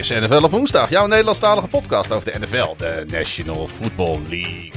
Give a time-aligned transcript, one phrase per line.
[0.00, 4.72] is NFL op woensdag, jouw Nederlandstalige podcast over de NFL, de National Football League.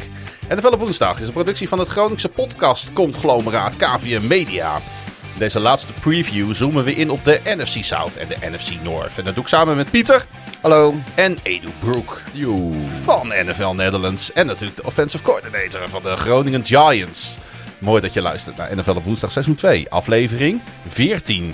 [0.49, 4.75] NFL op woensdag is een productie van het Groningse podcastconglomeraat KVM Media.
[5.33, 9.17] In deze laatste preview zoomen we in op de NFC South en de NFC North.
[9.17, 10.25] En dat doe ik samen met Pieter.
[10.61, 10.95] Hallo.
[11.15, 12.21] En Edu Broek.
[13.03, 14.33] Van NFL Netherlands.
[14.33, 17.37] En natuurlijk de offensive coordinator van de Groningen Giants.
[17.79, 21.53] Mooi dat je luistert naar NFL op woensdag seizoen 2, aflevering 14.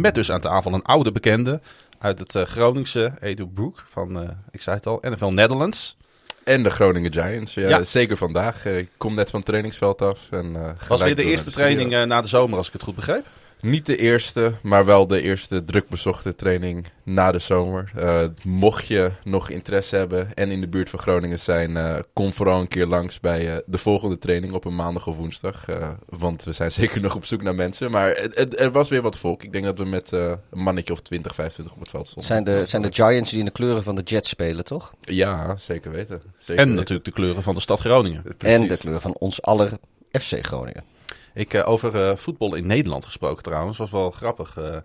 [0.00, 1.60] Met dus aan tafel een oude bekende
[1.98, 5.96] uit het uh, Groningse, Edu Broek van, uh, ik zei het al, NFL Netherlands.
[6.44, 7.54] En de Groningen Giants.
[7.54, 7.84] Ja, ja.
[7.84, 8.66] zeker vandaag.
[8.66, 10.18] Uh, ik kom net van het trainingsveld af.
[10.30, 10.56] En,
[10.88, 13.26] Was weer de eerste training na de zomer, als ik het goed begreep?
[13.60, 17.92] Niet de eerste, maar wel de eerste druk bezochte training na de zomer.
[17.96, 22.32] Uh, mocht je nog interesse hebben en in de buurt van Groningen zijn, uh, kom
[22.32, 25.66] vooral een keer langs bij uh, de volgende training op een maandag of woensdag.
[26.08, 27.90] want we zijn zeker nog op zoek naar mensen.
[27.90, 29.42] Maar het, het, er was weer wat volk.
[29.42, 32.26] Ik denk dat we met een mannetje of 20, 25 op het veld stonden.
[32.26, 34.92] Zijn de, zijn de Giants die in de kleuren van de Jets spelen, toch?
[35.00, 36.22] Ja, zeker weten.
[36.36, 36.74] Zeker en weten.
[36.74, 38.22] natuurlijk de kleuren van de stad Groningen.
[38.22, 38.58] Precies.
[38.58, 39.70] En de kleuren van ons aller
[40.10, 40.84] FC Groningen.
[41.38, 44.56] Ik, uh, over uh, voetbal in Nederland gesproken trouwens, was wel grappig.
[44.56, 44.76] Uh,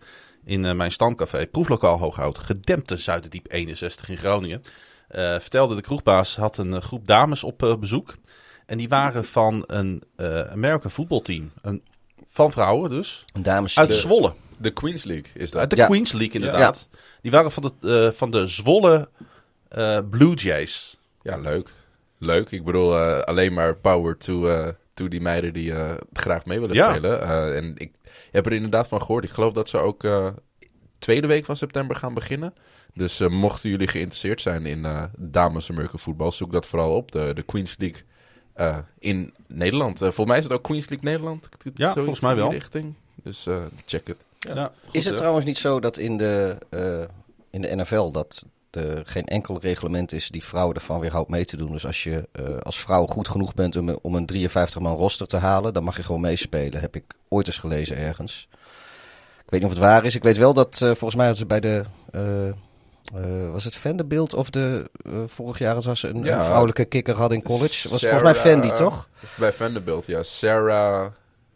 [0.46, 4.62] in mijn stamcafé, proeflokaal Hooghout, gedempte Zuiderdiep 61 in Groningen.
[5.40, 8.16] vertelde de kroegbaas, had een groep dames op bezoek.
[8.66, 10.04] En die waren van een
[10.52, 11.52] American voetbalteam.
[11.62, 11.84] Een,
[12.28, 13.26] van vrouwen dus.
[13.34, 14.34] Een dames uit Zwolle.
[14.58, 15.62] De Queens League is dat.
[15.62, 15.86] Uit de ja.
[15.86, 16.88] Queens League inderdaad.
[16.92, 16.98] Ja.
[17.22, 19.10] Die waren van de, van de Zwolle
[20.10, 20.98] Blue Jays.
[21.22, 21.70] Ja, leuk.
[22.18, 22.52] Leuk.
[22.52, 26.90] Ik bedoel, alleen maar power to toe die meiden die uh, graag mee willen ja.
[26.90, 27.22] spelen.
[27.22, 27.92] Uh, en ik
[28.32, 29.24] heb er inderdaad van gehoord.
[29.24, 30.28] Ik geloof dat ze ook uh,
[30.98, 32.54] tweede week van september gaan beginnen.
[32.94, 34.86] Dus mochten jullie geïnteresseerd zijn in
[35.18, 37.12] dames American voetbal, zoek dat vooral op.
[37.12, 38.04] De, de Queens League
[39.00, 39.98] in Nederland.
[40.00, 41.50] volgens mij is het ook Queens League Nederland.
[41.74, 42.52] Ja, volgens mij wel.
[42.52, 42.94] Richting.
[43.24, 43.48] Dus
[43.86, 44.18] check het.
[44.40, 44.56] Ja.
[44.56, 46.58] Ja, goed, is het trouwens niet zo dat in de,
[47.50, 48.46] in de NFL dat
[48.76, 51.72] er geen enkel reglement is die vrouwen ervan weerhoudt mee te doen.
[51.72, 55.38] Dus als je uh, als vrouw goed genoeg bent om, om een 53-man roster te
[55.38, 56.82] halen, dan mag je gewoon meespelen.
[56.82, 58.48] Heb ik ooit eens gelezen ergens.
[59.46, 60.16] Ik weet niet of het waar is.
[60.16, 61.84] Ik weet wel dat uh, volgens mij ze bij de.
[62.16, 64.90] Uh, was het Vanderbilt of de.
[65.26, 67.90] vorig jaar was ze een, ja, een, vrouwelijke kikker hadden in college?
[67.90, 69.10] Was Sarah, volgens mij Fendi, toch?
[69.36, 70.24] Bij Vanderbilt, ja.
[70.24, 71.12] Sarah.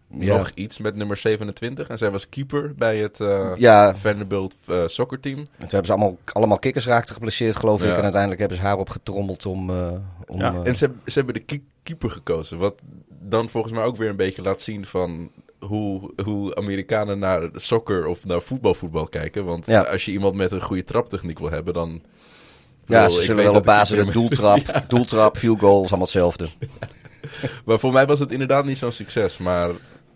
[0.09, 1.88] Nog iets met nummer 27.
[1.88, 3.95] En zij was keeper bij het uh, ja.
[3.95, 5.38] Vanderbilt uh, soccerteam.
[5.38, 7.90] En toen hebben ze allemaal, allemaal kikkers raakten geblesseerd, geloof ja.
[7.90, 7.95] ik.
[7.95, 9.69] En uiteindelijk hebben ze haar opgetrommeld om...
[9.69, 9.91] Uh,
[10.25, 10.56] om ja.
[10.63, 12.57] En ze, ze hebben de keeper gekozen.
[12.57, 12.75] Wat
[13.07, 15.31] dan volgens mij ook weer een beetje laat zien van...
[15.59, 19.45] Hoe, hoe Amerikanen naar soccer of naar voetbalvoetbal kijken.
[19.45, 19.81] Want ja.
[19.81, 22.01] als je iemand met een goede traptechniek wil hebben, dan...
[22.85, 26.50] Ja, ze zullen wel op basis van doeltrap, doeltrap, field goal, is allemaal hetzelfde.
[27.66, 29.69] maar voor mij was het inderdaad niet zo'n succes, maar...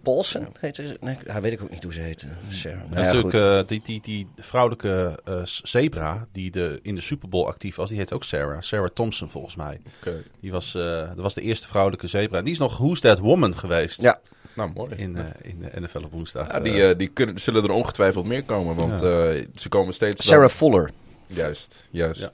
[0.04, 0.98] Paulsen heet ze?
[1.00, 2.28] Nee, ja, weet ik ook niet hoe ze heet.
[2.50, 2.82] Sarah.
[2.92, 7.48] Ja, natuurlijk, uh, die, die, die vrouwelijke uh, zebra die de, in de Super Bowl
[7.48, 8.62] actief was, die heet ook Sarah.
[8.62, 9.80] Sarah Thompson volgens mij.
[10.00, 10.24] Okay.
[10.40, 12.38] Die was, uh, dat was de eerste vrouwelijke zebra.
[12.38, 14.02] En die is nog Who's That Woman geweest.
[14.02, 14.20] Ja.
[14.54, 14.96] Nou, mooi.
[14.96, 16.48] In, in de NFL op woensdag.
[16.48, 19.36] Ja, die die kunnen, zullen er ongetwijfeld meer komen, want ja.
[19.56, 20.26] ze komen steeds...
[20.26, 20.92] Sarah Fuller.
[21.28, 22.32] Juist, juist.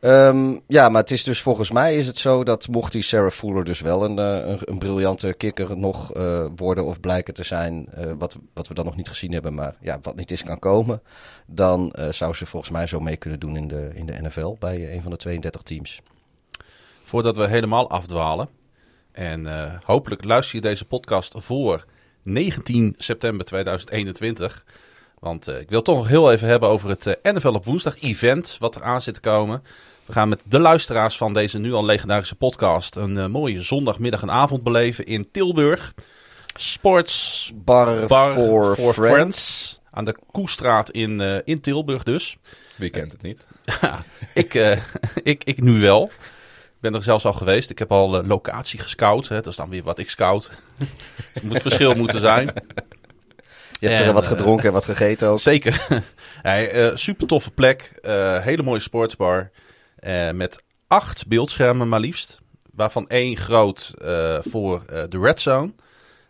[0.00, 3.30] Um, ja, maar het is dus volgens mij is het zo dat mocht die Sarah
[3.30, 7.88] Fuller dus wel een, een, een briljante kikker nog uh, worden of blijken te zijn,
[7.98, 10.58] uh, wat, wat we dan nog niet gezien hebben, maar ja, wat niet is kan
[10.58, 11.02] komen,
[11.46, 14.94] dan zou ze volgens mij zo mee kunnen doen in de, in de NFL bij
[14.94, 16.00] een van de 32 teams.
[17.04, 18.48] Voordat we helemaal afdwalen,
[19.12, 19.46] en
[19.84, 21.84] hopelijk luister je deze podcast voor
[22.22, 24.64] 19 september 2021.
[25.18, 28.00] Want uh, ik wil toch nog heel even hebben over het uh, NFL op woensdag
[28.00, 29.62] event wat er aan zit te komen.
[30.04, 34.22] We gaan met de luisteraars van deze nu al legendarische podcast een uh, mooie zondagmiddag
[34.22, 35.94] en avond beleven in Tilburg.
[36.54, 39.14] Sports Bar, bar for, for friends.
[39.14, 39.80] friends.
[39.90, 42.36] Aan de Koestraat in, in Tilburg dus.
[42.76, 43.44] Wie kent het niet?
[44.34, 44.54] ik,
[45.22, 46.10] ik, ik nu wel.
[46.76, 47.70] Ik ben er zelfs al geweest.
[47.70, 49.28] Ik heb al locatie gescout.
[49.28, 49.36] Hè.
[49.36, 50.50] Dat is dan weer wat ik scout.
[51.34, 52.52] Het moet verschil moeten zijn.
[53.80, 55.40] Je hebt en, er wat gedronken en wat gegeten ook.
[55.40, 55.86] Zeker.
[56.42, 57.98] hey, uh, super toffe plek.
[58.02, 59.50] Uh, hele mooie sportsbar.
[60.32, 62.38] Met acht beeldschermen maar liefst.
[62.72, 63.94] Waarvan één groot
[64.40, 65.72] voor de Red Zone.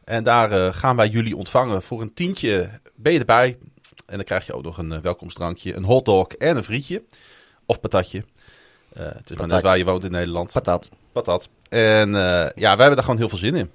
[0.04, 1.82] En daar gaan wij jullie ontvangen.
[1.82, 3.58] Voor een tientje ben je erbij.
[4.06, 7.02] En dan krijg je ook nog een welkomstdrankje, een hotdog en een frietje.
[7.66, 8.24] Of patatje.
[8.94, 10.52] het is maar net waar je woont in Nederland.
[10.52, 10.88] Patat.
[11.12, 11.48] Patat.
[11.68, 13.70] En ja, wij hebben daar gewoon heel veel zin in.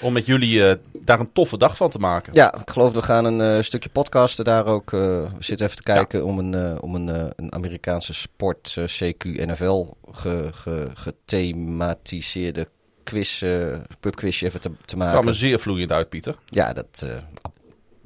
[0.00, 2.34] Om met jullie uh, daar een toffe dag van te maken.
[2.34, 4.92] Ja, ik geloof we gaan een uh, stukje podcasten daar ook.
[4.92, 6.24] Uh, we zitten even te kijken ja.
[6.24, 12.68] om een, om een, een Amerikaanse sport CQ NFL ge, ge, gethematiseerde
[13.12, 15.14] eh, pubquizje even te, te maken.
[15.14, 16.36] kwam er zeer vloeiend uit, Pieter.
[16.44, 17.16] Ja, dat, eh,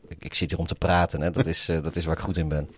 [0.08, 1.20] ik, ik zit hier om te praten.
[1.20, 1.31] Hè.
[1.31, 2.70] Dat, is, eh, dat is waar ik goed in ben.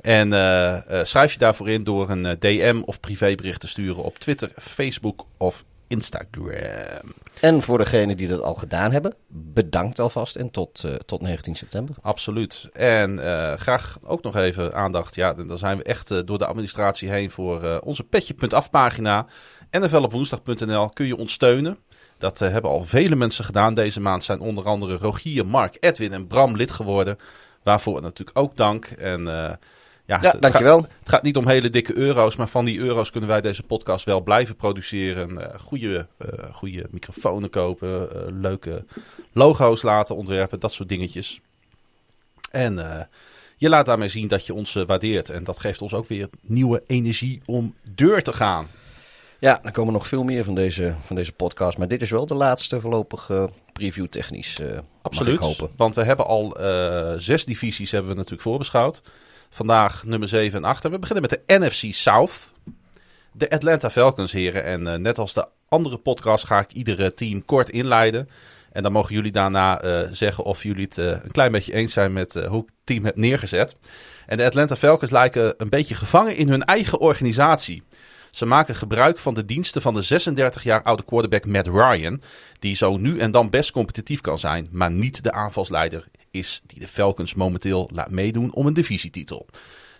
[0.00, 4.02] En eh, eh, schrijf je daarvoor in door een eh, DM of privébericht te sturen
[4.02, 7.12] op Twitter, Facebook of Instagram.
[7.40, 11.56] En voor degenen die dat al gedaan hebben, bedankt alvast en tot, eh, tot 19
[11.56, 11.94] september.
[12.00, 12.68] Absoluut.
[12.72, 15.14] En eh, graag ook nog even aandacht.
[15.14, 19.26] Ja, dan zijn we echt eh, door de administratie heen voor onze petje.af pagina.
[19.70, 21.78] nflopwoensdag.nl kun je ons steunen.
[22.18, 23.74] Dat hebben al vele mensen gedaan.
[23.74, 27.18] Deze maand zijn onder andere Rogier, Mark, Edwin en Bram lid geworden.
[27.62, 28.84] Waarvoor natuurlijk ook dank.
[28.84, 29.58] En
[30.06, 30.76] ja, Ja, het- dankjewel.
[30.76, 33.40] Het gaat, het gaat niet om hele dikke euro's, maar van die euro's kunnen wij
[33.40, 35.52] deze podcast wel blijven produceren.
[35.52, 38.84] Eh goede, eh, goede microfoons kopen, eh, leuke
[39.32, 41.40] logo's laten ontwerpen, dat soort dingetjes.
[42.50, 43.08] En
[43.56, 45.30] je laat daarmee zien dat je ons waardeert.
[45.30, 48.68] En dat geeft ons ook weer nieuwe energie om deur te gaan.
[49.38, 51.78] Ja, er komen nog veel meer van deze, van deze podcast.
[51.78, 53.30] Maar dit is wel de laatste voorlopig
[53.72, 54.60] preview technisch.
[55.02, 55.68] Absoluut.
[55.76, 56.56] Want we hebben al
[57.18, 59.02] zes divisies hebben we natuurlijk voorbeschouwd.
[59.56, 60.84] Vandaag nummer 7 en 8.
[60.84, 62.52] En we beginnen met de NFC South.
[63.32, 64.64] De Atlanta Falcons, heren.
[64.64, 68.28] En eh, net als de andere podcast ga ik iedere team kort inleiden.
[68.72, 71.92] En dan mogen jullie daarna eh, zeggen of jullie het eh, een klein beetje eens
[71.92, 73.76] zijn met hoe ik het team heb neergezet.
[74.26, 77.82] En de Atlanta Falcons lijken een beetje gevangen in hun eigen organisatie.
[78.30, 82.22] Ze maken gebruik van de diensten van de 36 jaar oude quarterback Matt Ryan.
[82.58, 86.06] Die zo nu en dan best competitief kan zijn, maar niet de aanvalsleider
[86.38, 89.46] is die de Falcons momenteel laat meedoen om een divisietitel.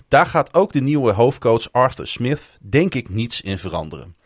[0.08, 4.16] Daar gaat ook de nieuwe hoofdcoach Arthur Smith denk ik niets in veranderen.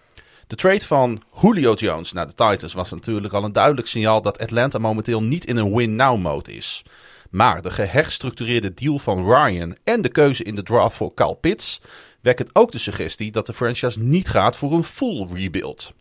[0.46, 4.38] De trade van Julio Jones naar de Titans was natuurlijk al een duidelijk signaal dat
[4.38, 6.82] Atlanta momenteel niet in een win-now-mode is.
[7.30, 11.80] Maar de geherstructureerde deal van Ryan en de keuze in de draft voor Kyle Pitts
[12.20, 15.94] wekken ook de suggestie dat de franchise niet gaat voor een full rebuild.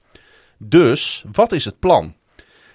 [0.58, 2.16] Dus, wat is het plan?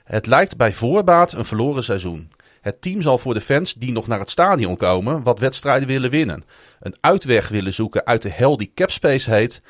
[0.05, 2.31] Het lijkt bij voorbaat een verloren seizoen.
[2.65, 6.11] Het team zal voor de fans die nog naar het stadion komen wat wedstrijden willen
[6.11, 6.45] winnen.
[6.81, 9.63] Een uitweg willen zoeken uit de hel die capspace heet.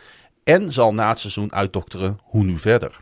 [0.44, 3.00] En zal na het seizoen uitdokteren hoe nu verder.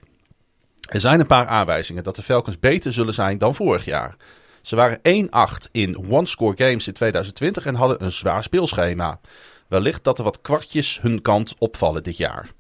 [0.81, 4.17] Er zijn een paar aanwijzingen dat de Falcons beter zullen zijn dan vorig jaar.
[4.63, 5.29] Ze waren
[5.67, 9.21] 1-8 in one-score games in 2020 en hadden een zwaar speelschema.
[9.69, 12.51] Wellicht dat er wat kwartjes hun kant opvallen dit jaar.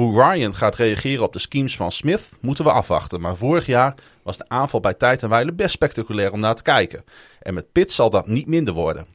[0.00, 3.20] Hoe Ryan gaat reageren op de schemes van Smith moeten we afwachten.
[3.20, 6.62] Maar vorig jaar was de aanval bij tijd en wijle best spectaculair om naar te
[6.62, 7.04] kijken.
[7.42, 9.06] En met Pitt zal dat niet minder worden.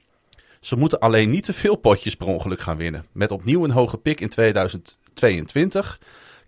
[0.59, 3.05] Ze moeten alleen niet te veel potjes per ongeluk gaan winnen.
[3.11, 5.99] Met opnieuw een hoge pick in 2022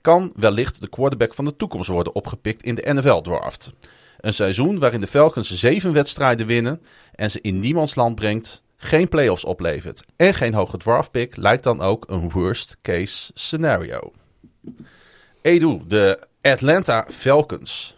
[0.02, 3.74] kan wellicht de quarterback van de toekomst worden opgepikt in de NFL-draft.
[4.20, 6.82] Een seizoen waarin de Falcons zeven wedstrijden winnen
[7.16, 11.82] en ze in niemands land brengt, geen playoffs oplevert en geen hoge draftpick lijkt dan
[11.82, 14.12] ook een worst case scenario.
[15.42, 17.98] Edu, de Atlanta Falcons.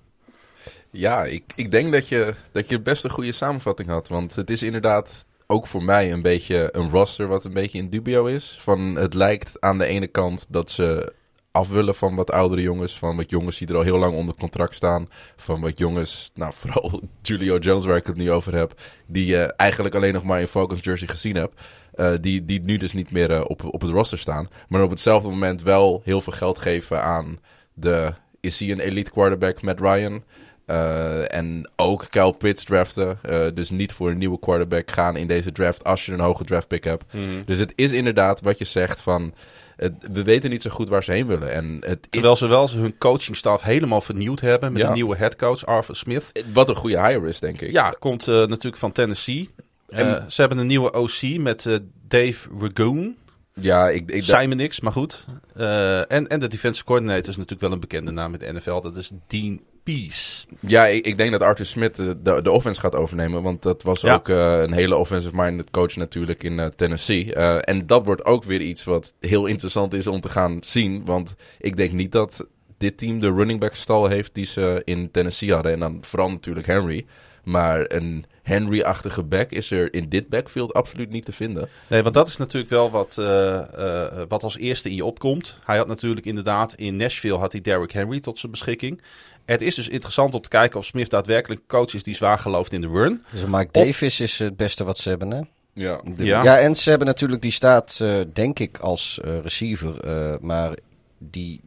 [0.91, 4.07] Ja, ik, ik denk dat je, dat je best een goede samenvatting had.
[4.07, 7.89] Want het is inderdaad ook voor mij een beetje een roster wat een beetje in
[7.89, 8.57] dubio is.
[8.61, 11.13] Van, het lijkt aan de ene kant dat ze
[11.51, 12.97] af willen van wat oudere jongens.
[12.97, 15.09] Van wat jongens die er al heel lang onder contract staan.
[15.35, 18.81] Van wat jongens, nou vooral Julio Jones waar ik het nu over heb.
[19.05, 21.61] Die je eigenlijk alleen nog maar in Falcons jersey gezien hebt.
[21.99, 24.47] Eh, die, die nu dus niet meer eh, op, op het roster staan.
[24.67, 27.39] Maar op hetzelfde moment wel heel veel geld geven aan
[27.73, 28.13] de...
[28.39, 30.23] Is hij een elite quarterback, Matt Ryan?
[30.67, 33.19] Uh, en ook Kyle Pitts draften.
[33.53, 36.67] Dus niet voor een nieuwe quarterback gaan in deze draft als je een hoge draft
[36.67, 37.13] pick hebt.
[37.13, 37.43] Mm.
[37.45, 39.33] Dus het is inderdaad wat je zegt van...
[39.75, 41.51] Het, we weten niet zo goed waar ze heen willen.
[41.51, 44.87] En het is, Terwijl ze wel hun coachingstaf helemaal vernieuwd hebben met Ja.
[44.87, 46.31] een nieuwe headcoach, Arthur Smith.
[46.53, 47.71] Wat een goede hire is, denk ik.
[47.71, 49.49] Ja, komt eh, natuurlijk van Tennessee.
[49.89, 51.75] Eh, En- ze hebben een nieuwe OC met eh,
[52.07, 53.15] Dave Ragoon.
[53.53, 55.25] ja ik, ik, me niks, maar goed.
[55.55, 58.81] Eh, en, en de defensive coordinator is natuurlijk wel een bekende naam met de NFL.
[58.81, 60.45] Dat is Dean Pease.
[60.59, 63.41] Ja, ik, ik denk dat Arthur Smith de, de, de offense gaat overnemen.
[63.41, 64.13] Want dat was Ja.
[64.13, 67.33] ook eh, een hele offensive-minded coach natuurlijk in eh, Tennessee.
[67.33, 71.05] Eh, en dat wordt ook weer iets wat heel interessant is om te gaan zien.
[71.05, 72.45] Want ik denk niet dat
[72.77, 75.71] dit team de running back stal heeft die ze in Tennessee hadden.
[75.73, 77.05] En dan vooral natuurlijk Henry.
[77.43, 81.69] Maar een Henry-achtige back is er in dit backfield absoluut niet te vinden.
[81.87, 85.59] Nee, want dat is natuurlijk wel wat, eh, eh, wat als eerste in je opkomt.
[85.65, 89.01] Hij had natuurlijk inderdaad in Nashville had hij Derrick Henry tot zijn beschikking.
[89.45, 92.73] Het is dus interessant om te kijken of Smith daadwerkelijk coach is die zwaar gelooft
[92.73, 93.23] in de run.
[93.31, 95.41] Dus Mike Of- Davis is het beste wat ze hebben, hè?
[95.73, 96.01] Ja.
[96.15, 96.43] De- Ja.
[96.43, 96.57] ja.
[96.59, 100.73] en ze hebben natuurlijk, die staat eh, denk ik als receiver, eh, maar
[101.17, 101.61] die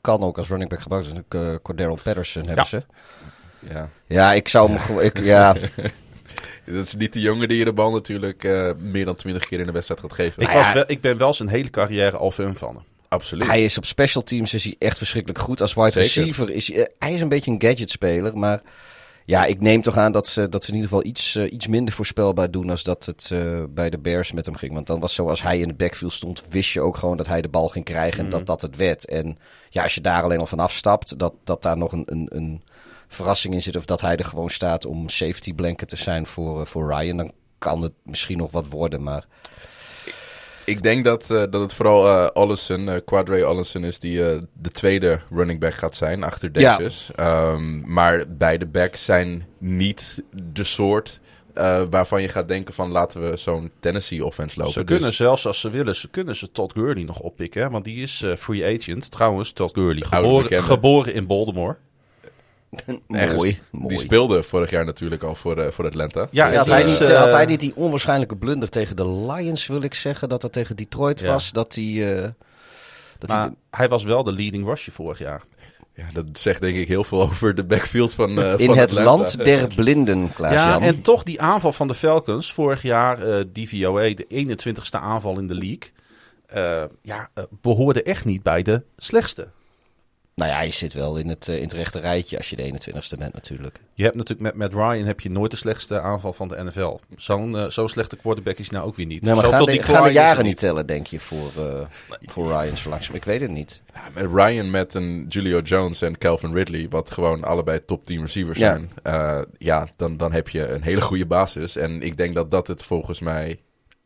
[0.00, 1.50] kan ook als running back gebruikt worden.
[1.50, 2.78] Uh, Cordero Patterson hebben Ja.
[2.78, 2.82] ze.
[3.72, 3.88] ja.
[4.06, 5.56] Ja, ik zou hem gewoon, ik, ja,
[6.66, 9.60] Dat is niet de jongen die je de bal natuurlijk eh, meer dan twintig keer
[9.60, 10.42] in de wedstrijd gaat geven.
[10.42, 12.84] Ik, Nou was wel, ik ben wel zijn hele carrière al fan van hem.
[13.08, 13.46] Absoluut.
[13.46, 15.60] Hij is op special teams is hij echt verschrikkelijk goed.
[15.60, 16.00] Als wide Zeker.
[16.02, 18.38] receiver is hij, eh, hij is een beetje een gadgetspeler.
[18.38, 18.62] Maar
[19.24, 21.66] ja, ik neem toch aan dat ze, dat ze in ieder geval iets, eh, iets
[21.66, 22.70] minder voorspelbaar doen...
[22.70, 24.72] als dat het eh, bij de Bears met hem ging.
[24.72, 26.42] Want dan was zoals hij in de backfield stond...
[26.48, 29.06] wist je ook gewoon dat hij de bal ging krijgen en dat dat het werd.
[29.06, 29.38] En
[29.70, 31.18] ja, als je daar alleen al van afstapt...
[31.18, 32.62] dat, dat daar nog een, een, een
[33.14, 33.76] verrassing in zit...
[33.76, 37.16] of dat hij er gewoon staat om safety blanket te zijn voor, eh, voor Ryan...
[37.16, 39.24] dan kan het misschien nog wat worden, maar...
[40.66, 44.38] Ik denk dat, eh, dat het vooral eh Allison, eh, Quadre Allison is die eh,
[44.52, 46.76] de tweede running back gaat zijn achter Ja.
[46.76, 47.10] Davis.
[47.14, 51.20] Ehm, maar beide backs zijn niet de soort
[51.54, 54.72] eh, waarvan je gaat denken van laten we zo'n Tennessee offense lopen.
[54.72, 57.62] Ze Dus- kunnen zelfs als ze willen, ze kunnen ze Todd Gurley nog oppikken.
[57.62, 57.70] Hè?
[57.70, 59.10] Want die is eh, free agent.
[59.10, 60.02] Trouwens, Todd Gurley,
[60.60, 61.76] geboren in Baltimore.
[63.08, 63.88] Ergens- mooi, mooi.
[63.88, 66.28] Die speelde vorig jaar natuurlijk al voor, eh, voor Atlanta.
[66.30, 69.66] Ja, Ja, had, het hij niet, had hij niet die onwaarschijnlijke blunder tegen de Lions,
[69.66, 71.26] wil ik zeggen, dat dat tegen Detroit Ja.
[71.32, 72.16] was, dat hij...
[72.16, 72.28] eh,
[73.18, 75.42] dat Maar hij hij was wel de leading rusher vorig jaar.
[75.96, 78.88] Ja, dat zegt denk ik heel veel over de backfield van, eh in van het
[78.90, 79.10] Atlanta.
[79.10, 82.52] land der blinden, klaas Ja, en toch die aanval van de Falcons.
[82.52, 85.92] Vorig jaar eh DVOA, de 21ste aanval in de league.
[86.46, 89.48] eh, ja, eh, behoorde echt niet bij de slechtste.
[90.34, 92.62] Nou ja, je zit wel in het, eh, in het rechte rijtje als je de
[92.62, 93.80] 21ste bent natuurlijk.
[93.94, 96.98] Je hebt natuurlijk met Matt Ryan heb je nooit de slechtste aanval van de NFL.
[97.16, 99.22] Zo'n eh, zo'n slechte quarterback is nou ook weer niet.
[99.22, 101.80] Nee, maar Zoveel gaan de, gaan de jaren niet tellen, denk je, voor, eh,
[102.22, 103.14] voor Ryan zo langzaam?
[103.14, 103.82] Ik weet het niet.
[103.94, 108.20] Ja, met Ryan met een Julio Jones en Calvin Ridley, wat gewoon allebei top 10
[108.20, 108.70] receivers Ja.
[108.70, 108.90] zijn.
[109.02, 111.76] eh, ja, dan, dan heb je een hele goede basis.
[111.76, 113.60] En ik denk dat dat het volgens mij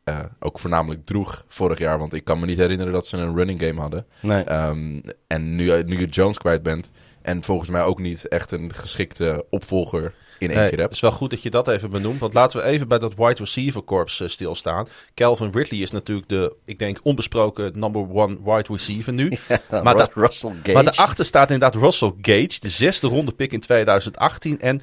[0.09, 1.99] eh, ook voornamelijk droeg vorig jaar.
[1.99, 4.07] Want ik kan me niet herinneren dat ze een running game hadden.
[4.21, 4.45] Nee.
[4.45, 6.91] Ehm, en nu, nu je Jones kwijt bent.
[7.23, 10.03] En volgens mij ook niet echt een geschikte opvolger
[10.39, 10.93] in één Nee, keer het hebt.
[10.93, 12.21] is wel goed dat je dat even benoemt.
[12.21, 14.89] Want laten we even bij dat wide receiver corps eh, stilstaan.
[15.15, 19.29] Calvin Ridley is natuurlijk de, ik denk, onbesproken number one wide receiver nu.
[19.83, 24.61] maar, Gage, maar daarachter staat inderdaad Russell Gage, de zesde ronde pick in 2018.
[24.61, 24.81] En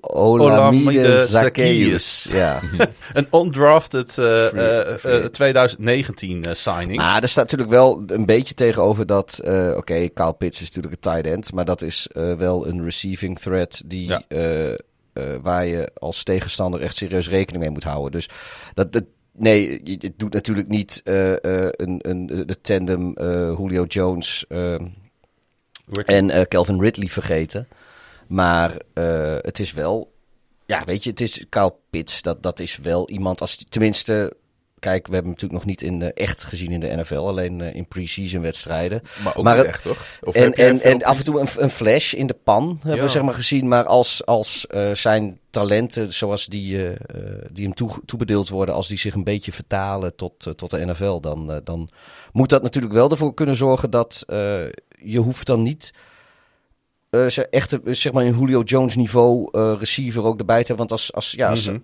[0.00, 2.28] Olamide Zacchaeus.
[2.32, 2.60] Ja.
[3.12, 5.20] een undrafted eh, Free- eh, free.
[5.20, 6.96] eh, 2019 eh, signing.
[6.96, 9.40] Maar er staat natuurlijk wel een beetje tegenover dat...
[9.76, 11.52] Oké, Kyle Pitts is natuurlijk een tight end.
[11.52, 14.22] Maar dat is wel een receiving threat die, Ja.
[15.42, 18.12] waar je als tegenstander echt serieus rekening mee moet houden.
[18.12, 18.28] Dus
[18.74, 18.92] dat...
[18.92, 19.04] dat
[19.40, 23.12] Nee, je- het doet natuurlijk niet een, een, de tandem
[23.58, 24.44] Julio Jones
[26.04, 27.68] en Calvin Ridley vergeten.
[28.28, 30.12] Maar eh, het is wel...
[30.66, 32.22] Ja, weet je, het is Kyle Pitts.
[32.22, 33.64] Dat, dat is wel iemand als...
[33.68, 34.32] Tenminste,
[34.78, 37.14] kijk, we hebben hem natuurlijk nog niet in echt gezien in de NFL.
[37.14, 39.00] Alleen eh, in pre-season wedstrijden.
[39.24, 40.06] Maar ook Maar niet het- echt, toch?
[40.22, 43.02] Of En, en, en af en toe een, een flash in de pan hebben Ja.
[43.02, 43.68] we zeg maar gezien.
[43.68, 46.76] Maar als, als eh, zijn talenten zoals die,
[47.50, 48.74] die hem toe, toebedeeld worden...
[48.74, 51.20] als die zich een beetje vertalen tot, tot de NFL...
[51.20, 51.88] Dan, dan
[52.32, 54.24] moet dat natuurlijk wel ervoor kunnen zorgen dat
[55.02, 55.92] je hoeft dan niet...
[57.10, 60.66] eh, ze- echt eh, zeg maar een Julio Jones niveau eh, receiver ook erbij te
[60.66, 60.76] hebben.
[60.88, 61.78] Want als, als, ja, als, Mhm.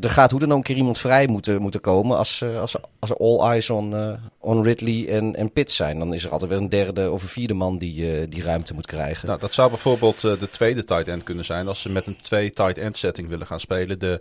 [0.00, 3.10] er gaat hoe dan ook een keer iemand vrij moeten, moeten komen als, als, als
[3.10, 3.94] er all eyes on,
[4.40, 5.98] on Ridley en, en Pitts zijn.
[5.98, 8.86] Dan is er altijd weer een derde of een vierde man die, die ruimte moet
[8.86, 9.26] krijgen.
[9.28, 12.50] Nou, dat zou bijvoorbeeld de tweede tight end kunnen zijn als ze met een twee
[12.52, 13.98] tight end setting willen gaan spelen.
[13.98, 14.20] De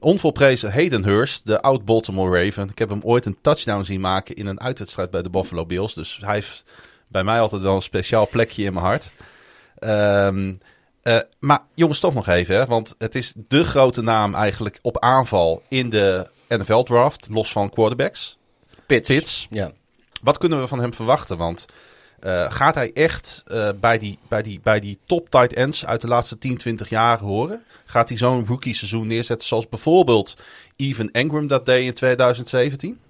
[0.00, 2.68] onvolprezen Hayden Hurst, de oud Baltimore Raven.
[2.68, 5.94] Ik heb hem ooit een touchdown zien maken in een uitwedstrijd bij de Buffalo Bills.
[5.94, 6.64] Dus hij heeft
[7.10, 9.10] bij mij altijd wel een speciaal plekje in mijn hart.
[9.78, 10.54] Ehm,
[11.02, 14.98] eh, maar jongens, toch nog even, hè, want het is de grote naam eigenlijk op
[14.98, 18.38] aanval in de NFL draft, los van quarterbacks.
[18.86, 19.08] Pitts.
[19.08, 19.46] Pitts.
[19.50, 19.72] Ja.
[20.22, 21.36] Wat kunnen we van hem verwachten?
[21.36, 21.64] Want
[22.20, 26.00] eh, gaat hij echt eh, bij, die, bij, die, bij die top tight ends uit
[26.00, 27.64] de laatste 10, 20 jaar horen?
[27.84, 30.36] Gaat hij zo'n rookie seizoen neerzetten zoals bijvoorbeeld
[30.76, 33.00] Evan Engram dat deed in 2017?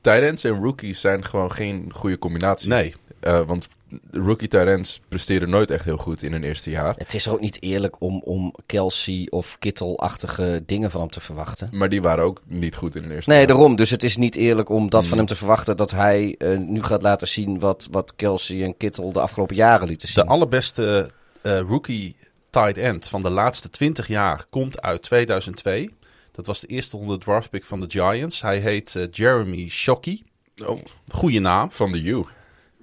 [0.00, 2.68] Tight ends en rookies zijn gewoon geen goede combinatie.
[2.68, 2.94] Nee.
[3.20, 3.68] Eh, want
[4.10, 6.94] rookie tight ends presteren nooit echt heel goed in hun eerste jaar.
[6.96, 11.68] Het is ook niet eerlijk om, om Kelsey of Kittle-achtige dingen van hem te verwachten.
[11.72, 13.48] Maar die waren ook niet goed in hun eerste Nee, jaar.
[13.48, 13.76] daarom.
[13.76, 15.08] Dus het is niet eerlijk om dat Mm.
[15.08, 18.76] van hem te verwachten dat hij eh, nu gaat laten zien wat, wat Kelsey en
[18.76, 20.24] Kittle de afgelopen jaren lieten zien.
[20.24, 21.10] De allerbeste
[21.42, 22.16] eh, rookie
[22.50, 25.90] tight end van de laatste 20 jaar komt uit 2002.
[26.32, 28.40] Dat was de eerste ronde draft pick van de Giants.
[28.42, 30.22] Hij heet eh, Jeremy Shockey.
[30.66, 31.70] Oh, Goeie naam.
[31.72, 32.24] van de U.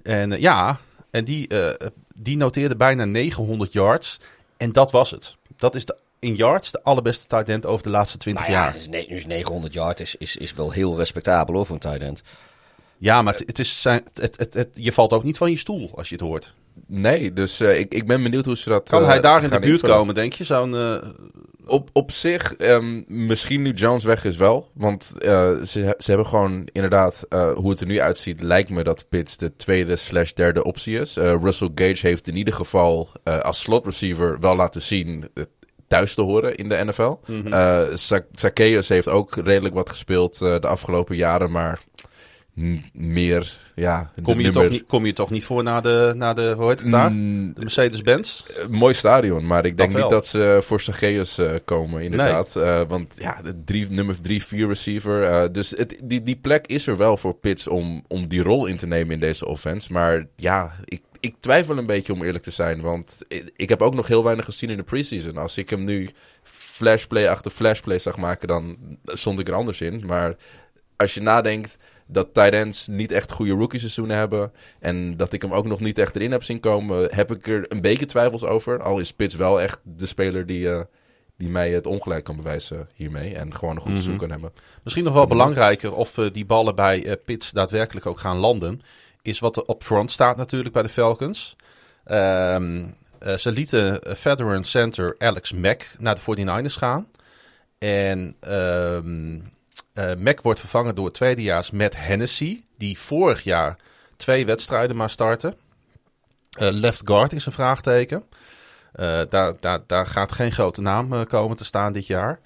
[0.02, 0.78] En ja,
[1.18, 4.18] en die, eh, die noteerde bijna 900 yards.
[4.56, 5.36] En dat was het.
[5.56, 8.62] Dat is de, in yards de allerbeste tight end over de laatste 20 nou ja,
[8.62, 8.72] jaar.
[8.72, 12.22] dus, dus 900 yard is, is, is wel heel respectabel hoor, voor een tight end.
[12.98, 15.56] Ja, maar het, het is zijn, het, het, het, je valt ook niet van je
[15.56, 16.54] stoel als je het hoort.
[16.86, 19.50] Nee, dus eh, ik, ik ben benieuwd hoe ze dat Kan eh, hij daar in
[19.50, 19.96] de buurt invullen.
[19.96, 20.44] komen, denk je?
[20.44, 20.76] Zo'n...
[20.76, 20.96] eh,
[21.68, 24.70] Op, op zich, ehm, misschien nu Jones weg is wel.
[24.74, 28.82] Want eh, ze, ze hebben gewoon inderdaad, eh, hoe het er nu uitziet, lijkt me
[28.84, 31.16] dat Pitts de tweede slash derde optie is.
[31.16, 35.24] Eh, Russell Gage heeft in ieder geval als slot receiver wel laten zien
[35.88, 37.14] thuis te horen in de NFL.
[37.94, 41.80] Sa- Zacchaeus heeft ook redelijk wat gespeeld de afgelopen jaren, maar
[42.92, 44.10] meer, ja...
[44.22, 46.80] kom, je toch niet, kom je toch niet voor naar de, naar de hoe heet
[46.80, 47.12] het daar?
[47.12, 48.42] Mm, De Mercedes-Benz?
[48.46, 52.56] eh, mooi stadion, maar ik denk Dat niet dat ze voor Zacchaeus eh, komen, inderdaad.
[52.56, 55.22] Eh, want ja, de drie, nummer 3-4 receiver.
[55.24, 58.66] eh, dus het, die, die plek is er wel voor Pitts om, om die rol
[58.66, 59.92] in te nemen in deze offense.
[59.92, 62.80] Maar ja, ik, ik twijfel een beetje om eerlijk te zijn.
[62.80, 65.36] Want ik, ik heb ook nog heel weinig gezien in de preseason.
[65.36, 66.08] Als ik hem nu
[66.42, 70.02] flashplay achter flashplay zag maken, dan stond ik er anders in.
[70.06, 70.36] Maar
[70.96, 71.76] als je nadenkt
[72.10, 74.52] dat tight ends niet echt goede rookie seizoenen hebben.
[74.80, 77.14] En dat ik hem ook nog niet echt erin heb zien komen.
[77.14, 78.82] Heb ik er een beetje twijfels over.
[78.82, 80.80] Al is Spits wel echt de speler die, eh,
[81.36, 83.34] die mij het ongelijk kan bewijzen hiermee.
[83.34, 83.98] En gewoon een goed Mhm.
[83.98, 84.52] seizoen kan hebben.
[84.82, 88.80] Misschien nog wel belangrijker of eh, die ballen bij eh Pitts daadwerkelijk ook gaan landen.
[89.22, 91.56] Is wat er op front staat natuurlijk bij de Falcons.
[92.04, 97.06] Eh, ze lieten veteran center Alex Mack naar de 49ers gaan.
[97.78, 99.40] En ehm
[99.98, 102.64] eh, Mack wordt vervangen door tweedejaars Matt Hennessy.
[102.76, 103.76] Die vorig jaar
[104.16, 105.54] twee wedstrijden maar startte.
[106.50, 108.24] Eh, left guard is een vraagteken.
[108.92, 112.40] Eh, daar, daar, daar gaat geen grote naam komen te staan dit jaar.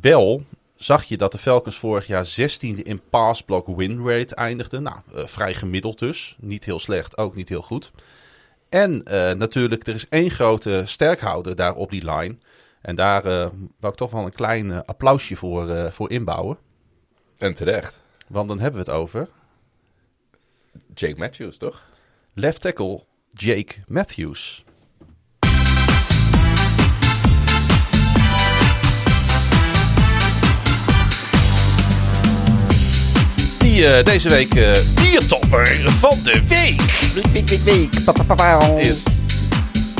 [0.00, 0.44] Wel
[0.76, 4.82] zag je dat de Falcons vorig jaar 16e in pass block win rate eindigden.
[4.82, 6.36] Nou, vrij gemiddeld dus.
[6.40, 7.90] Niet heel slecht, ook niet heel goed.
[8.68, 9.02] En
[9.38, 12.36] natuurlijk, er is één grote sterkhouder daar op die line.
[12.80, 13.48] En daar eh
[13.80, 16.58] wou ik toch wel een klein eh, applausje voor, eh, voor inbouwen.
[17.38, 17.98] En terecht.
[18.28, 19.28] Want dan hebben we het over
[20.94, 21.86] Jake Matthews, toch?
[22.34, 24.64] left tackle Jake Matthews.
[33.58, 37.94] Die deze week eh biertopper van de week Week,
[38.78, 39.02] is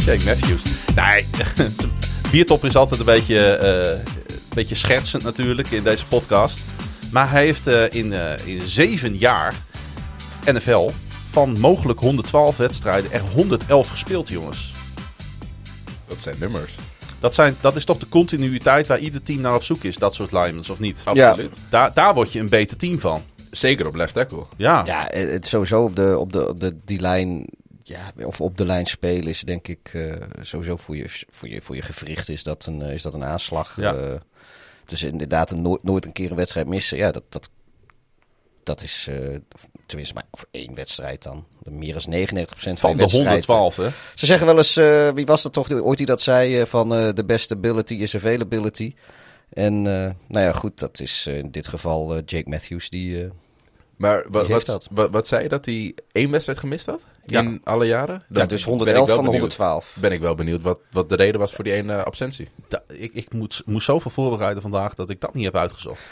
[0.05, 0.62] Jake Matthews.
[0.95, 1.27] Nee,
[2.31, 3.91] biertopper is altijd een beetje, eh,
[4.29, 6.61] een beetje schertsend natuurlijk in deze podcast.
[7.11, 9.55] Maar hij heeft eh, in, eh, in zeven jaar
[10.45, 10.91] NFL
[11.31, 14.73] van mogelijk 112 wedstrijden er 111 gespeeld, jongens.
[16.07, 16.75] Dat zijn nummers.
[17.21, 20.14] Dat, zijn, dat is toch de continuïteit waar ieder team naar op zoek is, dat
[20.14, 21.03] soort linemen, of niet?
[21.05, 21.53] Absoluut.
[21.69, 23.23] Daar, daar word je een beter team van.
[23.51, 24.45] Zeker op left tackle.
[24.57, 27.47] Ja, Ja, het sowieso op de, op de, op de die lijn,
[27.88, 31.62] ja, of op de lijn spelen is denk ik eh, sowieso voor je, voor je,
[31.62, 33.77] voor je gewricht is dat een, eh, is dat een aanslag.
[33.77, 33.94] Ja.
[33.94, 34.20] eh.
[34.85, 37.51] dus inderdaad een nooit, nooit een keer een wedstrijd missen, ja, dat, dat,
[38.62, 39.09] dat is
[39.87, 41.46] tenminste maar voor één wedstrijd dan.
[41.62, 43.44] Meer dan 99% van, van de wedstrijd.
[43.44, 43.88] 112, hè?
[44.14, 44.74] Ze zeggen wel eens,
[45.14, 48.94] wie was dat toch ooit die dat zei, van de best ability is availability.
[49.53, 53.29] En nou ja, goed, dat is in dit geval Jake Matthews die...
[53.96, 57.01] Maar wat, wat, wat, wat zei je dat hij één wedstrijd gemist had?
[57.31, 57.41] Ja.
[57.41, 58.23] In alle jaren?
[58.29, 59.55] ja, dus ben ik 111 wel van de benieuwd.
[59.57, 59.97] 112.
[60.01, 62.49] Ben ik wel benieuwd wat, wat de reden was voor die ene absentie.
[62.69, 66.11] Da- ik ik moet, moest zoveel voorbereiden vandaag dat ik dat niet heb uitgezocht.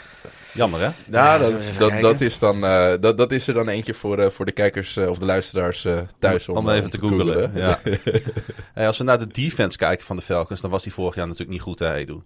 [0.53, 0.85] Jammer, hè?
[0.85, 1.37] Ja, Ja,
[1.79, 4.51] dat, dat, is dan, eh, dat, dat is er dan eentje voor, eh, voor de
[4.51, 6.49] kijkers eh, of de luisteraars eh, thuis.
[6.49, 7.19] Om, eh, even te googlen.
[7.19, 7.51] googlen.
[7.55, 7.79] Ja.
[8.73, 11.25] Hey, als we naar de defense kijken van de Falcons, dan was die vorig jaar
[11.25, 12.21] natuurlijk niet goed, hè, Edu?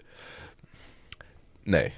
[1.63, 1.93] Nee.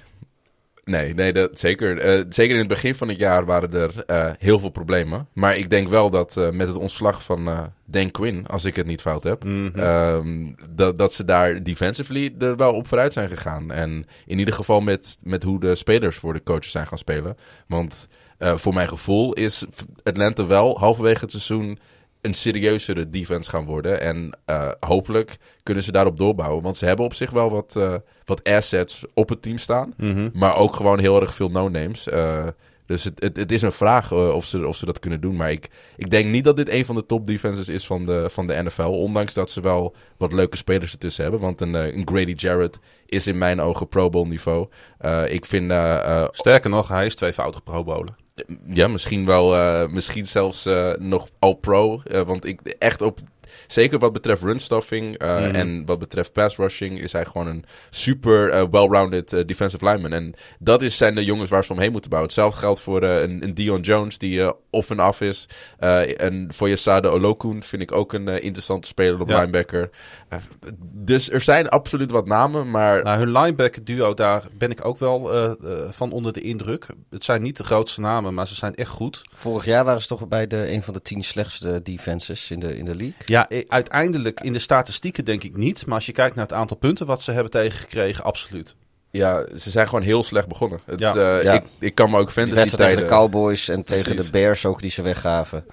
[0.84, 1.98] Nee, nee dat, zeker.
[1.98, 5.28] Eh, zeker in het begin van het jaar waren er eh, heel veel problemen.
[5.32, 8.86] Maar ik denk wel dat eh, met het ontslag van Dan Quinn, als ik het
[8.86, 9.78] niet fout heb, Mhm.
[9.78, 13.70] ehm, dat, dat ze daar defensively er wel op vooruit zijn gegaan.
[13.72, 17.36] En in ieder geval met, met hoe de spelers voor de coaches zijn gaan spelen.
[17.66, 19.64] Want voor mijn gevoel is
[20.02, 21.78] Atlanta wel halverwege het seizoen
[22.24, 24.00] een serieuzere defense gaan worden.
[24.00, 26.62] En eh, hopelijk kunnen ze daarop doorbouwen.
[26.62, 29.94] Want ze hebben op zich wel wat, eh, wat assets op het team staan.
[29.96, 30.30] Mhm.
[30.32, 32.08] Maar ook gewoon heel erg veel no-names.
[32.08, 32.46] Eh,
[32.86, 35.36] dus het, het, het is een vraag of, ze, of ze dat kunnen doen.
[35.36, 38.26] Maar ik, ik denk niet dat dit een van de top defenses is van de,
[38.30, 38.82] van de NFL.
[38.82, 41.40] Ondanks dat ze wel wat leuke spelers ertussen hebben.
[41.40, 44.68] Want een, een Grady Jarrett is in mijn ogen Pro Bowl niveau.
[45.28, 45.72] Ik vind...
[46.30, 48.14] Sterker nog, hij is tweevoudig Pro Bowler.
[48.66, 49.54] Ja, misschien wel...
[49.56, 52.00] eh, misschien zelfs eh, nog All-Pro.
[52.04, 53.18] Eh, want ik echt op...
[53.66, 55.54] zeker wat betreft runstuffing Mhm.
[55.54, 60.12] en wat betreft pass rushing, is hij gewoon een super well-rounded defensive lineman.
[60.12, 62.30] En dat is, zijn de jongens waar ze omheen moeten bouwen.
[62.32, 65.48] Hetzelfde geldt voor een, een Dion Jones, die off en af is.
[66.16, 69.38] En voor Yasada Olokun vind ik ook een interessante speler op Ja.
[69.40, 69.90] linebacker.
[70.92, 74.98] Dus er zijn absoluut wat namen, maar Nou, hun linebacker duo, daar ben ik ook
[74.98, 75.56] wel eh, eh,
[75.90, 76.86] van onder de indruk.
[77.10, 79.22] Het zijn niet de grootste namen, maar ze zijn echt goed.
[79.34, 82.76] Vorig jaar waren ze toch bij de, een van de tien slechtste defenses in de,
[82.76, 83.14] in de league.
[83.24, 85.86] Ja, uiteindelijk in de statistieken denk ik niet.
[85.86, 88.74] Maar als je kijkt naar het aantal punten wat ze hebben tegengekregen, absoluut.
[89.10, 90.80] ja, ze zijn gewoon heel slecht begonnen.
[90.84, 91.14] Het, Ja.
[91.14, 91.52] eh, Ja.
[91.52, 93.18] Ik, ik kan me ook fantasy wedstrijd tegen tijden...
[93.18, 95.64] de Cowboys en tegen de Bears ook die ze weggaven.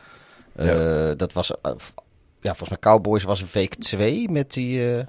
[0.56, 1.52] Eh, Dat was,
[2.41, 5.04] ja, volgens mij Cowboys was week 2 met die, eh,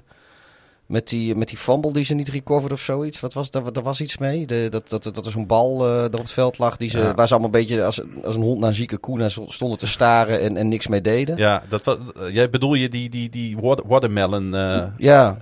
[0.85, 3.19] met, die, met die fumble die ze niet recovered of zoiets.
[3.19, 4.45] Wat was, daar, daar was iets mee.
[4.45, 6.97] De, dat, dat, dat er zo'n bal eh er op het veld lag die ze,
[6.99, 7.13] Ja.
[7.13, 9.77] waar ze allemaal een beetje als, als een hond naar een zieke koe naar stonden
[9.77, 11.37] te staren en, en niks mee deden.
[11.37, 11.97] Ja, dat was,
[12.31, 15.37] jij bedoel je die, die, die water- watermelon, eh, Ja,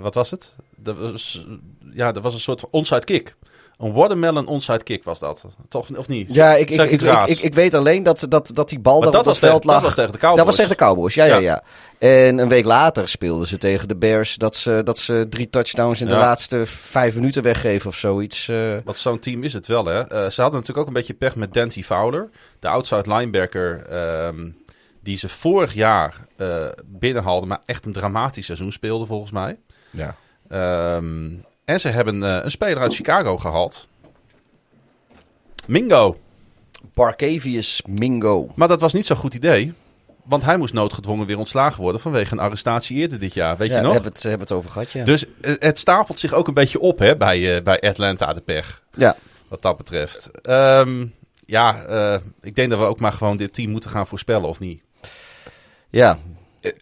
[0.00, 0.54] wat was het?
[0.76, 1.46] Dat was,
[1.92, 3.36] ja, dat was een soort onside kick.
[3.78, 5.46] Een watermelon onside kick was dat.
[5.68, 6.34] Toch, of niet?
[6.34, 7.30] ja ik, ik, ik, ik, raars.
[7.30, 9.62] ik, ik weet alleen dat, dat, dat die bal daar dat op was, het veld
[9.62, 9.82] tegen, dat lag.
[9.82, 10.36] was tegen de Cowboys.
[10.36, 11.40] Dat was tegen de Cowboys, ja, ja, Ja.
[11.40, 11.62] ja.
[11.98, 16.00] En een week later speelden ze tegen de Bears dat ze, dat ze drie touchdowns
[16.00, 18.48] in de laatste vijf minuten weggeven of zoiets.
[18.48, 18.56] eh.
[18.84, 19.98] Want zo'n team is het wel, hè.
[20.00, 22.30] Eh, ze hadden natuurlijk ook een beetje pech met Dante Fowler.
[22.60, 24.50] De outside linebacker ehm,
[25.02, 29.58] die ze vorig jaar eh binnenhaalden, maar echt een dramatisch seizoen speelde volgens mij.
[29.90, 30.16] Ja.
[30.48, 31.30] Ehm,
[31.68, 33.88] en ze hebben eh, een speler uit Chicago gehaald.
[35.66, 36.16] Mingo.
[36.94, 38.50] Barcavius Mingo.
[38.54, 39.72] Maar dat was niet zo'n goed idee.
[40.24, 43.56] Want hij moest noodgedwongen weer ontslagen worden vanwege een arrestatie eerder dit jaar.
[43.56, 43.94] Weet ja, je we nog?
[43.94, 45.04] hebben het, hebben het over gehad, ja.
[45.04, 48.40] Dus eh, het stapelt zich ook een beetje op hè, bij, eh, bij Atlanta de
[48.40, 48.82] pech.
[48.94, 49.16] ja.
[49.48, 50.30] Wat dat betreft.
[50.42, 51.06] Ehm,
[51.46, 51.82] ja,
[52.42, 54.82] ik denk dat we ook maar gewoon dit team moeten gaan voorspellen, of niet?
[55.88, 56.18] ja,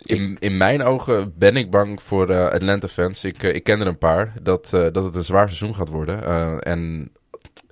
[0.03, 3.25] In, in mijn ogen ben ik bang voor eh, Atlanta fans.
[3.25, 4.33] Ik, eh, ik ken er een paar.
[4.43, 6.25] Dat, eh, dat het een zwaar seizoen gaat worden.
[6.25, 7.11] Eh, en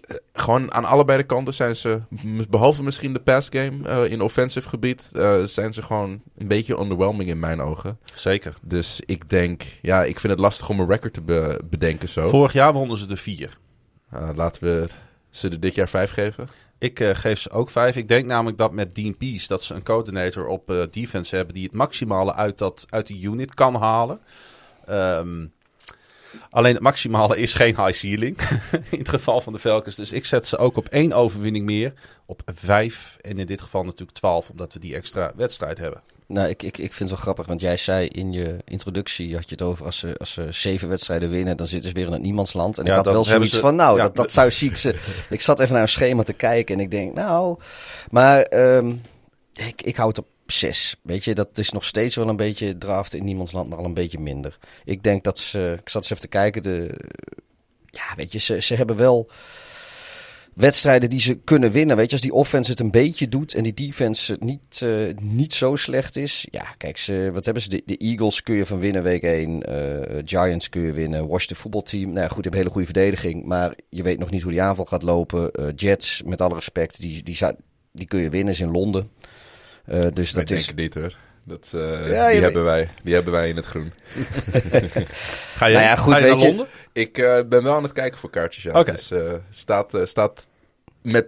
[0.09, 2.01] eh, gewoon aan allebei de kanten zijn ze,
[2.49, 6.79] behalve misschien de pass game eh, in offensive gebied, eh, zijn ze gewoon een beetje
[6.81, 7.99] underwhelming in mijn ogen.
[8.15, 8.55] Zeker.
[8.63, 12.29] Dus ik denk, ja, ik vind het lastig om een record te be- bedenken zo.
[12.29, 13.59] Vorig jaar wonnen ze de vier.
[14.11, 14.87] Eh, laten we
[15.31, 16.47] ze er dit jaar vijf geven.
[16.85, 17.97] Ik eh, geef ze ook vijf.
[17.97, 21.55] Ik denk namelijk dat met Dean Pease dat ze een coördinator op eh, defense hebben
[21.55, 24.21] die het maximale uit, dat, uit die unit kan halen.
[24.87, 25.47] Ehm,
[26.51, 28.41] alleen het maximale is geen high ceiling
[28.91, 29.95] in het geval van de Falcons.
[29.95, 31.93] Dus ik zet ze ook op één overwinning meer.
[32.27, 36.03] Op vijf en in dit geval natuurlijk twaalf omdat we die extra wedstrijd hebben.
[36.27, 39.45] Nou, ik, ik, ik vind het wel grappig, want jij zei in je introductie, had
[39.49, 42.13] je het over als ze, als ze zeven wedstrijden winnen, dan zitten ze weer in
[42.13, 42.79] het niemandsland.
[42.79, 44.97] En Ja, ik had wel zoiets ze- van, nou, ja, dat, dat zou ziek zijn.
[45.31, 47.59] ik zat even naar een schema te kijken en ik denk, nou,
[48.11, 48.93] maar ehm,
[49.53, 50.97] ik, ik hou het op zes.
[51.03, 53.95] Weet je, dat is nog steeds wel een beetje draften in niemandsland, maar al een
[53.95, 54.59] beetje minder.
[54.85, 57.01] Ik denk dat ze, ik zat eens even te kijken, de,
[57.91, 59.31] ja, weet je, ze, ze hebben wel
[60.55, 61.97] wedstrijden die ze kunnen winnen.
[61.97, 64.91] Weet je, als die offense het een beetje doet en die defense het niet, eh,
[65.21, 66.47] niet zo slecht is.
[66.51, 67.69] Ja, kijk, ze, wat hebben ze?
[67.69, 69.63] De, de Eagles kun je van winnen week 1.
[69.63, 71.27] eh, Giants kun je winnen.
[71.27, 72.09] Washington voetbalteam.
[72.09, 73.45] Nou ja, goed, die hebben een hele goede verdediging.
[73.45, 75.51] Maar je weet nog niet hoe die aanval gaat lopen.
[75.53, 77.39] Eh, Jets, met alle respect, die, die,
[77.93, 78.53] die kun je winnen.
[78.53, 79.11] Is in Londen.
[80.13, 80.69] Dus Dat is...
[80.69, 81.17] ik niet hoor.
[81.45, 83.93] Dat, eh, Ja, die, hebben wij, die hebben wij in het groen.
[85.57, 86.67] Ga je, Nou ja, goed, ga je weet naar je- Londen?
[86.93, 88.63] Ik eh, ben wel aan het kijken voor kaartjes.
[88.63, 88.79] Ja.
[88.79, 88.93] Oké.
[88.93, 90.47] Dus eh, staat, eh, staat
[91.03, 91.27] met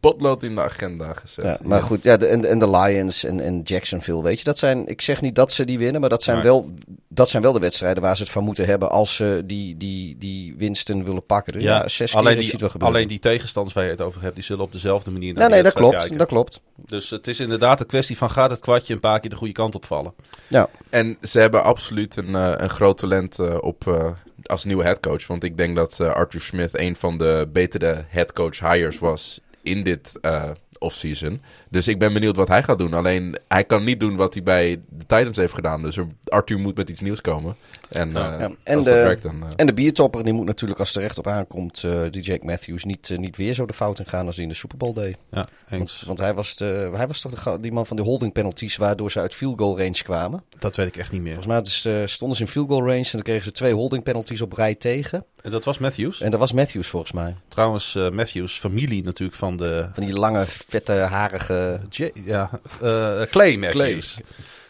[0.00, 1.44] potlood in de agenda gezet.
[1.44, 4.58] Ja, maar goed, ja, de, en, en de Lions en, en Jacksonville, weet je, dat
[4.58, 6.46] zijn, ik zeg niet dat ze die winnen, maar dat zijn, Nee.
[6.46, 6.70] wel,
[7.08, 10.18] dat zijn wel de wedstrijden waar ze het van moeten hebben als ze die, die,
[10.18, 11.52] die winsten willen pakken.
[11.52, 12.80] Dus ja, zes alleen, wel die, gebeuren.
[12.80, 15.48] alleen die tegenstanders waar je het over hebt, die zullen op dezelfde manier naar ja,
[15.48, 16.18] de nee, dat klopt, kijken.
[16.18, 16.60] dat klopt.
[16.76, 19.52] Dus het is inderdaad een kwestie van gaat het kwartje een paar keer de goede
[19.52, 20.14] kant opvallen.
[20.46, 24.10] Ja, En ze hebben absoluut een, eh, een groot talent eh, op, eh,
[24.42, 25.26] als nieuwe headcoach.
[25.26, 30.18] Want ik denk dat Arthur Smith een van de betere headcoach hires was in dit
[30.20, 31.40] eh offseason.
[31.70, 32.94] Dus ik ben benieuwd wat hij gaat doen.
[32.94, 35.82] Alleen hij kan niet doen wat hij bij de Titans heeft gedaan.
[35.82, 37.56] Dus Arthur moet met iets nieuws komen.
[37.88, 38.32] En, Ja.
[38.32, 39.42] eh, Ja, en de- dat werkt dan...
[39.42, 42.22] eh, en de biertopper, die moet natuurlijk als het er recht op aankomt, eh, die
[42.22, 44.78] Jake Matthews, niet, niet weer zo de fout in gaan als hij in de Super
[44.78, 45.16] Bowl deed.
[45.30, 46.02] Ja, Want, eens.
[46.06, 49.10] want hij, was de, hij was toch de, die man van de holding penalties waardoor
[49.10, 50.42] ze uit field goal range kwamen.
[50.58, 51.34] Dat weet ik echt niet meer.
[51.34, 54.02] Volgens mij dus, stonden ze in field goal range en dan kregen ze twee holding
[54.02, 55.24] penalties op rij tegen.
[55.42, 56.20] En dat was Matthews.
[56.20, 57.34] En dat was Matthews volgens mij.
[57.48, 59.88] Trouwens, Matthews, familie natuurlijk van de...
[59.92, 61.80] Van die lange, vette, harige...
[61.90, 62.50] J- ja,
[62.82, 64.18] eh, Clay Matthews.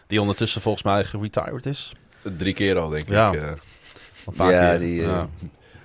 [0.07, 1.92] Die ondertussen volgens mij geretired is.
[2.37, 3.33] Drie keer al, denk Ja.
[3.33, 3.40] ik.
[3.40, 3.50] eh.
[4.26, 4.78] Een paar Ja, keer.
[4.78, 5.28] die, eh, Ja.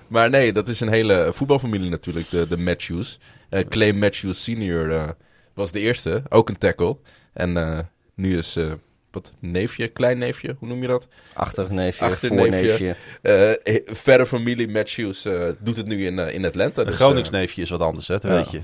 [0.08, 3.18] Maar nee, dat is een hele voetbalfamilie natuurlijk, de, de Matthews.
[3.48, 5.08] Eh, Clay Matthews senior eh,
[5.54, 6.96] was de eerste, ook een tackle.
[7.32, 7.78] En eh,
[8.14, 8.72] nu is eh,
[9.10, 11.08] wat neefje, kleinneefje, hoe noem je dat?
[11.34, 12.96] Achterneefje, Achterneefje.
[13.22, 13.94] voorneefje.
[13.94, 16.80] Verre familie, Matt Hughes, eh, doet het nu in, in Atlanta.
[16.80, 18.36] Een Dus, Groningsneefje is wat anders, hè, dat ja.
[18.36, 18.60] weet je.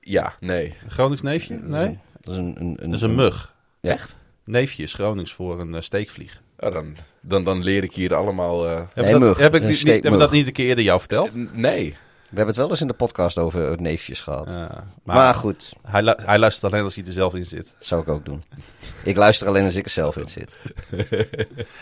[0.00, 0.74] ja, nee.
[0.84, 1.54] Een Groningsneefje?
[1.62, 1.98] Nee?
[2.20, 3.54] Dat is een, een, een, Dat is een mug.
[3.80, 3.90] Ja.
[3.92, 4.14] Echt?
[4.44, 6.42] Neefje is Gronings voor een steekvlieg.
[6.58, 8.68] Oh, dan, dan, dan leer ik hier allemaal...
[8.68, 9.38] eh, dat, mug.
[9.38, 10.18] heb ik niet, niet- steekmug.
[10.18, 11.54] dat niet een keer eerder jou verteld?
[11.54, 11.96] nee.
[12.30, 14.50] We hebben het wel eens in de podcast over eh, neefjes gehad.
[14.50, 14.68] Ja,
[15.02, 17.74] maar, maar goed, hij, lu- hij luistert alleen als hij er zelf in zit.
[17.78, 18.42] zou ik ook doen.
[19.02, 20.56] Ik luister alleen als ik er zelf in zit.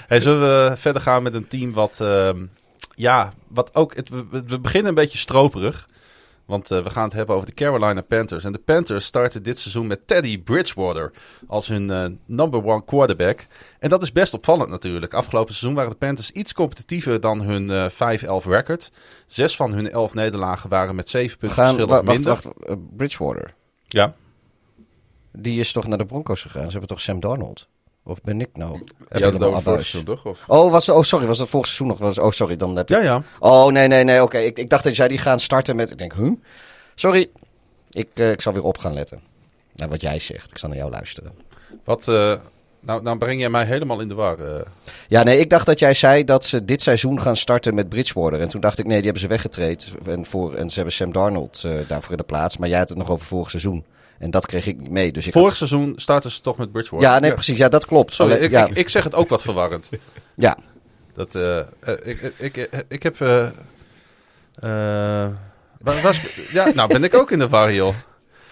[0.08, 2.46] Hey, zullen we verder gaan met een team wat, ehm,
[2.94, 5.88] ja, wat ook, het, we, we beginnen een beetje stroperig.
[6.52, 8.44] Want eh, we gaan het hebben over de Carolina Panthers.
[8.44, 11.12] En de Panthers starten dit seizoen met Teddy Bridgewater
[11.46, 13.46] als hun eh, number one quarterback.
[13.78, 15.14] En dat is best opvallend natuurlijk.
[15.14, 17.90] Afgelopen seizoen waren de Panthers iets competitiever dan hun eh
[18.44, 18.92] 5-11 record.
[19.26, 22.28] Zes van hun elf nederlagen waren met zeven punten gaan, verschil wacht, minder.
[22.28, 22.46] wacht.
[22.46, 23.54] eh, Bridgewater.
[23.88, 24.14] Ja,
[25.32, 26.64] Die is toch naar de Broncos gegaan?
[26.64, 27.68] Ze hebben toch Sam Darnold?
[28.04, 28.78] Of ben ik nou?
[29.08, 30.24] Het helemaal over vorig seizoen, toch?
[30.26, 30.44] Of?
[30.46, 31.26] Oh, was, oh, sorry.
[31.26, 31.98] Was dat vorig seizoen nog?
[31.98, 32.56] Was, oh, sorry.
[32.56, 32.94] Dan heb je...
[32.94, 33.22] ja, ja.
[33.38, 34.22] Oh, nee, nee, nee.
[34.22, 34.38] Oké.
[34.38, 35.90] Ik, ik dacht dat jij die gaan starten met...
[35.90, 36.30] Ik denk, huh?
[36.94, 37.30] Sorry.
[37.90, 39.20] Ik, eh, ik zal weer op gaan letten.
[39.76, 40.50] Naar wat jij zegt.
[40.50, 41.32] Ik zal naar jou luisteren.
[41.84, 42.34] Wat, eh,
[42.80, 44.38] nou, nou breng jij mij helemaal in de war.
[44.38, 44.60] eh.
[45.08, 48.40] Ja, nee, ik dacht dat jij zei dat ze dit seizoen gaan starten met Bridgewater.
[48.40, 49.92] En toen dacht ik, nee, die hebben ze weggetraind.
[50.06, 52.56] En, voor, en ze hebben Sam Darnold eh, daarvoor in de plaats.
[52.56, 53.84] Maar jij had het nog over vorig seizoen.
[54.22, 55.12] En dat kreeg ik niet mee.
[55.12, 57.08] Dus ik Vorig had- seizoen starten ze toch met Bridgewater.
[57.08, 57.34] Ja, nee, Ja.
[57.34, 57.56] precies.
[57.56, 58.14] Ja, dat klopt.
[58.14, 59.90] Sorry, Alleen- ik, ja, ik, ik zeg het ook wat verwarrend.
[60.34, 60.56] ja.
[61.14, 61.64] Dat, eh, eh,
[62.02, 63.20] ik, ik, ik, ik heb...
[63.20, 63.50] eh eh,
[65.80, 67.94] waar- waar spe- ja, nou ben ik ook in de war, joh.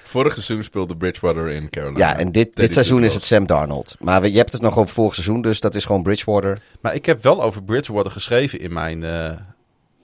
[0.03, 1.99] Vorig seizoen speelde Bridgewater in Carolina.
[1.99, 3.23] ja, en dit, dit seizoen is het.
[3.23, 3.97] Sam Darnold.
[3.99, 6.63] Maar we- je hebt het nog over vorig seizoen, dus dat is gewoon Bridgewater.
[6.81, 9.31] Maar ik heb wel over Bridgewater geschreven in mijn, eh,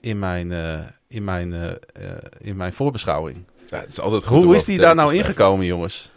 [0.01, 1.77] in mijn, eh, in mijn,
[2.41, 3.45] in mijn voorbeschouwing.
[3.69, 6.11] Ja, het is altijd goed Hoe is die daar nou ingekomen, jongens?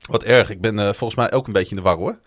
[0.00, 0.50] Wat erg.
[0.50, 2.18] Ik ben eh, volgens mij ook een beetje in de war, hoor.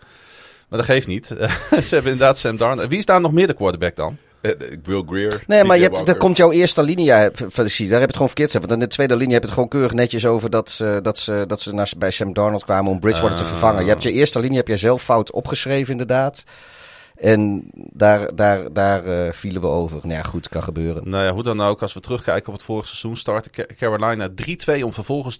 [0.68, 1.26] Maar dat geeft niet.
[1.86, 2.88] Ze hebben inderdaad Sam Darnold.
[2.88, 4.16] Wie is daar nog meer de quarterback dan?
[4.40, 5.42] Eh, eh, Will Greer.
[5.46, 7.44] Nee, maar je hebt, daar komt jouw eerste linie uit.
[7.48, 7.90] Van de serie.
[7.90, 8.52] Daar heb je het gewoon verkeerd.
[8.52, 11.18] Want in de tweede linie heb je het gewoon keurig netjes over dat ze, dat
[11.18, 13.48] ze, dat ze naar, bij Sam Darnold kwamen om Bridgewater te Ah.
[13.48, 13.82] vervangen.
[13.82, 16.44] Je hebt je eerste linie heb je zelf fout opgeschreven, inderdaad.
[17.20, 19.98] En daar, daar, daar eh, vielen we over.
[20.02, 21.10] Nou ja, goed, kan gebeuren.
[21.10, 24.28] Nou ja, hoe dan ook, als we terugkijken op het vorige seizoen, startte Ca- Carolina
[24.78, 25.38] 3-2 om vervolgens 2-9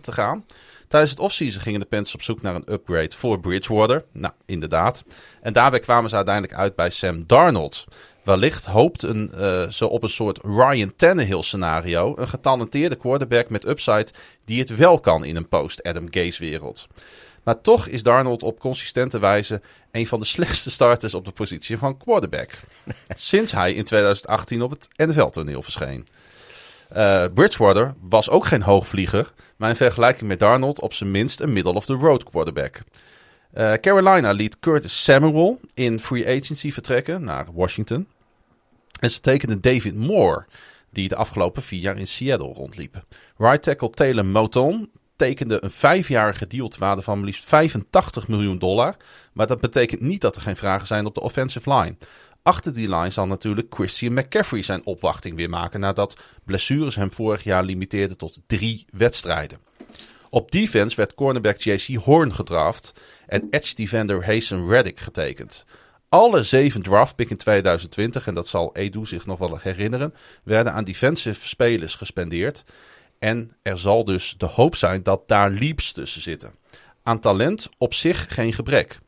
[0.00, 0.44] te gaan.
[0.88, 4.04] Tijdens het offseason gingen de Panthers op zoek naar een upgrade voor Bridgewater.
[4.12, 5.04] Nou, inderdaad.
[5.40, 7.84] En daarbij kwamen ze uiteindelijk uit bij Sam Darnold.
[8.22, 12.14] Wellicht hoopten eh, ze op een soort Ryan Tannehill scenario.
[12.16, 14.06] Een getalenteerde quarterback met upside
[14.44, 16.86] die het wel kan in een post-Adam Gase wereld.
[17.48, 19.60] Maar toch is Darnold op consistente wijze
[19.92, 22.50] een van de slechtste starters op de positie van quarterback.
[23.14, 26.06] Sinds hij in 2018 op het NFL-toneel verscheen.
[26.88, 31.52] Eh, Bridgewater was ook geen hoogvlieger, maar in vergelijking met Darnold op zijn minst een
[31.52, 32.80] middle-of-the-road quarterback.
[33.52, 38.06] Eh, Carolina liet Curtis Samuel in free agency vertrekken naar Washington.
[39.00, 40.46] En ze tekenden David Moore,
[40.90, 43.04] die de afgelopen vier jaar in Seattle rondliep.
[43.36, 48.96] Right tackle Taylor Moton tekende een vijfjarige deal te waarde van liefst 85 miljoen dollar.
[49.32, 51.96] Maar dat betekent niet dat er geen vragen zijn op de offensive line.
[52.42, 57.44] Achter die line zal natuurlijk Christian McCaffrey zijn opwachting weer maken nadat blessures hem vorig
[57.44, 59.58] jaar limiteerden tot drie wedstrijden.
[60.30, 62.92] Op defense werd cornerback JC Horn gedraft
[63.26, 65.64] en edge defender Hazen Reddick getekend.
[66.08, 70.84] Alle zeven draftpick in 2020, en dat zal Edu zich nog wel herinneren, werden aan
[70.84, 72.64] defensive spelers gespendeerd.
[73.18, 76.54] En er zal dus de hoop zijn dat daar leaps tussen zitten.
[77.02, 78.98] Aan talent op zich geen gebrek.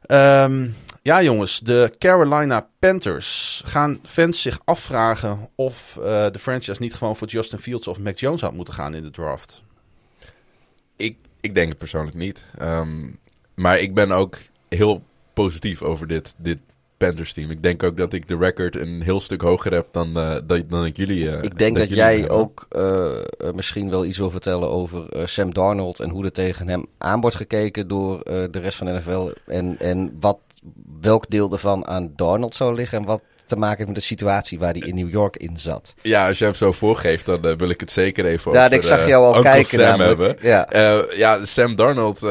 [0.00, 0.68] Ehm,
[1.02, 3.62] ja, jongens, de Carolina Panthers.
[3.64, 8.18] Gaan fans zich afvragen of eh, de franchise niet gewoon voor Justin Fields of Mac
[8.18, 9.62] Jones had moeten gaan in de draft?
[10.96, 12.44] Ik, ik denk het persoonlijk niet.
[12.58, 13.08] Ehm,
[13.54, 16.58] maar ik ben ook heel positief over dit, dit
[16.96, 17.50] Panthers team.
[17.50, 20.62] Ik denk ook dat ik de record een heel stuk hoger heb dan, eh, dan,
[20.68, 24.70] dan ik jullie eh, Ik denk dat, jij ook eh, misschien wel iets wil vertellen
[24.70, 28.86] over Sam Darnold en hoe er tegen hem aan wordt gekeken door de rest van
[28.86, 29.30] de NFL.
[29.46, 30.38] En, en wat,
[31.00, 34.58] welk deel ervan aan Darnold zou liggen en wat te maken heeft met de situatie
[34.58, 35.94] waar hij in New York in zat.
[36.02, 38.82] Ja, als je hem zo voorgeeft, dan wil ik het zeker even Ja, over ik
[38.82, 40.08] zag jou al kijken Sam namelijk.
[40.08, 40.36] hebben.
[40.40, 41.04] Ja.
[41.16, 42.22] Ja, Sam Darnold,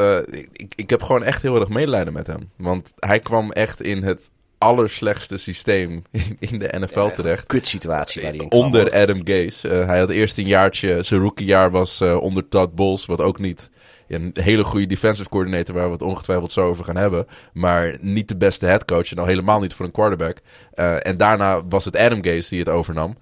[0.52, 2.50] ik, ik heb gewoon echt heel erg medelijden met hem.
[2.56, 6.02] Want hij kwam echt in het allerslechtste systeem
[6.38, 7.46] in, de NFL terecht.
[7.46, 8.92] Kut situatie waar in Onder.
[8.92, 9.68] Adam Gase.
[9.68, 13.38] Eh, hij had eerst een jaartje, zijn rookiejaar was eh, onder Todd Bowles, wat ook
[13.38, 13.70] niet
[14.06, 17.26] ja, een hele goede defensive coordinator, waar we het ongetwijfeld zo over gaan hebben.
[17.52, 20.38] Maar niet de beste headcoach en al helemaal niet voor een quarterback.
[20.74, 23.16] Eh, en daarna was het Adam Gase die het overnam.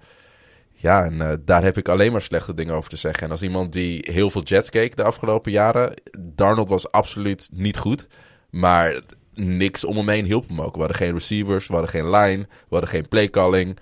[0.77, 3.23] Ja, en daar heb ik alleen maar slechte dingen over te zeggen.
[3.23, 7.77] En als iemand die heel veel Jets keek de afgelopen jaren, Darnold was absoluut niet
[7.77, 8.07] goed.
[8.49, 9.01] Maar
[9.35, 10.73] niks om hem heen hielp hem ook.
[10.73, 13.77] We hadden geen receivers, we hadden geen line, we hadden geen playcalling.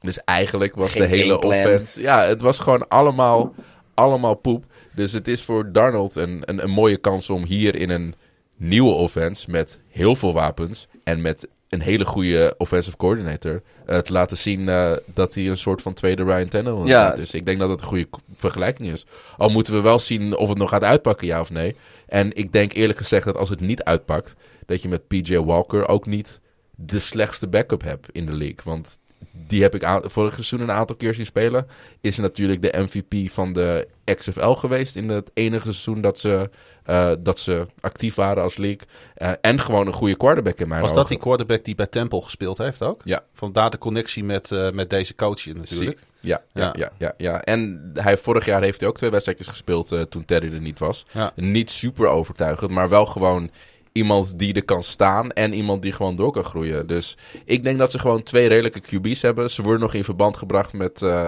[0.00, 2.00] Dus eigenlijk was Geen de hele offense...
[2.00, 3.54] Ja, het was gewoon allemaal,
[3.94, 4.64] allemaal poep.
[4.94, 8.14] Dus het is voor Darnold een, een, een mooie kans om hier in een
[8.56, 9.50] nieuwe offense...
[9.50, 13.62] met heel veel wapens en met een hele goede offensive coordinator...
[13.86, 17.10] eh, te laten zien eh, dat hij een soort van tweede Ryan Tannehill Ja.
[17.10, 17.18] is.
[17.18, 19.06] Dus ik denk dat het een goede vergelijking is.
[19.36, 21.76] Al moeten we wel zien of het nog gaat uitpakken, ja of nee.
[22.06, 24.34] En ik denk eerlijk gezegd dat als het niet uitpakt...
[24.72, 26.40] dat je met PJ Walker ook niet
[26.74, 28.60] de slechtste backup hebt in de league.
[28.64, 28.98] Want
[29.32, 31.66] die heb ik vorig seizoen een aantal keer zien spelen.
[32.00, 36.50] Is natuurlijk de MVP van de XFL geweest in het enige seizoen dat ze,
[36.84, 38.86] eh, dat ze actief waren als league.
[39.14, 41.02] Eh, en gewoon een goede quarterback in mijn Was ogen.
[41.02, 43.00] dat die quarterback die bij Temple gespeeld heeft ook?
[43.04, 43.20] Ja.
[43.32, 46.00] Vandaar de connectie met, eh, met deze coach natuurlijk.
[46.20, 46.72] Ja, ja, Ja.
[46.76, 46.90] ja.
[46.98, 50.60] Ja, ja, En hij, vorig jaar heeft hij ook twee wedstrijdjes gespeeld toen Terry er
[50.60, 51.06] niet was.
[51.12, 51.32] Ja.
[51.34, 53.50] Niet super overtuigend, maar wel gewoon
[53.92, 56.86] iemand die er kan staan en iemand die gewoon door kan groeien.
[56.86, 59.50] Dus ik denk dat ze gewoon twee redelijke QB's hebben.
[59.50, 61.26] Ze worden nog in verband gebracht met eh,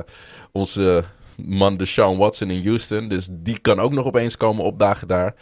[0.52, 1.04] onze
[1.36, 3.08] man Deshaun Watson in Houston.
[3.08, 5.34] Dus die kan ook nog opeens komen opdagen daar.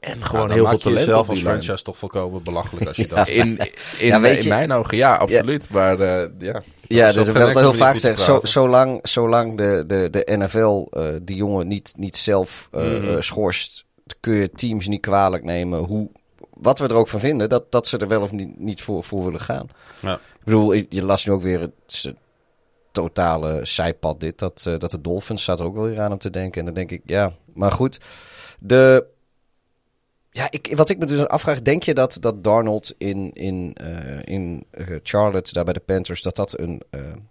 [0.00, 1.62] En gewoon Ja, dan heel veel talent jezelf op als die lijn.
[1.62, 3.28] franchise toch volkomen belachelijk als je dat...
[3.28, 3.56] In,
[3.98, 5.70] in, Ja, weet in je- mijn ogen, ja, absoluut.
[5.70, 8.24] Maar eh, ja, Ja, is dus ik wil het heel vaak zeggen.
[8.24, 13.84] Zo, zolang zolang de, de, de NFL eh, die jongen niet, niet zelf eh, schorst,
[14.20, 15.78] kun je teams niet kwalijk nemen.
[15.78, 16.10] Hoe,
[16.60, 19.04] wat we er ook van vinden, dat, dat ze er wel of niet, niet voor,
[19.04, 19.68] voor willen gaan.
[20.00, 20.14] Ja.
[20.14, 22.14] Ik bedoel, je las nu ook weer het
[22.92, 24.38] totale zijpad dit.
[24.38, 26.58] Dat, eh, dat de Dolphins staat er ook wel weer aan om te denken.
[26.58, 28.00] En dan denk ik, ja, maar goed.
[28.58, 29.06] De,
[30.30, 34.34] ja, ik, wat ik me dus afvraag, denk je dat, dat Darnold in, in, eh,
[34.34, 36.82] in eh, Charlotte, daar bij de Panthers, dat dat een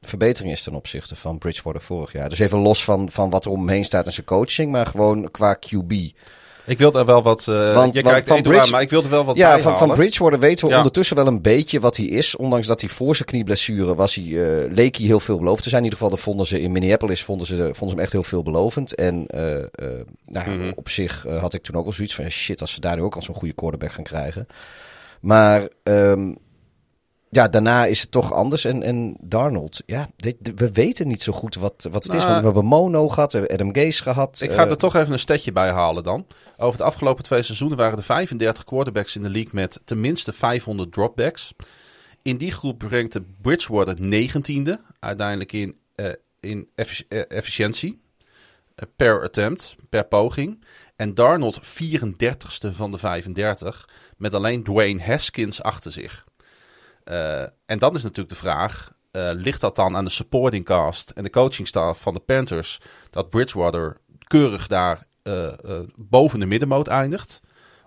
[0.02, 2.30] verbetering is ten opzichte van Bridgewater vorig jaar?
[2.30, 5.60] Dus even los van, van wat er omheen staat in zijn coaching, maar gewoon qua
[5.60, 5.94] QB.
[6.66, 7.40] Ik wil er wel wat...
[7.48, 9.78] eh Want- je want kijkt van Bridge- maar ik wil er wel wat Ja, van,
[9.78, 9.94] van.
[9.94, 10.78] Bridgewater weten we Ja.
[10.78, 12.36] ondertussen wel een beetje wat hij is.
[12.36, 15.82] Ondanks dat hij voor zijn knieblessure was hij, eh, leek hij heel veelbelovend te zijn.
[15.84, 18.24] In ieder geval, dat vonden ze in Minneapolis vonden ze, vonden ze hem echt heel
[18.24, 18.96] veelbelovend.
[18.96, 19.68] En eh, eh,
[20.26, 20.72] nou, Mhm.
[20.76, 22.30] op zich eh, had ik toen ook al zoiets van...
[22.30, 24.48] shit, als ze daar nu ook al zo'n goede quarterback gaan krijgen.
[25.22, 26.34] Maar ehm,
[27.30, 28.66] ja, daarna is het toch anders.
[28.66, 32.20] En, en Darnold, ja, dit- we weten niet zo goed wat, wat het is.
[32.20, 34.42] Nou, Want we hebben Mono gehad, we hebben Adam Gase gehad.
[34.42, 36.26] Ik ga eh, er toch even een stetje bij halen dan.
[36.58, 40.92] Over de afgelopen twee seizoenen waren er 35 quarterbacks in de league met tenminste 500
[40.92, 41.54] dropbacks.
[42.22, 46.10] In die groep rankte Bridgewater 19e, uiteindelijk in, eh,
[46.40, 48.04] in effici- eh, efficiëntie.
[48.96, 50.64] per attempt, per poging.
[50.96, 56.26] En Darnold 34ste van de 35, met alleen Dwayne Haskins achter zich.
[57.06, 61.10] Eh, en dan is natuurlijk de vraag, eh, ligt dat dan aan de supporting cast
[61.10, 65.48] en de coaching staff van de Panthers dat Bridgewater keurig daar eh,
[65.96, 67.42] boven de middenmoot eindigt?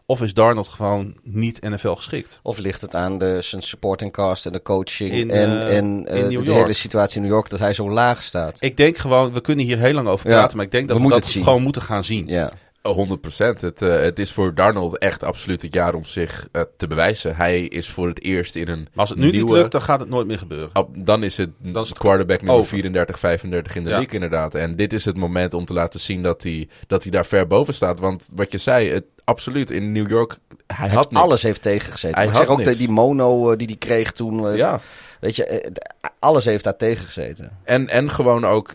[0.07, 2.40] Of is Darnold gewoon niet NFL geschikt?
[2.42, 6.52] Of ligt het aan de, zijn supporting cast en de coaching In, en, de, de
[6.52, 8.57] hele situatie in New York dat hij zo laag staat?
[8.61, 11.00] Ik denk gewoon, we kunnen hier heel lang over Ja, praten, maar ik denk dat
[11.00, 12.26] we dat gewoon moeten gaan zien.
[12.26, 12.50] Ja.
[12.94, 13.61] 100 procent.
[13.61, 17.37] Het, eh, het is voor Darnold echt absoluut het jaar om zich eh, te bewijzen.
[17.37, 20.01] Hij is voor het eerst in een Maar als het nu niet lukt, dan gaat
[20.01, 20.70] het nooit meer gebeuren.
[20.72, 22.68] Oh, dan is het, Dan is het quarterback nummer over.
[22.70, 23.96] 34, 35 in de Ja.
[23.96, 24.55] league inderdaad.
[24.55, 27.46] En dit is het moment om te laten zien dat hij, dat hij daar ver
[27.46, 28.01] boven staat.
[28.01, 31.22] Want wat je zei, het, absoluut, in New York, hij had niks.
[31.22, 32.16] Alles heeft tegengezeten.
[32.16, 32.79] Hij Maar ik zeg had ook niks.
[32.79, 34.57] die mono eh, die hij kreeg toen.
[34.57, 34.81] Ja,
[35.20, 35.72] Weet je,
[36.18, 37.59] alles heeft daar tegengezeten.
[37.64, 38.74] en, en gewoon ook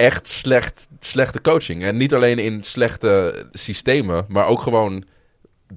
[0.00, 1.82] echt slecht, slechte coaching.
[1.82, 5.04] En niet alleen in slechte systemen, maar ook gewoon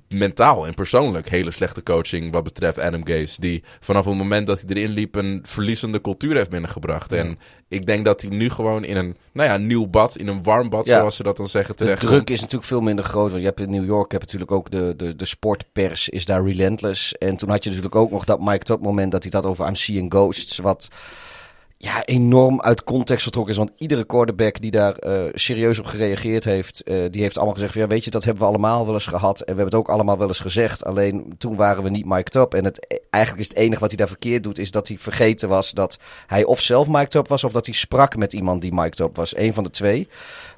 [0.10, 3.42] mentaal en persoonlijk hele slechte coaching wat betreft Adam Gase.
[3.42, 7.12] Die vanaf het moment dat hij erin liep een verliezende cultuur heeft binnengebracht.
[7.12, 10.44] En ik denk dat hij nu gewoon in een nou ja, nieuw bad, in een
[10.44, 10.98] warm bad Ja.
[10.98, 13.30] zoals ze dat dan zeggen, De terecht druk is natuurlijk veel minder groot.
[13.30, 16.26] Want je hebt in New York heb je natuurlijk ook de, de, de sportpers is
[16.26, 17.14] daar relentless.
[17.18, 19.68] En toen had je natuurlijk ook nog dat Mike Top moment dat hij dat over
[19.68, 20.58] I'm seeing ghosts.
[20.58, 20.88] Wat
[21.84, 23.60] ja, enorm uit context getrokken is.
[23.60, 27.74] Want iedere quarterback die daar eh, serieus op gereageerd heeft, eh, die heeft allemaal gezegd:
[27.74, 29.39] van, ja, weet je, dat hebben we allemaal wel eens gehad.
[29.39, 30.86] En we hebben het ook allemaal wel eens gezegd.
[30.86, 32.54] Alleen toen waren we niet mic'd up.
[32.54, 35.50] En het, eigenlijk is het enige wat hij daar verkeerd doet, is dat hij vergeten
[35.50, 38.74] was dat hij of zelf mic'd up was, of dat hij sprak met iemand die
[38.74, 39.38] mic'd up was.
[39.38, 40.08] Eén van de twee.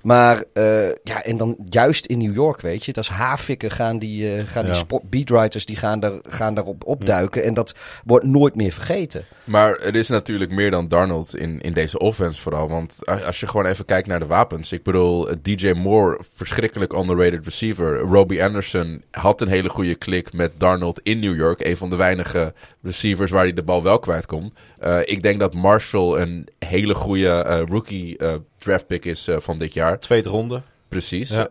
[0.01, 3.99] Maar eh, ja, en dan juist in New York, weet je, dat is haarfikken gaan
[3.99, 7.43] die, eh, gaan die sport, beatwriters die gaan, daar, gaan daarop opduiken.
[7.43, 9.25] En dat wordt nooit meer vergeten.
[9.43, 12.69] Maar er is natuurlijk meer dan Darnold In, in deze offense vooral.
[12.69, 14.71] Want als je gewoon even kijkt naar de wapens.
[14.71, 17.99] Ik bedoel, eh, DJ Moore, verschrikkelijk underrated receiver.
[17.99, 21.65] Robbie Anderson had een hele goede klik met Darnold in New York.
[21.65, 24.53] Een van de weinige receivers waar hij de bal wel kwijt komt.
[24.79, 28.17] Eh, ik denk dat Marshall een hele goede eh, rookie
[28.57, 29.99] draft pick is van dit jaar.
[29.99, 30.61] Tweede ronde.
[30.89, 31.29] Precies.
[31.29, 31.49] Ja.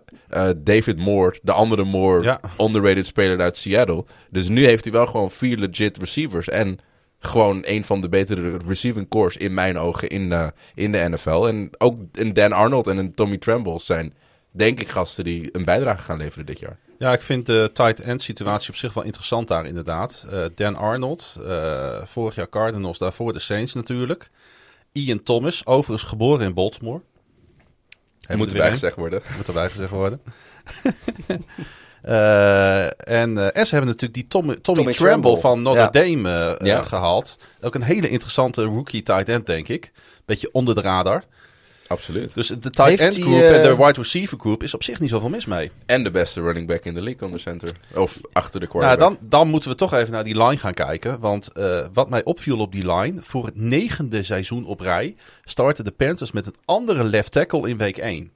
[0.57, 2.41] David Moore, de andere Moore, Ja.
[2.61, 4.05] underrated speler uit Seattle.
[4.31, 6.49] Dus nu heeft hij wel gewoon vier legit receivers.
[6.49, 6.79] En
[7.27, 11.47] gewoon een van de betere receiving cores in mijn ogen in, eh, in de NFL.
[11.47, 14.15] En ook een Dan Arnold en een Tommy Tremble zijn,
[14.51, 16.79] denk ik, gasten die een bijdrage gaan leveren dit jaar.
[16.99, 20.25] Ja, ik vind de tight end situatie op zich wel interessant daar inderdaad.
[20.31, 24.31] Eh, Dan Arnold, eh, vorig jaar Cardinals, daarvoor de Saints natuurlijk.
[24.93, 27.01] Ian Thomas, overigens geboren in Baltimore.
[28.21, 29.23] Hij Moet er erbij gezegd worden.
[29.37, 30.21] Moet erbij gezegd worden.
[32.05, 35.37] Eh, en, eh, en ze hebben natuurlijk die Tommy, Tommy, Tommy Tremble, Tremble.
[35.41, 35.91] van Notre Ja.
[35.91, 36.83] Dame eh, eh, Ja.
[36.83, 37.39] gehaald.
[37.61, 39.93] Ook een hele interessante rookie tight end, denk ik.
[40.25, 41.23] Beetje onder de radar.
[41.87, 42.35] Absoluut.
[42.35, 45.11] Dus de tight end group en de eh, wide receiver group is op zich niet
[45.11, 45.71] zoveel mis mee.
[45.87, 47.69] En de beste running back in de league onder center.
[47.95, 49.19] Of achter de Nou, quarterback.
[49.21, 51.21] dan, dan moeten we toch even naar die line gaan kijken.
[51.21, 55.85] Want eh, wat mij opviel op die line, voor het negende seizoen op rij, starten
[55.85, 58.31] de Panthers met een andere left tackle in week 1.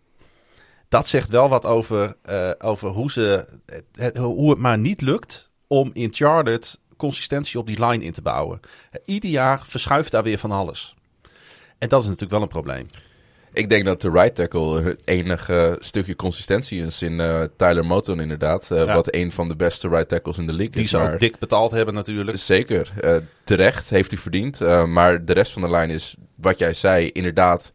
[0.89, 3.45] Dat zegt wel wat over, eh, over hoe, ze,
[3.93, 8.22] het, hoe het maar niet lukt om in Charlotte consistentie op die line in te
[8.22, 8.61] bouwen.
[9.05, 10.95] Ieder jaar verschuift daar weer van alles.
[11.78, 12.86] En dat is natuurlijk wel een probleem.
[13.53, 18.20] Ik denk dat de right tackle het enige stukje consistentie is in eh, Tyler Moton
[18.20, 18.70] inderdaad.
[18.70, 18.95] Eh, Ja.
[18.95, 20.93] Wat een van de beste right tackles in de league Die is.
[20.93, 22.39] maar- ook dik betaald hebben natuurlijk.
[22.39, 22.93] Zeker.
[23.45, 24.61] Terecht heeft hij verdiend.
[24.86, 27.72] Maar de rest van de lijn is, wat jij zei, inderdaad...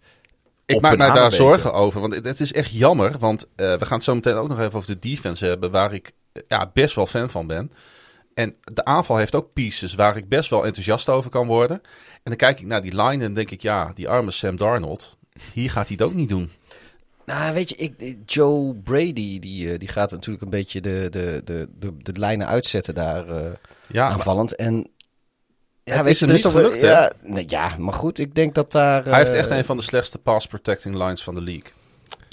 [0.66, 2.02] Ik maak mij daar zorgen over.
[2.02, 3.16] Want het, is echt jammer.
[3.20, 5.72] Want eh, we gaan het zo meteen ook nog even over de defense hebben.
[5.72, 7.72] Waar ik eh, ja, best wel fan van ben.
[8.34, 11.82] En de aanval heeft ook pieces waar ik best wel enthousiast over kan worden.
[12.14, 15.18] En dan kijk ik naar die line en denk ik, ja, die arme Sam Darnold.
[15.54, 16.52] Hier gaat hij het ook niet doen.
[17.26, 21.42] Nou, weet je, ik, Joe Brady, die, eh, die gaat natuurlijk een beetje de, de,
[21.46, 23.52] de, de, de lijnen uitzetten daar eh,
[23.88, 24.56] Ja, maar aanvallend.
[24.56, 24.88] En
[25.84, 26.88] ja, Het weet is je, hem er niet gelukt, hè?
[26.88, 29.04] ja, nee, ja, maar goed, ik denk dat daar...
[29.04, 31.72] hij heeft eh, echt een van de slechtste pass protecting lines van de league.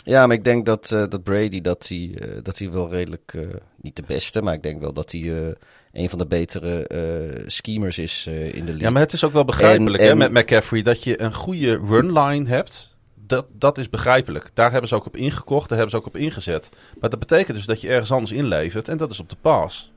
[0.05, 3.33] Ja, maar ik denk dat, eh, dat Brady, dat hij, eh, dat hij wel redelijk,
[3.35, 3.41] eh,
[3.83, 5.53] niet de beste, maar ik denk wel dat hij eh,
[5.93, 8.81] een van de betere eh, schemers is eh, in de league.
[8.81, 11.35] Ja, maar het is ook wel begrijpelijk En- hè, en- met McCaffrey dat je een
[11.35, 12.89] goede run line hebt.
[13.27, 14.51] Dat, dat is begrijpelijk.
[14.55, 16.69] Daar hebben ze ook op ingekocht, daar hebben ze ook op ingezet.
[17.01, 19.93] Maar dat betekent dus dat je ergens anders inlevert en dat is op de pass.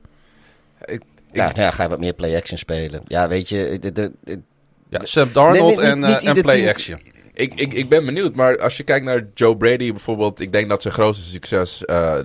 [1.36, 3.02] Ja, nou ja, ga je wat meer play-action spelen.
[3.06, 4.40] Ja, weet je, de, de, de-
[4.88, 7.00] Ja, Sam Darnold Nee, nee, en, niet- eh, niet en ieder play team- action.
[7.32, 10.40] Ik, ik, ik ben benieuwd, maar als je kijkt naar Joe Brady bijvoorbeeld...
[10.40, 12.18] Ik denk dat zijn grootste succes eh,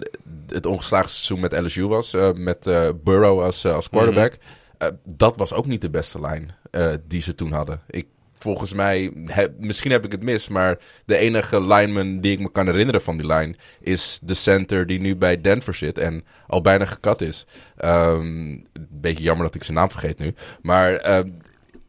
[0.48, 2.14] het ongeslaagde seizoen met LSU was.
[2.14, 4.38] eh, met eh, Burrow als, als quarterback.
[4.78, 7.82] Eh, dat was ook niet de beste lijn eh, die ze toen hadden.
[7.90, 8.08] Ik,
[8.40, 9.12] volgens mij,
[9.60, 10.48] misschien heb ik het mis...
[10.48, 13.58] maar de enige lineman die ik me kan herinneren van die lijn...
[13.80, 17.46] is de center die nu bij Denver zit en al bijna gekat is.
[17.76, 20.34] Een beetje jammer dat ik zijn naam vergeet nu.
[20.62, 21.30] Maar ehm,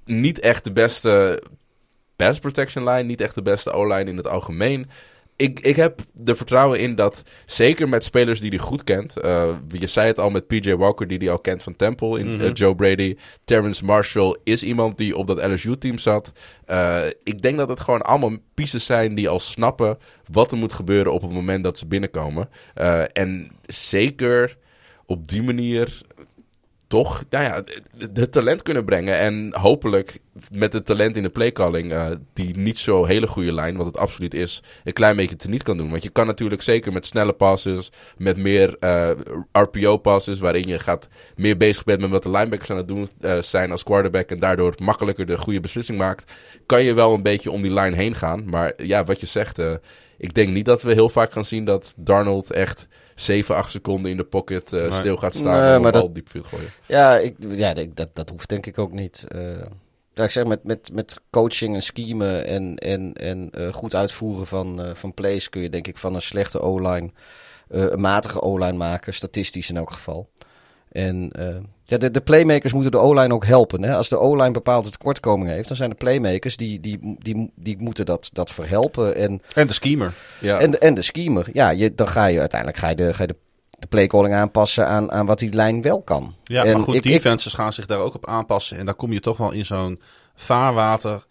[0.04, 1.42] niet echt de beste
[2.16, 4.90] pass protection line, niet echt de beste O-line in het algemeen.
[5.40, 9.16] Ik, ik heb er vertrouwen in dat, zeker met spelers die hij goed kent.
[9.16, 12.34] eh, je zei het al met PJ Walker, die hij al kent van Temple in
[12.34, 12.44] Mhm.
[12.44, 13.16] eh, Joe Brady.
[13.44, 16.32] Terrence Marshall is iemand die op dat LSU-team zat.
[16.64, 19.98] Eh, ik denk dat het gewoon allemaal pieces zijn die al snappen
[20.30, 22.48] wat er moet gebeuren op het moment dat ze binnenkomen.
[23.12, 24.56] En zeker
[25.06, 26.00] op die manier
[26.90, 27.62] toch nou ja,
[28.14, 29.18] het- talent kunnen brengen.
[29.18, 30.18] En hopelijk
[30.52, 33.96] met het talent in de playcalling, eh die niet zo hele goede lijn, wat het
[33.96, 35.90] absoluut is, een klein beetje teniet kan doen.
[35.90, 39.10] Want je kan natuurlijk zeker met snelle passes, met meer eh,
[39.52, 43.38] RPO-passes, waarin je gaat meer bezig bent met wat de linebackers aan het doen eh,
[43.38, 46.32] zijn als quarterback en daardoor makkelijker de goede beslissing maakt,
[46.66, 48.44] kan je wel een beetje om die lijn heen gaan.
[48.48, 49.58] Maar ja, wat je zegt,
[50.18, 52.88] ik denk niet dat we heel vaak gaan zien dat Darnold echt
[53.20, 56.02] 7, 8 seconden in de pocket eh, stil gaat staan Nee, en een maar bal
[56.02, 56.68] dat- diep field gooien.
[56.86, 59.24] ja, ik, ja ik- dat, dat hoeft denk ik ook niet.
[59.28, 59.62] Eh,
[60.14, 64.46] ja, ik zeg, met, met, met coaching en schemen en, en, en eh, goed uitvoeren
[64.46, 67.10] van, eh, van plays kun je denk ik van een slechte O-line
[67.68, 70.28] eh, een matige O-line maken, statistisch in elk geval.
[70.88, 71.30] En
[71.90, 73.82] ja, de, de playmakers moeten de O-line ook helpen.
[73.82, 73.94] Hè?
[73.96, 78.06] Als de O-line bepaalde tekortkomingen heeft, dan zijn de playmakers die, die, die, die moeten
[78.06, 79.14] dat, dat verhelpen.
[79.16, 80.14] En, En de schemer.
[80.38, 80.58] Ja.
[80.58, 83.28] en, en de schemer, ja, je, dan ga je uiteindelijk ga je de, ga je
[83.28, 83.36] de,
[83.78, 86.34] de playcalling aanpassen aan, aan wat die lijn wel kan.
[86.44, 88.78] Ja, En maar goed, ik- ik- defenses gaan zich daar ook op aanpassen.
[88.78, 90.00] En dan kom je toch wel in zo'n
[90.34, 91.26] vaarwater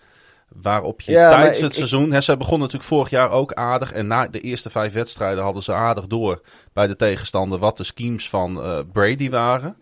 [0.61, 2.11] waarop je Ja, tijdens ik- het seizoen...
[2.11, 3.93] Hè, ze begonnen natuurlijk vorig jaar ook aardig.
[3.93, 6.41] En na de eerste vijf wedstrijden hadden ze aardig door
[6.73, 7.59] bij de tegenstander...
[7.59, 9.75] wat de schemes van eh, Brady waren.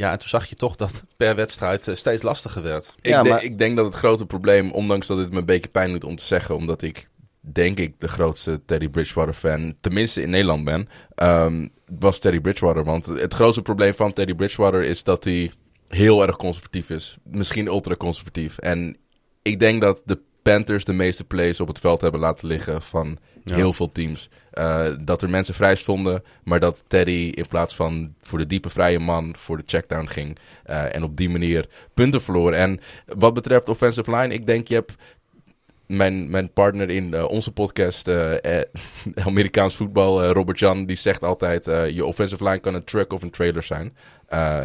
[0.00, 2.94] Ja, en toen zag je toch dat het per wedstrijd eh, steeds lastiger werd.
[3.00, 5.44] Ik, Ja, denk- maar- ik denk dat het grote probleem, ondanks dat het me een
[5.44, 7.08] beetje pijn doet om te zeggen, omdat ik
[7.40, 12.84] denk ik de grootste Teddy Bridgewater fan, tenminste in Nederland ben, ehm, was Teddy Bridgewater.
[12.84, 15.50] Want het grootste probleem van Teddy Bridgewater is dat hij
[15.88, 17.16] heel erg conservatief is.
[17.24, 18.58] Misschien ultra conservatief.
[18.58, 18.96] En
[19.42, 23.18] ik denk dat de Panthers de meeste plays op het veld hebben laten liggen van
[23.44, 24.28] Heel veel teams.
[24.50, 28.70] Eh, dat er mensen vrij stonden, maar dat Teddy in plaats van voor de diepe
[28.70, 30.38] vrije man voor de checkdown ging.
[30.64, 32.52] eh, en op die manier punten verloor.
[32.52, 34.94] En wat betreft offensive line, ik denk je hebt
[35.86, 38.08] mijn, mijn partner in eh, onze podcast,
[39.24, 43.30] Amerikaans voetbal, Robert Jan, die zegt altijd: je offensive line kan een truck of een
[43.30, 43.96] trailer zijn.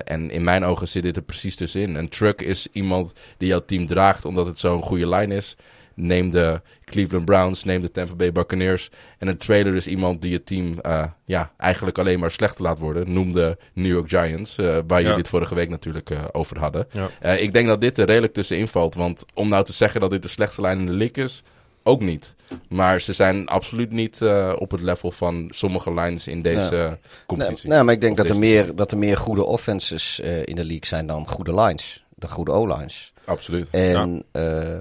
[0.03, 1.95] En in mijn ogen zit dit er precies tussenin.
[1.95, 5.55] Een truck is iemand die jouw team draagt omdat het zo'n goede line is.
[5.95, 8.89] Neem de Cleveland Browns, neem de Tampa Bay Buccaneers.
[9.17, 12.79] En een trailer is iemand die je team eh, ja, eigenlijk alleen maar slechter laat
[12.79, 13.13] worden.
[13.13, 15.17] Noem de New York Giants, eh, waar jullie Ja.
[15.17, 16.87] het vorige week natuurlijk eh, over hadden.
[16.91, 17.09] Ja.
[17.19, 18.95] Eh, ik denk dat dit er redelijk tussenin valt.
[18.95, 21.43] Want om nou te zeggen dat dit de slechtste lijn in de league is,
[21.83, 22.33] ook niet.
[22.69, 27.69] Maar ze zijn absoluut niet eh, op het level van sommige lines in deze competitie.
[27.69, 30.65] nee, maar ik denk dat er, meer, dat er meer goede offenses eh, in de
[30.65, 32.03] league zijn dan goede lines.
[32.15, 33.13] De goede O-lines.
[33.25, 33.67] Absoluut.
[33.71, 34.79] En eh,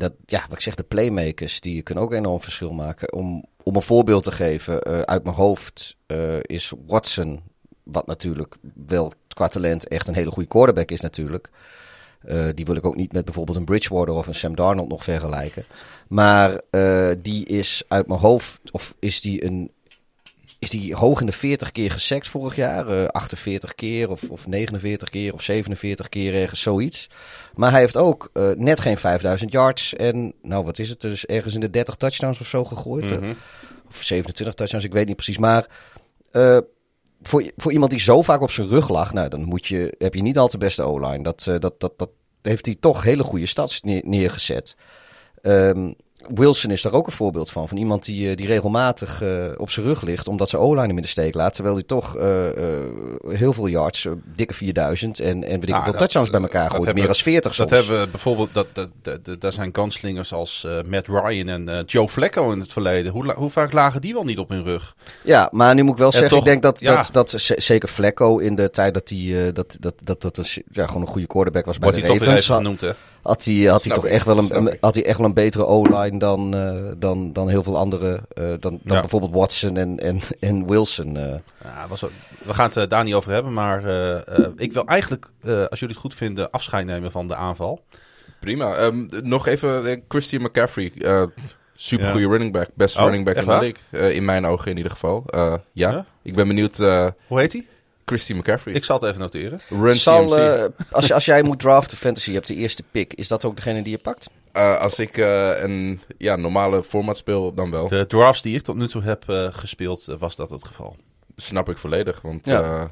[0.00, 3.12] dat, ja, wat ik zeg, de playmakers, die kunnen ook enorm verschil maken.
[3.12, 7.40] Om, om een voorbeeld te geven, eh, uit mijn hoofd eh, is Watson,
[7.82, 11.50] wat natuurlijk wel qua talent echt een hele goede quarterback is natuurlijk.
[12.20, 15.04] Eh, die wil ik ook niet met bijvoorbeeld een Bridgewater of een Sam Darnold nog
[15.04, 15.64] vergelijken.
[16.08, 16.60] Maar
[17.18, 19.70] die is uit mijn hoofd, of is die een
[20.60, 22.88] is die hoog in de 40 keer gesekt vorig jaar.
[22.88, 27.10] eh 48 keer of, of 49 keer of 47 keer ergens zoiets.
[27.54, 29.94] Maar hij heeft ook eh, net geen 5000 yards.
[29.94, 31.00] En nou, wat is het?
[31.00, 33.10] Dus ergens in de 30 touchdowns of zo gegooid.
[33.10, 33.24] Mhm.
[33.24, 33.30] Eh,
[33.88, 35.38] Of 27 touchdowns, ik weet niet precies.
[35.38, 35.66] Maar
[37.22, 40.14] voor, voor iemand die zo vaak op zijn rug lag, nou, dan moet je, heb
[40.14, 41.22] je niet al te beste O-line.
[41.22, 42.10] Dat, dat, dat, dat
[42.42, 44.74] heeft hij toch hele goede stats neer- neergezet.
[45.42, 45.92] Ehm,
[46.34, 47.68] Wilson is daar ook een voorbeeld van.
[47.68, 50.28] Van iemand die, eh, die regelmatig eh, op zijn rug ligt.
[50.28, 51.54] Omdat zijn O-line hem in de steek laat.
[51.54, 52.46] Terwijl hij toch eh,
[53.28, 54.06] heel veel yards,
[54.36, 55.20] dikke 4000.
[55.20, 56.94] En, en weet ik hoeveel dat- touchdowns bij elkaar dat gooit.
[56.94, 57.70] Meer dan 40 Dat soms.
[57.86, 62.08] hebben we bijvoorbeeld, dat, dat, dat, dat- daar zijn gunslingers als Matt Ryan en Joe
[62.08, 63.12] Flacco in het verleden.
[63.12, 64.94] Hoe, hoe vaak lagen die wel niet op hun rug?
[65.24, 66.94] Ja, maar nu moet ik wel zeggen, toch- ik denk dat, ja.
[66.94, 71.02] dat, dat zeker Flecko in de tijd dat hij dat, dat, dat, dat ja, gewoon
[71.02, 72.56] een goede quarterback was bij Wordt de hij toch weer Ravens.
[72.56, 72.90] genoemd, hè?
[73.22, 75.66] Had hij, had hij toch ik, echt wel een, had hij echt wel een betere
[75.66, 78.20] O-line dan, eh, dan, dan heel veel andere.
[78.32, 79.00] eh, dan dan Ja.
[79.00, 81.16] bijvoorbeeld Watson en, en, en Wilson.
[81.16, 81.34] eh.
[81.64, 82.00] Ja, was
[82.44, 85.80] we gaan het daar niet over hebben, maar eh, eh, ik wil eigenlijk, eh, als
[85.80, 87.80] jullie het goed vinden, afscheid nemen van de aanval.
[88.40, 88.74] Prima.
[88.74, 90.92] Ehm, nog even Christian McCaffrey.
[90.98, 91.22] eh
[91.74, 92.30] super goede Ja.
[92.30, 92.68] running back.
[92.74, 93.76] Beste Oh, running back in de league.
[93.90, 95.22] Eh, in mijn ogen in ieder geval.
[95.26, 95.90] Eh, ja.
[95.90, 96.04] Ja?
[96.22, 96.78] ik ben benieuwd.
[96.78, 97.66] eh Hoe heet hij?
[98.10, 98.74] Christian McCaffrey.
[98.74, 99.60] Ik zal het even noteren.
[99.68, 100.36] Run Zal, CMC.
[100.38, 103.14] eh, als, je- als jij moet draften fantasy, je hebt de eerste pick.
[103.14, 104.28] Is dat ook degene die je pakt?
[104.52, 107.88] Eh, als ik eh, een ja, normale format speel, dan wel.
[107.88, 110.96] De drafts die ik tot nu toe heb eh, gespeeld, eh, was dat het geval.
[111.36, 112.20] Snap ik volledig.
[112.20, 112.62] Want Ja.
[112.62, 112.84] eh,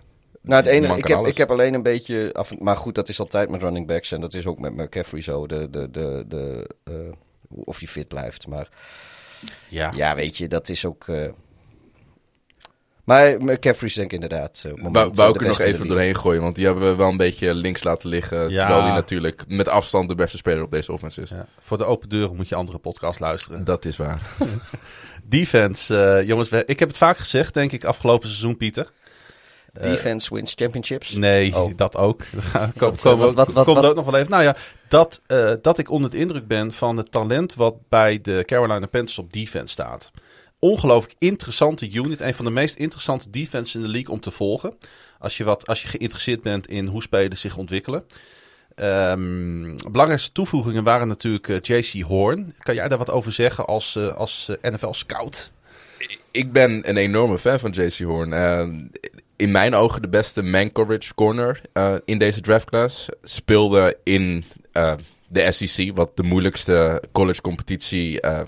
[0.42, 1.30] Nou, het enige, man ik kan heb, alles.
[1.30, 2.30] ik heb alleen een beetje.
[2.32, 4.12] Af, maar goed, dat is altijd met running backs.
[4.12, 5.46] En dat is ook met McCaffrey zo.
[5.46, 6.94] De, de, de, de, eh,
[7.48, 8.46] of hij fit blijft.
[8.46, 8.68] Maar
[9.68, 9.92] Ja.
[9.94, 11.08] ja, weet je, dat is ook.
[11.08, 11.28] eh,
[13.08, 14.64] Maar McCaffrey is denk ik inderdaad.
[14.92, 16.42] Wou, ik er nog even doorheen gooien.
[16.42, 18.48] Want die hebben we wel een beetje links laten liggen.
[18.50, 18.58] Ja.
[18.60, 21.30] Terwijl die natuurlijk met afstand de beste speler op deze offense is.
[21.30, 21.46] Ja.
[21.60, 23.64] Voor de open deuren moet je andere podcasts luisteren.
[23.64, 24.20] Dat is waar.
[25.24, 28.90] Defense, eh, jongens, we- ik heb het vaak gezegd, denk ik, afgelopen seizoen, Pieter.
[29.72, 31.12] Eh, Defense wins championships.
[31.12, 31.72] Nee, Oh.
[31.76, 32.20] dat ook.
[32.78, 34.30] Kom, Wat, komen wat, wat, wat, komt wat- ook nog wel even.
[34.30, 34.56] Nou ja,
[34.88, 38.86] dat, eh, dat ik onder de indruk ben van het talent wat bij de Carolina
[38.86, 40.10] Panthers op defense staat.
[40.58, 42.20] Ongelooflijk interessante unit.
[42.20, 44.74] Een van de meest interessante defense in de league om te volgen.
[45.18, 48.04] Als je, wat, als je geïnteresseerd bent in hoe spelers zich ontwikkelen.
[48.74, 52.54] Ehm, belangrijkste toevoegingen waren natuurlijk eh, JC Horn.
[52.58, 55.52] Kan jij daar wat over zeggen als, eh, als eh, NFL-scout?
[56.30, 58.32] ik ben een enorme fan van JC Horn.
[59.36, 61.60] In mijn ogen de beste man coverage corner
[62.04, 63.08] in deze draftclass.
[63.22, 64.44] Speelde in
[65.28, 68.40] de SEC, wat de moeilijkste college competitie eh,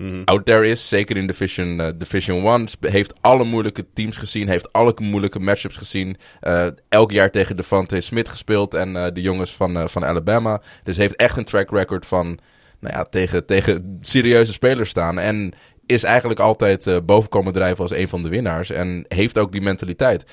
[0.00, 0.22] Mhm.
[0.24, 0.88] out there is.
[0.88, 2.68] Zeker in Division, eh, Division 1.
[2.68, 4.48] Sp- Heeft alle moeilijke teams gezien.
[4.48, 6.16] Heeft alle moeilijke matchups gezien.
[6.40, 8.74] Eh, elk jaar tegen Devante Smith gespeeld.
[8.74, 10.62] En eh, de jongens van, van Alabama.
[10.82, 12.38] Dus heeft echt een track record van
[12.80, 15.18] nou ja, tegen, tegen serieuze spelers staan.
[15.18, 15.52] En
[15.86, 18.70] is eigenlijk altijd eh, boven komen drijven als een van de winnaars.
[18.70, 20.24] En heeft ook die mentaliteit.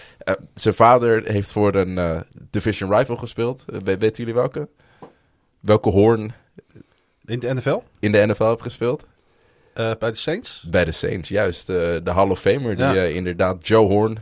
[0.54, 3.66] Zijn vader heeft voor een Division Rival gespeeld.
[3.84, 4.68] We- weten jullie welke?
[5.60, 6.34] Welke hoorn
[7.26, 7.78] In de NFL?
[8.00, 9.06] in de NFL heeft gespeeld?
[9.78, 10.66] Eh, bij de Saints.
[10.70, 11.70] Bij de Saints, juist.
[11.70, 12.96] eh, de Hall of Famer, die Ja.
[12.96, 14.18] eh, inderdaad, Joe Horn,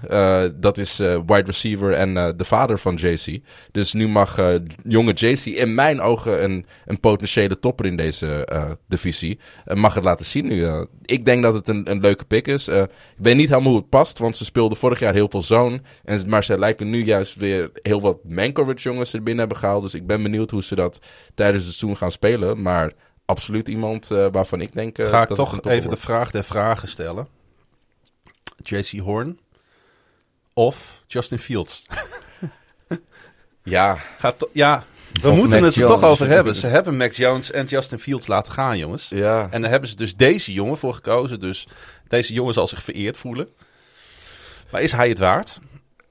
[0.60, 3.40] dat is wide receiver en de vader van JC.
[3.72, 4.40] Dus nu mag
[4.84, 8.48] jonge JC in mijn ogen een, een potentiële topper in deze
[8.88, 9.40] divisie.
[9.74, 10.66] mag het laten zien nu.
[11.06, 12.68] ik denk dat het een, een leuke pick is.
[12.68, 12.88] Ik
[13.18, 15.82] weet niet helemaal hoe het past, want ze speelden vorig jaar heel veel zone.
[16.04, 19.84] En, maar ze lijken nu juist weer heel wat Mankovic jongens er binnen hebben gehaald.
[19.84, 21.00] Dus ik ben benieuwd hoe ze dat
[21.36, 22.62] tijdens het seizoen gaan spelen.
[22.62, 22.92] Maar
[23.26, 24.98] absoluut iemand eh, waarvan ik denk...
[24.98, 27.28] eh, Ga ik dat toch even de vraag der vragen stellen.
[28.64, 29.40] JC Horn
[30.54, 31.84] of Justin Fields?
[33.64, 34.84] Ja, Gaat ja,
[35.22, 36.56] we Of moeten Mac het er toch over hebben.
[36.56, 39.10] Ze hebben Mac Jones en Justin Fields laten gaan, jongens.
[39.10, 39.48] ja.
[39.52, 41.40] En daar hebben ze dus deze jongen voor gekozen.
[41.40, 41.68] Dus
[42.08, 43.50] deze jongen zal zich vereerd voelen.
[44.72, 45.60] Maar is hij het waard?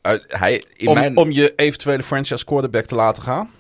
[0.03, 3.51] Uh, hij, in Om, mijn, om je eventuele franchise quarterback te laten gaan?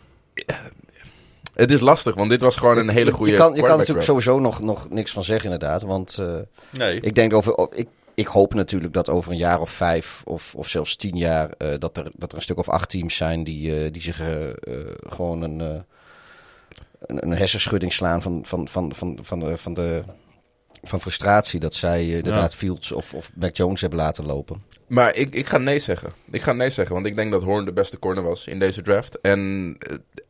[1.54, 4.06] Het is lastig, want dit was gewoon een hele goede Je kan, je kan natuurlijk
[4.06, 5.82] sowieso nog, nog niks van zeggen, inderdaad.
[5.82, 6.36] Want eh,
[6.70, 7.00] Nee.
[7.00, 7.66] ik denk over.
[7.72, 11.50] Ik, ik hoop natuurlijk dat over een jaar of vijf of, of zelfs tien jaar.
[11.58, 14.20] eh, dat, er, dat er een stuk of acht teams zijn die, eh, die zich
[15.08, 15.80] gewoon een, eh,
[17.00, 20.02] een, een hersenschudding slaan van, van, van, van, van, de, van, de,
[20.82, 21.60] van frustratie.
[21.60, 24.62] Dat zij inderdaad Fields of, of Mac Jones hebben laten lopen.
[24.86, 26.12] Maar ik, ik ga nee zeggen.
[26.30, 28.82] Ik ga nee zeggen, want ik denk dat Horn de beste corner was in deze
[28.82, 29.20] draft.
[29.20, 29.76] En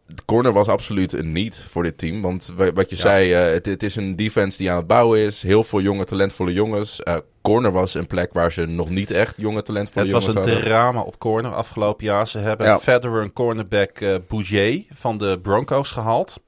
[0.07, 2.21] de corner was absoluut een niet voor dit team.
[2.21, 3.03] Want wa- wat je Ja.
[3.03, 5.43] zei, eh, het, het is een defense die aan het bouwen is.
[5.43, 7.03] Heel veel jonge, talentvolle jongens.
[7.03, 10.45] Eh, corner was een plek waar ze nog niet echt jonge, talentvolle Het was jongens
[10.47, 10.69] een hadden.
[10.71, 12.29] drama op corner afgelopen jaar.
[12.29, 12.79] Ze hebben Ja.
[12.79, 13.99] verder een cornerback
[14.29, 16.41] Bouger van de Broncos gehaald.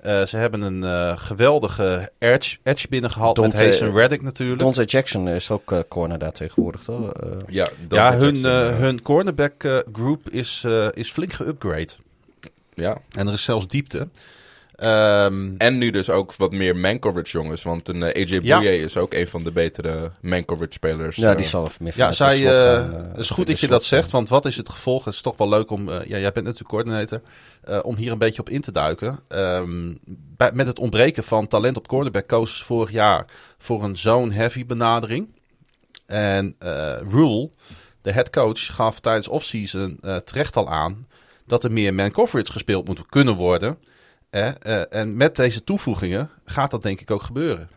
[0.00, 4.58] Eh, ze hebben een geweldige edge, edge binnengehaald met Dante- Hazen Reddick natuurlijk.
[4.60, 7.12] Dante Jackson is ook corner daar tegenwoordig, toch?
[7.48, 11.88] Ja, hun, Jackson, hun cornerback group is, is flink geupgrade.
[12.74, 12.98] Ja.
[13.16, 14.08] En er is zelfs diepte.
[14.82, 17.62] Ehm, En nu dus ook wat meer man-coverage jongens.
[17.62, 18.58] Want een eh, AJ Ja.
[18.58, 21.16] Bouye is ook een van de betere man-coverage spelers.
[21.16, 21.36] ja, eh.
[21.36, 24.10] die zal meer ja, zij, eh, gaan, eh, het is goed dat je dat zegt,
[24.10, 25.04] want wat is het gevolg?
[25.04, 27.20] Het is toch wel leuk om, eh, ja, jij bent natuurlijk coördinator,
[27.62, 29.18] eh, om hier een beetje op in te duiken.
[29.28, 29.94] Ehm,
[30.36, 33.24] bij, met het ontbreken van talent op cornerback ze vorig jaar
[33.58, 35.28] voor een zone-heavy benadering.
[36.06, 37.50] En eh Rule,
[38.00, 41.06] de head coach, gaf tijdens offseason eh terecht al aan
[41.46, 43.78] dat er meer man coverage gespeeld moet kunnen worden.
[44.30, 47.68] Eh, eh, en met deze toevoegingen gaat dat denk ik ook gebeuren.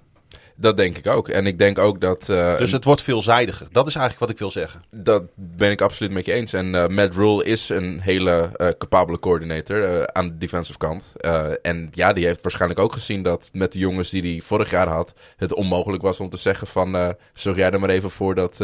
[0.57, 1.29] Dat denk ik ook.
[1.29, 2.29] En ik denk ook dat...
[2.29, 3.67] eh, Dus het wordt veelzijdiger.
[3.71, 4.81] Dat is eigenlijk wat ik wil zeggen.
[4.91, 6.53] Dat ben ik absoluut met je eens.
[6.53, 11.13] En eh, Matt Rule is een hele eh, capabele coördinator aan de defensive kant.
[11.61, 14.87] En ja, die heeft waarschijnlijk ook gezien dat met de jongens die hij vorig jaar
[14.87, 15.13] had...
[15.37, 17.15] het onmogelijk was om te zeggen van...
[17.33, 18.59] zorg jij er maar even voor dat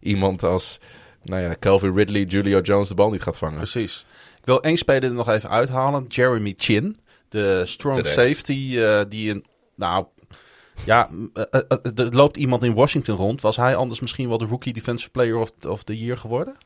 [0.00, 0.78] iemand als...
[1.24, 3.56] Nou ja, Calvin Ridley, Julio Jones de bal niet gaat vangen.
[3.56, 4.04] Precies.
[4.42, 6.06] Ik wil één speler er nog even uithalen.
[6.08, 6.96] Jeremy Chin.
[7.28, 8.14] De strong Terecht.
[8.14, 9.44] safety eh, die een...
[9.74, 10.06] Nou,
[10.84, 13.40] ja, eh, eh, er loopt iemand in Washington rond.
[13.40, 16.56] Was hij anders misschien wel de rookie defensive player of, of the year geworden?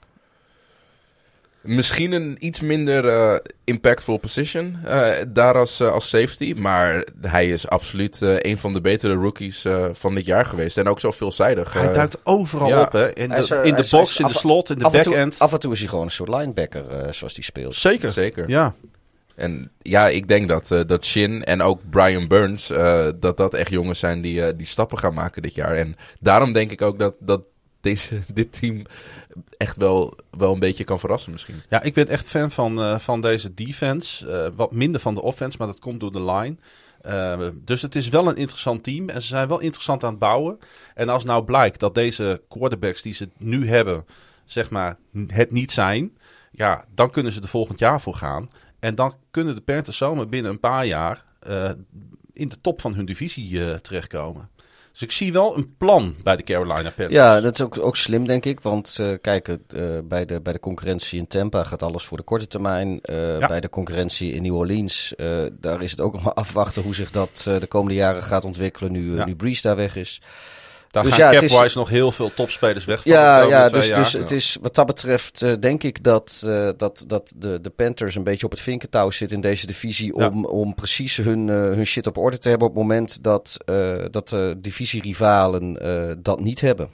[1.67, 6.55] Misschien een iets minder eh, impactful position eh, daar als, eh, als safety.
[6.57, 10.79] Maar hij is absoluut eh, een van de betere rookies eh, van dit jaar geweest.
[10.79, 11.73] En ook zo veelzijdig.
[11.73, 12.83] hij duikt overal ja.
[12.83, 13.12] op, hè?
[13.14, 15.39] In de, in de box, in de slot, in de backend.
[15.39, 17.75] af en toe is hij gewoon een soort linebacker eh, zoals hij speelt.
[17.75, 18.11] Zeker.
[18.11, 18.49] Zeker.
[18.49, 18.75] Ja.
[19.37, 23.55] En ja, ik denk dat, eh, dat Shin en ook Brian Burns, eh, dat dat
[23.55, 25.77] echt jongens zijn die, eh, die stappen gaan maken dit jaar.
[25.77, 27.43] En daarom denk ik ook dat, dat
[27.81, 28.83] deze, dit team
[29.57, 31.62] echt wel, wel een beetje kan verrassen misschien.
[31.68, 34.30] Ja, ik ben echt fan van, eh, van deze defense.
[34.30, 36.57] Eh, wat minder van de offense, maar dat komt door de line.
[37.01, 39.09] Eh, dus het is wel een interessant team.
[39.09, 40.59] En ze zijn wel interessant aan het bouwen.
[40.95, 44.07] En als nou blijkt dat deze quarterbacks die ze nu hebben,
[44.45, 46.18] zeg maar, het niet zijn.
[46.51, 48.51] Ja, dan kunnen ze er volgend jaar voor gaan.
[48.78, 51.24] En dan kunnen de Panthers zomaar binnen een paar jaar
[52.32, 54.49] in de top van hun divisie terechtkomen.
[54.97, 57.12] Dus ik zie wel een plan bij de Carolina Panthers.
[57.12, 58.61] Ja, dat is ook, ook slim, denk ik.
[58.61, 59.59] Want eh, kijk, eh,
[60.05, 63.01] bij, de, bij de concurrentie in Tampa gaat alles voor de korte termijn.
[63.01, 63.47] Eh, Ja.
[63.47, 65.14] Bij de concurrentie in New Orleans,
[65.61, 68.92] daar is het ook nog maar afwachten hoe zich dat de komende jaren gaat ontwikkelen.
[68.92, 69.24] Nu, Ja.
[69.24, 70.20] nu Breeze daar weg is.
[70.97, 73.68] Daar Dus gaan ja, het is- cap-wise nog heel veel topspelers weg van Ja, ja
[73.68, 73.99] dus, jaar.
[73.99, 77.70] dus het is wat dat betreft eh, denk ik dat, eh, dat, dat de, de
[77.70, 80.18] Panthers een beetje op het vinkentouw zitten in deze divisie.
[80.18, 80.28] Ja.
[80.28, 83.57] Om, om precies hun, eh, hun shit op orde te hebben op het moment dat,
[83.64, 86.88] eh, dat de divisierivalen eh, dat niet hebben.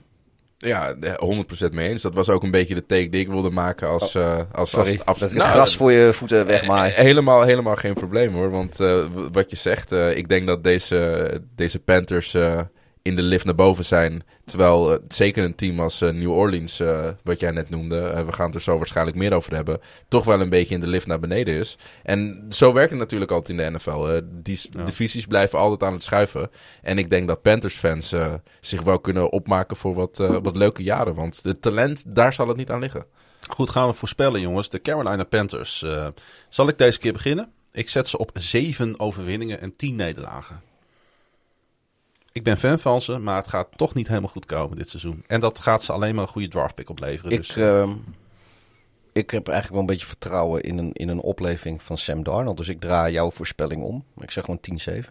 [0.58, 2.02] Ja, eh, 100% mee eens.
[2.02, 4.14] Dat was ook een beetje de take die ik wilde maken als...
[4.14, 6.92] eh als, Sorry, als, als dat ik nou, het gras voor je voeten wegmaai.
[6.92, 8.50] Eh, Helemaal, helemaal geen probleem hoor.
[8.50, 8.98] Want eh,
[9.32, 12.60] wat je zegt, eh, ik denk dat deze, deze Panthers eh,
[13.02, 14.22] in de lift naar boven zijn.
[14.44, 18.32] Terwijl uh, zeker een team als uh, New Orleans, uh, wat jij net noemde, we
[18.32, 21.06] gaan het er zo waarschijnlijk meer over hebben, toch wel een beetje in de lift
[21.06, 21.78] naar beneden is.
[22.02, 24.20] En zo werkt het natuurlijk altijd in de NFL.
[24.24, 24.84] die ja.
[24.84, 26.50] divisies blijven altijd aan het schuiven.
[26.82, 28.14] En ik denk dat Panthers fans
[28.60, 31.14] zich wel kunnen opmaken voor wat, wat leuke jaren.
[31.14, 33.06] Want het talent, daar zal het niet aan liggen.
[33.50, 34.68] Goed, gaan we voorspellen jongens.
[34.68, 35.84] De Carolina Panthers.
[36.48, 37.52] zal ik deze keer beginnen?
[37.72, 40.62] Ik zet ze op zeven overwinningen en tien nederlagen.
[42.32, 45.24] Ik ben fan van ze, maar het gaat toch niet helemaal goed komen dit seizoen.
[45.26, 47.32] En dat gaat ze alleen maar een goede draftpick opleveren.
[47.32, 47.90] Ik, dus, uh,
[49.12, 52.56] ik heb eigenlijk wel een beetje vertrouwen in een, in een opleving van Sam Darnold.
[52.56, 54.04] Dus ik draai jouw voorspelling om.
[54.16, 54.60] Ik zeg gewoon
[54.90, 55.04] 10-7.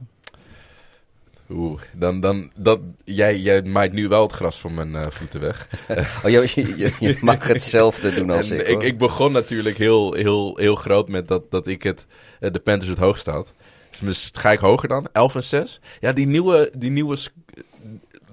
[1.49, 5.39] Oeh, dan, dan, dat, jij, jij maait nu wel het gras van mijn uh, voeten
[5.39, 5.67] weg.
[6.23, 8.81] oh, je, je, je, mag hetzelfde doen als ik, ik.
[8.81, 12.05] Ik begon natuurlijk heel, heel, heel groot met dat, dat ik het,
[12.39, 13.53] de Panthers het hoogst had.
[13.99, 15.07] Dus ga ik hoger dan?
[15.11, 15.79] 11 en 6?
[15.99, 17.17] Ja, die nieuwe, die nieuwe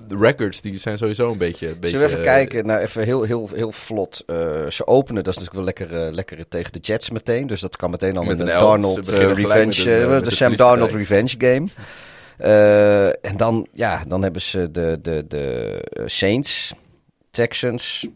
[0.09, 1.69] records die zijn sowieso een beetje...
[1.69, 2.67] Een Zullen we even kijken?
[2.67, 4.25] Nou, even heel, heel, heel vlot.
[4.27, 4.37] Uh,
[4.71, 7.47] ze openen, dat is natuurlijk wel lekker, uh, lekker tegen de Jets meteen.
[7.47, 10.01] Dus dat kan meteen al met, met een Darnold revenge...
[10.01, 11.69] Een, de, Sam Darnold revenge game.
[13.21, 16.73] en dan, ja, dan hebben ze de, de, de Saints,
[17.31, 18.07] Texans...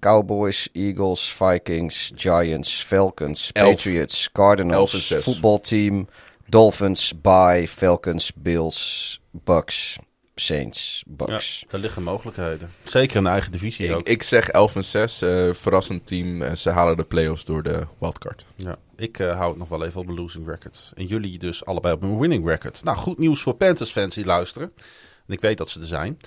[0.00, 6.08] Cowboys, Eagles, Vikings, Giants, Falcons, Patriots, Cardinals, voetbalteam,
[6.50, 9.98] Dolphins, Bye, Falcons, Bills, Bucks,
[10.34, 11.60] Saints, Bucks.
[11.60, 12.70] Ja, daar liggen mogelijkheden.
[12.84, 14.08] Zeker in de eigen divisie ik, ook.
[14.08, 15.22] Ik zeg 11 en 6.
[15.22, 16.42] Uh, verrassend team.
[16.42, 18.44] Uh, ze halen de playoffs door de wildcard.
[18.56, 20.92] Ja, ik uh, hou het nog wel even op mijn losing record.
[20.94, 22.84] En jullie dus allebei op mijn winning record.
[22.84, 24.72] Nou, goed nieuws voor Panthers fans die luisteren.
[25.26, 26.18] En ik weet dat ze er zijn.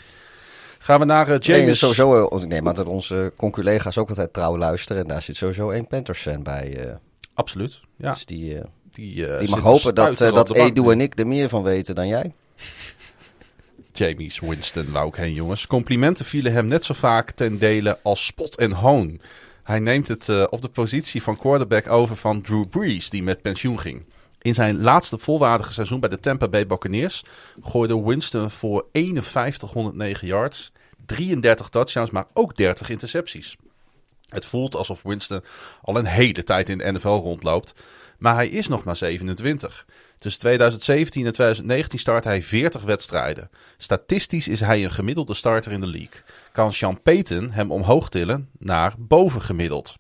[0.80, 1.66] Gaan we naar James.
[1.66, 5.02] Nee, sowieso, ik neem aan dat onze conculega's ook altijd trouw luisteren.
[5.02, 6.98] En daar zit sowieso één Panthers fan bij.
[7.34, 8.12] Absoluut, ja.
[8.12, 8.62] Dus die...
[8.94, 11.96] Die, uh, die mag hopen dat, uh, dat Edu en ik er meer van weten
[11.96, 12.34] dan jij.
[13.94, 15.68] Jamie's Winston wou ik heen, jongens.
[15.68, 19.20] Complimenten vielen hem net zo vaak ten dele als spot en hoon.
[19.64, 23.42] Hij neemt het uh, op de positie van quarterback over van Drew Brees, die met
[23.42, 24.06] pensioen ging.
[24.42, 27.24] In zijn laatste volwaardige seizoen bij de Tampa Bay Buccaneers
[27.62, 30.72] gooide Winston voor 5109 yards,
[31.06, 33.56] 33 touchdowns, maar ook 30 intercepties.
[34.30, 35.44] Het voelt alsof Winston
[35.82, 37.74] al een hele tijd in de NFL rondloopt.
[38.24, 39.86] Maar hij is nog maar 27.
[40.18, 43.50] Tussen 2017 en 2019 start hij 40 wedstrijden.
[43.78, 46.22] Statistisch is hij een gemiddelde starter in de league.
[46.52, 49.96] Kan Sean Payton hem omhoog tillen naar bovengemiddeld.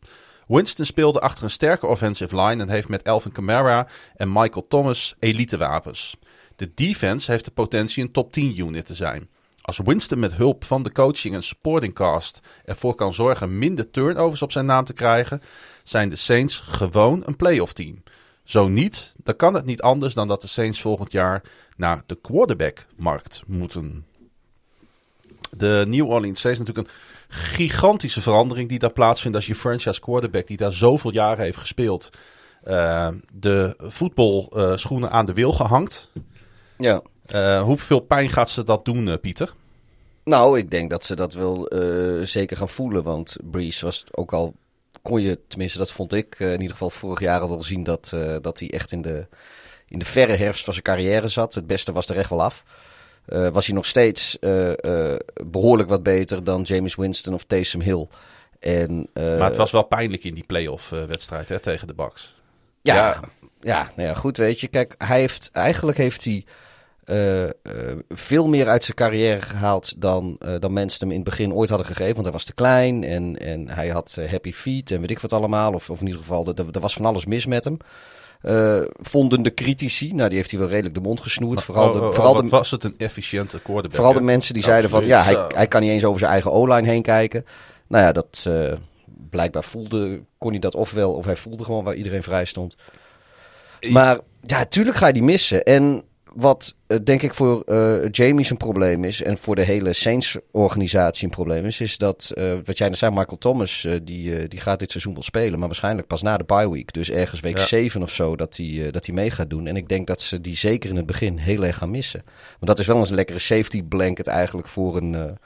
[0.47, 5.15] Winston speelde achter een sterke offensive line en heeft met Elvin Kamara en Michael Thomas
[5.19, 6.17] elite wapens.
[6.55, 9.29] De defense heeft de potentie een top 10 unit te zijn.
[9.61, 14.41] Als Winston met hulp van de coaching en supporting cast ervoor kan zorgen minder turnovers
[14.41, 15.41] op zijn naam te krijgen,
[15.83, 18.03] zijn de Saints gewoon een playoff team.
[18.43, 21.43] Zo niet, dan kan het niet anders dan dat de Saints volgend jaar
[21.77, 24.05] naar de quarterback-markt moeten.
[25.57, 26.93] De New Orleans Saints natuurlijk een
[27.27, 32.09] gigantische verandering die daar plaatsvindt als je franchise quarterback die daar zoveel jaren heeft gespeeld.
[32.67, 36.11] Uh, de voetbalschoenen uh, aan de wil gehangt.
[36.77, 37.01] Ja.
[37.35, 39.53] Uh, hoeveel pijn gaat ze dat doen, uh, Pieter?
[40.23, 41.71] Nou, ik denk dat ze dat wel
[42.23, 43.03] zeker gaan voelen.
[43.03, 44.53] Want Breeze was ook al
[45.03, 47.83] kon je, tenminste dat vond ik uh, in ieder geval vorig jaar al wel zien
[47.83, 49.27] dat, uh, dat hij echt in de,
[49.87, 51.53] in de verre herfst van zijn carrière zat.
[51.53, 52.63] Het beste was er echt wel af.
[53.27, 54.37] Uh, was hij nog steeds
[55.45, 58.07] behoorlijk wat beter dan James Winston of Taysom Hill.
[58.59, 62.35] En, maar het was wel pijnlijk in die playoff wedstrijd hè, tegen de Bucks.
[62.81, 63.21] Ja, ja,
[63.61, 64.67] ja, nou ja, goed weet je.
[64.67, 66.45] Kijk, hij heeft, eigenlijk heeft hij
[67.05, 67.49] uh, uh,
[68.09, 71.69] veel meer uit zijn carrière gehaald dan, uh, dan mensen hem in het begin ooit
[71.69, 72.13] hadden gegeven.
[72.13, 75.33] Want hij was te klein en, en hij had happy feet en weet ik wat
[75.33, 75.73] allemaal.
[75.73, 77.77] Of, of in ieder geval, er, was van alles mis met hem.
[79.01, 81.55] vonden de critici, nou die heeft hij wel redelijk de mond gesnoerd.
[81.55, 83.95] Maar, vooral oh, de, vooral de, was het een efficiënte quarterback?
[83.95, 86.51] Vooral de mensen die zeiden van, ja, hij, hij kan niet eens over zijn eigen
[86.51, 87.45] O-line heen kijken.
[87.87, 88.49] Nou ja, dat
[89.29, 92.75] blijkbaar voelde, kon hij dat ofwel, of hij voelde gewoon waar iedereen vrij stond.
[93.91, 95.63] Maar ja, tuurlijk ga je die missen.
[95.63, 96.03] En
[96.35, 101.23] wat uh, denk ik voor uh, Jamie een probleem is en voor de hele Saints-organisatie
[101.23, 104.79] een probleem is, is dat, uh, wat jij net zei, Michael Thomas, die, die gaat
[104.79, 106.93] dit seizoen wel spelen, maar waarschijnlijk pas na de bye week.
[106.93, 107.65] Dus ergens week ja.
[107.65, 109.67] 7 of zo dat hij dat hij mee gaat doen.
[109.67, 112.23] En ik denk dat ze die zeker in het begin heel erg gaan missen.
[112.49, 115.37] Want dat is wel eens een lekkere safety blanket eigenlijk voor een,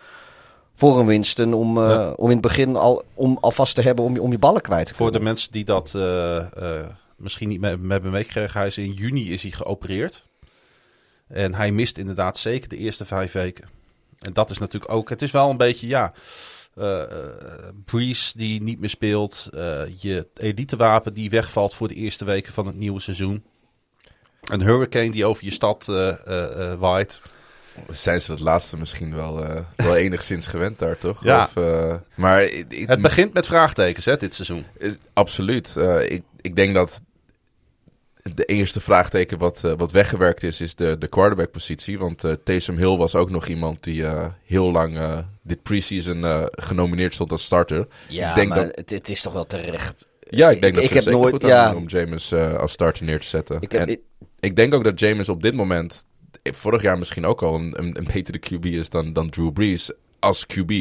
[0.76, 2.12] voor een Winston om, ja.
[2.12, 4.88] om in het begin al, om alvast te hebben om je, om je ballen kwijt
[4.88, 5.94] te Voor de mensen die dat
[7.18, 10.26] misschien niet mee, hebben meegekregen, hij is in juni is hij geopereerd.
[11.28, 13.68] En hij mist inderdaad zeker de eerste vijf weken.
[14.20, 15.10] En dat is natuurlijk ook.
[15.10, 16.14] Het is wel een beetje, ja.
[16.78, 17.04] Uh,
[17.86, 19.50] Breeze die niet meer speelt.
[19.54, 23.44] Uh, je elitewapen die wegvalt voor de eerste weken van het nieuwe seizoen.
[24.44, 25.86] Een hurricane die over je stad
[26.78, 27.22] waait.
[27.90, 31.24] Zijn ze het laatste misschien wel, eh, wel enigszins gewend daar, toch?
[31.24, 31.44] Ja.
[31.44, 34.66] Of, eh, maar Het begint met vraagtekens hè, dit seizoen.
[34.78, 35.76] Is- Absoluut.
[35.78, 37.02] Eh, ik, ik denk dat
[38.36, 42.00] de eerste vraagteken wat, eh, wat weggewerkt is, is de, de quarterback-positie.
[42.00, 45.00] Want eh Taysom Hill was ook nog iemand die eh, heel lang
[45.44, 47.88] dit preseason genomineerd stond als starter.
[48.08, 50.08] Ja, ik denk maar dat, het, het is toch wel terecht.
[50.30, 51.76] ja, ik denk dat ik ze heb nooit- goed ja.
[51.76, 53.58] om James als starter neer te zetten.
[53.62, 54.00] Ik heb, En
[54.40, 56.06] ik- denk ook dat James op dit moment,
[56.44, 59.92] vorig jaar misschien ook al een, een, een betere QB is dan, dan Drew Brees
[60.20, 60.72] als QB.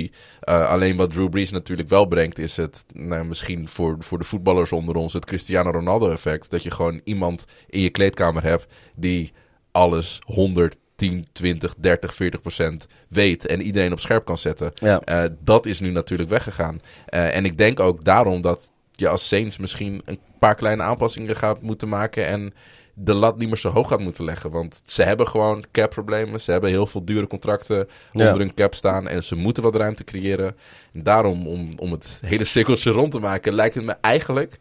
[0.40, 4.24] Eh, alleen wat Drew Brees natuurlijk wel brengt, is het nou, misschien voor, voor de
[4.24, 6.50] voetballers onder ons het Cristiano Ronaldo effect.
[6.50, 9.32] Dat je gewoon iemand in je kleedkamer hebt die
[9.72, 14.72] alles 100, 10, 20, 30, 40 procent weet en iedereen op scherp kan zetten.
[14.74, 15.00] ja.
[15.00, 16.80] Eh, dat is nu natuurlijk weggegaan.
[17.06, 21.36] Eh, en ik denk ook daarom dat je als Saints misschien een paar kleine aanpassingen
[21.36, 22.26] gaat moeten maken.
[22.26, 22.54] En
[22.98, 24.50] de lat niet meer zo hoog gaat moeten leggen.
[24.50, 26.40] Want ze hebben gewoon cap-problemen.
[26.40, 28.26] Ze hebben heel veel dure contracten Ja.
[28.26, 29.08] onder hun cap staan.
[29.08, 30.56] En ze moeten wat ruimte creëren.
[30.92, 34.58] En daarom, om, om het hele cirkeltje rond te maken, lijkt het me eigenlijk.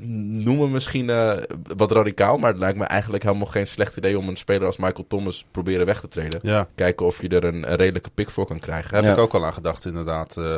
[0.00, 1.32] Noem me misschien eh,
[1.76, 4.76] wat radicaal, maar het lijkt me eigenlijk helemaal geen slecht idee om een speler als
[4.76, 6.40] Michael Thomas proberen weg te treden.
[6.42, 8.90] Ja, Kijken of je er een, een redelijke pick voor kan krijgen.
[8.92, 9.16] daar heb Ja.
[9.16, 10.36] ik ook al aan gedacht inderdaad.
[10.36, 10.56] Eh,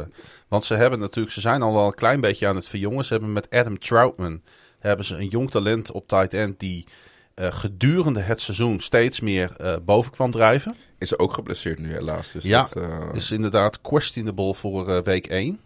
[0.48, 3.04] want ze hebben natuurlijk, ze zijn al wel een klein beetje aan het verjongen.
[3.04, 4.40] Ze hebben met Adam Troutman
[4.79, 6.85] hebben ze een jong talent op tight end die
[7.35, 10.76] eh, gedurende het seizoen steeds meer eh, boven kwam drijven.
[10.99, 12.33] Is ook geblesseerd nu helaas.
[12.33, 15.61] Dus Ja, dat, eh, Is inderdaad questionable voor week 1.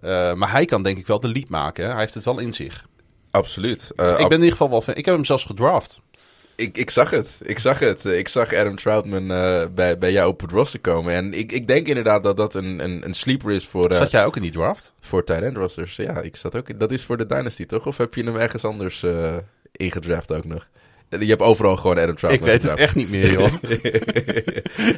[0.00, 1.84] Eh, maar hij kan denk ik wel de lead maken.
[1.84, 1.90] Hè?
[1.90, 2.86] Hij heeft het wel in zich.
[3.30, 3.82] absoluut.
[3.90, 4.94] Ik ben in ieder geval wel fan.
[4.94, 6.00] Ik heb hem zelfs gedraft.
[6.60, 7.36] Ik, ik zag het.
[7.42, 8.04] Ik zag het.
[8.04, 11.14] Ik zag Adam Troutman eh, bij, bij jou op het roster komen.
[11.14, 14.10] En ik, ik denk inderdaad dat dat een, een, een sleeper is voor, eh Zat
[14.10, 14.92] jij ook in die draft?
[15.00, 15.96] voor tight end rosters.
[15.96, 16.78] Ja, ik zat ook in.
[16.78, 17.86] Dat is voor de Dynasty, toch?
[17.86, 19.36] Of heb je hem ergens anders eh,
[19.72, 20.68] ingedraft ook nog?
[21.08, 23.52] Je hebt overal gewoon Adam Troutman ik weet het echt niet meer, joh.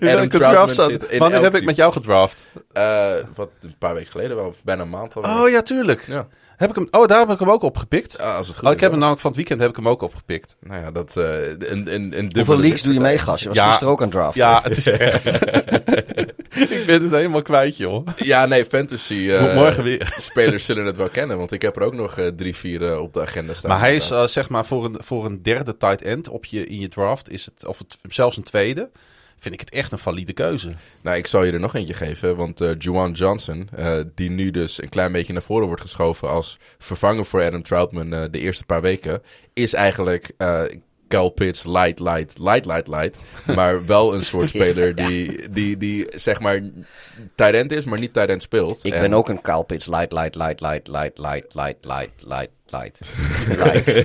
[0.12, 2.46] Adam Troutman Wanneer heb ik met jou gedraft?
[2.72, 4.54] Eh, wat, een paar weken geleden wel.
[4.64, 5.22] Bijna een maand al.
[5.22, 6.06] Oh ja, tuurlijk.
[6.06, 6.28] Ja.
[6.62, 8.20] Heb ik hem, oh, daar heb ik hem ook opgepikt.
[8.20, 9.88] Als het goed Oh, is ik heb hem namelijk van het weekend heb ik hem
[9.88, 10.56] ook opgepikt.
[10.60, 11.16] Nou ja, dat...
[11.16, 13.42] eh een, een, een Hoeveel leaks doe je mee, gast?
[13.42, 13.68] Je was Ja.
[13.68, 14.42] gisteren ook aan het draften.
[14.42, 15.26] Ja, het is echt.
[16.78, 18.06] ik ben het helemaal kwijt, joh.
[18.16, 19.28] Ja, nee, fantasy...
[19.30, 20.14] eh, morgen weer.
[20.30, 23.12] Spelers zullen het wel kennen, want ik heb er ook nog eh, drie, vier op
[23.12, 23.70] de agenda staan.
[23.70, 26.80] Maar hij is zeg maar voor een, voor een derde tight end op je, in
[26.80, 28.90] je draft, is het, of het, zelfs een tweede,
[29.42, 30.72] vind ik het echt een valide keuze.
[31.02, 34.50] Nou, ik zal je er nog eentje geven, want eh Juwan Johnson, eh, die nu
[34.50, 38.38] dus een klein beetje naar voren wordt geschoven als vervanger voor Adam Troutman eh, de
[38.38, 39.22] eerste paar weken,
[39.52, 40.62] is eigenlijk eh
[41.08, 43.16] Cal Pitts light, light, light, light, light.
[43.56, 46.60] Maar wel een soort speler die, die, die zeg maar
[47.34, 48.84] tight end is, maar niet tight end speelt.
[48.84, 49.86] Ik En- ben ook een kaalpits.
[49.86, 53.00] Light, light, light, light, light, light, light, light, light, light.
[53.46, 54.04] Light.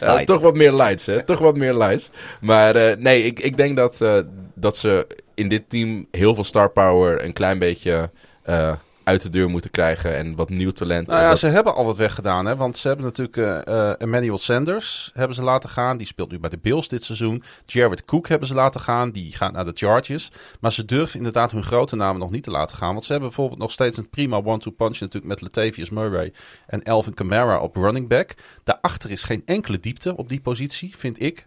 [0.00, 0.26] Ja, Light.
[0.26, 1.22] toch wat meer lights, hè?
[1.24, 2.10] Toch wat meer lights.
[2.40, 4.18] Maar eh, nee, ik, ik denk dat, eh,
[4.60, 8.10] dat ze in dit team heel veel star power een klein beetje
[8.42, 8.72] eh,
[9.04, 10.16] uit de deur moeten krijgen.
[10.16, 11.06] En wat nieuw talent.
[11.06, 12.46] Nou ja, dat- ze hebben al wat weggedaan.
[12.46, 12.56] Hè?
[12.56, 15.96] Want ze hebben natuurlijk eh, eh, Emmanuel Sanders hebben ze laten gaan.
[15.96, 17.42] Die speelt nu bij de Bills dit seizoen.
[17.66, 19.10] Jared Cook hebben ze laten gaan.
[19.10, 20.30] Die gaat naar de Chargers.
[20.60, 22.92] Maar ze durven inderdaad hun grote namen nog niet te laten gaan.
[22.92, 26.32] Want ze hebben bijvoorbeeld nog steeds een prima one-two punch natuurlijk met Latavius Murray
[26.66, 28.34] en Elvin Kamara op running back.
[28.64, 31.46] Daarachter is geen enkele diepte op die positie, vind ik.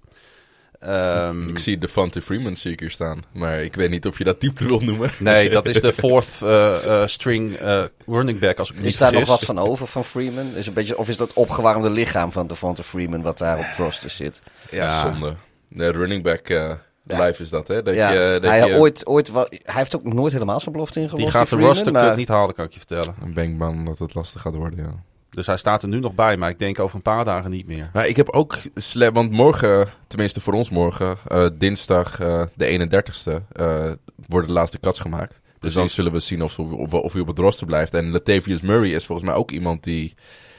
[0.86, 3.24] Ehm, Ik zie Devontae Freeman zie ik hier staan.
[3.32, 5.10] Maar ik weet niet of je dat diepte wil noemen.
[5.20, 9.14] Nee, dat is de fourth eh, eh, string eh, running back als ik Is daar
[9.14, 10.56] nog wat van over van Freeman?
[10.56, 13.66] Is een beetje, of is dat het opgewarmde lichaam van Devonta Freeman wat daar op
[13.78, 14.42] roster zit?
[14.72, 15.00] Ja, Ja.
[15.12, 15.34] zonde.
[15.68, 16.72] De running back eh
[17.06, 17.26] Ja.
[17.26, 17.84] life is dat, hè?
[17.84, 20.72] Dat ja, je, dat hij, je ooit, ooit wa- hij heeft ook nooit helemaal zijn
[20.72, 21.24] belofte ingelost.
[21.24, 23.16] Die gaat de roster maar- niet halen, kan ik je vertellen.
[23.26, 25.04] Ik ben bang dat het lastig gaat worden, ja.
[25.34, 27.68] Dus hij staat er nu nog bij, maar ik denk over een paar dagen niet
[27.68, 27.90] meer.
[27.94, 32.66] Maar ik heb ook, sle- want morgen, tenminste voor ons morgen, eh, dinsdag eh, de
[32.66, 33.92] 31ste, eh,
[34.28, 35.42] worden de laatste cuts gemaakt.
[35.60, 37.94] Dus dan zullen we zien of, of, of hij op het roster blijft.
[37.94, 40.14] En Latavius Murray is volgens mij ook iemand die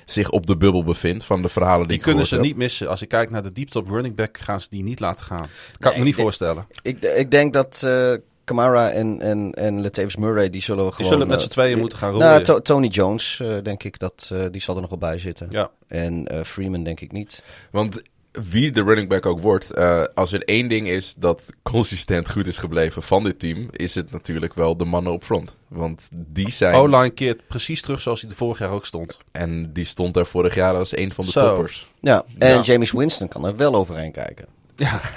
[0.05, 2.89] zich op de bubbel bevindt van de verhalen die, Die ik kunnen ze niet missen.
[2.89, 5.47] Als ik kijk naar de diepte op running back, gaan ze die niet laten gaan.
[5.79, 6.67] Kan ik me niet voorstellen.
[6.83, 8.15] Ik, ik denk dat eh
[8.45, 11.13] Kamara en, en, en Latavius Murray, die zullen we Die gewoon...
[11.13, 12.43] zullen met eh, z'n tweeën moeten gaan Nou, rollen.
[12.43, 15.47] To- Tony Jones, eh, denk ik, dat, eh, die zal er nog wel bij zitten.
[15.51, 15.71] ja.
[15.89, 17.43] En eh, Freeman denk ik niet.
[17.71, 18.03] Want
[18.51, 22.47] wie de running back ook wordt, eh, als er één ding is dat consistent goed
[22.47, 25.59] is gebleven van dit team, is het natuurlijk wel de mannen op front.
[25.69, 29.19] Want die zijn, O-line keert precies terug zoals hij er vorig jaar ook stond.
[29.33, 31.91] en die stond daar vorig jaar als een van de toppers.
[32.01, 32.61] Ja, en Ja.
[32.63, 34.47] James Winston kan er wel overheen kijken.
[34.77, 35.01] Ja.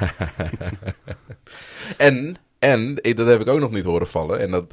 [1.97, 4.39] En, en, dat heb ik ook nog niet horen vallen.
[4.39, 4.65] En dat,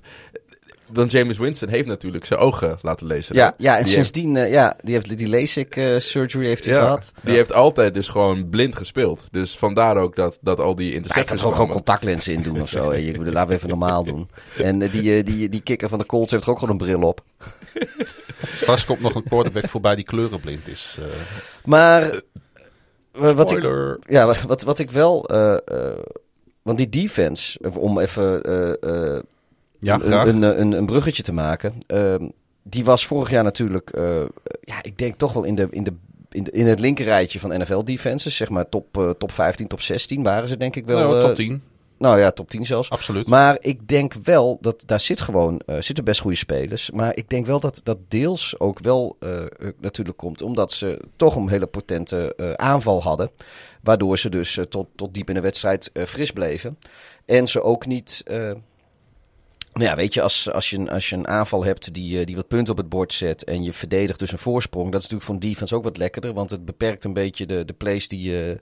[0.92, 3.34] want James Winston heeft natuurlijk zijn ogen laten lezen.
[3.36, 7.12] Ja, ja en Die sindsdien, eh, ja, die, heeft, die LASIK-surgery heeft hij Ja, gehad.
[7.22, 9.28] die heeft altijd dus gewoon blind gespeeld.
[9.30, 11.74] Dus vandaar ook dat, dat al die Ja, ik kan er ook gewoon kwamen.
[11.74, 12.90] contactlenzen in doen of zo.
[12.90, 14.28] Ik bedoel, laten we even normaal doen.
[14.58, 16.86] En eh, die, eh, die, die kikker van de Colts heeft er ook gewoon een
[16.86, 17.20] bril op.
[18.54, 20.98] Straks komt nog een quarterback voorbij die kleurenblind is.
[21.64, 22.20] Maar
[23.12, 23.62] wat ik,
[24.08, 25.28] ja, wat, wat ik wel...
[26.64, 28.70] want die defense, om even eh,
[29.16, 29.22] eh,
[29.78, 31.74] Ja, een, een, een, een bruggetje te maken.
[31.86, 32.28] ehm,
[32.62, 34.22] die was vorig jaar natuurlijk, eh,
[34.60, 35.92] ja, ik denk toch wel in, de, in, de,
[36.30, 38.36] in, de, in het linkerrijtje van NFL-defenses.
[38.36, 40.98] Zeg maar top, top 15, top 16 waren ze denk ik wel.
[40.98, 41.62] Nou, top 10,
[41.98, 42.90] Nou ja, top 10 zelfs.
[42.90, 43.28] absoluut.
[43.28, 46.90] Maar ik denk wel dat daar zit gewoon, eh, zitten best goede spelers.
[46.90, 49.16] Maar ik denk wel dat dat deels ook wel
[49.80, 53.30] natuurlijk komt omdat ze toch een hele potente aanval hadden.
[53.84, 56.78] Waardoor ze dus eh, tot, tot diep in de wedstrijd eh, fris bleven.
[57.26, 58.22] En ze ook niet.
[58.26, 58.52] eh,
[59.72, 62.36] nou ja, weet je, als, als, je, een- als je een aanval hebt die, die
[62.36, 65.24] wat punten op het bord zet en je verdedigt dus een voorsprong, dat is natuurlijk
[65.24, 68.56] voor een defense ook wat lekkerder, want het beperkt een beetje de, de plays die,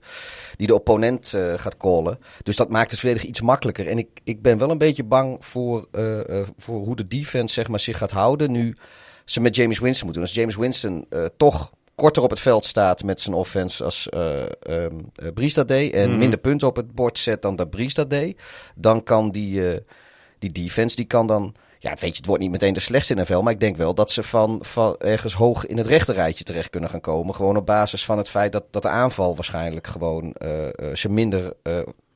[0.55, 2.19] die de opponent gaat callen.
[2.43, 3.87] Dus dat maakt het verdedigen iets makkelijker.
[3.87, 5.87] En ik, ik ben wel een beetje bang voor,
[6.57, 8.77] voor hoe de defense zeg maar, zich gaat houden nu
[9.25, 10.31] ze met James Winston moeten doen.
[10.31, 11.07] Als James Winston
[11.37, 11.71] toch
[12.03, 14.09] korter op het veld staat met zijn offense als
[15.33, 16.17] Brees dat deed en Mhm.
[16.17, 18.41] minder punten op het bord zet dan dat Brees dat deed,
[18.75, 19.79] dan kan die, eh,
[20.39, 21.55] die defense, die kan dan...
[21.79, 23.93] Ja, weet je, het wordt niet meteen de slechtste in NFL, maar ik denk wel
[23.93, 27.35] dat ze van, van ergens hoog in het rechterrijtje terecht kunnen gaan komen.
[27.35, 30.35] Gewoon op basis van het feit dat, dat de aanval waarschijnlijk gewoon
[30.93, 31.53] ze minder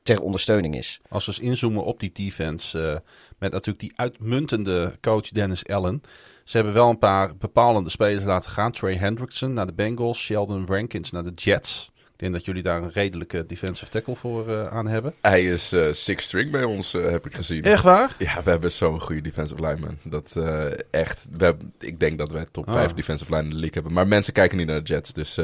[0.07, 0.99] ter ondersteuning is.
[1.09, 2.99] Als we eens inzoomen op die defense, eh,
[3.37, 6.01] met natuurlijk die uitmuntende coach Dennis Allen.
[6.43, 8.71] Ze hebben wel een paar bepalende spelers laten gaan.
[8.71, 11.91] Trey Hendrickson naar de Bengals, Sheldon Rankins naar de Jets.
[12.17, 15.13] Ik denk dat jullie daar een redelijke defensive tackle voor eh, aan hebben.
[15.21, 17.63] Hij is eh six string bij ons, eh, heb ik gezien.
[17.63, 18.15] Echt waar?
[18.17, 19.97] Ja, we hebben zo'n goede defensive lineman.
[20.03, 20.35] Dat
[20.91, 21.25] echt.
[21.37, 22.73] We hebben, ik denk dat wij top Ah.
[22.73, 23.93] 5 defensive line in de league hebben.
[23.93, 25.35] Maar mensen kijken niet naar de Jets, dus.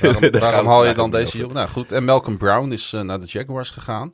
[0.00, 1.54] Waarom, waarom haal je dan deze jongen?
[1.54, 4.12] Nou goed, en Malcolm Brown is naar de Jaguars gegaan.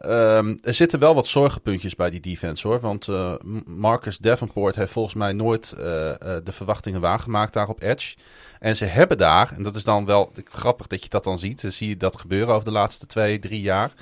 [0.00, 2.80] Ehm, er zitten wel wat zorgenpuntjes bij die defense hoor.
[2.80, 3.34] Want eh,
[3.66, 8.16] Marcus Davenport heeft volgens mij nooit eh, eh, de verwachtingen waargemaakt daar op Edge.
[8.60, 11.62] En ze hebben daar, en dat is dan wel grappig dat je dat dan ziet.
[11.62, 13.92] Dan zie je dat gebeuren over de laatste twee, drie jaar.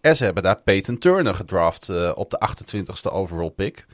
[0.00, 3.86] En ze hebben daar Peyton Turner gedraft op de 28e overall pick.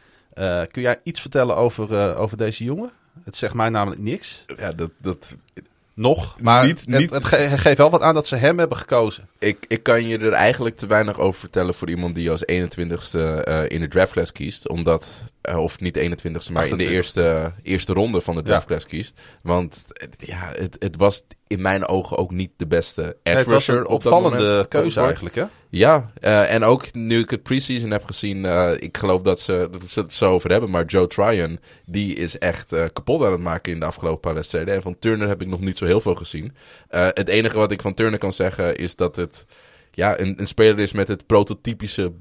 [0.70, 2.90] Kun jij iets vertellen over, over deze jongen?
[3.24, 4.44] Het zegt mij namelijk niks.
[4.56, 5.36] Ja, dat, dat,
[5.96, 6.36] Nog.
[6.40, 8.76] Maar Niet- het, niet- het, ge- het geeft wel wat aan dat ze hem hebben
[8.76, 9.28] gekozen.
[9.38, 13.18] ik, ik kan je er eigenlijk te weinig over vertellen voor iemand die als 21ste
[13.42, 14.68] eh, in de draftclass kiest.
[14.68, 16.88] Omdat, eh, of niet 21ste, maar in de 28e.
[16.90, 18.46] eerste, eerste ronde van de Ja.
[18.46, 19.20] draftclass kiest.
[19.42, 23.34] Want het- ja, het, het was in mijn ogen ook niet de beste edge Nee,
[23.34, 25.34] het was rusher een op dat moment opvallende keuze eigenlijk.
[25.34, 25.44] Hè?
[25.76, 29.68] Ja, eh, en ook nu ik het preseason heb gezien, eh, ik geloof dat ze,
[29.70, 33.32] dat ze het zo over hebben, maar Joe Tryon, die is echt eh, kapot aan
[33.32, 34.74] het maken in de afgelopen paar wedstrijden.
[34.74, 36.54] En van Turner heb ik nog niet zo heel veel gezien.
[36.88, 39.46] Het enige wat ik van Turner kan zeggen is dat het
[39.90, 42.12] ja, een, een speler is met het prototypische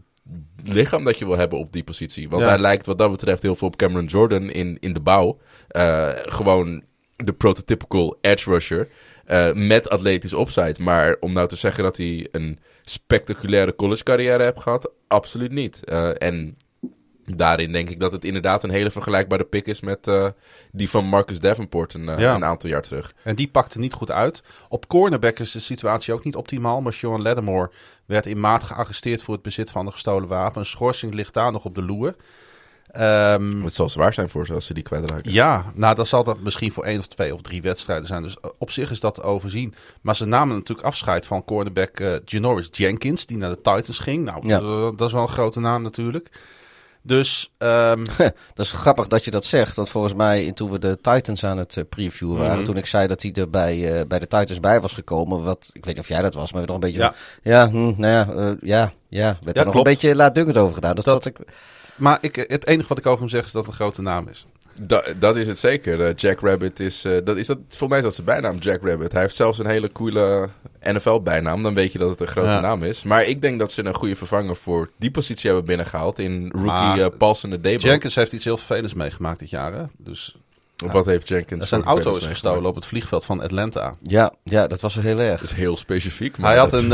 [0.63, 2.29] lichaam dat je wil hebben op die positie.
[2.29, 2.49] Want Ja.
[2.49, 5.37] hij lijkt wat dat betreft heel veel op Cameron Jordan in, in de bouw.
[6.25, 6.83] Gewoon
[7.15, 8.87] de prototypical edge rusher.
[9.53, 10.75] met atletisch upside.
[10.79, 15.83] Maar om nou te zeggen dat hij een spectaculaire college carrière heeft gehad, absoluut niet.
[15.83, 16.57] Eh, en
[17.25, 20.27] daarin denk ik dat het inderdaad een hele vergelijkbare pick is met eh,
[20.71, 22.35] die van Marcus Davenport een, eh, Ja.
[22.35, 23.13] een aantal jaar terug.
[23.23, 24.43] En die pakte niet goed uit.
[24.69, 26.81] Op cornerback is de situatie ook niet optimaal.
[26.81, 27.71] Maar Sean Lattimore
[28.05, 30.59] werd in maat gearresteerd voor het bezit van een gestolen wapen.
[30.59, 32.15] Een schorsing ligt daar nog op de loer.
[32.95, 35.31] Ehm, Het zal zwaar zijn voor ze als ze die kwijtraken.
[35.31, 38.21] ja, nou dan zal dat misschien voor één of twee of drie wedstrijden zijn.
[38.23, 39.73] Dus eh, op zich is dat te overzien.
[40.01, 44.23] Maar ze namen natuurlijk afscheid van cornerback eh Janoris Jenkins, die naar de Titans ging.
[44.25, 44.59] Nou, Ja.
[44.59, 46.29] dat, dat is wel een grote naam natuurlijk.
[47.01, 48.03] Dus ehm,
[48.53, 49.75] Dat is grappig dat je dat zegt.
[49.75, 52.63] Want volgens mij, toen we de Titans aan het eh, previewen waren, Mhm.
[52.65, 55.69] toen ik zei dat hij er bij, eh, bij de Titans bij was gekomen, wat,
[55.73, 57.13] ik weet niet of jij dat was, maar we nog een beetje Ja.
[57.43, 59.75] van, ja, hm, nou ja, eh, ja, ja, werd Ja, er nog klopt.
[59.87, 60.95] een beetje laatdunkend over gedaan.
[60.95, 61.47] Dus Dat- dat, ik,
[61.95, 64.27] Maar ik, het enige wat ik over hem zeg is dat het een grote naam
[64.31, 64.45] is.
[64.81, 66.01] Da- dat is het zeker.
[66.05, 67.05] Eh, Jack Rabbit is.
[67.05, 69.11] eh, dat is dat, volgens mij is dat zijn bijnaam, Jack Rabbit.
[69.11, 70.49] Hij heeft zelfs een hele coole
[70.81, 71.63] NFL-bijnaam.
[71.63, 72.59] Dan weet je dat het een grote Ja.
[72.59, 73.03] naam is.
[73.03, 76.19] Maar ik denk dat ze een goede vervanger voor die positie hebben binnengehaald.
[76.19, 77.87] In rookie eh Paulson de Debo.
[77.87, 79.73] Jenkins heeft iets heel vervelends meegemaakt dit jaar.
[79.73, 79.83] Hè?
[79.97, 80.35] Dus
[80.91, 81.61] Wat heeft Jenkins?
[81.61, 83.95] er zijn voor auto is gestolen op het vliegveld van Atlanta.
[84.01, 85.39] ja, ja, dat was heel erg.
[85.41, 86.37] Dat is heel specifiek.
[86.37, 86.91] Maar Hij had, een,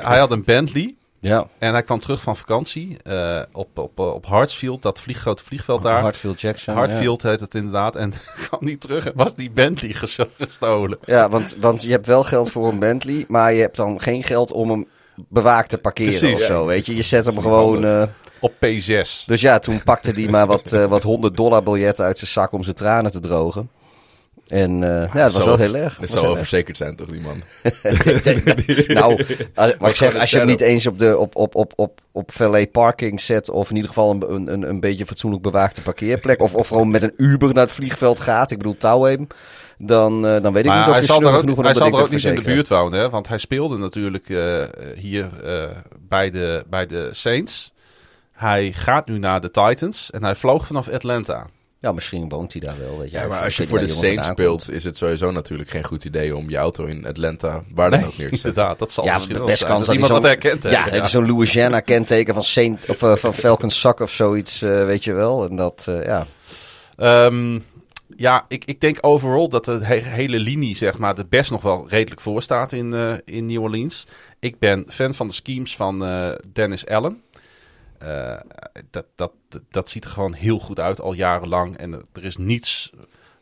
[0.00, 4.14] hij had een Bentley Ja, en hij kwam terug van vakantie eh, op, op, eh,
[4.14, 6.00] op Hartsfield, dat vlieg, grote vliegveld daar.
[6.00, 6.74] Hartfield Jackson.
[6.74, 7.96] Hartfield heet het inderdaad.
[7.96, 8.12] En
[8.48, 10.98] kwam niet terug en was die Bentley ges- gestolen.
[11.04, 14.22] Ja, want, want je hebt wel geld voor een Bentley, maar je hebt dan geen
[14.22, 14.86] geld om hem
[15.28, 16.40] bewaakt te parkeren Precies.
[16.40, 16.96] of zo, weet je.
[16.96, 17.84] Je zet hem gewoon...
[17.84, 18.08] handig.
[18.08, 19.24] eh, op P6.
[19.26, 22.62] Dus ja, toen pakte hij maar wat, wat 100 dollar biljetten uit zijn zak om
[22.62, 23.70] zijn tranen te drogen.
[24.46, 25.96] En eh, ja, het was wel heel erg.
[25.96, 27.42] Het zou wel verzekerd zijn, toch, die man?
[27.82, 29.24] Ik denk dat- nou,
[29.54, 32.00] als, wat ik zeg, als je hem niet eens op, de, op, op, op, op,
[32.12, 33.50] op valet parking zet...
[33.50, 36.40] of in ieder geval een, een, een beetje fatsoenlijk bewaakte parkeerplek...
[36.42, 39.26] of, of gewoon met een Uber naar het vliegveld gaat, ik bedoel Touwheim...
[39.78, 41.86] dan, eh, dan weet ik Maar niet of hij zal er ook, genoeg hij zal
[41.86, 43.10] er ook niet in de buurt wonen, hè?
[43.10, 44.64] want hij speelde natuurlijk eh,
[44.96, 45.28] hier
[46.08, 47.72] bij, de, bij de Saints.
[48.32, 51.46] Hij gaat nu naar de Titans en hij vloog vanaf Atlanta.
[51.82, 53.16] Ja, misschien woont hij daar wel, weet je.
[53.16, 56.36] Ja, maar als je voor de Saints speelt, is het sowieso natuurlijk geen goed idee
[56.36, 58.48] om je auto in Atlanta waar dan ook neer te zetten.
[58.48, 59.70] Inderdaad, dat zal Ja, misschien wel best zijn.
[59.70, 60.62] kans dat dat iemand dat herkent.
[60.62, 60.70] hè?
[60.70, 64.62] Ja, het is zo'n Louisiana kenteken van, Saint, of, eh, van Falcon Sock of zoiets,
[64.62, 65.48] eh, weet je wel.
[65.48, 66.26] En dat, eh, ja.
[66.96, 67.58] Ehm,
[68.16, 71.62] ja, ik, ik denk overal dat de he- hele linie, zeg maar, er best nog
[71.62, 74.06] wel redelijk voor staat in, eh, in New Orleans.
[74.40, 77.22] Ik ben fan van de schemes van eh, Dennis Allen.
[78.02, 78.36] Eh,
[78.90, 79.32] dat, dat,
[79.70, 81.76] dat ziet er gewoon heel goed uit al jarenlang.
[81.76, 82.92] En er is niets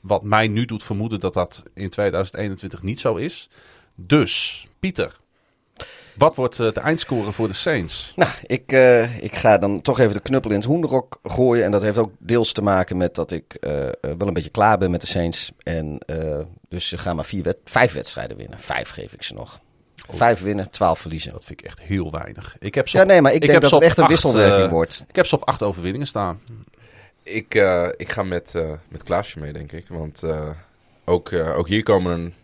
[0.01, 3.49] wat mij nu doet vermoeden dat dat in 2021 niet zo is.
[3.95, 5.17] Dus, Pieter,
[6.17, 8.13] wat wordt eh, de eindscore voor de Saints?
[8.17, 11.65] Nou, ik, eh, ik ga dan toch even de knuppel in het hoenderok gooien.
[11.65, 13.57] En dat heeft ook deels te maken met dat ik
[14.01, 15.53] wel een beetje klaar ben met de Saints.
[15.63, 15.99] En
[16.69, 18.59] dus ze gaan maar vier vijf wedstrijden winnen.
[18.59, 19.61] Vijf geef ik ze nog.
[20.09, 21.33] Vijf winnen, twaalf verliezen.
[21.33, 22.57] Dat vind ik echt heel weinig.
[22.61, 24.13] Ik heb ze Ja, op- nee, maar ik, ik denk dat het echt een acht,
[24.13, 25.05] wisselwerking eh, wordt.
[25.09, 26.41] Ik heb ze op acht overwinningen staan.
[27.23, 29.85] Ik, eh, ik ga met, eh, met Klaasje mee, denk ik.
[29.89, 30.49] Want eh,
[31.05, 32.35] ook, eh, ook hier komen een...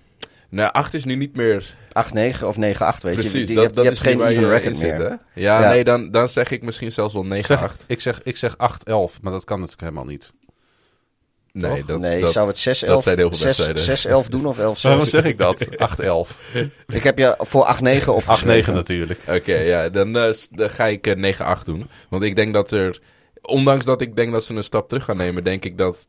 [0.49, 2.59] Nou, 8 is nu niet meer 8-9 of 9-8,
[3.03, 3.33] weet precies.
[3.33, 3.39] je.
[3.47, 5.01] Je, dat, hebt, dat je is hebt geen even record zit, meer.
[5.01, 5.09] hè?
[5.09, 5.19] Ja,
[5.61, 5.69] Ja.
[5.69, 7.29] nee, dan, dan zeg ik misschien zelfs wel 9-8.
[7.31, 10.31] Ik zeg, ik, zeg, ik zeg 8-11, maar dat kan natuurlijk helemaal niet.
[11.59, 14.25] Nee, dat, nee, dat, zou het 6-11 dat zijn heel veel wedstrijden.
[14.25, 15.65] 6-11 doen of 11 Waarom zeg ik dat?
[16.55, 16.67] 8-11.
[16.87, 18.75] Ik heb je voor 8-9 8-9 opgeschreven.
[18.75, 19.21] natuurlijk.
[19.29, 21.89] Oké, ja, dan, eh, s- dan ga ik eh, 9-8 doen.
[22.09, 23.01] Want ik denk dat er...
[23.43, 25.45] Ondanks dat ik denk dat ze een stap terug gaan nemen...
[25.45, 26.07] denk ik dat...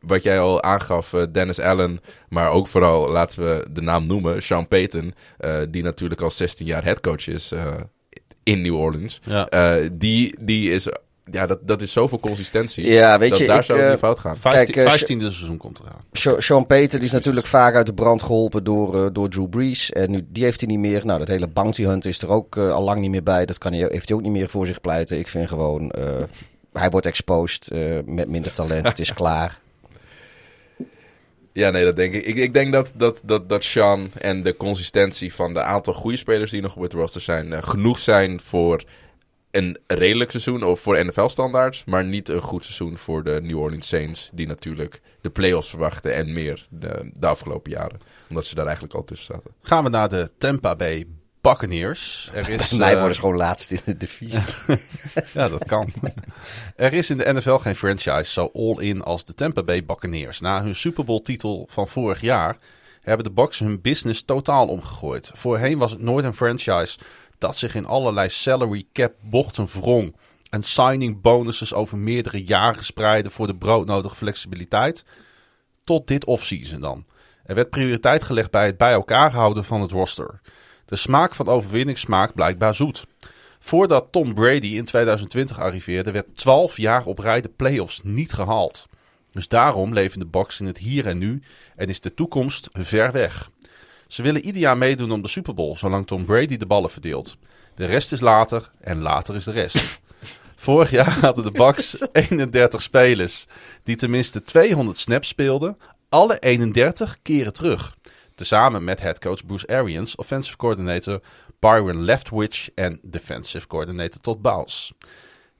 [0.00, 2.00] Wat jij al aangaf, eh, Dennis Allen...
[2.28, 4.42] maar ook vooral, laten we de naam noemen...
[4.42, 5.14] Sean Payton...
[5.38, 7.52] eh, die natuurlijk al 16 jaar headcoach is...
[7.52, 7.74] eh,
[8.42, 9.20] in New Orleans.
[9.24, 9.48] Ja.
[9.48, 10.86] Eh, die, die is...
[11.30, 12.86] Ja, dat, dat is zoveel consistentie.
[12.86, 14.36] Ja, weet dat je, daar ik, zou het eh, niet fout gaan.
[14.36, 16.40] 15, Kijk, eh, 15e seizoen komt eraan.
[16.42, 19.90] Sean Peter die is natuurlijk vaak uit de brand geholpen door, eh, door Drew Brees.
[19.90, 21.06] En nu, die heeft hij niet meer.
[21.06, 23.46] Nou, dat hele bounty hunt is er ook al lang niet meer bij.
[23.46, 25.18] Dat kan hij, heeft hij ook niet meer voor zich pleiten.
[25.18, 26.22] Ik vind gewoon, eh,
[26.72, 28.88] hij wordt exposed eh, met minder talent.
[28.88, 29.60] Het is klaar.
[31.52, 32.24] Ja, nee, dat denk ik.
[32.26, 36.16] Ik, ik denk dat, dat, dat, dat Sean en de consistentie van de aantal goede
[36.16, 38.84] spelers die nog op het roster zijn, genoeg zijn voor
[39.50, 43.88] een redelijk seizoen of voor NFL-standaards, maar niet een goed seizoen voor de New Orleans
[43.88, 48.64] Saints, die natuurlijk de playoffs verwachten en meer de, de afgelopen jaren, omdat ze daar
[48.64, 49.50] eigenlijk al tussen zaten.
[49.62, 51.06] Gaan we naar de Tampa Bay
[51.40, 52.30] Buccaneers.
[52.34, 54.40] Er is, Wij eh, worden gewoon laatst in de divisie.
[55.32, 55.92] Ja, dat kan.
[56.76, 60.40] er is in de NFL geen franchise zo all-in als de Tampa Bay Buccaneers.
[60.40, 62.56] Na hun Super Bowl titel van vorig jaar
[63.00, 65.30] hebben de Bucks hun business totaal omgegooid.
[65.34, 66.98] Voorheen was het nooit een franchise
[67.40, 70.16] dat zich in allerlei salary cap bochten wrong
[70.50, 75.04] en signing bonuses over meerdere jaren spreiden voor de broodnodige flexibiliteit.
[75.84, 77.04] Tot dit offseason dan.
[77.44, 80.40] Er werd prioriteit gelegd bij het bij elkaar houden van het roster.
[80.84, 83.06] De smaak van overwinning smaakt blijkbaar zoet.
[83.58, 88.86] Voordat Tom Brady in 2020 arriveerde, werd 12 jaar op rij de playoffs niet gehaald.
[89.32, 91.42] Dus daarom leven de Bucks in het hier en nu
[91.76, 93.50] en is de toekomst ver weg.
[94.10, 97.36] Ze willen ieder jaar meedoen om de Super Bowl, zolang Tom Brady de ballen verdeelt.
[97.74, 100.00] De rest is later en later is de rest.
[100.56, 103.46] Vorig jaar hadden de Bucks 31 spelers
[103.82, 105.76] die tenminste 200 snaps speelden,
[106.08, 107.96] alle 31 keren terug.
[108.34, 111.20] Tezamen met headcoach Bruce Arians, offensive coordinator
[111.58, 114.92] Byron Leftwich en defensive coordinator Todd Bowles.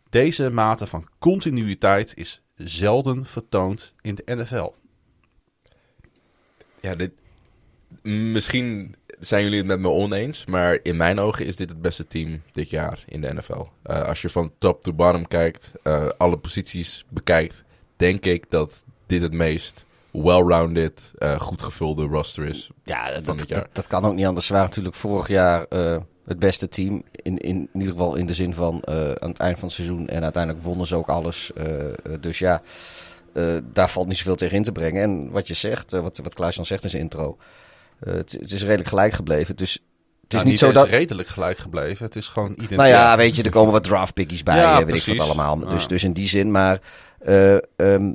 [0.09, 4.73] Deze mate van continuïteit is zelden vertoond in de NFL.
[6.81, 7.11] Ja, dit,
[8.03, 12.07] misschien zijn jullie het met me oneens, maar in mijn ogen is dit het beste
[12.07, 13.65] team dit jaar in de NFL.
[13.83, 17.65] Eh, als je van top to bottom kijkt, eh, alle posities bekijkt,
[17.97, 22.71] denk ik dat dit het meest well-rounded, eh, goed gevulde roster is.
[22.85, 23.61] Ja, Van dat, dit jaar.
[23.61, 24.47] dat, dat kan ook niet anders.
[24.47, 25.67] Ze waren natuurlijk vorig jaar
[26.25, 27.03] het beste team.
[27.13, 28.87] In, in, in ieder geval in de zin van
[29.21, 30.09] aan het eind van het seizoen.
[30.09, 31.51] En uiteindelijk wonnen ze ook alles.
[32.21, 32.63] Dus ja,
[33.63, 35.03] daar valt niet zoveel tegen in te brengen.
[35.03, 37.37] En wat je zegt, wat, wat Klaas dan zegt in zijn intro.
[38.01, 39.57] Eh, het, het is redelijk gelijk gebleven.
[39.57, 39.73] Dus
[40.23, 40.89] het is Nou, niet zo dat...
[40.89, 42.05] redelijk gelijk gebleven.
[42.05, 42.77] Het is gewoon iedereen.
[42.79, 45.27] Nou ja, weet je, er komen wat draft pickies bij, Ja, eh, weet ik wat
[45.27, 45.59] allemaal.
[45.59, 46.79] Dus, dus in die zin, maar...
[47.19, 48.13] eh, ehm,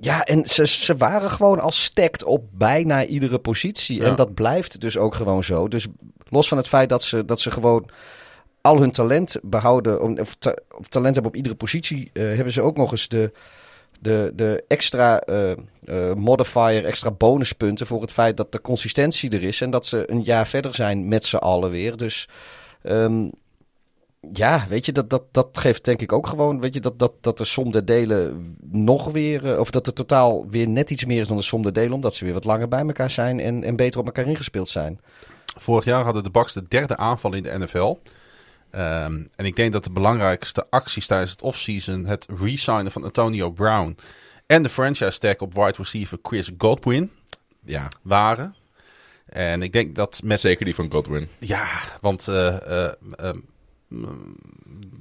[0.00, 4.00] ja, en ze, ze waren gewoon al stacked op bijna iedere positie.
[4.00, 4.04] Ja.
[4.06, 5.68] En dat blijft dus ook gewoon zo.
[5.68, 5.86] Dus
[6.28, 7.88] los van het feit dat ze, dat ze gewoon
[8.60, 12.76] al hun talent behouden, of, ta- of talent hebben op iedere positie, hebben ze ook
[12.76, 13.32] nog eens de,
[14.00, 19.42] de, de extra eh, eh, modifier, extra bonuspunten voor het feit dat de consistentie er
[19.42, 21.96] is en dat ze een jaar verder zijn met z'n allen weer.
[21.96, 22.28] Dus
[22.82, 23.28] ehm,
[24.32, 27.12] ja, weet je, dat, dat, dat geeft denk ik ook gewoon, weet je, dat, dat,
[27.20, 31.04] dat de som der delen nog weer, eh, of dat het totaal weer net iets
[31.04, 33.40] meer is dan de som der delen, omdat ze weer wat langer bij elkaar zijn
[33.40, 35.00] en, en beter op elkaar ingespeeld zijn.
[35.58, 37.96] Vorig jaar hadden de Bucks de derde aanval in de NFL.
[38.70, 43.50] Ehm, en ik denk dat de belangrijkste acties tijdens het offseason het resignen van Antonio
[43.50, 43.96] Brown
[44.46, 47.10] en de franchise tag op wide receiver Chris Godwin
[47.64, 48.54] Ja, waren.
[49.26, 51.28] En ik denk dat met zeker die van Godwin.
[51.38, 51.68] Ja,
[52.00, 53.38] want eh, eh, ehm,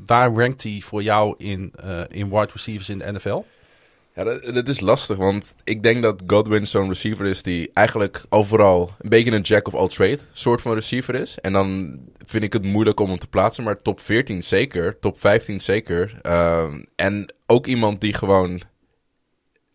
[0.05, 3.43] waar rankt hij voor jou in, eh, in wide receivers in de NFL?
[4.15, 8.95] Ja, dat, is lastig, want ik denk dat Godwin zo'n receiver is die eigenlijk overal
[8.99, 11.39] een beetje een jack of all trade soort van receiver is.
[11.39, 15.19] En dan vind ik het moeilijk om hem te plaatsen, maar top 14 zeker, top
[15.19, 16.19] 15 zeker.
[16.21, 18.61] Ehm, en ook iemand die gewoon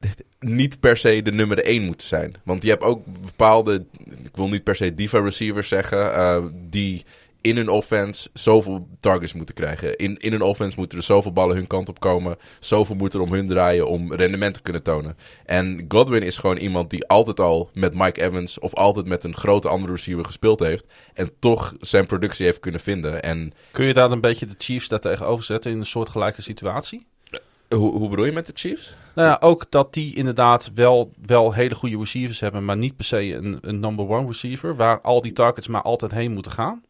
[0.40, 2.34] niet per se de nummer 1 moet zijn.
[2.44, 3.84] Want je hebt ook bepaalde,
[4.24, 7.04] ik wil niet per se diva receivers zeggen, eh, die
[7.40, 9.96] in een offense zoveel targets moeten krijgen.
[9.96, 12.36] In, in een offense moeten er zoveel ballen hun kant op komen.
[12.58, 15.16] Zoveel moet er om hun draaien om rendement te kunnen tonen.
[15.44, 19.36] En Godwin is gewoon iemand die altijd al met Mike Evans of altijd met een
[19.36, 20.84] grote andere receiver gespeeld heeft.
[21.14, 23.22] En toch zijn productie heeft kunnen vinden.
[23.22, 27.08] En Kun je daar een beetje de Chiefs daar tegenover zetten in een soortgelijke situatie?
[27.76, 28.94] hoe, hoe bedoel je met de Chiefs?
[29.14, 33.04] Nou ja, ook dat die inderdaad wel, wel hele goede receivers hebben, maar niet per
[33.04, 36.82] se een, een number one receiver, waar al die targets maar altijd heen moeten gaan.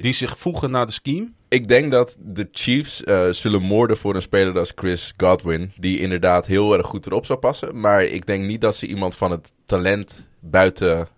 [0.00, 1.30] Die zich voegen naar de scheme.
[1.48, 5.72] Ik denk dat de Chiefs eh, zullen moorden voor een speler als Chris Godwin.
[5.76, 7.80] Die inderdaad heel erg goed erop zou passen.
[7.80, 11.08] Maar ik denk niet dat ze iemand van het talent buiten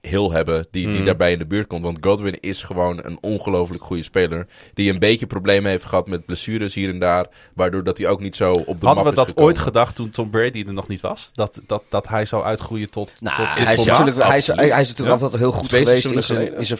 [0.00, 1.04] Hill hebben die, die Hmm.
[1.04, 1.82] daarbij in de buurt komt.
[1.84, 4.46] Want Godwin is gewoon een ongelooflijk goede speler.
[4.74, 7.26] Die een beetje problemen heeft gehad met blessures hier en daar.
[7.54, 9.48] Waardoor dat hij ook niet zo op de Hadden we dat gekomen.
[9.48, 11.30] ooit gedacht toen Tom Brady er nog niet was?
[11.32, 13.12] Dat, dat, dat hij zou uitgroeien tot...
[13.20, 15.24] Nou, tot hij, is natuurlijk, hij, is, hij, is natuurlijk Ja.
[15.24, 16.78] altijd heel goed Twee geweest in zijn, zijn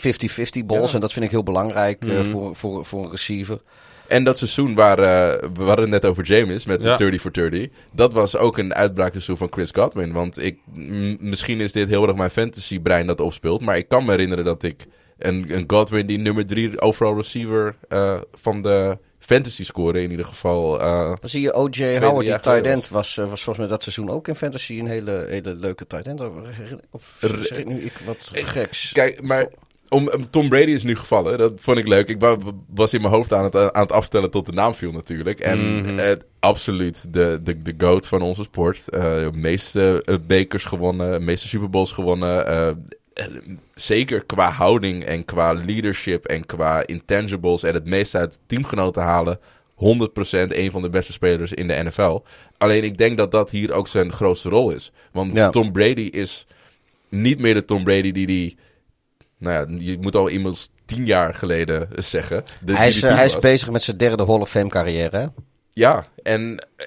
[0.63, 0.89] 50-50 balls.
[0.89, 0.95] Ja.
[0.95, 2.25] En dat vind ik heel belangrijk eh, Mhm.
[2.25, 3.59] voor, voor, voor een receiver.
[4.09, 6.97] En dat seizoen waar, eh, we hadden het net over James met de Ja.
[6.97, 7.69] 30 for 30.
[7.93, 10.13] Dat was ook een uitbraakseizoen van Chris Godwin.
[10.13, 10.59] Want ik,
[11.21, 13.61] misschien is dit heel erg mijn fantasy brein dat opspeelt.
[13.61, 14.87] Maar ik kan me herinneren dat ik
[15.19, 20.25] een, een Godwin die nummer 3 overall receiver eh, van de fantasy score in ieder
[20.25, 20.81] geval.
[20.81, 21.99] eh, Dan zie je O.J.
[21.99, 25.27] Howard, die tight end, was, was volgens mij dat seizoen ook in fantasy een hele,
[25.29, 26.21] hele leuke tight end.
[26.91, 28.93] Of zeg ik nu ik wat geks?
[28.93, 29.47] Kijk, maar
[29.89, 31.39] om, om- Tom Brady is nu gevallen.
[31.39, 32.09] Dat vond ik leuk.
[32.09, 32.37] Ik wa-
[32.75, 35.41] was in mijn hoofd aan het, aan het afstellen tot de naam viel natuurlijk.
[35.41, 35.99] En Mhm.
[35.99, 38.89] eh, absoluut de, de, de GOAT van onze sport.
[38.89, 42.47] Eh, De meeste eh, bekers gewonnen, meeste Super Bowls gewonnen.
[42.47, 42.75] eh, eh,
[43.75, 49.39] zeker qua houding en qua leadership en qua intangibles en het meest uit teamgenoten halen.
[49.75, 52.21] 100% een van de beste spelers in de NFL.
[52.59, 54.93] Alleen ik denk dat dat hier ook zijn grootste rol is.
[55.13, 55.51] Want Ja.
[55.51, 56.47] Tom Brady is
[57.09, 58.57] niet meer de Tom Brady die die
[59.39, 62.45] nou ja, je moet al immers tien jaar geleden zeggen.
[62.65, 65.33] De- hij, is, eh, hij is bezig met zijn derde Hall of Fame carrière.
[65.73, 66.87] Ja, en eh,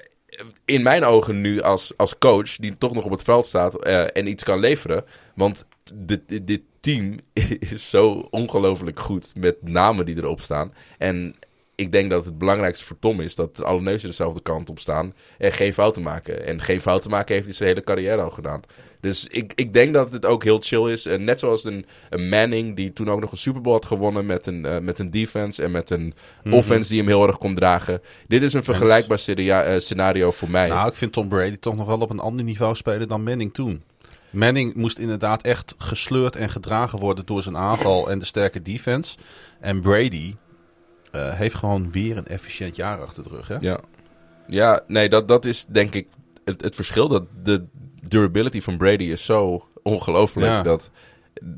[0.64, 4.16] in mijn ogen nu als, als coach, die toch nog op het veld staat eh,
[4.16, 5.04] en iets kan leveren.
[5.34, 5.64] Want
[5.94, 7.18] dit, dit, dit team
[7.72, 10.74] is zo ongelooflijk goed met namen die erop staan.
[10.98, 11.34] En
[11.74, 15.14] ik denk dat het belangrijkste voor Tom is dat alle neuzen dezelfde kant op staan
[15.38, 16.46] en geen fouten maken.
[16.46, 18.62] En geen fouten maken heeft hij zijn hele carrière al gedaan.
[19.02, 21.06] Dus ik, ik denk dat het ook heel chill is.
[21.06, 24.26] En net zoals een, een Manning, die toen ook nog een Super Bowl had gewonnen
[24.26, 26.14] met een, eh, met een defense en met een
[26.44, 26.54] Mhm.
[26.54, 28.00] offense die hem heel erg kon dragen.
[28.28, 30.68] Dit is een vergelijkbaar seria- eh, scenario voor mij.
[30.68, 33.54] Nou, ik vind Tom Brady toch nog wel op een ander niveau spelen dan Manning
[33.54, 33.82] toen.
[34.30, 39.16] Manning moest inderdaad echt gesleurd en gedragen worden door zijn aanval en de sterke defense.
[39.60, 40.34] En Brady
[41.10, 43.48] eh, heeft gewoon weer een efficiënt jaar achter de rug.
[43.48, 43.56] Hè?
[43.60, 43.80] Ja,
[44.46, 46.06] ja nee, dat, dat is denk ik
[46.44, 47.08] het, het verschil.
[47.08, 47.64] Dat de
[48.08, 50.46] durability van Brady is zo ongelooflijk.
[50.46, 50.62] Ja.
[50.62, 50.90] Dat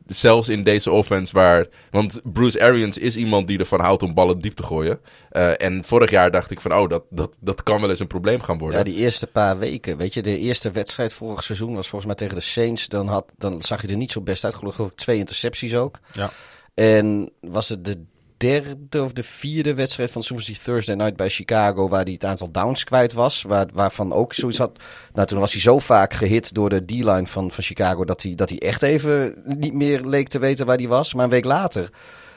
[0.06, 1.66] zelfs in deze offense waar...
[1.90, 5.00] Want Bruce Arians is iemand die ervan houdt om ballen diep te gooien.
[5.30, 8.06] Eh, en vorig jaar dacht ik van, oh, dat, dat, dat kan wel eens een
[8.06, 8.78] probleem gaan worden.
[8.78, 9.96] Ja, die eerste paar weken.
[9.96, 12.88] Weet je, de eerste wedstrijd vorig seizoen was volgens mij tegen de Saints.
[12.88, 14.54] Dan, had, dan zag je er niet zo best uit.
[14.54, 15.98] Geloof ik twee intercepties ook.
[16.12, 16.30] Ja.
[16.74, 18.04] En was het de
[18.36, 22.50] derde of de vierde wedstrijd van die Thursday night bij Chicago, waar hij het aantal
[22.50, 24.78] downs kwijt was, waar, waarvan ook zoiets had.
[25.12, 28.34] Nou, toen was hij zo vaak gehit door de D-line van, van Chicago dat hij,
[28.34, 31.14] dat hij echt even niet meer leek te weten waar hij was.
[31.14, 31.90] Maar een week later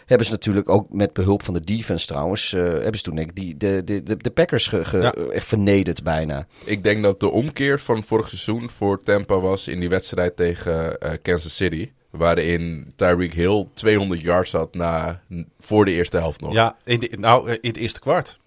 [0.06, 3.30] hebben ze natuurlijk ook met behulp van de defense trouwens, eh, hebben ze toen denk
[3.30, 5.12] ik die, de, de, de, Packers ge, ge- Ja.
[5.14, 6.48] eh, vernederd bijna.
[6.66, 11.00] Ik denk dat de omkeer van vorig seizoen voor Tampa was in die wedstrijd tegen
[11.00, 11.92] eh, Kansas City.
[12.18, 15.22] Waarin Tyreek Hill 200 yards had na,
[15.60, 16.54] voor de eerste helft nog.
[16.54, 18.38] Ja, in de, nou, in het eerste kwart.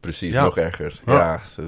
[0.00, 0.42] Precies, Ja.
[0.44, 1.00] nog erger.
[1.06, 1.12] Ja.
[1.14, 1.40] Ja.
[1.56, 1.64] eh,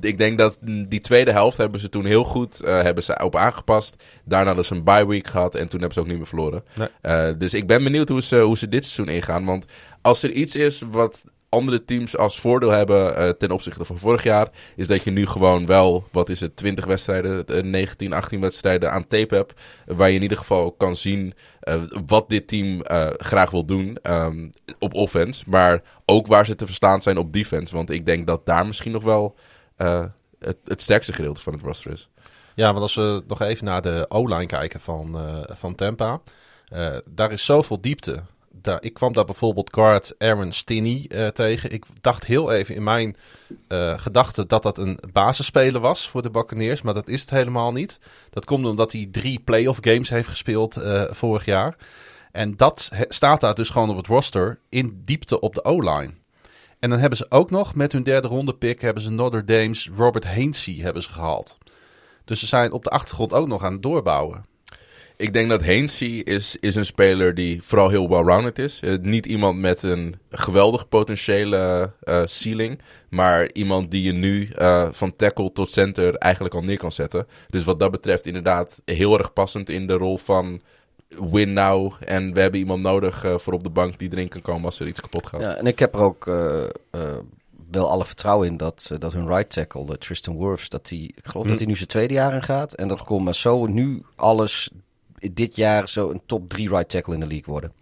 [0.00, 0.58] ik denk dat
[0.88, 3.96] die tweede helft hebben ze toen heel goed eh, hebben ze op aangepast.
[4.24, 6.64] Daarna hadden ze een bye week gehad en toen hebben ze ook niet meer verloren.
[6.74, 6.88] Nee.
[7.00, 9.44] Eh, dus ik ben benieuwd hoe ze, hoe ze dit seizoen ingaan.
[9.44, 9.66] Want
[10.02, 11.24] als er iets is wat
[11.56, 15.26] andere teams als voordeel hebben eh, ten opzichte van vorig jaar, is dat je nu
[15.26, 19.52] gewoon wel, wat is het, 20 wedstrijden, eh, 19, 18 wedstrijden aan tape hebt.
[19.86, 23.64] eh, waar je in ieder geval kan zien eh, wat dit team eh, graag wil
[23.64, 25.44] doen ehm, op offense.
[25.48, 27.74] Maar ook waar ze te verstaan zijn op defense.
[27.74, 29.34] Want ik denk dat daar misschien nog wel
[29.76, 30.04] eh,
[30.38, 32.08] het, het sterkste gedeelte van het roster is.
[32.54, 36.20] Ja, want als we nog even naar de O-line kijken van, eh, van Tampa.
[36.68, 38.22] eh, daar is zoveel diepte.
[38.66, 41.72] Daar, ik kwam daar bijvoorbeeld guard Aaron Stinney eh, tegen.
[41.72, 43.16] Ik dacht heel even in mijn
[43.68, 46.82] eh gedachten dat dat een basisspeler was voor de Buccaneers.
[46.82, 48.00] Maar dat is het helemaal niet.
[48.30, 51.76] Dat komt omdat hij drie playoff games heeft gespeeld eh, vorig jaar.
[52.32, 56.12] En dat staat daar dus gewoon op het roster in diepte op de O-line.
[56.78, 59.90] En dan hebben ze ook nog met hun derde ronde pick hebben ze Notre Dame's
[59.96, 61.58] Robert Hainsey hebben ze gehaald.
[62.24, 64.44] Dus ze zijn op de achtergrond ook nog aan het doorbouwen.
[65.18, 68.80] Ik denk dat Hainsey is, is een speler die vooral heel well-rounded is.
[68.80, 72.80] Eh, niet iemand met een geweldig potentiële eh, ceiling.
[73.08, 77.26] Maar iemand die je nu eh, van tackle tot center eigenlijk al neer kan zetten.
[77.48, 80.60] Dus wat dat betreft inderdaad heel erg passend in de rol van
[81.30, 81.92] win now.
[82.00, 84.86] En we hebben iemand nodig voor op de bank die erin kan komen als er
[84.86, 85.40] iets kapot gaat.
[85.40, 86.24] Ja, en ik heb er ook
[87.70, 91.44] wel alle vertrouwen in dat, dat hun right tackle, Tristan Wirfs, dat hij, ik geloof
[91.44, 91.50] Hm.
[91.50, 92.72] dat hij nu zijn tweede jaar in gaat.
[92.72, 94.70] En dat maar zo nu alles
[95.32, 97.72] dit jaar zo een top 3 right tackle in de league worden.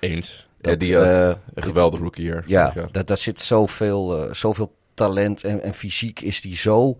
[0.00, 0.46] Eens.
[0.60, 2.42] Dat, Eh, die had eh, een geweldig rookie hier.
[2.46, 6.96] Ja, dat, daar zit zoveel, eh, zoveel talent en, en fysiek is die zo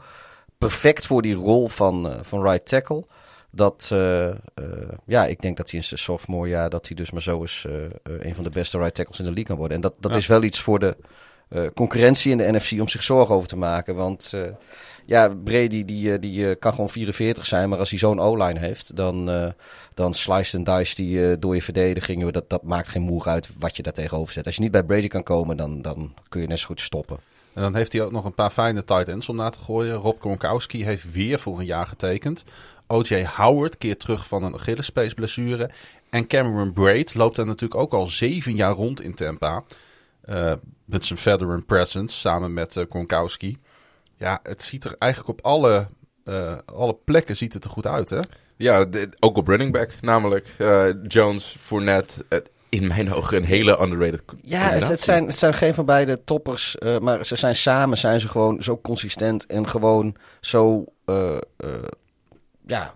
[0.59, 3.05] perfect voor die rol van, eh, van right tackle.
[3.51, 4.35] Dat, eh, eh,
[5.07, 7.65] ja, ik denk dat hij in zijn sophomore jaar, dat hij dus maar zo eens
[7.69, 9.77] eh, eh, een van de beste right tackles in de league kan worden.
[9.77, 10.19] En dat, dat Ja.
[10.19, 10.97] is wel iets voor de
[11.49, 13.95] eh, concurrentie in de NFC om zich zorgen over te maken.
[13.95, 14.43] Want eh,
[15.07, 18.59] ja, Brady die, eh, die eh, kan gewoon 44 zijn, maar als hij zo'n O-line
[18.59, 19.49] heeft, dan, eh
[19.95, 22.31] dan sliced en diced die door je verdediging.
[22.31, 24.47] Dat, dat maakt geen moer uit wat je daar tegenover zet.
[24.47, 27.19] Als je niet bij Brady kan komen, dan, dan kun je net zo goed stoppen.
[27.55, 29.95] En dan heeft hij ook nog een paar fijne tight ends om na te gooien.
[29.95, 32.45] Rob Gronkowski heeft weer voor een jaar getekend.
[32.87, 33.25] O.J.
[33.37, 35.71] Howard keert terug van een Achillespees blessure.
[36.11, 39.65] En Cameron Braid loopt daar natuurlijk ook al zeven jaar rond in Tampa.
[40.85, 43.59] Met zijn veteran presence samen met Gronkowski.
[44.23, 45.87] Ja, het ziet er eigenlijk op alle,
[46.25, 48.19] eh, alle plekken ziet het er goed uit, hè?
[48.57, 50.55] Ja, de- ook op running back namelijk.
[50.59, 52.25] Eh, Jones, Fournette,
[52.69, 56.79] in mijn ogen een hele underrated Ja, het, zijn, het zijn geen van beide toppers.
[56.79, 61.69] eh, maar ze zijn samen zijn ze gewoon zo consistent en gewoon zo eh, eh,
[62.67, 62.95] ja,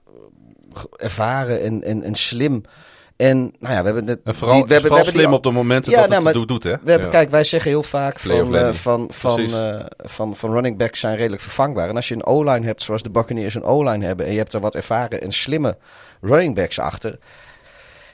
[0.96, 2.62] ervaren en, en, en slim.
[3.16, 4.18] En nou ja, we hebben net.
[4.24, 6.06] En vooral, die- we hebben, vooral we hebben slim die- op de momenten Ja, dat
[6.09, 6.70] nou, het maar- het doet, hè?
[6.82, 7.12] We hebben, Ja.
[7.12, 9.52] Kijk, wij zeggen heel vaak van, eh, van, van, Precies.
[9.55, 11.88] eh, van, van running backs zijn redelijk vervangbaar.
[11.88, 14.26] En als je een O-line hebt zoals de Buccaneers een O-line hebben...
[14.26, 15.76] en je hebt er wat ervaren en slimme
[16.20, 17.18] running backs achter...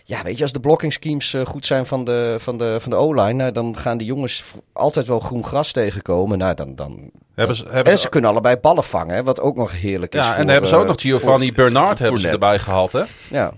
[0.04, 2.90] Ja, weet je, als de blocking schemes eh, goed zijn van de, van de, van
[2.90, 3.32] de O-line...
[3.32, 6.38] Nou, dan gaan die jongens altijd wel groen gras tegenkomen.
[6.38, 7.10] Nou, dan, dan...
[7.34, 10.24] Hebben ze, hebben En ze- kunnen allebei ballen vangen, hè, wat ook nog heerlijk is.
[10.24, 13.02] ja, en dan hebben ze ook nog Giovanni Bernard hebben ze erbij gehaald, hè?
[13.30, 13.52] Ja,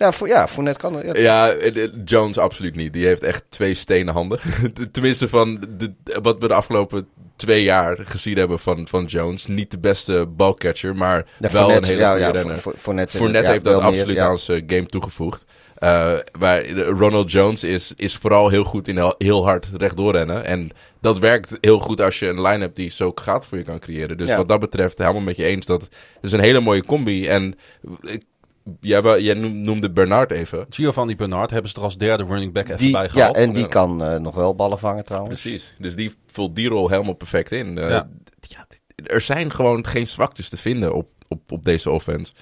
[0.00, 1.02] ja, voor, ja Fournette kan...
[1.04, 2.92] Ja, Ja, eh, eh, Jones absoluut niet.
[2.92, 4.40] Die heeft echt twee stenen handen.
[4.92, 9.46] Tenminste van de, wat we de afgelopen twee jaar gezien hebben van, van Jones.
[9.46, 12.58] Niet de beste balcatcher, maar ja, wel Fournette, een hele goede ja, renner.
[12.58, 15.44] Voor, voor, Fournette, Fournette ja, heeft dat meer, absoluut aan zijn game toegevoegd.
[15.74, 20.44] Eh, waar Ronald Jones is, is vooral heel goed in heel, hard rechtdoor rennen.
[20.44, 20.70] En
[21.00, 23.78] dat werkt heel goed als je een line hebt die zo gaat voor je kan
[23.78, 24.16] creëren.
[24.16, 24.36] Dus Ja.
[24.36, 25.66] wat dat betreft helemaal met je eens.
[25.66, 25.88] Dat
[26.20, 27.26] is een hele mooie combi.
[27.26, 27.54] En
[28.00, 28.22] ik,
[28.80, 30.66] jij, noemde Bernard even.
[30.68, 33.36] Giovanni Bernard hebben ze er als derde running back even Die, bij ja, gehaald.
[33.36, 33.68] en die Ja.
[33.68, 35.40] kan eh, nog wel ballen vangen trouwens.
[35.40, 35.72] Precies.
[35.78, 37.78] Dus die vult die rol helemaal perfect in.
[37.78, 38.08] Eh, Ja.
[38.40, 38.66] ja,
[38.96, 42.32] er zijn gewoon geen zwaktes te vinden op, op, op deze offense.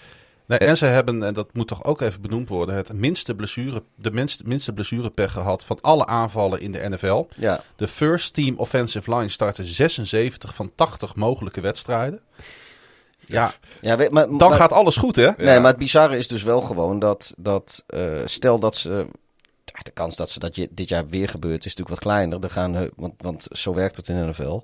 [0.47, 3.83] Nee, en ze hebben, en dat moet toch ook even benoemd worden, het minste blessure,
[3.97, 7.25] de minste, minste blessurepech gehad van alle aanvallen in de NFL.
[7.37, 12.21] Ja, De first team offensive line startte 76 van 80 mogelijke wedstrijden.
[13.29, 15.31] Ja, ja weet- maar, dan maar- gaat alles goed, hè?
[15.37, 15.61] Nee, Ja.
[15.61, 19.07] maar het bizarre is dus wel gewoon dat, dat eh, stel dat ze...
[19.83, 22.43] De kans dat ze dat je, dit jaar weer gebeurt is natuurlijk wat kleiner.
[22.45, 24.61] Er gaan, want, want zo werkt het in de NFL.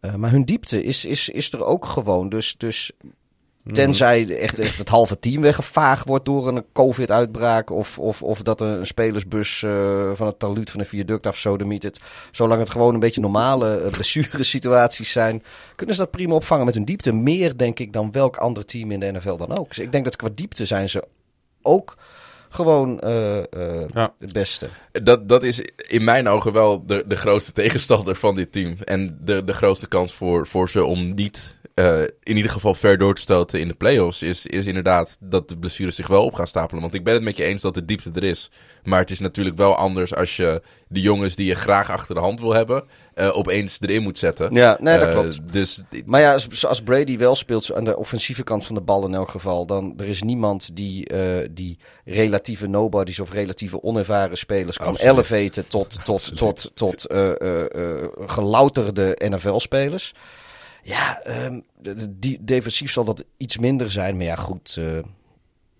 [0.00, 2.28] Eh, maar hun diepte is, is, is er ook gewoon.
[2.28, 2.90] Dus, dus
[3.72, 7.70] tenzij echt, echt het halve team weggevaagd wordt door een COVID-uitbraak...
[7.70, 12.00] Of, of, of dat een spelersbus eh, van het taluut van een viaduct af het.
[12.30, 15.42] Zolang het gewoon een beetje normale uh, blessuresituaties zijn...
[15.76, 17.12] kunnen ze dat prima opvangen met hun diepte.
[17.12, 19.68] Meer, denk ik, dan welk ander team in de NFL dan ook.
[19.68, 21.04] Dus ik denk dat qua diepte zijn ze
[21.62, 21.96] ook
[22.48, 24.14] gewoon eh, eh, Ja.
[24.18, 24.68] het beste.
[24.92, 28.76] Dat, dat is in mijn ogen wel de, de grootste tegenstander van dit team.
[28.84, 32.98] En de, de grootste kans voor, voor ze om niet eh, in ieder geval ver
[32.98, 34.22] door te stoten in de playoffs.
[34.22, 36.82] Is, is inderdaad dat de blessures zich wel op gaan stapelen.
[36.82, 38.50] Want ik ben het met je eens dat de diepte er is.
[38.82, 42.20] Maar het is natuurlijk wel anders als je de jongens die je graag achter de
[42.20, 42.84] hand wil hebben.
[43.14, 44.54] eh, opeens erin moet zetten.
[44.54, 45.52] Ja, nee, dat Eh, klopt.
[45.52, 49.06] Dus Maar ja, als, als Brady wel speelt aan de offensieve kant van de bal
[49.06, 54.38] in elk geval, dan er is niemand die, eh, die relatieve nobodies of relatieve onervaren
[54.38, 55.12] spelers kan Absoluut.
[55.12, 57.06] elevaten tot, tot, tot, tot
[58.26, 60.14] gelouterde NFL-spelers.
[60.82, 61.60] Ja, ehm,
[62.10, 64.80] die, defensief zal dat iets minder zijn, maar ja, goed.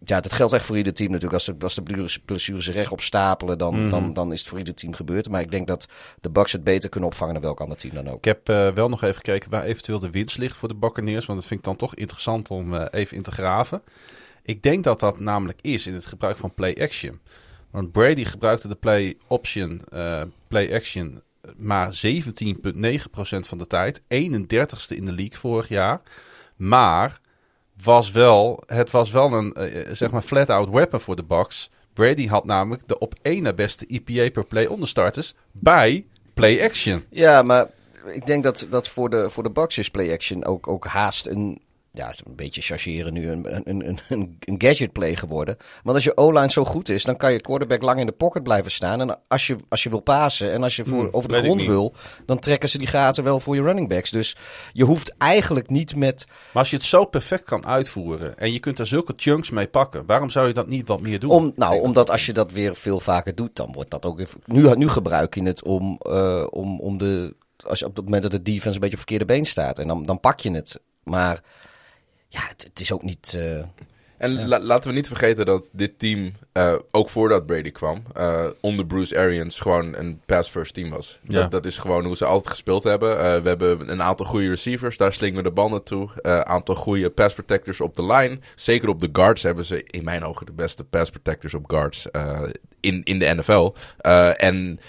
[0.05, 1.35] Ja, dat geldt echt voor ieder team natuurlijk.
[1.35, 3.91] Als de, als de blessures, recht op stapelen, dan, Mhm.
[3.91, 5.29] dan, dan is het voor ieder team gebeurd.
[5.29, 5.89] Maar ik denk dat
[6.21, 8.17] de Bucks het beter kunnen opvangen dan welk ander team dan ook.
[8.17, 11.27] Ik heb eh, wel nog even gekeken waar eventueel de winst ligt voor de Buccaneers.
[11.27, 13.83] Want dat vind ik dan toch interessant om eh, even in te graven.
[14.43, 17.21] Ik denk dat dat namelijk is in het gebruik van play action.
[17.71, 21.23] Want Brady gebruikte de play option, eh, play action
[21.57, 24.03] maar 17,9% van de tijd.
[24.09, 26.01] 31ste in de league vorig jaar.
[26.57, 27.21] Maar
[27.83, 31.71] was wel, het was wel een eh, zeg maar flat-out weapon voor de Bucks.
[31.93, 36.65] Brady had namelijk de op één na beste EPA per play onder starters bij play
[36.65, 37.05] action.
[37.11, 37.67] Ja, maar
[38.07, 41.27] ik denk dat, dat voor, de, voor de Bucks is play action ook, ook haast
[41.27, 41.61] een,
[41.93, 45.57] ja, een beetje chargeren nu, een, een, een, een, een gadget play geworden.
[45.83, 48.43] Want als je O-line zo goed is, dan kan je quarterback lang in de pocket
[48.43, 49.01] blijven staan.
[49.01, 51.63] En als je, als je wil pasen en als je voor, Hmm, over de grond
[51.63, 51.95] wil,
[52.27, 54.11] dan trekken ze die gaten wel voor je running backs.
[54.11, 54.37] Dus
[54.73, 56.27] je hoeft eigenlijk niet met...
[56.29, 59.67] Maar als je het zo perfect kan uitvoeren en je kunt er zulke chunks mee
[59.69, 61.31] pakken, waarom zou je dat niet wat meer doen?
[61.31, 64.21] Om, nou, omdat als je dat weer veel vaker doet, dan wordt dat ook...
[64.21, 67.35] even- Nu, nu gebruik je het om, eh, om, om de...
[67.67, 69.79] Als je op het moment dat de defense een beetje op verkeerde been staat.
[69.79, 70.81] En dan, dan pak je het.
[71.03, 71.43] Maar
[72.29, 73.35] ja, het, het is ook niet...
[73.37, 73.59] eh,
[74.19, 74.47] En Ja.
[74.47, 78.87] la- laten we niet vergeten dat dit team, eh, ook voordat Brady kwam, eh, onder
[78.87, 81.19] Bruce Arians gewoon een pass-first team was.
[81.23, 81.41] Ja.
[81.41, 83.11] Dat, dat is gewoon hoe ze altijd gespeeld hebben.
[83.19, 86.09] Eh, we hebben een aantal goede receivers, daar slingen we de bal naartoe.
[86.17, 88.39] Een aantal goede pass protectors op de line.
[88.55, 92.11] Zeker op de guards hebben ze in mijn ogen de beste pass protectors op guards
[92.11, 92.43] eh,
[92.81, 93.73] in, in de NFL.
[93.99, 94.81] Eh, en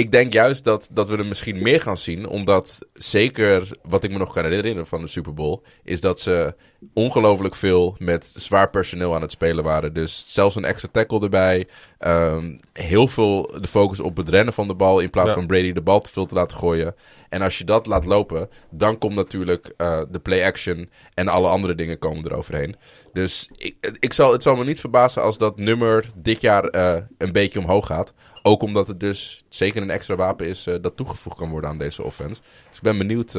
[0.00, 2.26] ik denk juist dat, dat we er misschien meer gaan zien.
[2.26, 5.60] Omdat zeker wat ik me nog kan herinneren van de Super Bowl.
[5.84, 6.54] Is dat ze
[6.94, 9.92] ongelooflijk veel met zwaar personeel aan het spelen waren.
[9.94, 11.66] Dus zelfs een extra tackle erbij.
[11.98, 15.00] Ehm, heel veel de focus op het rennen van de bal.
[15.00, 15.34] In plaats Ja.
[15.34, 16.94] van Brady de bal te veel te laten gooien.
[17.30, 18.48] En als je dat laat lopen.
[18.70, 20.90] Dan komt natuurlijk eh, de play action.
[21.14, 22.76] En alle andere dingen komen eroverheen.
[23.12, 27.02] Dus ik, ik zal, het zal me niet verbazen als dat nummer dit jaar eh,
[27.18, 28.12] een beetje omhoog gaat.
[28.42, 31.78] Ook omdat het dus zeker een extra wapen is eh, dat toegevoegd kan worden aan
[31.78, 32.40] deze offense.
[32.68, 33.32] Dus ik ben benieuwd.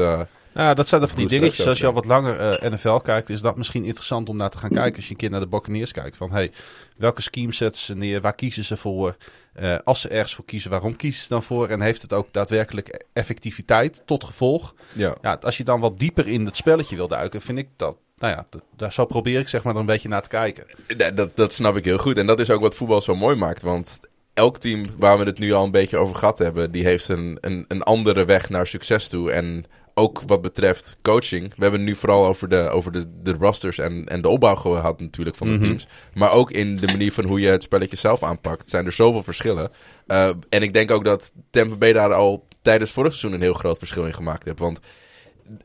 [0.54, 1.68] Ja, dat zijn dan van die dingetjes.
[1.68, 4.70] Als je al wat langer NFL kijkt, is dat misschien interessant om naar te gaan
[4.70, 4.96] kijken.
[4.96, 6.18] Als je een keer naar de Buccaneers kijkt.
[6.18, 6.52] Van, hey,
[6.98, 8.22] welke scheme zetten ze neer?
[8.22, 9.16] Waar kiezen ze voor?
[9.54, 11.68] Eh, als ze ergens voor kiezen, waarom kiezen ze dan voor?
[11.68, 14.76] En heeft het ook daadwerkelijk effectiviteit tot gevolg?
[14.94, 15.16] ja.
[15.22, 17.98] Ja, als je dan wat dieper in het spelletje wil duiken, vind ik dat...
[18.18, 20.66] Nou ja, dat, daar zo probeer ik zeg maar er een beetje naar te kijken.
[20.98, 22.18] Dat, dat, dat snap ik heel goed.
[22.18, 23.62] En dat is ook wat voetbal zo mooi maakt.
[23.62, 24.00] Want
[24.34, 27.38] elk team waar we het nu al een beetje over gehad hebben, die heeft een,
[27.42, 29.32] een, een andere weg naar succes toe.
[29.32, 29.66] En
[30.02, 31.48] ook wat betreft coaching.
[31.56, 34.56] We hebben het nu vooral over de, over de, de rosters en, en de opbouw
[34.56, 35.64] gehad natuurlijk van de Mhm.
[35.64, 35.88] teams.
[36.14, 38.70] Maar ook in de manier van hoe je het spelletje zelf aanpakt.
[38.70, 39.72] zijn er zoveel verschillen.
[40.08, 43.54] Eh, en ik denk ook dat Tampa Bay daar al tijdens vorig seizoen een heel
[43.54, 44.60] groot verschil in gemaakt heeft.
[44.60, 44.80] Want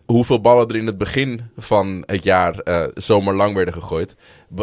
[0.05, 4.17] hoeveel ballen er in het begin van het jaar eh, zomaar lang werden gegooid,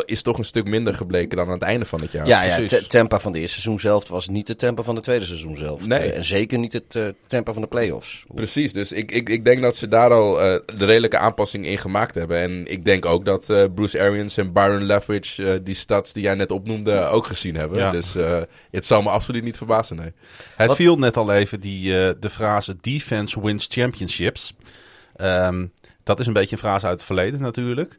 [0.05, 2.27] is toch een stuk minder gebleken dan aan het einde van het jaar.
[2.27, 5.01] Ja, ja, het tempo van de eerste seizoen zelf was niet het tempo van de
[5.01, 5.87] tweede seizoen zelf.
[5.87, 6.11] Nee.
[6.11, 8.23] En zeker niet het eh, tempo van de playoffs.
[8.35, 11.77] Precies, dus ik, ik, ik denk dat ze daar al eh, de redelijke aanpassing in
[11.77, 12.37] gemaakt hebben.
[12.37, 16.23] En ik denk ook dat eh, Bruce Arians en Byron Leftwich eh, die stats die
[16.23, 17.77] jij net opnoemde ook gezien hebben.
[17.77, 17.91] Ja.
[17.91, 18.41] Dus eh,
[18.71, 20.11] het zal me absoluut niet verbazen, nee.
[20.55, 24.53] Het Wat- viel net al even die, eh, de frase defense wins championships.
[25.15, 25.67] Ehm,
[26.03, 27.97] dat is een beetje een frase uit het verleden natuurlijk.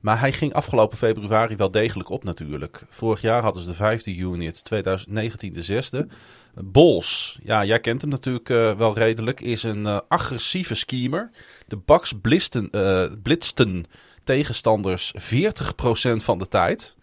[0.00, 2.80] Maar hij ging afgelopen februari wel degelijk op natuurlijk.
[2.88, 6.06] Vorig jaar hadden ze de vijfde unit, 2019 de zesde.
[6.54, 11.30] Bols, ja, jij kent hem natuurlijk eh, wel redelijk, is een eh, agressieve schemer.
[11.66, 13.84] De Bucks blisten, eh, blitzten
[14.24, 16.96] tegenstanders 40% van de tijd.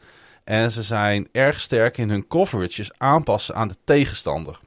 [0.44, 4.60] En ze zijn erg sterk in hun coverages aanpassen aan de tegenstander.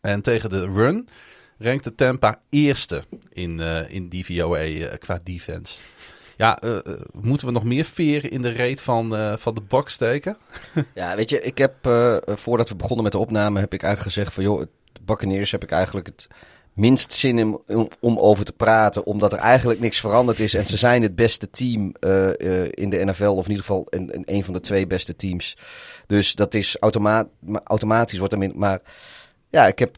[0.00, 1.08] En tegen de run
[1.58, 5.78] rankt de Tampa eerste in, eh, in DVOA eh, qua defense.
[6.36, 6.78] Ja, eh,
[7.12, 10.36] moeten we nog meer veren in de reet van, van de bak steken?
[10.94, 11.74] Ja, weet je, ik heb,
[12.26, 14.68] voordat we begonnen met de opname, heb ik eigenlijk gezegd van, joh, het
[15.02, 16.28] Buccaneers heb ik eigenlijk het
[16.72, 20.54] minst zin in, om, om over te praten, omdat er eigenlijk niks veranderd is.
[20.54, 21.94] En ze zijn het beste team
[22.70, 25.56] in de NFL, of in ieder geval een, een, van de twee beste teams.
[26.06, 28.52] Dus dat is automa ma- automatisch wordt er min.
[28.54, 28.80] Maar
[29.50, 29.96] ja, ik heb.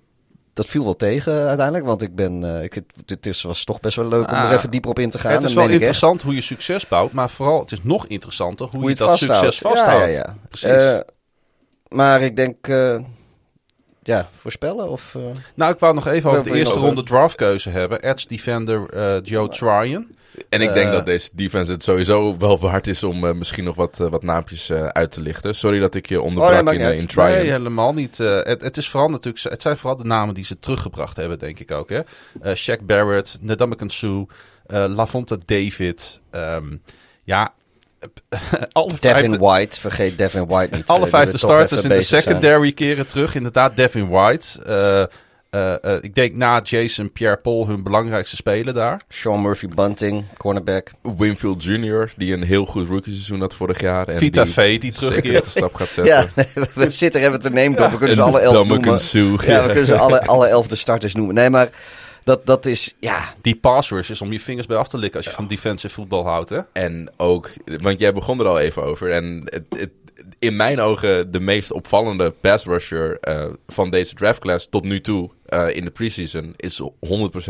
[0.56, 2.44] Dat viel wel tegen uiteindelijk, want ik ben.
[2.56, 4.98] eh, ik, het, is, was toch best wel leuk om Ah, er even dieper op
[4.98, 5.32] in te gaan.
[5.32, 5.72] het is wel echt.
[5.72, 9.08] interessant hoe je succes bouwt, maar vooral het is nog interessanter hoe, Hoe je, dat
[9.08, 9.40] vasthoudt.
[9.44, 10.00] succes vasthoudt.
[10.00, 10.36] Ja, ja, ja.
[10.48, 10.68] Precies.
[10.70, 10.98] Eh,
[11.88, 12.68] maar ik denk.
[12.68, 12.96] eh,
[14.02, 15.16] ja, voorspellen of.
[15.54, 18.02] nou, ik wou nog even over de eerste ronde draftkeuze hebben.
[18.02, 20.15] Edge defender Joe Tryon.
[20.48, 23.64] En ik denk Eh, dat deze defense het sowieso wel waard is om eh, misschien
[23.64, 25.54] nog wat, eh, wat naampjes eh, uit te lichten.
[25.54, 27.06] Sorry dat ik je onderbrak Oh, in, in.
[27.06, 27.28] Tryon.
[27.28, 28.20] Nee, helemaal niet.
[28.20, 31.38] Eh, het, het, is vooral natuurlijk, het zijn vooral de namen die ze teruggebracht hebben,
[31.38, 31.88] denk ik ook.
[31.88, 32.00] Hè?
[32.40, 34.22] Eh Shaq Barrett, Ndamukong Suh,
[34.66, 36.20] eh Lavonte David.
[36.30, 36.76] ehm,
[37.24, 37.52] ja,
[38.72, 40.86] alle Devin vijfde, White, vergeet Devin White niet.
[40.90, 42.22] alle we toch starters in de zijn.
[42.22, 43.34] secondary keren terug.
[43.34, 44.62] Inderdaad, Devin White.
[44.64, 45.04] Eh,
[45.56, 49.00] eh, eh, ik denk na Jason Pierre-Paul hun belangrijkste speler daar.
[49.08, 50.90] Sean Murphy Bunting, cornerback.
[51.16, 54.08] Winfield Jr., die een heel goed rookie seizoen had vorig jaar.
[54.08, 55.44] En Vita die Vee, die terugkeert.
[55.44, 56.14] een stap gaat zetten.
[56.14, 57.90] Ja, we zitten er even te nemen.
[57.90, 59.00] We kunnen ze alle elf noemen.
[59.00, 59.40] Suh.
[59.42, 61.34] Ja, we kunnen ze alle, alle elf de starters noemen.
[61.34, 61.70] Nee, maar
[62.24, 65.16] dat, dat is, ja, Die pass rush is om je vingers bij af te likken
[65.16, 66.50] als je van defensive voetbal houdt.
[66.50, 66.60] Hè?
[66.72, 69.10] En ook, want jij begon er al even over.
[69.10, 69.90] En het, het,
[70.46, 75.30] in mijn ogen de meest opvallende pass rusher eh, van deze draftclass tot nu toe
[75.46, 76.86] eh, in de preseason is 100%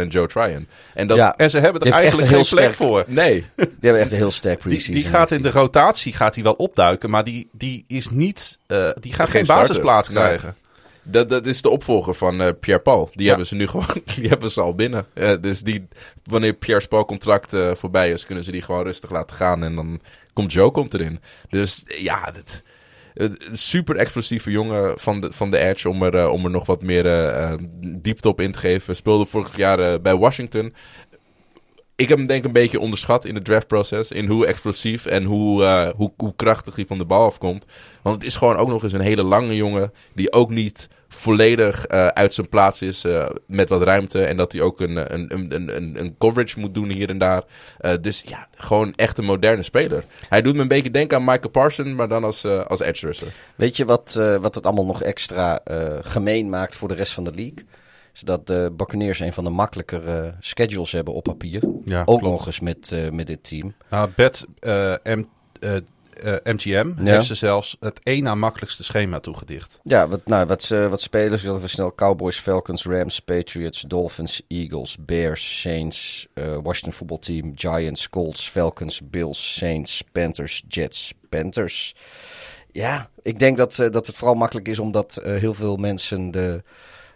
[0.09, 0.67] Joe Tryon.
[0.95, 1.37] En dat, Ja.
[1.37, 3.05] En ze hebben er Die eigenlijk geen heel plek sterk- voor.
[3.07, 4.95] nee, die hebben echt een heel sterk Die, preseason.
[4.95, 8.59] die gaat in de rotatie gaat hij wel opduiken, maar die, die is niet.
[8.67, 10.19] eh, die gaat geen, basisplaats Nee.
[10.23, 10.55] krijgen.
[11.03, 13.09] dat, dat is de opvolger van eh, Pierre Paul.
[13.13, 13.29] Die Ja.
[13.29, 13.87] hebben ze nu gewoon,
[14.17, 15.07] die hebben ze al binnen.
[15.41, 15.89] Dus die,
[16.25, 19.63] wanneer Pierre's Paul contract voorbij is, kunnen ze die gewoon rustig laten gaan.
[19.65, 20.01] En dan
[20.33, 21.21] komt Joe komt erin.
[21.49, 22.43] Dus ja, een
[23.53, 26.83] super explosieve jongen van de, van de Edge om er, eh, om er nog wat
[26.83, 28.97] meer eh, eh, diepte op in te geven.
[28.97, 30.75] Speelde vorig jaar bij Washington.
[31.95, 34.11] Ik heb hem denk ik een beetje onderschat in het draftproces.
[34.11, 35.65] In hoe explosief en hoe,
[35.97, 37.67] hoe, hoe krachtig hij van de bal afkomt.
[38.03, 39.93] Want het is gewoon ook nog eens een hele lange jongen.
[40.15, 44.25] Die ook niet volledig eh, uit zijn plaats is eh, met wat ruimte.
[44.25, 47.43] En dat hij ook een, een, een, een, een coverage moet doen hier en daar.
[47.79, 50.05] Eh, dus ja, gewoon echt een moderne speler.
[50.29, 53.07] Hij doet me een beetje denken aan Michael Parson, maar dan als, eh, als edge
[53.07, 53.33] rusher.
[53.57, 57.13] Weet je wat, eh, wat het allemaal nog extra eh, gemeen maakt voor de rest
[57.13, 57.65] van de league?
[58.15, 61.63] Is dat de Buccaneers een van de makkelijkere schedules hebben op papier.
[61.85, 62.23] Ja, Ook klopt.
[62.23, 63.75] nog eens met, eh, met dit team.
[63.91, 64.95] Nou, Bet eh,
[66.23, 67.13] M, eh, MGM Ja.
[67.13, 69.81] heeft ze zelfs het één na makkelijkste schema toegedicht.
[69.83, 74.43] Ja, wat, nou, wat, ze- wat spelers, dat we snel Cowboys, Falcons, Rams, Patriots, Dolphins,
[74.49, 81.95] Eagles, Bears, Saints, eh, Washington voetbalteam, Giants, Colts, Falcons, Bills, Saints, Panthers, Jets, Panthers.
[82.73, 86.63] Ja, ik denk dat, eh, dat het vooral makkelijk is omdat heel veel mensen de,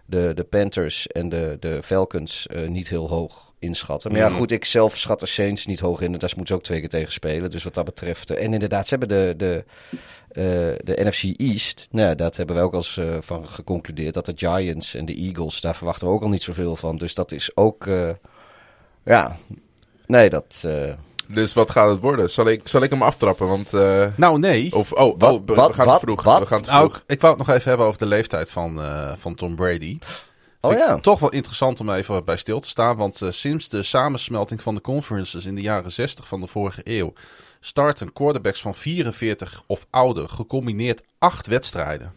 [0.07, 4.11] de, de Panthers en de, de Falcons niet heel hoog inschatten.
[4.13, 4.37] Maar ja, Mhm.
[4.37, 6.13] goed, ik zelf schat de Saints niet hoog in.
[6.13, 7.51] En daar moeten ze ook twee keer tegen spelen.
[7.51, 8.31] Dus wat dat betreft.
[8.31, 9.65] eh, en inderdaad, ze hebben de, de,
[10.29, 10.43] eh,
[10.85, 11.89] de NFC East.
[11.91, 14.15] Nou, ja, dat hebben we ook al eens eh, van geconcludeerd.
[14.15, 16.97] Dat de Giants en de Eagles, daar verwachten we ook al niet zoveel van.
[16.97, 17.87] Dus dat is ook.
[17.87, 18.11] eh,
[19.05, 19.37] ja.
[20.07, 20.63] Nee, dat.
[20.67, 20.95] eh,
[21.29, 22.31] Dus wat gaat het worden?
[22.31, 23.49] Zal ik, zal ik hem aftrappen?
[23.49, 24.75] Want, eh, Nou, nee.
[24.77, 25.33] of, oh, Wat?
[25.33, 25.69] oh, we, Wat?
[25.69, 26.01] we gaan Wat?
[26.01, 26.23] vroeg.
[26.23, 26.39] Wat?
[26.39, 27.03] We gaan te Nou, vroeg.
[27.07, 29.99] ik wou het nog even hebben over de leeftijd van, eh, van Tom Brady.
[30.61, 30.99] Oh ja.
[30.99, 32.97] Toch wel interessant om even bij stil te staan.
[32.97, 36.81] Want eh, sinds de samensmelting van de conferences in de jaren 60 van de vorige
[36.85, 37.13] eeuw.
[37.61, 42.13] starten quarterbacks van 44 of ouder gecombineerd acht wedstrijden.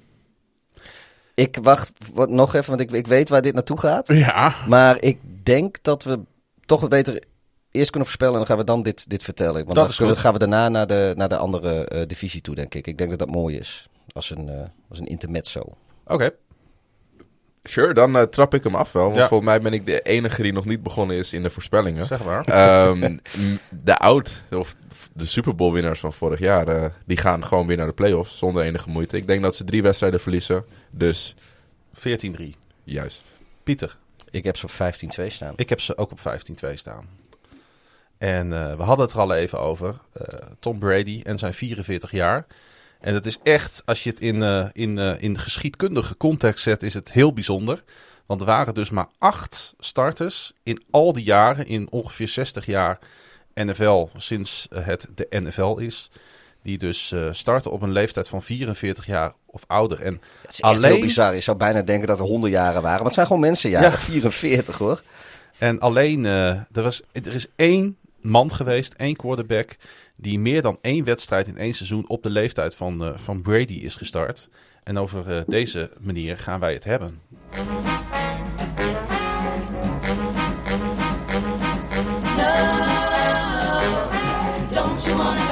[1.36, 4.08] Ik wacht wat, nog even, want ik, ik weet waar dit naartoe gaat.
[4.08, 4.56] Ja.
[4.68, 6.20] Maar ik denk dat we
[6.66, 7.24] toch wat beter
[7.72, 8.34] eerst kunnen voorspellen.
[8.34, 9.54] En dan gaan we dan dit, dit vertellen.
[9.54, 12.76] Want Dat dan gaan we daarna naar de, naar de andere eh, divisie toe, denk
[12.76, 12.88] ik.
[12.88, 13.88] Ik denk dat dat mooi is.
[14.12, 15.62] Als een, eh, als een intermezzo.
[16.06, 16.32] Oké.
[17.64, 19.04] Sure, dan eh, trap ik hem af wel.
[19.04, 19.28] Want Ja.
[19.28, 22.06] volgens mij ben ik de enige die nog niet begonnen is in de voorspellingen.
[22.06, 22.46] Zeg maar.
[22.46, 23.18] Ehm,
[23.84, 24.76] de oud, of
[25.14, 28.38] de Super Bowl winnaars van vorig jaar, eh, die gaan gewoon weer naar de playoffs
[28.38, 29.18] zonder enige moeite.
[29.18, 30.66] Ik denk dat ze drie wedstrijden verliezen.
[30.92, 31.36] Dus
[31.94, 32.56] 14-3.
[32.84, 33.24] juist.
[33.64, 33.98] Pieter.
[34.32, 35.54] Ik heb ze op 15-2 staan.
[35.56, 37.08] Ik heb ze ook op 15-2 staan.
[38.18, 39.96] En eh, we hadden het er al even over.
[40.14, 42.46] eh, Tom Brady en zijn 44 jaar.
[43.04, 46.84] En het is echt, als je het in, eh, in, eh, in geschiedkundige context zet,
[46.84, 47.84] is het heel bijzonder.
[48.26, 53.00] Want er waren dus maar acht starters in al die jaren, in ongeveer 60 jaar
[53.54, 56.10] NFL, sinds eh, het de NFL is.
[56.62, 60.02] Die dus starten op een leeftijd van 44 jaar of ouder.
[60.02, 61.34] En Het is Alleen- heel bizar.
[61.34, 62.98] Je zou bijna denken dat er 100 jaren waren.
[62.98, 63.92] Maar het zijn gewoon mensenjaren.
[63.92, 63.98] Ja.
[63.98, 65.02] 44 hoor.
[65.58, 69.78] En alleen, er, was, er is één man geweest, één quarterback,
[70.16, 73.74] die meer dan één wedstrijd in één seizoen op de leeftijd van, eh, van Brady
[73.74, 74.50] is gestart.
[74.84, 77.22] En over eh, deze manier gaan wij het hebben.
[82.38, 82.50] No,
[84.74, 85.43] don't you.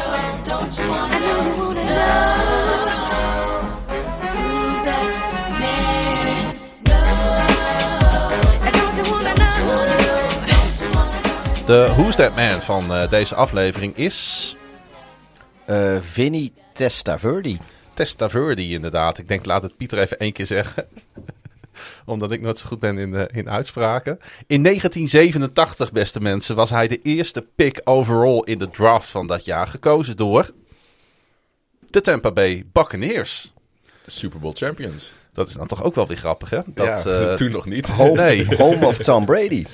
[11.71, 14.55] De Who's That Man van eh, deze aflevering is
[15.65, 17.57] Eh Vinny Testaverde.
[17.93, 19.17] Testaverde inderdaad.
[19.17, 20.87] Ik denk laat het Pieter even één keer zeggen.
[22.05, 24.19] Omdat ik nooit zo goed ben in, eh, in uitspraken.
[24.47, 29.45] In 1987, beste mensen, was hij de eerste pick overall in de draft van dat
[29.45, 29.67] jaar.
[29.67, 30.51] Gekozen door
[31.89, 33.53] de Tampa Bay Buccaneers.
[34.05, 35.11] Super Bowl champions.
[35.33, 36.59] Dat is dan toch ook wel weer grappig, hè?
[36.65, 37.87] Dat, ja, eh, toen nog niet.
[37.97, 38.55] Home, Nee.
[38.55, 39.65] home of Tom Brady.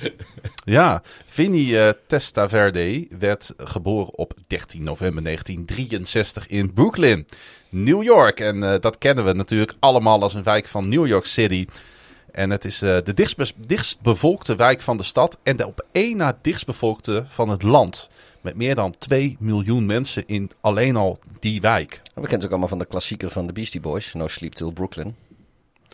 [0.64, 7.26] Ja, Vinny eh, Testaverde werd geboren op 13 november 1963 in Brooklyn,
[7.68, 8.40] New York.
[8.40, 11.66] En eh, dat kennen we natuurlijk allemaal als een wijk van New York City.
[12.32, 16.16] En het is eh, de dichtstbe- dichtstbevolkte wijk van de stad en de op één
[16.16, 18.08] na dichtstbevolkte van het land.
[18.40, 22.00] Met meer dan 2 miljoen mensen in alleen al die wijk.
[22.04, 24.12] We kennen het ook allemaal van de klassieker van de Beastie Boys.
[24.14, 25.16] No Sleep Till Brooklyn.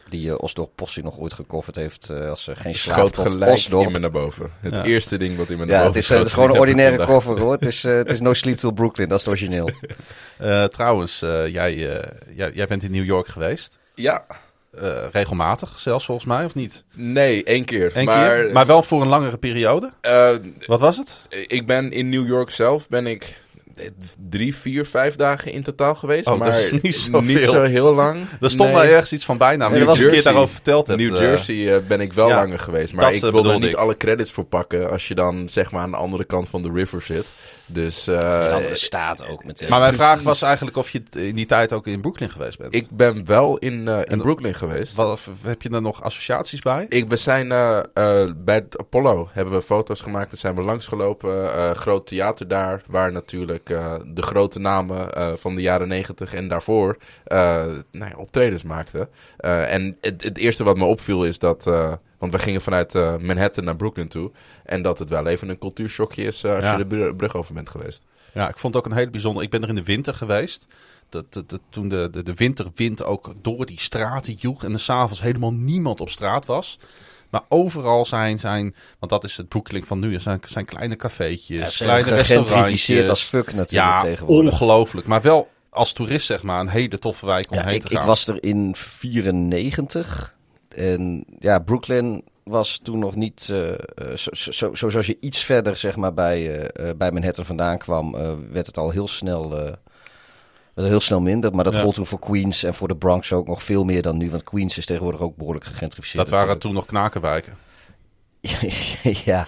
[0.08, 3.50] Die eh Osdorp Possie nog ooit gecoverd heeft eh, als er geen slaap tot gelijk
[3.52, 3.86] Osdorp.
[3.86, 4.50] in me naar boven.
[4.60, 4.84] Het Ja.
[4.84, 6.58] eerste ding wat in me naar Ja, boven het is, eh, het is gewoon een
[6.58, 7.52] ordinaire cover hoor.
[7.52, 9.70] Het is, eh, het is No Sleep Till Brooklyn, dat is het origineel.
[10.38, 13.78] Eh, trouwens, eh, jij, eh, jij, jij bent in New York geweest.
[13.94, 14.24] Ja,
[14.80, 16.84] Eh, regelmatig zelfs volgens mij, of niet?
[16.94, 17.96] nee, één keer.
[17.96, 18.52] Eén maar keer?
[18.52, 19.90] Maar wel voor een langere periode?
[20.00, 20.30] eh,
[20.66, 21.18] Wat was het?
[21.46, 23.28] ik ben in New York zelf ben ik eh,
[24.30, 26.26] drie, vier, vijf dagen in totaal geweest.
[26.26, 27.20] Oh, maar dat is niet zoveel.
[27.22, 28.26] niet zo heel lang.
[28.40, 28.78] Er stond Nee.
[28.78, 29.68] daar ergens iets van bijna.
[29.68, 30.32] Maar dat je was een keer Jersey.
[30.32, 31.00] daarover verteld hebt.
[31.00, 32.92] New eh, Jersey eh, ben ik wel ja, langer geweest.
[32.92, 33.74] Maar ik eh, wil er niet ik.
[33.74, 36.70] alle credits voor pakken als je dan zeg maar aan de andere kant van de
[36.72, 37.26] river zit.
[37.66, 39.68] Dus eh, een andere staat ook meteen.
[39.68, 40.10] Maar mijn Precies.
[40.12, 42.74] vraag was eigenlijk of je in die tijd ook in Brooklyn geweest bent.
[42.74, 44.94] ik ben wel in, eh, in Brooklyn geweest.
[44.94, 46.86] Wat, heb je er nog associaties bij?
[46.88, 50.30] Ik, we zijn eh, eh, bij het Apollo hebben we foto's gemaakt.
[50.30, 51.52] Daar zijn we langsgelopen.
[51.54, 52.82] eh groot theater daar.
[52.86, 57.38] Waar natuurlijk eh, de grote namen eh, van de jaren negentig en daarvoor eh,
[57.92, 59.08] nou ja, optredens maakten.
[59.36, 61.70] Eh, en het, het eerste wat me opviel is dat.
[62.30, 64.30] Want we gingen vanuit eh, Manhattan naar Brooklyn toe.
[64.64, 66.72] En dat het wel even een cultuurshockje is eh, als Ja.
[66.72, 68.02] je de bru- brug over bent geweest.
[68.34, 69.42] Ja, ik vond het ook een hele bijzonder.
[69.42, 70.66] Ik ben er in de winter geweest.
[71.08, 74.64] Dat, dat, dat- toen de, de, de winterwind ook door die straten joeg.
[74.64, 76.78] En er s'avonds helemaal niemand op straat was.
[77.30, 80.14] Maar overal zijn, zijn want dat is het Brooklyn van nu.
[80.14, 83.08] Er zijn, zijn kleine cafeetjes, Ja, kleine restaurantjes.
[83.08, 84.52] als fuck natuurlijk Ja, tegenwoordig.
[84.52, 85.06] ongelooflijk.
[85.06, 87.88] Maar wel als toerist zeg maar een hele toffe wijk om Ja, heen ik, te
[87.88, 88.06] ik gaan.
[88.06, 90.34] was er in 94.
[90.76, 93.48] En ja, Brooklyn was toen nog niet...
[93.50, 93.78] eh, eh,
[94.14, 97.78] zo, zo, zo, zo- zoals je iets verder zeg maar, bij, eh, bij Manhattan vandaan
[97.78, 98.12] kwam...
[98.50, 99.78] werd het al heel snel, werd
[100.74, 101.54] het heel snel minder.
[101.54, 101.80] Maar dat Ja.
[101.80, 104.30] gold toen voor Queens en voor de Bronx ook nog veel meer dan nu.
[104.30, 106.28] Want Queens is tegenwoordig ook behoorlijk gegentrificeerd.
[106.28, 107.54] dat waren toen nog knakenwijken.
[109.24, 109.46] ja.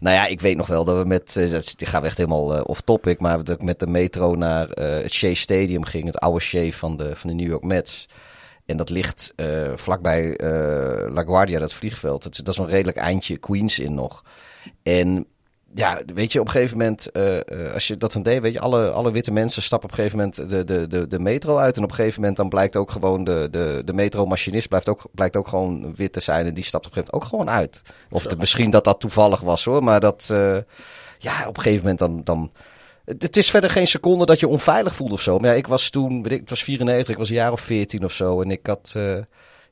[0.00, 1.32] Nou ja, ik weet nog wel dat we met,
[1.76, 5.34] die gaan we echt helemaal off-topic, maar dat ik met de metro naar het Shea
[5.34, 8.08] Stadium ging, het oude Shea van de, van de New York Mets.
[8.66, 12.24] En dat ligt eh, vlakbij eh LaGuardia, dat vliegveld.
[12.24, 14.22] Het, dat is een redelijk eindje Queens in nog.
[14.82, 15.26] En
[15.74, 18.60] ja, weet je, op een gegeven moment, eh, als je dat dan deed, weet je,
[18.60, 21.76] alle, alle witte mensen stappen op een gegeven moment de, de, de, de metro uit.
[21.76, 25.02] En op een gegeven moment dan blijkt ook gewoon de, de, de metromachinist blijft ook,
[25.12, 26.46] blijkt ook gewoon wit te zijn.
[26.46, 27.82] En die stapt op een gegeven moment ook gewoon uit.
[28.10, 30.26] Of het- misschien dat dat toevallig was hoor, maar dat,
[31.18, 32.20] ja, op een gegeven moment dan...
[32.24, 32.50] dan
[33.06, 35.38] het is verder geen seconde dat je onveilig voelt of zo.
[35.38, 37.60] Maar ja, ik was toen, weet ik, het was 94, ik was een jaar of
[37.60, 38.42] 14 of zo.
[38.42, 39.18] En ik had, eh,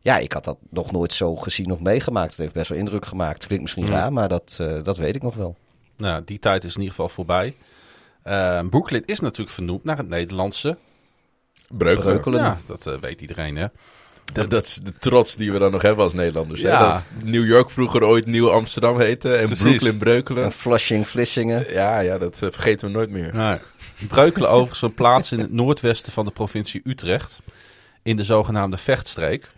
[0.00, 2.30] ja, ik had dat nog nooit zo gezien of meegemaakt.
[2.30, 3.46] Het heeft best wel indruk gemaakt.
[3.46, 3.92] Klinkt misschien Hmm.
[3.94, 5.56] raar, maar dat, eh, dat weet ik nog wel.
[5.96, 7.54] Nou, die tijd is in ieder geval voorbij.
[8.22, 10.76] Eh, Brooklyn is natuurlijk vernoemd naar het Nederlandse.
[11.68, 12.12] Breukelen.
[12.12, 12.40] Breukelen.
[12.40, 13.66] Ja, dat weet iedereen hè.
[14.32, 16.62] Dat, dat is de trots die we dan nog hebben als Nederlanders.
[16.62, 16.68] hè?
[16.68, 16.92] Ja.
[16.92, 19.34] Dat New York vroeger ooit Nieuw Amsterdam heette.
[19.34, 19.64] En Precies.
[19.64, 20.44] Brooklyn Breukelen.
[20.44, 21.66] En Flushing, Vlissingen.
[21.72, 23.34] Ja, ja, dat eh, vergeten we nooit meer.
[23.34, 23.56] Nee.
[24.08, 27.40] Breukelen overigens een plaats in het noordwesten van de provincie Utrecht.
[28.02, 29.50] In de zogenaamde Vechtstreek.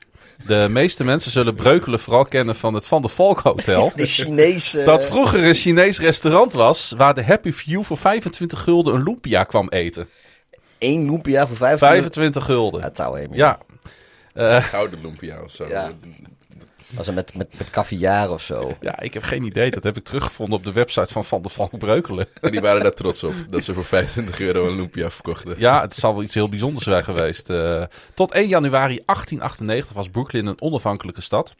[0.46, 3.92] De meeste mensen zullen Breukelen vooral kennen van het Van der Valk Hotel.
[3.96, 4.84] De Chinese...
[4.84, 9.44] Dat vroeger een Chinees restaurant was waar de Happy Few voor 25 gulden een lumpia
[9.44, 10.08] kwam eten.
[10.78, 11.88] één lumpia voor 25.
[11.88, 12.80] 25 gulden.
[12.80, 13.36] Ja.
[13.36, 13.58] Ja.
[14.36, 15.68] Eh, Gouden lumpia of zo.
[15.68, 15.92] Ja.
[16.90, 18.76] Was het met, met, met caviar of zo.
[18.80, 19.70] ja, ik heb geen idee.
[19.70, 22.26] Dat heb ik teruggevonden op de website van Van der Valk Breukelen.
[22.40, 23.34] En die waren daar trots op.
[23.48, 25.54] Dat ze voor 25 euro een lumpia verkochten.
[25.58, 27.50] Ja, het zal wel iets heel bijzonders zijn geweest.
[27.50, 27.82] Eh,
[28.14, 31.54] tot 1 januari 1898 was Brooklyn een onafhankelijke stad.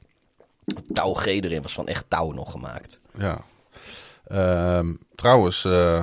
[0.93, 3.01] Touw G erin was van echt touw nog gemaakt.
[3.19, 3.39] Ja.
[4.27, 6.03] Ehm, trouwens, eh,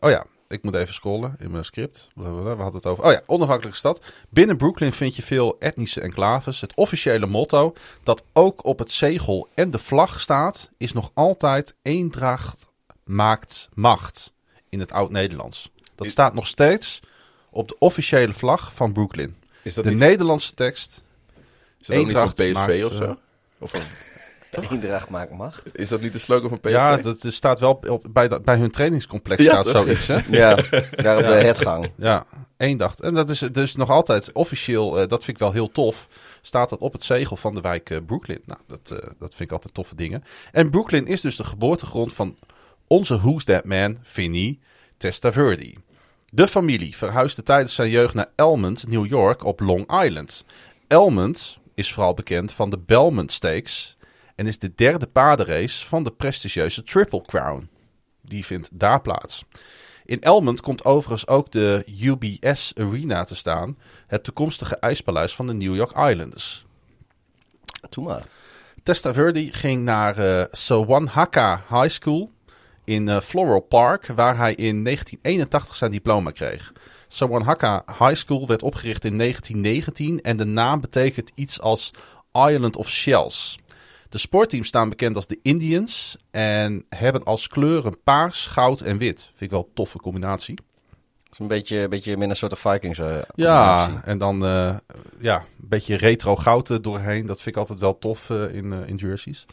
[0.00, 2.08] oh ja, ik moet even scrollen in mijn script.
[2.14, 3.04] We hadden het over.
[3.04, 4.02] Oh ja, onafhankelijke stad.
[4.28, 6.60] Binnen Brooklyn vind je veel etnische enclaves.
[6.60, 11.74] Het officiële motto dat ook op het zegel en de vlag staat, is nog altijd
[11.82, 12.68] eendracht
[13.04, 14.32] maakt macht
[14.68, 15.70] in het oud-Nederlands.
[15.94, 17.00] Dat Is- staat nog steeds
[17.50, 19.36] op de officiële vlag van Brooklyn.
[19.62, 21.02] Is dat De niet, Nederlandse tekst.
[21.80, 23.16] is dat ook niet van PSV maakt, of eh, zo?
[23.58, 23.80] Of van,
[24.60, 25.78] Eendracht maakt macht.
[25.78, 26.70] Is dat niet de slogan van PSV?
[26.72, 29.82] Ja, dat staat wel op, bij, dat- bij hun trainingscomplex Ja, staat toch?
[29.82, 30.18] zoiets, hè?
[30.40, 30.54] Ja,
[30.90, 31.90] daar op de hetgang.
[31.96, 32.24] Ja,
[32.56, 33.00] eendacht.
[33.00, 36.08] En dat is dus nog altijd officieel, eh, dat vind ik wel heel tof,
[36.42, 38.42] staat dat op het zegel van de wijk eh, Brooklyn.
[38.44, 40.24] Nou, dat, eh, dat vind ik altijd toffe dingen.
[40.52, 42.36] En Brooklyn is dus de geboortegrond van
[42.86, 44.58] onze Who's That Man, Vinny
[44.96, 45.74] Testaverde.
[46.30, 50.44] De familie verhuisde tijdens zijn jeugd naar Elmond, New York op Long Island.
[50.88, 53.96] Elmond is vooral bekend van de Belmont Stakes
[54.34, 57.68] en is de derde paardenrace van de prestigieuze Triple Crown.
[58.20, 59.44] Die vindt daar plaats.
[60.04, 65.52] In Elmond komt overigens ook de UBS Arena te staan, het toekomstige ijspaleis van de
[65.52, 66.66] New York Islanders.
[67.90, 68.24] Doe maar.
[68.82, 72.30] Testaverde ging naar Sowanhaka High School
[72.84, 76.72] in eh, Floral Park, waar hij in 1981 zijn diploma kreeg.
[77.08, 81.90] Sowanhaka High School werd opgericht in 1919 en de naam betekent iets als
[82.32, 83.58] Island of Shells.
[84.12, 89.20] De sportteams staan bekend als de Indians en hebben als kleuren paars, goud en wit.
[89.20, 90.54] Vind ik wel een toffe combinatie.
[90.54, 94.76] Dat is een beetje, een beetje Minnesota Vikings eh Ja, en dan eh,
[95.18, 97.26] ja, een beetje retro goud doorheen.
[97.26, 99.46] Dat vind ik altijd wel tof eh, in, in jerseys.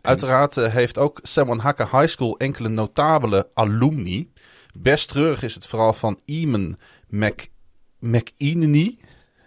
[0.00, 4.30] Uiteraard heeft ook Sewanhaka High School enkele notabele alumni.
[4.78, 6.78] Best treurig is het vooral van Eamon
[7.08, 7.48] Mc,
[7.98, 8.98] McEnany,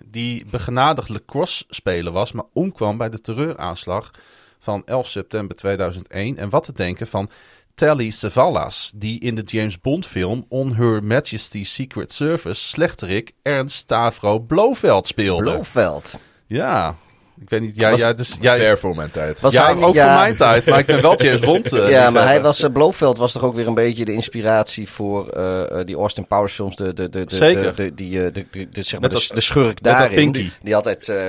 [0.05, 4.11] die begenadigd lacrosse-speler was, maar omkwam bij de terreuraanslag
[4.59, 6.37] van 11 september 2001.
[6.37, 7.29] En wat te denken van
[7.75, 13.75] Telly Savalas, die in de James Bond film On Her Majesty's Secret Service slechterik Ernst
[13.75, 15.51] Stavro Blofeld speelde.
[15.51, 16.19] Blofeld.
[16.47, 16.95] Ja,
[17.41, 17.79] ik weet niet.
[17.79, 19.39] Ja, Was- ja, dus, ja, Ver voor mijn tijd.
[19.39, 20.07] Was ja hij ook ja.
[20.11, 21.65] voor mijn tijd, maar ik ben wel James Bond.
[21.65, 22.11] eh, ja, liefhebber.
[22.11, 25.61] maar hij was, eh, Blofeld was toch ook weer een beetje de inspiratie voor eh,
[25.79, 26.75] eh, die Austin Powers films.
[26.75, 27.75] De, de, de, de, Zeker.
[27.75, 30.15] De, de, die, eh, de, de, de- zeg maar de, dat- de schurk daarin.
[30.31, 30.49] pinky.
[30.63, 31.09] Die altijd...
[31.09, 31.27] eh,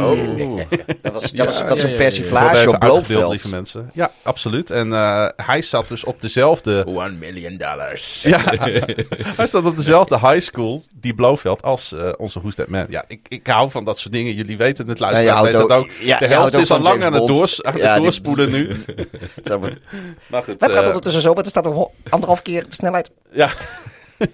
[0.00, 0.60] Oh.
[1.02, 1.96] Dat, was, dat, Ja, was, dat is een ja, ja, ja.
[1.96, 3.30] Wordt persiflage op Blofeld.
[3.30, 3.90] lieve mensen.
[3.92, 4.70] Ja, absoluut.
[4.70, 6.84] En eh, hij zat dus op dezelfde...
[6.86, 8.22] One million dollars.
[8.36, 8.40] Ja,
[9.36, 12.86] hij zat op dezelfde high school, die Blofeld, als eh, onze Who's That Man.
[12.88, 14.34] Ja, ik, ik hou van dat soort dingen.
[14.34, 15.35] Jullie weten het, Ja, je luisteren.
[15.44, 18.02] Het ook- ja, de helft is al lang aan het, doors, aan het Ja, die-
[18.02, 18.68] doorspoelen nu.
[19.44, 19.78] Zeg maar.
[20.30, 23.10] Maar goed, Het gaat eh, ondertussen zo, maar er staat nog anderhalf keer de snelheid.
[23.32, 23.50] Ja.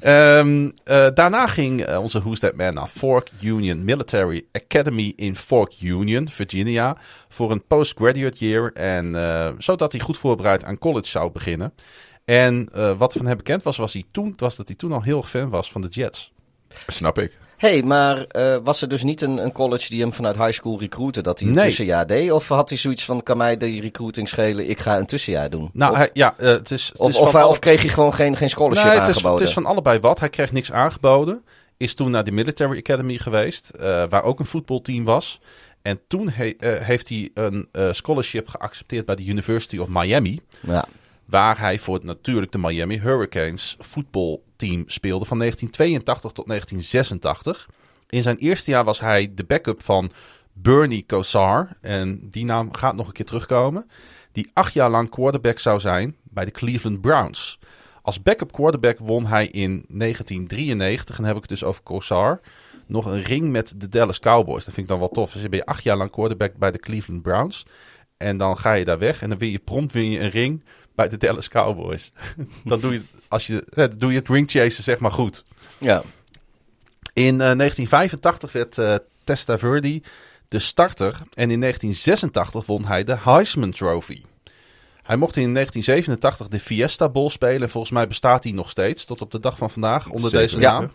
[0.00, 5.36] Ehm, eh, daarna ging eh, onze Who's That Man naar Fork Union Military Academy in
[5.36, 6.96] Fork Union, Virginia,
[7.28, 8.72] voor een postgraduate year.
[8.72, 11.72] En eh, zodat hij goed voorbereid aan college zou beginnen.
[12.24, 15.02] En eh, wat van hem bekend was, was, hij toen, was dat hij toen al
[15.02, 16.32] heel erg fan was van de Jets.
[16.86, 17.38] Snap ik.
[17.62, 20.52] Hé, hey, maar eh, was er dus niet een, een college die hem vanuit high
[20.52, 21.64] school recruitte dat hij een Nee.
[21.64, 22.32] tussenjaar deed?
[22.32, 25.70] Of had hij zoiets van, kan mij die recruiting schelen, ik ga een tussenjaar doen?
[25.72, 26.86] Nou, of, hij, ja, eh, het is.
[26.88, 29.14] Het of, is of, hij- of kreeg hij gewoon geen, geen scholarship Nee, het is,
[29.14, 29.38] aangeboden?
[29.40, 30.18] het is van allebei wat.
[30.20, 31.44] Hij kreeg niks aangeboden.
[31.76, 35.40] Is toen naar de Military Academy geweest, eh, waar ook een voetbalteam was.
[35.82, 40.40] En toen he- heeft hij een scholarship geaccepteerd bij de University of Miami.
[40.60, 40.84] Ja.
[41.32, 47.68] Waar hij voor natuurlijk de Miami Hurricanes voetbalteam speelde van 1982 tot 1986.
[48.08, 50.10] In zijn eerste jaar was hij de backup van
[50.52, 51.76] Bernie Kosar.
[51.80, 53.86] En die naam gaat nog een keer terugkomen.
[54.32, 57.58] Die acht jaar lang quarterback zou zijn bij de Cleveland Browns.
[58.02, 62.40] Als backup quarterback won hij in 1993, en heb ik het dus over Kosar,
[62.86, 64.64] nog een ring met de Dallas Cowboys.
[64.64, 65.32] Dat vind ik dan wel tof.
[65.32, 67.66] Dus je ben je acht jaar lang quarterback bij de Cleveland Browns.
[68.16, 70.62] En dan ga je daar weg en dan win je prompt win je een ring
[70.94, 72.12] bij de Dallas Cowboys.
[72.64, 75.44] dan doe je, als je, eh, doe je het ring chasen zeg maar goed.
[75.78, 76.02] ja.
[77.14, 78.94] In eh, 1985 werd eh
[79.24, 80.02] Testaverde
[80.48, 84.22] de starter en in 1986 won hij de Heisman Trophy.
[85.02, 89.04] Hij mocht in 1987 de Fiesta Bowl spelen en volgens mij bestaat die nog steeds
[89.04, 90.38] tot op de dag van vandaag onder Zeker.
[90.38, 90.90] deze naam.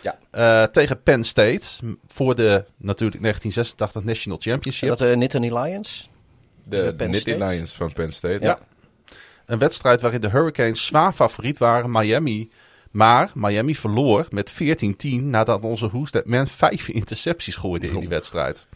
[0.00, 0.18] Ja.
[0.30, 1.66] Eh, tegen Penn State
[2.06, 4.88] voor de natuurlijk 1986 National Championship.
[4.88, 6.10] dat de Nittany Lions?
[6.64, 7.50] De, de Nittany?
[7.50, 8.38] Lions van Penn State.
[8.40, 8.58] Ja.
[9.48, 12.50] Een wedstrijd waarin de Hurricanes zwaar favoriet waren, Miami.
[12.90, 14.56] Maar Miami verloor met 14-10
[15.22, 18.66] nadat onze That Man vijf intercepties gooide in die wedstrijd.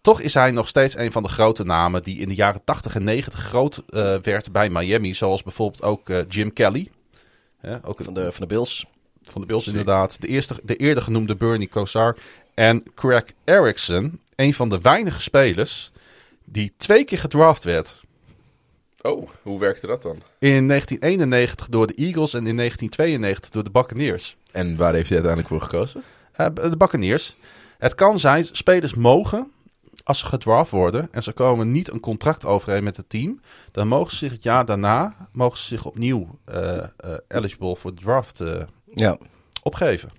[0.00, 2.94] Toch is hij nog steeds een van de grote namen die in de jaren 80
[2.94, 5.14] en 90 groot eh, werd bij Miami.
[5.14, 6.90] Zoals bijvoorbeeld ook eh, Jim Kelly.
[7.82, 8.86] Ook Van de, van de Bills.
[9.22, 10.20] van de Bills inderdaad.
[10.20, 12.16] De, eerste, de eerder genoemde Bernie Kosar.
[12.54, 14.20] En Craig Erickson.
[14.36, 15.92] Een van de weinige spelers
[16.44, 18.06] die twee keer gedraft werd.
[19.02, 20.22] Oh, hoe werkte dat dan?
[20.38, 24.36] In 1991 door de Eagles en in 1992 door de Buccaneers.
[24.52, 26.02] En waar heeft hij uiteindelijk voor gekozen?
[26.32, 27.36] Eh, de Buccaneers.
[27.78, 29.52] Het kan zijn, spelers mogen,
[30.04, 33.40] als ze gedraft worden en ze komen niet een contract overeen met het team,
[33.72, 36.84] dan mogen ze zich het jaar daarna mogen ze zich opnieuw eh, eh,
[37.28, 38.40] eligible voor de draft
[38.94, 39.18] Ja.
[39.62, 40.10] opgeven.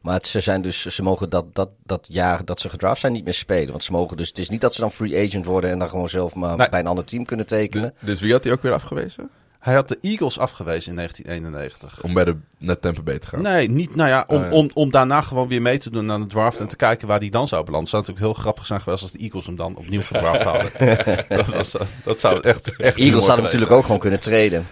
[0.00, 3.12] Maar het- ze, zijn dus, ze mogen dat, dat, dat jaar dat ze gedraft zijn
[3.12, 3.70] niet meer spelen.
[3.70, 5.88] Want ze mogen dus, het is niet dat ze dan free agent worden en dan
[5.88, 6.68] gewoon zelf maar Nee.
[6.68, 7.94] bij een ander team kunnen tekenen.
[8.00, 9.30] Dus wie had hij ook weer afgewezen?
[9.58, 12.02] Hij had de Eagles afgewezen in 1991.
[12.02, 13.42] Om bij de, naar Tampa Bay te gaan.
[13.42, 14.52] Nee, niet, nou ja, om, Oh.
[14.52, 17.20] Om, om daarna gewoon weer mee te doen aan de draft en te kijken waar
[17.20, 17.88] die dan zou belanden.
[17.90, 20.70] zou natuurlijk heel grappig zijn geweest als de Eagles hem dan opnieuw gedraft hadden.
[21.28, 23.78] dat, was, dat zou echt, echt Eagles hadden natuurlijk zijn.
[23.78, 24.66] ook gewoon kunnen traden.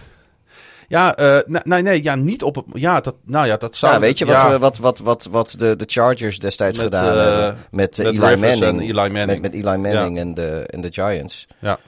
[0.87, 2.65] Ja, eh, nee, nee, ja, niet op het.
[2.73, 3.93] Ja, dat, nou ja, dat zou.
[3.93, 6.85] Ja, weet je wat, ja, we, wat, wat, wat, wat de, de Chargers destijds Met,
[6.85, 7.57] gedaan eh, hebben?
[7.71, 9.27] Met, eh, met Eli, Manning, en Eli Manning.
[9.27, 11.47] Met, met Eli Manning en, de, en de Giants.
[11.59, 11.79] Ja.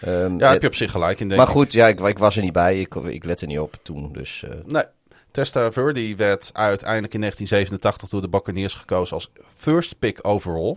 [0.00, 1.28] Ehm, Ja, heb je op zich gelijk in.
[1.28, 1.56] Denk maar ik.
[1.56, 2.80] goed, ja, ik, ik was er niet bij.
[2.80, 4.12] Ik, ik let er niet op toen.
[4.12, 4.84] Dus, Nee.
[5.30, 10.76] Testa Verde werd uiteindelijk in 1987 door de Buccaneers gekozen als first pick overall.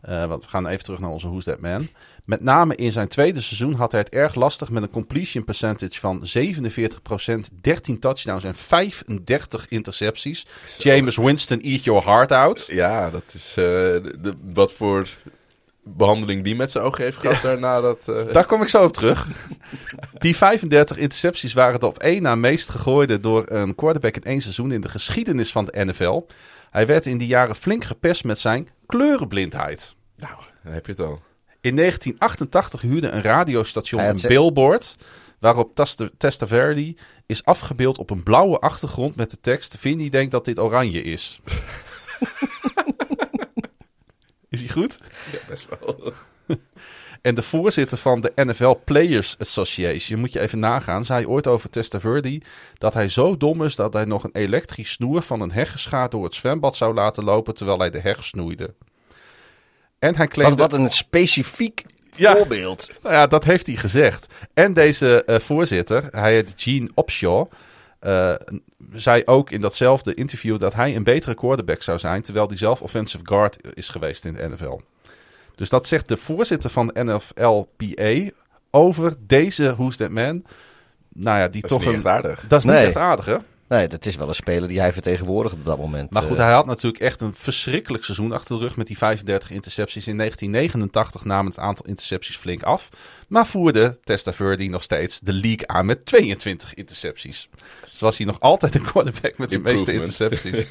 [0.00, 1.88] Want we gaan even terug naar onze Who's That Man.
[2.30, 6.00] Met name in zijn tweede seizoen had hij het erg lastig met een completion percentage
[6.00, 10.46] van 47%, 13 touchdowns en 35 intercepties.
[10.78, 12.66] James Winston, eat your heart out.
[12.66, 13.48] Ja, dat is...
[13.48, 15.08] eh, de, wat voor
[15.82, 17.80] behandeling die met zijn ogen heeft gehad daarna.
[17.80, 19.26] Dat, eh, Daar kom ik zo op terug.
[20.18, 24.40] Die 35 intercepties waren de op één na meest gegooide door een quarterback in één
[24.40, 26.26] seizoen in de geschiedenis van de NFL.
[26.70, 29.94] Hij werd in die jaren flink gepest met zijn kleurenblindheid.
[30.16, 31.20] nou, dan heb je het al.
[31.60, 34.96] In 1988 huurde een radiostation een billboard
[35.38, 35.84] waarop
[36.16, 36.94] Testaverde
[37.26, 41.38] is afgebeeld op een blauwe achtergrond met de tekst Vinnie denkt dat dit oranje is.
[44.48, 45.00] is hij goed?
[45.32, 46.12] Ja, best wel.
[47.22, 51.70] En de voorzitter van de NFL Players Association, moet je even nagaan, zei ooit over
[51.70, 52.42] Testaverde
[52.78, 56.24] dat hij zo dom is dat hij nog een elektrisch snoer van een heggenschaar door
[56.24, 58.74] het zwembad zou laten lopen terwijl hij de heg snoeide.
[60.00, 60.56] En hij claimde...
[60.56, 61.84] wat, wat een specifiek
[62.16, 62.36] Ja.
[62.36, 62.90] voorbeeld.
[63.02, 64.26] Nou ja, dat heeft hij gezegd.
[64.54, 67.50] En deze eh, voorzitter, hij heet Gene Opshaw,
[67.98, 68.34] eh,
[68.92, 72.82] zei ook in datzelfde interview dat hij een betere quarterback zou zijn, terwijl hij zelf
[72.82, 74.80] offensive guard is geweest in de NFL.
[75.54, 78.30] Dus dat zegt de voorzitter van de NFLPA
[78.70, 80.44] over deze Who's That Man.
[81.08, 82.02] Nou ja, die Dat is toch een...
[82.48, 83.36] Dat is niet echt aardig, hè?
[83.70, 86.12] Nee, dat is wel een speler die hij vertegenwoordigt op dat moment.
[86.12, 88.98] Maar goed, Eh, hij had natuurlijk echt een verschrikkelijk seizoen achter de rug met die
[88.98, 90.06] 35 intercepties.
[90.06, 92.88] In 1989 nam het aantal intercepties flink af.
[93.28, 97.48] Maar voerde Testaverde nog steeds de league aan met 22 intercepties.
[97.82, 100.56] Dus was hij nog altijd een quarterback met de meeste intercepties.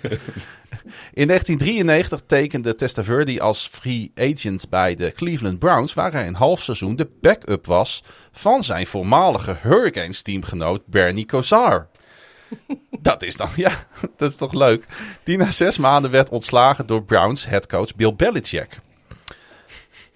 [1.13, 6.63] In 1993 tekende Testaverde als free agent bij de Cleveland Browns, waar hij een half
[6.63, 11.89] seizoen de backup was van zijn voormalige Hurricanes teamgenoot Bernie Kosar.
[13.01, 13.71] Dat is dan, ja,
[14.17, 14.85] dat is toch leuk.
[15.23, 18.79] Die na zes maanden werd ontslagen door Browns headcoach Bill Belichick.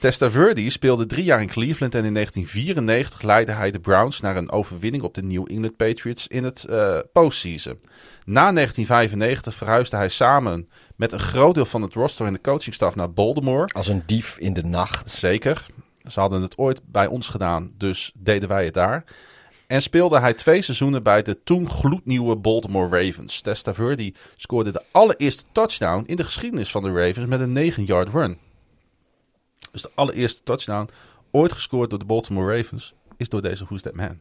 [0.04, 4.52] Testaverde speelde drie jaar in Cleveland en in 1994 leidde hij de Browns naar een
[4.52, 7.80] overwinning op de New England Patriots in het eh, postseason.
[8.26, 12.96] Na 1995 verhuisde hij samen met een groot deel van het roster en de coachingstaf
[12.96, 13.74] naar Baltimore.
[13.74, 15.10] Als een dief in de nacht.
[15.10, 15.66] Zeker.
[16.06, 19.04] Ze hadden het ooit bij ons gedaan, dus deden wij het daar.
[19.74, 23.42] En speelde hij twee seizoenen bij de toen gloednieuwe Baltimore Ravens.
[23.42, 28.38] Testaverde scoorde de allereerste touchdown in de geschiedenis van de Ravens met een 9-yard run.
[29.72, 30.90] Dus de allereerste touchdown
[31.32, 34.20] ooit gescoord door de Baltimore Ravens is door deze Who's That Man.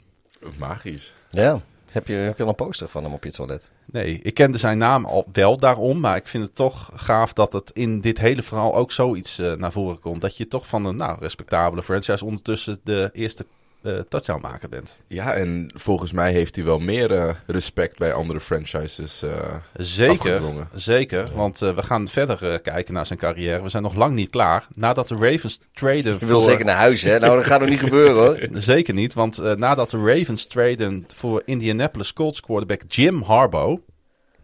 [0.58, 1.12] Magisch.
[1.30, 1.60] Ja.
[1.90, 3.72] Heb je, heb je al een poster van hem op je toilet?
[3.84, 7.52] Nee, ik kende zijn naam al wel daarom, maar ik vind het toch gaaf dat
[7.52, 10.20] het in dit hele verhaal ook zoiets eh, naar voren komt.
[10.20, 13.46] Dat je toch van een nou, respectabele franchise ondertussen de eerste
[13.82, 14.98] eh touchdownmaker bent.
[15.06, 19.30] Ja, en volgens mij heeft hij wel meer eh, respect bij andere franchises eh,
[19.76, 20.68] Zeker, afgedwongen.
[20.74, 21.28] zeker.
[21.34, 23.62] Want eh, we gaan verder eh, kijken naar zijn carrière.
[23.62, 24.66] We zijn nog lang niet klaar.
[24.74, 26.50] Nadat de Ravens traden Je wil voor...
[26.50, 27.18] zeker naar huis, hè?
[27.18, 28.60] Nou, dat gaat nog niet gebeuren, hoor.
[28.60, 33.80] Zeker niet, want nadat de Ravens traden voor Indianapolis Colts quarterback Jim Harbaugh...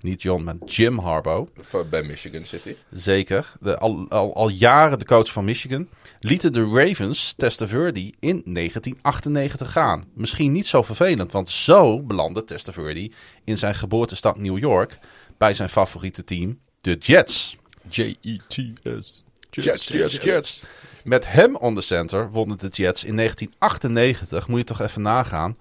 [0.00, 1.50] Niet John, maar Jim Harbaugh.
[1.90, 2.74] Bij Michigan City.
[2.90, 3.52] Zeker.
[3.60, 5.88] De, al, al, al jaren de coach van Michigan.
[6.20, 10.04] Lieten de Ravens Testaverde in 1998 gaan.
[10.14, 13.10] Misschien niet zo vervelend, want zo belandde Testaverde
[13.44, 14.98] in zijn geboortestad New York
[15.36, 17.56] bij zijn favoriete team, de Jets.
[17.88, 19.24] J-E-T-S.
[19.50, 20.60] Jets, Jets, Jets.
[21.04, 25.56] Met hem on the center wonnen de Jets in 1998, moet je toch even nagaan,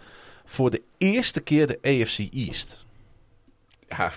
[0.46, 2.86] voor de eerste keer de AFC East.
[3.88, 4.14] Ja,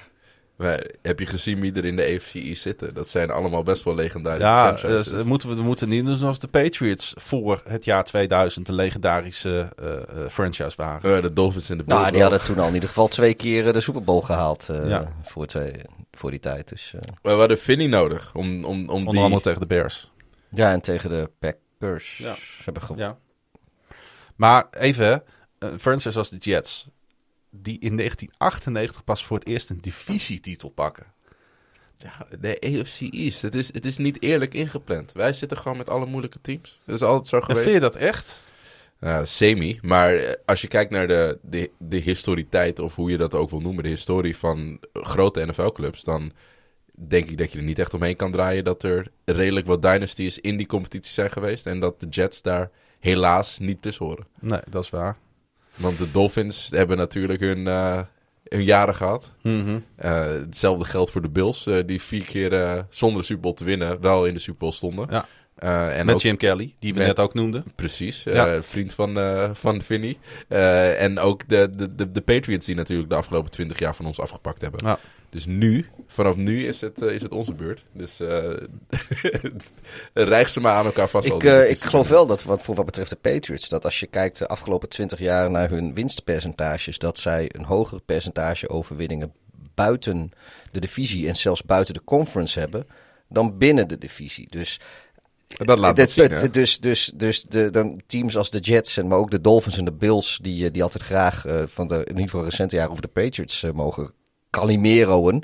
[0.60, 2.94] maar heb je gezien wie er in de AFC East zitten?
[2.94, 5.12] Dat zijn allemaal best wel legendarische Ja, franchises.
[5.12, 8.74] eh, moeten we, we moeten niet doen alsof de Patriots voor het jaar 2000 een
[8.74, 11.16] legendarische eh, eh, franchise waren.
[11.16, 12.30] Eh, de Dolphins en de Bills Nou, die wel.
[12.30, 15.12] hadden toen al in ieder geval twee keer de Super Bowl gehaald eh, Ja.
[15.22, 15.72] voor, twee,
[16.12, 16.68] voor die tijd.
[16.68, 19.22] Dus, eh, Maar we hadden Finney nodig om, om, om Onder die...
[19.22, 20.10] andere tegen de Bears.
[20.50, 22.18] ja, en tegen de Packers.
[22.18, 22.34] Ja.
[22.34, 23.16] Ze hebben ge- Ja.
[24.36, 25.22] Maar even,
[25.58, 26.86] een franchise als de Jets,
[27.50, 31.06] die in 1998 pas voor het eerst een divisietitel pakken.
[31.96, 33.42] Ja, de AFC East.
[33.42, 35.12] Het is, het is niet eerlijk ingepland.
[35.12, 36.80] Wij zitten gewoon met alle moeilijke teams.
[36.84, 37.62] Dat is altijd zo En geweest.
[37.62, 38.44] vind je dat echt?
[39.00, 39.78] Ja, semi.
[39.82, 43.50] Maar eh, als je kijkt naar de, de, de historiteit, of hoe je dat ook
[43.50, 46.32] wil noemen, de historie van grote NFL-clubs, dan
[46.92, 50.38] denk ik dat je er niet echt omheen kan draaien dat er redelijk wat dynasties
[50.38, 51.66] in die competitie zijn geweest.
[51.66, 54.26] En dat de Jets daar helaas niet tussen horen.
[54.40, 55.16] Nee, dat is waar.
[55.80, 58.00] Want de Dolphins hebben natuurlijk hun, eh,
[58.44, 59.34] hun jaren gehad.
[59.42, 59.78] Mhm.
[59.96, 63.64] Eh, hetzelfde geldt voor de Bills, eh, die vier keer zonder de Super Bowl te
[63.64, 65.06] winnen wel in de Super Bowl stonden.
[65.10, 65.26] Ja.
[65.90, 67.64] En Met ook- Jim Kelly, die we Met- net ook noemden.
[67.76, 68.24] Precies,
[68.60, 70.16] vriend van, eh van Vinny.
[70.48, 74.20] En ook de, de, de, de Patriots die natuurlijk de afgelopen twintig jaar van ons
[74.20, 74.80] afgepakt hebben.
[74.86, 74.98] Ja.
[75.30, 77.82] Dus nu, vanaf nu is het, eh, is het onze beurt.
[77.92, 78.18] Dus
[80.14, 81.26] rijg ze maar aan elkaar vast.
[81.26, 84.06] Ik, eh, ik geloof wel dat wat, voor wat betreft de Patriots, dat als je
[84.06, 89.32] kijkt de afgelopen 20 jaar naar hun winstpercentages, dat zij een hoger percentage overwinningen
[89.74, 90.30] buiten
[90.72, 92.86] de divisie en zelfs buiten de conference hebben
[93.28, 94.46] dan binnen de divisie.
[94.48, 94.80] Dus
[95.46, 96.50] Dat laat dat zien, hè?
[96.50, 99.84] dus, dus, dus de, dan teams als de Jets, en maar ook de Dolphins en
[99.84, 103.08] de Bills, die, die altijd graag van de in ieder geval recente jaren over de
[103.08, 104.12] Patriots mogen
[104.50, 105.42] Calimeroen.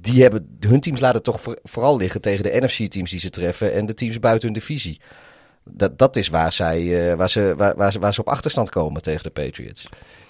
[0.00, 3.72] Die hebben hun teams laten toch voor- vooral liggen tegen de NFC-teams die ze treffen
[3.74, 5.00] en de teams buiten hun divisie.
[5.64, 8.70] Dat, dat is waar, zij, eh, waar, ze, waar, waar, ze, waar ze op achterstand
[8.70, 9.86] komen tegen de Patriots.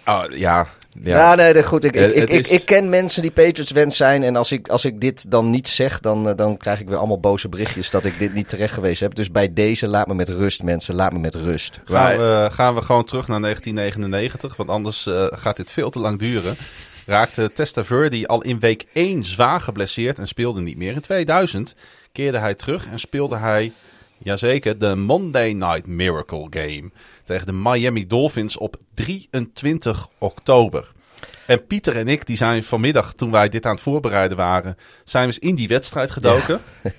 [0.06, 0.66] Oh, ja,
[1.02, 1.16] ja.
[1.16, 1.84] Ja, nee, dat- goed.
[1.84, 4.22] Ik, Eh, ik, ik, het ik, is- ik ken mensen die Patriots-wens zijn.
[4.22, 6.96] En als ik, als ik dit dan niet zeg, dan, eh, dan krijg ik weer
[6.96, 9.14] allemaal boze berichtjes dat ik dit niet terecht geweest heb.
[9.14, 10.94] Dus bij deze, laat me met rust, mensen.
[10.94, 11.80] Laat me met rust.
[11.84, 15.98] Gaan we, gaan we gewoon terug naar 1999, want anders eh, gaat dit veel te
[15.98, 16.56] lang duren.
[17.06, 20.92] Raakte Testaverde al in week 1 zwaar geblesseerd en speelde niet meer.
[20.92, 21.74] In 2000
[22.12, 23.72] keerde hij terug en speelde hij,
[24.18, 26.90] jazeker, de Monday Night Miracle Game
[27.24, 30.92] tegen de Miami Dolphins op 23 oktober.
[31.46, 35.26] En Pieter en ik, die zijn vanmiddag, toen wij dit aan het voorbereiden waren, zijn
[35.26, 36.60] we eens in die wedstrijd gedoken.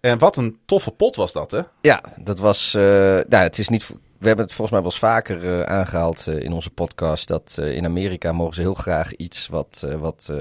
[0.00, 1.60] En wat een toffe pot was dat, hè?
[1.80, 2.74] Ja, dat was.
[2.74, 2.82] eh,
[3.28, 3.90] nou, het is niet.
[4.18, 7.28] We hebben het volgens mij wel eens vaker eh, aangehaald eh, in onze podcast.
[7.28, 10.32] Dat eh, in Amerika mogen ze heel graag iets wat, wat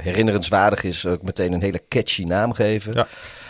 [0.00, 1.06] herinnerenswaardig is.
[1.06, 2.92] Ook meteen een hele catchy naam geven.
[2.92, 3.06] Ja.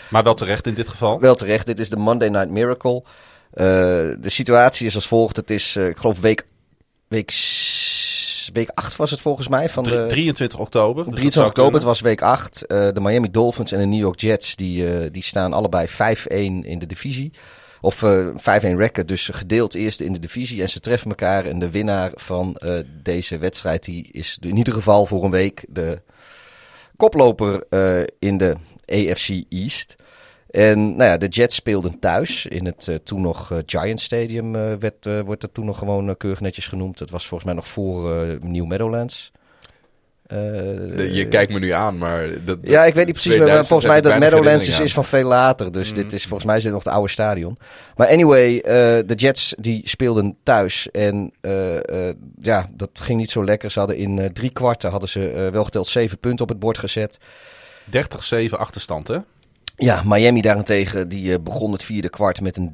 [0.09, 1.19] Maar wel terecht in dit geval.
[1.19, 3.03] Wel terecht, dit is de Monday Night Miracle.
[3.51, 5.35] De situatie is als volgt.
[5.35, 6.45] Het is, ik geloof, week,
[7.07, 7.33] week,
[8.53, 9.69] week 8 was het volgens mij.
[9.69, 10.95] Van de, 23 oktober.
[10.95, 12.65] dus dat 23 zou oktober, het was week 8.
[12.65, 15.91] Eh, de Miami Dolphins en de New York Jets, die, die staan allebei 5-1
[16.61, 17.31] in de divisie.
[17.81, 20.61] Of eh 5-1 record, dus gedeeld eerste in de divisie.
[20.61, 21.45] En ze treffen elkaar.
[21.45, 25.65] En de winnaar van eh, deze wedstrijd, die is in ieder geval voor een week
[25.69, 26.01] de
[26.97, 29.95] koploper eh, in de AFC East.
[30.49, 34.55] En nou ja, de Jets speelden thuis in het eh, toen nog eh, Giant Stadium.
[34.55, 36.97] eh, werd, eh, wordt dat toen nog gewoon eh, keurig netjes genoemd.
[36.97, 39.31] Dat was volgens mij nog voor eh, New Meadowlands.
[40.29, 42.27] Eh, je kijkt me nu aan, maar...
[42.45, 45.27] Dat, ja, ik weet niet precies, maar 2000 volgens mij dat Meadowlands is, van veel
[45.27, 45.71] later.
[45.71, 47.57] Dus dit is volgens mij is dit nog het oude stadion.
[47.95, 48.63] Maar anyway, eh,
[49.05, 50.91] de Jets die speelden thuis.
[50.91, 53.71] En eh, eh, ja, dat ging niet zo lekker.
[53.71, 56.59] Ze hadden in eh, drie kwarten hadden ze eh, wel geteld zeven punten op het
[56.59, 57.17] bord gezet.
[57.91, 59.17] 30-7 achterstand, hè?
[59.75, 62.73] Ja, Miami daarentegen die begon het vierde kwart met een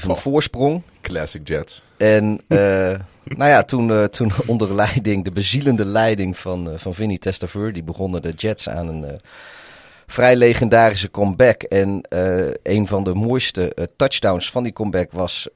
[0.00, 0.16] 30-7 Goh.
[0.16, 0.82] voorsprong.
[1.00, 1.82] Classic Jets.
[1.96, 2.90] En eh,
[3.38, 7.82] nou ja, toen, eh, toen onder leiding, de bezielende leiding van, eh, van Vinny Testaverde,
[7.82, 9.14] begonnen de Jets aan een eh,
[10.06, 11.62] vrij legendarische comeback.
[11.62, 12.00] En
[12.62, 15.48] een van de mooiste touchdowns van die comeback was,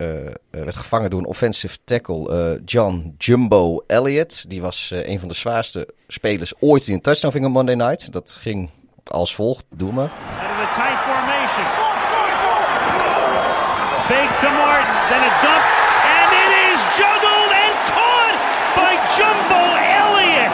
[0.51, 4.51] werd gevangen door een offensive tackle, John Jumbo Elliott.
[4.51, 8.13] Die was een van de zwaarste spelers ooit die een touchdown ving op Monday Night.
[8.13, 8.71] Dat ging
[9.05, 10.11] als volgt, doe maar.
[11.09, 11.89] Formation.
[14.09, 15.65] Fake to Martin, then a dump,
[16.17, 18.41] and it is juggled and caught
[18.77, 19.63] by Jumbo
[20.03, 20.53] Elliott.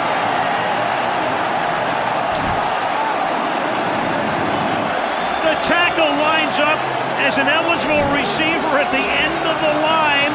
[5.49, 6.81] The tackle lines up
[7.27, 10.33] as an eligible receiver at the end of the line.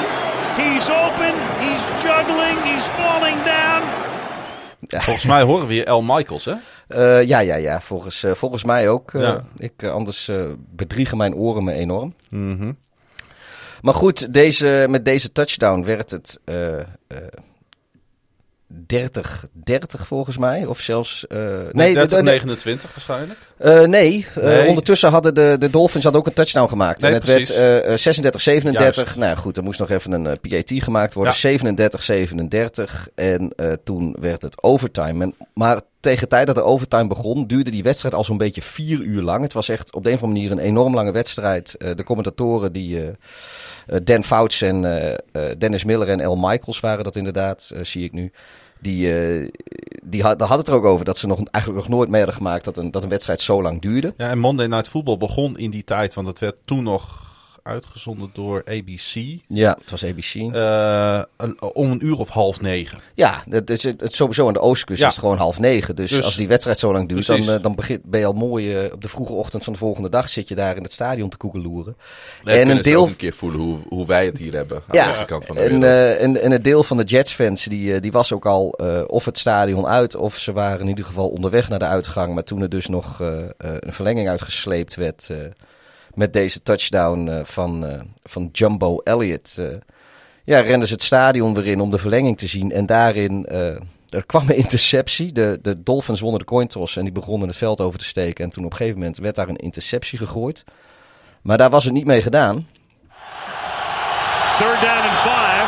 [0.61, 1.34] He's open,
[1.64, 3.81] he's juggling, he's falling down.
[5.01, 6.01] Volgens mij horen we hier L.
[6.01, 6.53] Michaels, hè?
[6.88, 7.81] Eh, ja, ja, ja.
[7.81, 9.14] Volgens, eh, volgens mij ook.
[9.14, 9.41] eh, Ja.
[9.57, 12.14] ik, anders bedriegen mijn oren me enorm.
[12.30, 12.72] Mhm.
[13.81, 16.39] Maar goed, deze, met deze touchdown werd het
[18.88, 19.10] eh, eh,
[19.66, 20.66] 30-30 volgens mij.
[20.66, 21.28] Of zelfs...
[21.28, 21.38] eh,
[21.72, 23.40] Nee, de- de- 30-29 waarschijnlijk.
[23.58, 24.68] eh, nee, eh, Nee.
[24.68, 27.02] ondertussen hadden de, de Dolphins hadden ook een touchdown gemaakt.
[27.02, 27.56] Nee, en het precies.
[27.56, 28.96] werd eh, eh, 36-37.
[28.96, 29.16] Juist.
[29.16, 31.34] Nou goed, er moest nog even een PAT gemaakt worden.
[31.34, 33.08] 37-37.
[33.16, 35.24] En eh, toen werd het overtime.
[35.24, 38.62] En, maar tegen de tijd dat de overtime begon, duurde die wedstrijd al zo'n beetje
[38.62, 39.44] vier uur lang.
[39.44, 41.76] Het was echt op de een of andere manier een enorm lange wedstrijd.
[41.76, 43.12] Eh, de commentatoren die...
[43.86, 44.82] eh, Dan Fouts en
[45.58, 46.36] Dennis Miller en L.
[46.36, 48.32] Michaels waren dat inderdaad, zie ik nu.
[48.82, 49.14] Die,
[50.04, 52.66] die had, het er ook over dat ze nog, eigenlijk nog nooit mee hadden gemaakt
[52.66, 54.14] dat een, dat een wedstrijd zo lang duurde.
[54.18, 57.28] Ja, en Monday Night Football begon in die tijd, want het werd toen nog
[57.64, 59.40] uitgezonden door ABC.
[59.48, 60.34] Ja, het was ABC.
[60.36, 62.99] eh, een- om een uur of half negen.
[63.15, 65.07] ja, het is het, het sowieso aan de oostkust Ja.
[65.07, 65.95] is het gewoon half negen.
[65.95, 67.53] Dus, Dus- als die wedstrijd zo lang duurt, dan, Precies.
[67.56, 70.10] eh, dan begint, ben je al mooi eh, op de vroege ochtend van de volgende
[70.10, 71.98] dag zit je daar in het stadion te koekeloeren.
[72.44, 74.77] En een deel ook een keer voelen hoe, hoe wij het hier hebben.
[74.77, 77.94] Aan Ja, kant van de en, eh, en, en het deel van de Jets-fans, die,
[77.94, 81.06] eh, die was ook al eh, of het stadion uit, of ze waren in ieder
[81.06, 82.34] geval onderweg naar de uitgang.
[82.34, 83.19] Maar toen er dus nog
[83.57, 85.38] een verlenging uitgesleept werd eh,
[86.20, 89.66] met deze touchdown eh, van, eh, van Jumbo Elliott, eh,
[90.44, 92.72] ja, renden ze het stadion weer in om de verlenging te zien.
[92.72, 93.46] En daarin,
[94.10, 95.32] er kwam een interceptie.
[95.32, 98.44] De, de Dolphins wonnen de coin toss en die begonnen het veld over te steken.
[98.44, 100.64] En toen op een gegeven moment werd daar een interceptie gegooid.
[101.41, 102.68] Maar daar was het niet mee gedaan.
[104.60, 105.68] Third down and five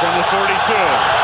[0.00, 1.22] from the 42.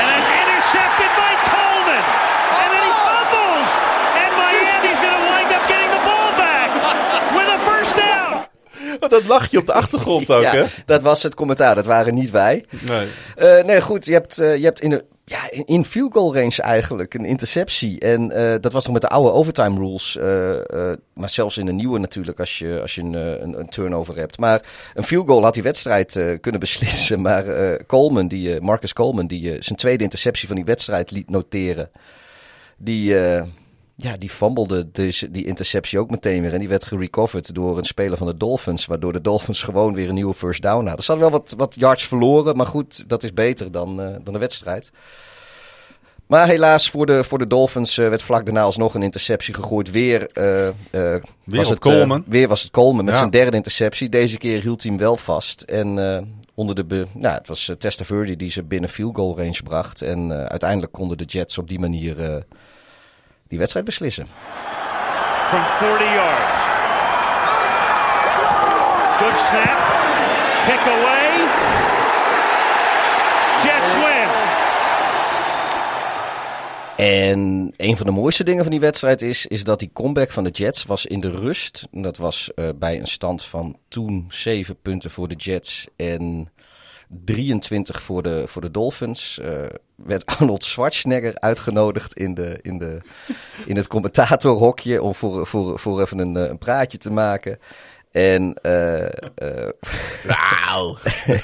[0.00, 2.04] And it's intercepted by Coleman.
[2.60, 3.68] And then he fumbles.
[4.22, 6.68] And Miami's going to wind up getting the ball back
[7.36, 8.48] with a first down.
[9.18, 10.64] Dat lachje op de achtergrond ook, ja, hè?
[10.86, 12.64] dat was het commentaar, dat waren niet wij.
[12.86, 13.06] Nee.
[13.36, 16.34] Eh, nee, goed, je hebt, eh, je hebt in, de, ja, in, in field goal
[16.34, 18.00] range eigenlijk een interceptie.
[18.00, 20.18] En eh, dat was nog met de oude overtime rules.
[21.14, 24.38] maar zelfs in de nieuwe natuurlijk, als je, als je een, een, een turnover hebt.
[24.38, 24.62] Maar
[24.94, 27.20] een field goal had die wedstrijd kunnen beslissen.
[27.28, 27.44] Maar
[27.86, 31.90] Coleman, die, Marcus Coleman, die zijn tweede interceptie van die wedstrijd liet noteren.
[32.76, 33.14] Die,
[34.00, 36.52] ja, die fumblede dus die interceptie ook meteen weer.
[36.52, 38.86] En die werd gerecoverd door een speler van de Dolphins.
[38.86, 41.04] Waardoor de Dolphins gewoon weer een nieuwe first down hadden.
[41.04, 42.56] Ze hadden wel wat, wat yards verloren.
[42.56, 44.90] Maar goed, dat is beter dan, eh, dan de wedstrijd.
[46.26, 49.90] Maar helaas voor de, voor de Dolphins eh, werd vlak daarna alsnog een interceptie gegooid.
[49.90, 52.24] Weer, eh, was het, Coleman.
[52.26, 53.18] weer was het Coleman met Ja.
[53.20, 54.08] zijn derde interceptie.
[54.08, 55.62] Deze keer hield hij hem wel vast.
[55.62, 55.88] En
[56.54, 60.02] onder de be- nou, het was Testaverde die ze binnen field goal range bracht.
[60.02, 62.44] En uiteindelijk konden de Jets op die manier
[63.48, 64.28] die wedstrijd beslissen.
[65.48, 66.62] from 40 yards.
[69.18, 69.78] Good snap.
[70.68, 71.30] Pick away.
[73.64, 74.28] Jets win.
[76.96, 80.44] En een van de mooiste dingen van die wedstrijd is, is dat die comeback van
[80.44, 81.86] de Jets was in de rust.
[81.90, 86.50] Dat was eh, bij een stand van toen 7 punten voor de Jets en
[87.08, 89.38] 23 voor de, voor de Dolphins.
[89.38, 89.50] eh,
[89.96, 93.00] werd Arnold Schwarzenegger uitgenodigd in, de, in, de,
[93.66, 97.58] in het commentatorhokje om voor, voor, voor even een, eh, een praatje te maken.
[98.12, 99.04] En, eh,
[99.34, 99.68] eh,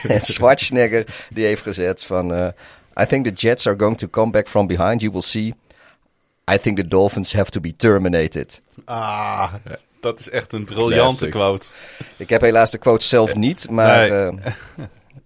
[0.14, 2.34] en Schwarzenegger die heeft gezet van...
[2.34, 2.48] eh,
[3.00, 5.00] I think the Jets are going to come back from behind.
[5.00, 5.54] You will see.
[6.52, 8.62] I think the Dolphins have to be terminated.
[8.84, 9.52] Ah,
[10.00, 11.30] dat is echt een briljante Classic.
[11.30, 11.64] quote.
[12.16, 14.30] Ik heb helaas de quote zelf niet, maar Nee.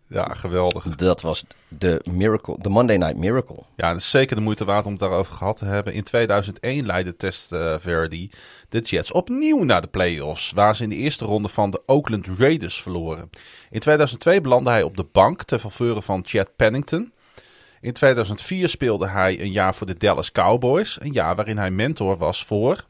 [0.09, 0.85] Ja, geweldig.
[0.85, 3.63] dat was de miracle, de Monday Night Miracle.
[3.77, 5.93] Ja, het is zeker de moeite waard om het daarover gehad te hebben.
[5.93, 8.31] In 2001 leidde Testaverde
[8.69, 12.27] de Jets opnieuw naar de playoffs, waar ze in de eerste ronde van de Oakland
[12.39, 13.31] Raiders verloren.
[13.71, 17.13] In 2002 belandde hij op de bank ter faveur van Chad Pennington.
[17.81, 22.17] In 2004 speelde hij een jaar voor de Dallas Cowboys, een jaar waarin hij mentor
[22.17, 22.87] was voor...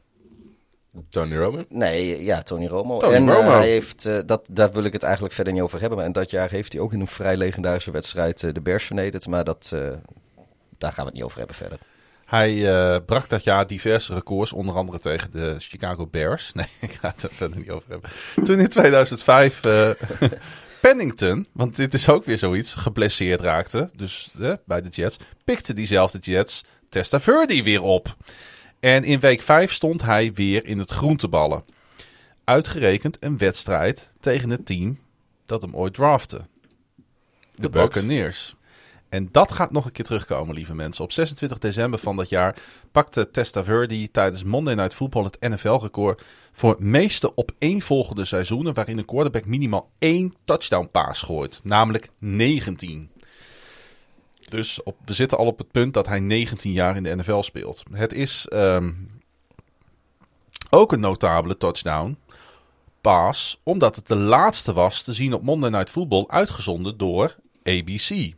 [1.09, 1.65] Tony Roman.
[1.69, 2.99] Nee, ja, Tony Romo.
[2.99, 3.49] Tony en eh, Romo.
[3.49, 5.97] hij heeft, eh, dat, daar wil ik het eigenlijk verder niet over hebben.
[5.97, 8.85] Maar en dat jaar heeft hij ook in een vrij legendarische wedstrijd eh, de Bears
[8.85, 9.27] vernederd.
[9.27, 9.69] Maar dat,
[10.77, 11.77] daar gaan we het niet over hebben verder.
[12.25, 16.51] Hij brak dat jaar diverse records, onder andere tegen de Chicago Bears.
[16.53, 18.09] Nee, ik ga het er verder niet over hebben.
[18.43, 19.89] Toen in 2005 eh,
[20.81, 23.89] Pennington, want dit is ook weer zoiets, geblesseerd raakte.
[23.95, 24.31] Dus
[24.65, 28.15] bij de Jets, pikte diezelfde Jets Testaverde weer op.
[28.79, 31.63] En in week 5 stond hij weer in het groenteballen.
[32.43, 34.99] Uitgerekend een wedstrijd tegen het team
[35.45, 36.41] dat hem ooit drafte.
[37.55, 37.69] De.
[37.69, 38.57] Buccaneers.
[39.09, 41.03] En dat gaat nog een keer terugkomen, lieve mensen.
[41.03, 42.55] Op 26 december van dat jaar
[42.91, 49.45] pakte Testaverde tijdens Monday Night Football het NFL-record voor meeste opeenvolgende seizoenen waarin een quarterback
[49.45, 53.09] minimaal één touchdown paas gooit, namelijk 19.
[54.49, 57.41] Dus op, we zitten al op het punt dat hij 19 jaar in de NFL
[57.41, 57.83] speelt.
[57.91, 58.93] Het is ehm,
[60.69, 62.17] ook een notabele touchdown
[63.01, 68.33] paas, omdat het de laatste was te zien op Monday Night Football uitgezonden door ABC.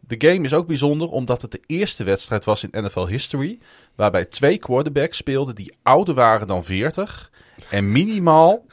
[0.00, 3.58] De game is ook bijzonder omdat het de eerste wedstrijd was in NFL history
[3.94, 7.30] waarbij twee quarterbacks speelden die ouder waren dan 40
[7.70, 8.64] en minimaal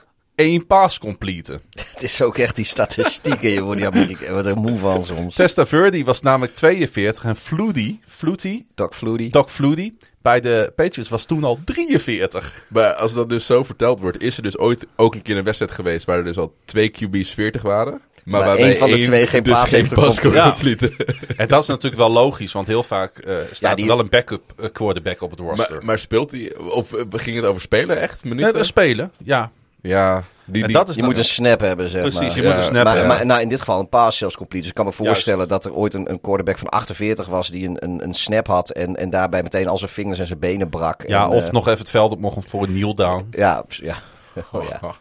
[0.43, 1.61] één paas completen.
[1.93, 5.35] Het is ook echt die statistieken, je wordt die Amerika, wat er moe van soms.
[5.35, 9.29] Testaverde was namelijk 42 en Flutie, Flutie, Doc Flutie.
[9.31, 12.65] Doc Flutie, Bij de Patriots was toen al 43.
[12.67, 15.43] Maar als dat dus zo verteld wordt, is er dus ooit ook een keer een
[15.43, 17.91] wedstrijd geweest waar er dus al twee QB's 40 waren.
[18.23, 19.89] Maar, Maar waarbij één van de één twee geen dus paas heeft
[20.21, 20.51] Ja.
[21.37, 23.99] En dat is natuurlijk wel logisch, want heel vaak eh, staat Ja, die- er wel
[23.99, 25.75] een backup eh, quarterback op het roster.
[25.75, 28.23] Maar, maar speelt hij, of eh, ging het over spelen echt?
[28.23, 28.59] Nee, Minuten?
[28.59, 29.51] we spelen, ja.
[29.83, 32.35] Ja, die, die, dat is Je moet een snap hebben, zeg Precies, maar.
[32.35, 32.47] je Ja.
[32.47, 33.15] moet een snap maar, hebben.
[33.17, 34.59] maar nou, in dit geval een pass zelfs complete.
[34.61, 35.07] Dus ik kan me Juist.
[35.07, 38.47] voorstellen dat er ooit een, een quarterback van 48 was die een, een, een snap
[38.47, 41.07] had en, en daarbij meteen al zijn vingers en zijn benen brak.
[41.07, 43.27] ja, en, of eh, nog even het veld op mocht voor een kneel down.
[43.31, 43.95] Ja, ja.
[44.51, 44.95] Oh, ja.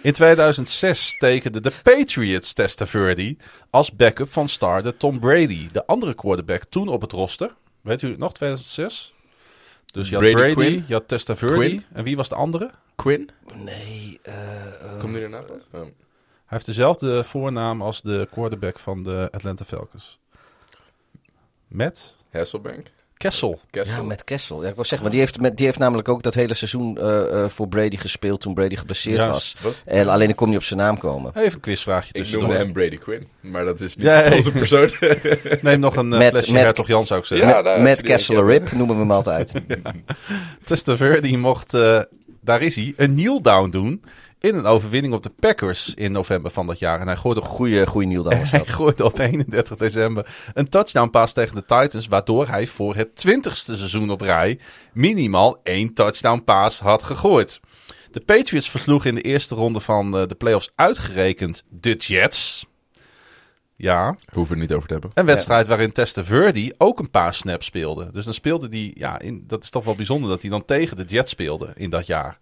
[0.00, 3.36] In 2006 tekende de Patriots Testaverde
[3.70, 5.68] als backup van starter Tom Brady.
[5.72, 7.54] De andere quarterback toen op het roster.
[7.80, 9.14] Weet u het nog, 2006?
[9.92, 10.84] Dus je had Brady Brady, Quinn?
[10.88, 11.82] je had Testaverde.
[11.92, 12.70] En wie was de andere?
[12.96, 13.30] Quinn?
[13.54, 14.34] Nee, eh,
[14.66, 15.38] eh, Komt die erna?
[15.72, 15.80] Oh.
[16.46, 20.18] Hij heeft dezelfde voornaam als de quarterback van de Atlanta Falcons.
[21.68, 22.86] Matt Hasselbank?
[23.16, 23.60] Kessel.
[23.70, 23.94] Kessel?
[23.96, 24.62] ja, met Kessel.
[24.62, 26.98] Ja, ik wil zeggen, maar die heeft, met, die heeft namelijk ook dat hele seizoen
[26.98, 29.32] eh, eh, voor Brady gespeeld toen Brady geblesseerd Juist.
[29.32, 29.56] was.
[29.62, 29.82] Wat?
[29.86, 31.32] En alleen ik kon niet op zijn naam komen.
[31.36, 32.48] Even een quizvraagje Ik tussendoor.
[32.48, 34.90] noemde hem Brady Quinn, maar dat is niet Ja, dezelfde persoon.
[35.62, 37.48] Neem nog een uh, Met- flesje met- Hertog Jan zou ik zeggen.
[37.48, 39.52] Ja, met nou, met die Kessel Rip noemen we hem altijd.
[40.64, 42.00] Testaverde mocht, eh,
[42.44, 44.02] daar is hij, een kneel down doen
[44.44, 47.00] in een overwinning op de Packers in november van dat jaar.
[47.00, 48.68] En hij gooide, Goeie, goeie Neil was hij dat.
[48.70, 53.76] gooide op 31 december een touchdown pass tegen de Titans, waardoor hij voor het twintigste
[53.76, 54.58] seizoen op rij
[54.92, 57.60] minimaal één touchdown pass had gegooid.
[58.10, 62.66] De Patriots versloegen in de eerste ronde van eh, de playoffs uitgerekend de Jets.
[63.76, 65.10] Ja, Hoeven we het niet over te hebben.
[65.14, 68.10] een wedstrijd waarin Testaverde ook een paar snaps speelde.
[68.12, 70.96] Dus dan speelde hij, ja, in, dat is toch wel bijzonder dat hij dan tegen
[70.96, 72.38] de Jets speelde in dat jaar.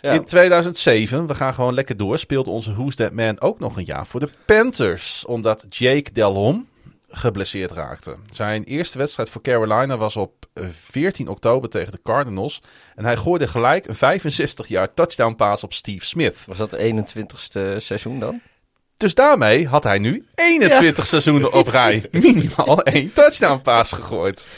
[0.00, 0.12] Ja.
[0.12, 3.84] In 2007, we gaan gewoon lekker door, speelde onze Who's That Man ook nog een
[3.84, 5.24] jaar voor de Panthers.
[5.24, 6.64] Omdat Jake Delhomme
[7.08, 8.16] geblesseerd raakte.
[8.30, 12.62] Zijn eerste wedstrijd voor Carolina was op eh, 14 oktober tegen de Cardinals.
[12.94, 16.36] En hij gooide gelijk een 65 jaar touchdown pass op Steve Smith.
[16.46, 18.40] Was dat de 21ste seizoen dan?
[18.96, 24.48] Dus daarmee had hij nu 21 seizoenen op rij minimaal één touchdown pass gegooid.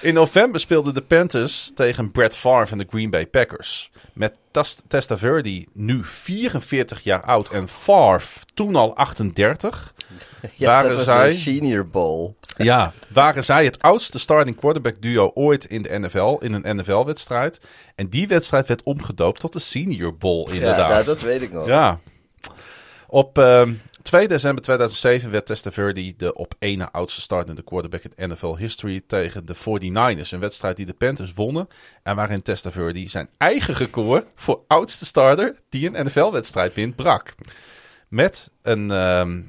[0.00, 3.90] In november speelden de Panthers tegen Brett Favre en de Green Bay Packers.
[4.12, 9.92] Met Tas- Testaverde nu 44 jaar oud en Favre toen al 38.
[10.56, 12.34] Ja, Waren dat was zij- de Senior Bowl.
[12.56, 17.60] Ja, waren zij het oudste starting quarterback duo ooit in de NFL, in een NFL-wedstrijd.
[17.94, 20.88] En die wedstrijd werd omgedoopt tot de Senior Bowl Ja, inderdaad.
[20.90, 21.66] nou, dat weet ik nog.
[21.66, 21.98] Ja.
[23.12, 28.30] Op ehm 2 december 2007 werd Testaverde de op één na oudste startende quarterback in
[28.30, 30.28] NFL history tegen de 49ers.
[30.28, 31.68] Een wedstrijd die de Panthers wonnen
[32.02, 37.34] en waarin Testaverde zijn eigen record voor oudste starter die een NFL-wedstrijd wint brak.
[38.08, 39.40] Met een ehm,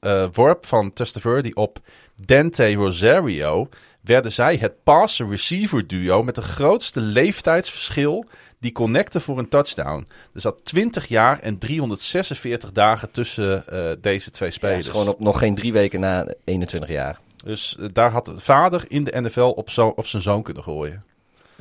[0.00, 1.78] eh, worp van Testaverde op
[2.16, 3.68] Dante Rosario
[4.00, 8.28] werden zij het passer-receiver duo met de grootste leeftijdsverschil
[8.60, 10.06] die connecten voor een touchdown.
[10.34, 14.86] Er zat 20 jaar en 346 dagen tussen eh, deze twee Ja, het spelers.
[14.86, 17.18] is gewoon op nog geen drie weken na 21 jaar.
[17.44, 20.62] Dus eh, daar had de vader in de NFL op, zo, op zijn zoon kunnen
[20.62, 21.04] gooien.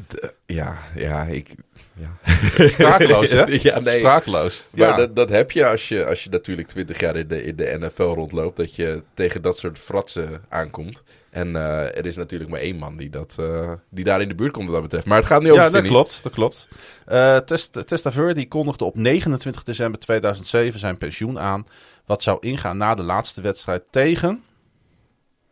[0.07, 1.49] De- ja, ja, ik...
[1.93, 2.17] Ja.
[2.67, 3.45] Sprakeloos, hè?
[3.69, 3.99] ja, nee.
[3.99, 4.65] Sprakeloos.
[4.71, 4.95] Maar Ja.
[4.95, 7.77] dat, dat heb je als, je als je natuurlijk 20 jaar in de, in de
[7.80, 8.57] NFL rondloopt.
[8.57, 11.03] Dat je tegen dat soort fratsen aankomt.
[11.31, 14.35] En eh, er is natuurlijk maar één man die, dat, eh, die daar in de
[14.35, 15.06] buurt komt wat dat betreft.
[15.06, 16.23] Maar het gaat niet over Ja, dat klopt.
[16.23, 16.68] Dat klopt.
[17.06, 21.68] Eh Test, Testaverde kondigde op 29 december 2007 zijn pensioen aan.
[22.06, 24.43] Wat zou ingaan na de laatste wedstrijd tegen.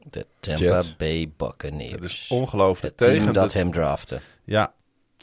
[0.09, 0.81] De Tampa.
[0.97, 1.91] Bay Buccaneers.
[1.91, 2.93] Het is ongelooflijk.
[2.99, 4.19] het team Tegen dat de- hem drafte.
[4.43, 4.73] Ja,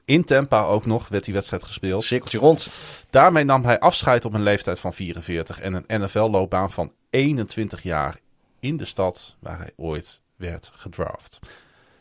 [0.04, 2.04] in Tampa ook nog werd die wedstrijd gespeeld.
[2.04, 2.68] Cirkeltje rond.
[3.10, 8.16] Daarmee nam hij afscheid op een leeftijd van 44 en een NFL-loopbaan van 21 jaar
[8.60, 11.38] in de stad waar hij ooit werd gedraft.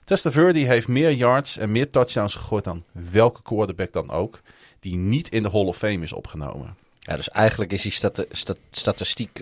[0.03, 4.41] Testaverde heeft meer yards en meer touchdowns gegooid dan welke quarterback dan ook,
[4.79, 6.75] die niet in de Hall of Fame is opgenomen.
[6.99, 9.41] Ja, dus eigenlijk is sta- statistiek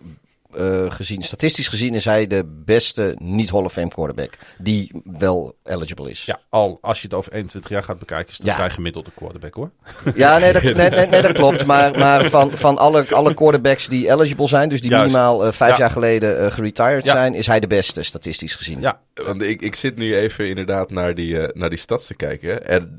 [0.58, 5.56] eh, gezien, statistisch gezien is hij de beste niet Hall of Fame quarterback die wel
[5.64, 6.26] eligible is.
[6.26, 8.56] Ja, al als je het over 21 jaar gaat bekijken, is een Ja.
[8.56, 9.72] vrij gemiddelde quarterback hoor.
[10.16, 11.66] Ja, nee, dat, nee, nee, nee, dat klopt.
[11.66, 15.06] Maar, maar van, van alle, alle quarterbacks die eligible zijn, dus die Juist.
[15.12, 15.78] minimaal eh, vijf Ja.
[15.78, 17.12] jaar geleden eh, geretired Ja.
[17.12, 18.82] zijn, is hij de beste statistisch gezien.
[18.82, 22.68] Ja, Want ik, ik zit nu even inderdaad naar die, naar die stats te kijken.
[22.68, 22.96] En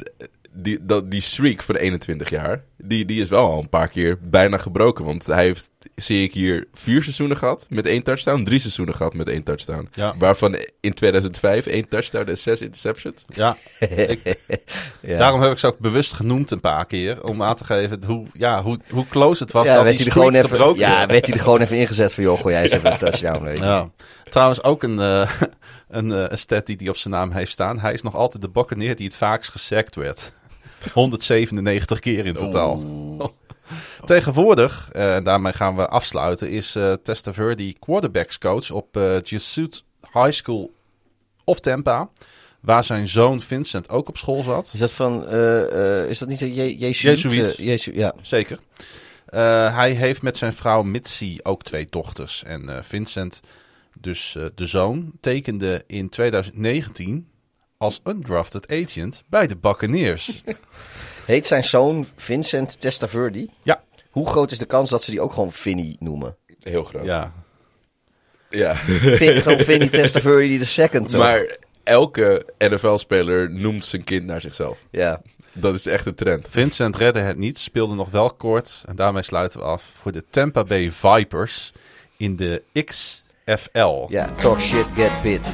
[0.54, 4.18] die, dat, die streak van 21 jaar, die, die is wel al een paar keer
[4.22, 5.04] bijna gebroken.
[5.04, 8.42] Want hij heeft zie ik hier vier seizoenen gehad met één touchdown.
[8.42, 9.88] Drie seizoenen gehad met één touchdown.
[9.92, 10.14] Ja.
[10.18, 13.24] Waarvan in 2005 één touchdown en zes interceptions.
[13.34, 13.56] Ja,
[14.06, 14.38] ik,
[15.00, 15.18] Ja.
[15.18, 17.24] daarom heb ik ze ook bewust genoemd een paar keer.
[17.24, 20.06] Om aan te geven hoe, ja, hoe, hoe close het was ja, dat werd die
[20.06, 21.10] hij er gewoon even, ja, werd.
[21.10, 23.42] werd hij er gewoon even ingezet van, joh, gooi jij eens even een touchdown.
[23.44, 23.58] Weet.
[23.58, 23.90] Ja.
[24.30, 25.30] Trouwens ook een, eh,
[25.88, 27.78] een, eh, een stat die hij op zijn naam heeft staan.
[27.80, 30.32] Hij is nog altijd de Buccaneer die het vaakst gesackt werd.
[30.92, 32.82] 197 keer in totaal.
[34.04, 40.30] Tegenwoordig, eh, en daarmee gaan we afsluiten, is eh Testaverde quarterbackscoach op eh Jesuit High
[40.30, 40.72] School
[41.44, 42.10] of Tampa.
[42.60, 44.70] Waar zijn zoon Vincent ook op school zat.
[44.72, 45.28] Is dat van,
[46.08, 47.20] is dat niet een Je Jezuïet?
[47.20, 47.56] Jezuïet.
[47.58, 48.14] Eh, Jezu- ja.
[48.20, 48.58] Zeker.
[49.74, 52.42] Hij heeft met zijn vrouw Mitzi ook twee dochters.
[52.44, 53.40] En Vincent,
[54.00, 57.28] dus de zoon, tekende in 2019
[57.82, 60.42] als undrafted agent bij de Buccaneers.
[61.26, 63.48] Heet zijn zoon Vincent Testaverde?
[63.62, 63.82] Ja.
[64.10, 66.36] Hoe groot is de kans dat ze die ook gewoon Vinny noemen?
[66.62, 67.04] Heel groot.
[67.04, 67.32] ja,
[68.50, 68.76] Ja.
[68.76, 71.08] Vin, gewoon Vinny Testaverde de second.
[71.08, 71.20] toch?
[71.20, 74.78] maar elke NFL-speler noemt zijn kind naar zichzelf.
[74.90, 75.22] Ja.
[75.52, 76.46] Dat is echt een trend.
[76.50, 78.82] Vincent redde het niet, speelde nog wel kort.
[78.86, 81.72] En daarmee sluiten we af voor de Tampa Bay Vipers
[82.16, 84.06] in de XFL.
[84.08, 85.52] ja, talk shit, get bit.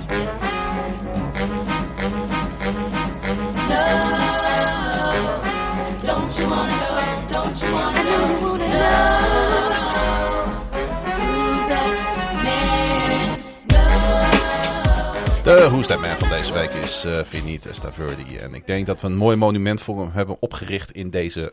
[15.49, 18.39] De Man van deze week is eh Vinny Testaverde.
[18.41, 21.53] En ik denk dat we een mooi monument voor hem hebben opgericht in deze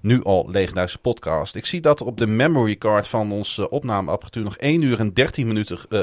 [0.00, 1.54] nu al legendarische podcast.
[1.54, 5.14] Ik zie dat er op de memory card van onze opnameapparatuur nog 1 uur en
[5.14, 6.00] 13 minuten eh,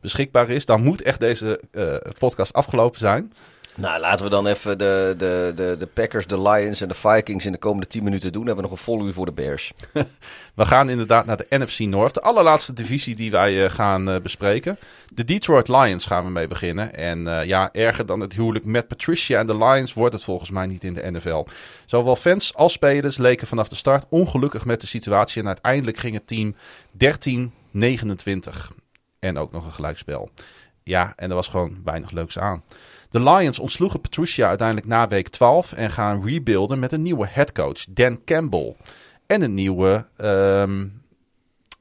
[0.00, 0.66] beschikbaar is.
[0.66, 3.32] Dan moet echt deze eh, podcast afgelopen zijn.
[3.80, 7.46] Nou, laten we dan even de, de, de, de Packers, de Lions en de Vikings
[7.46, 8.46] in de komende 10 minuten doen.
[8.46, 9.72] Hebben we nog een vol uur voor de Bears.
[10.54, 12.14] We gaan inderdaad naar de NFC North.
[12.14, 14.78] De allerlaatste divisie die wij eh, gaan eh, bespreken.
[15.14, 16.94] De Detroit Lions gaan we mee beginnen.
[16.94, 20.50] En eh, ja, erger dan het huwelijk met Patricia en de Lions wordt het volgens
[20.50, 21.46] mij niet in de NFL.
[21.86, 25.40] Zowel fans als spelers leken vanaf de start ongelukkig met de situatie.
[25.42, 26.54] En uiteindelijk ging het team
[27.72, 28.78] 13-29.
[29.18, 30.30] En ook nog een gelijkspel.
[30.82, 32.62] Ja, en er was gewoon weinig leuks aan.
[33.10, 37.84] De Lions ontsloegen Patricia uiteindelijk na week 12 en gaan rebuilden met een nieuwe headcoach,
[37.88, 38.76] Dan Campbell.
[39.26, 40.06] En een nieuwe.
[40.16, 40.86] ehm,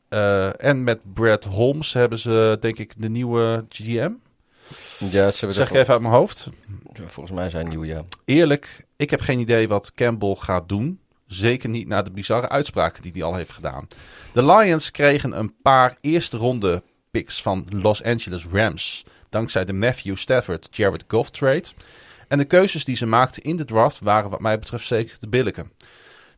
[0.10, 4.12] eh, en met Brad Holmes hebben ze, denk ik, de nieuwe GM.
[4.98, 6.50] Ja, ze Zeg ik even uit mijn hoofd.
[6.94, 8.04] Volgens mij zijn nieuw, ja.
[8.26, 11.00] Eerlijk, ik heb geen idee wat Campbell gaat doen.
[11.28, 13.88] Zeker niet na de bizarre uitspraken die hij al heeft gedaan.
[14.34, 19.06] De Lions kregen een paar eerste ronde picks van Los Angeles Rams.
[19.30, 21.64] Dankzij de Matthew Stafford Jared Goff trade.
[22.28, 25.28] En de keuzes die ze maakten in de draft waren wat mij betreft zeker te
[25.28, 25.72] billigen.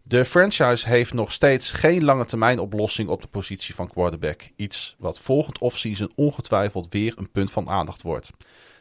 [0.04, 4.50] De franchise heeft nog steeds geen lange termijn oplossing op de positie van quarterback.
[4.56, 8.32] Iets wat volgend offseason ongetwijfeld weer een punt van aandacht wordt.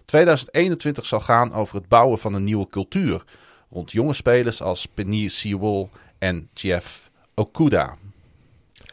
[0.05, 3.25] 2021 zal gaan over het bouwen van een nieuwe cultuur
[3.71, 5.89] rond jonge spelers als Penny Sewell
[6.19, 7.97] en Jeff Okuda.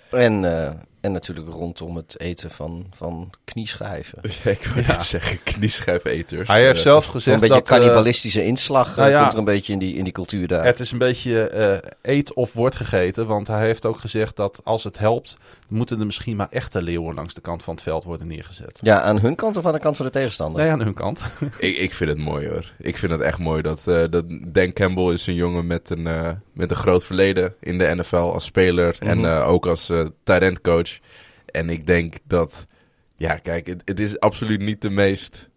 [0.09, 0.73] En, eh,
[1.07, 4.21] en natuurlijk rondom het eten van, van knieschijven.
[4.43, 6.47] Ja, ik wil net zeggen, knieschijfeters.
[6.47, 9.19] Hij heeft Eh, zelf Een gezegd beetje dat eh, cannibalistische inslag eh, nou ja.
[9.19, 10.65] komt er een beetje in die, in die cultuur daar.
[10.65, 13.27] het is een beetje eh, eet of wordt gegeten.
[13.27, 15.37] Want hij heeft ook gezegd dat als het helpt,
[15.67, 18.79] moeten er misschien maar echte leeuwen langs de kant van het veld worden neergezet.
[18.81, 20.61] Ja, aan hun kant of aan de kant van de tegenstander?
[20.61, 21.21] Nee, aan hun kant.
[21.57, 22.71] Ik, ik vind het mooi hoor.
[22.79, 26.07] Ik vind het echt mooi dat, eh, dat Dan Campbell is een jongen met een,
[26.07, 29.27] eh, met een groot verleden in de NFL als speler en Mhm.
[29.27, 30.99] eh, ook als eh tight end coach.
[31.45, 32.67] En ik denk dat,
[33.15, 35.49] ja kijk, het, het is absoluut niet de meest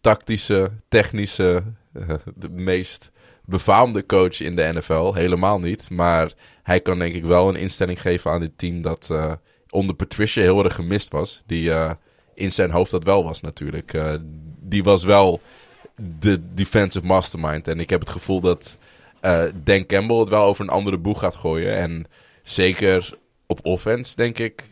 [0.00, 1.62] tactische, technische,
[2.34, 3.10] de meest
[3.48, 5.12] befaamde coach in de NFL.
[5.14, 5.90] Helemaal niet.
[5.90, 9.32] Maar hij kan denk ik wel een instelling geven aan dit team dat eh,
[9.70, 11.42] onder Patricia heel erg gemist was.
[11.46, 11.90] Die eh,
[12.34, 13.94] in zijn hoofd dat wel was natuurlijk.
[13.94, 14.14] Eh,
[14.60, 15.40] die was wel
[16.18, 17.68] de defensive mastermind.
[17.68, 18.78] En ik heb het gevoel dat
[19.64, 21.76] Dan Campbell het wel over een andere boeg gaat gooien.
[21.76, 22.06] En
[22.42, 24.62] zeker op offense, denk ik,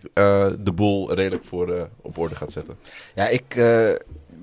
[0.59, 2.79] de boel redelijk voor op orde gaat zetten.
[3.15, 3.45] Ja, ik.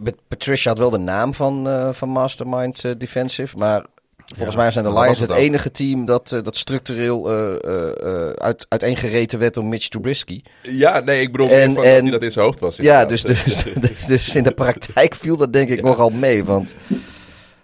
[0.04, 3.58] Pat- Patricia had wel de naam van, van Mastermind Defensive.
[3.58, 3.86] Maar
[4.34, 8.28] volgens Ja, mij zijn de Lions het enige team dat, eh, dat structureel eh, eh,
[8.28, 10.42] eh, uit, uiteengereten werd door Mitch Trubisky.
[10.62, 12.76] Ja, nee, ik bedoel En- meer van en- dat hij dat in zijn hoofd was.
[12.76, 13.44] Ja, dus, dus,
[13.74, 16.44] dus, dus in de praktijk viel dat denk ik nogal mee.
[16.46, 16.76] Want.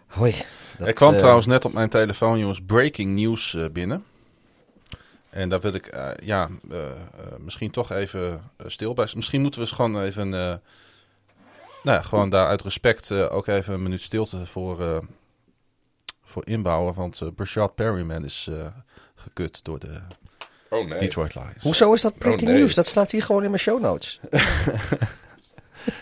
[0.07, 0.35] Hoi.
[0.77, 4.03] dat, er kwam trouwens net op mijn telefoon, jongens, breaking news binnen.
[5.29, 6.91] En daar wil ik, ja, eh, eh,
[7.39, 9.07] misschien toch even stil bij.
[9.15, 10.39] Misschien moeten we eens gewoon even, eh,
[11.83, 14.97] nou ja, gewoon daar uit respect ook even een minuut stilte voor, eh,
[16.29, 16.93] voor inbouwen.
[16.93, 18.65] Want eh Brashad Perryman is eh,
[19.15, 19.99] gekut door de
[20.69, 20.99] Oh nee.
[20.99, 21.51] Detroit Lions.
[21.63, 22.59] Hoezo is dat breaking Oh, nee.
[22.61, 22.73] news?
[22.75, 24.19] Dat staat hier gewoon in mijn show notes.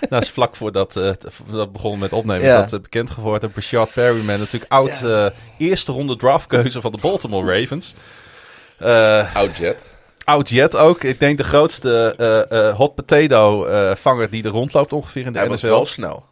[0.09, 2.55] Nou, is vlak voordat eh, t- dat begonnen met opnemen, Ja.
[2.55, 3.51] is dat eh, bekend geworden.
[3.51, 5.25] Brashard Perryman, natuurlijk oud eh,
[5.57, 7.93] eerste ronde draftkeuze van de Baltimore Ravens.
[8.77, 9.83] Eh Oud Jet.
[10.23, 11.03] oud Jet ook.
[11.03, 15.33] Ik denk de grootste eh, eh, hot potato eh, vanger die er rondloopt ongeveer in
[15.33, 15.71] de Hij was NFL.
[15.71, 16.25] wel snel.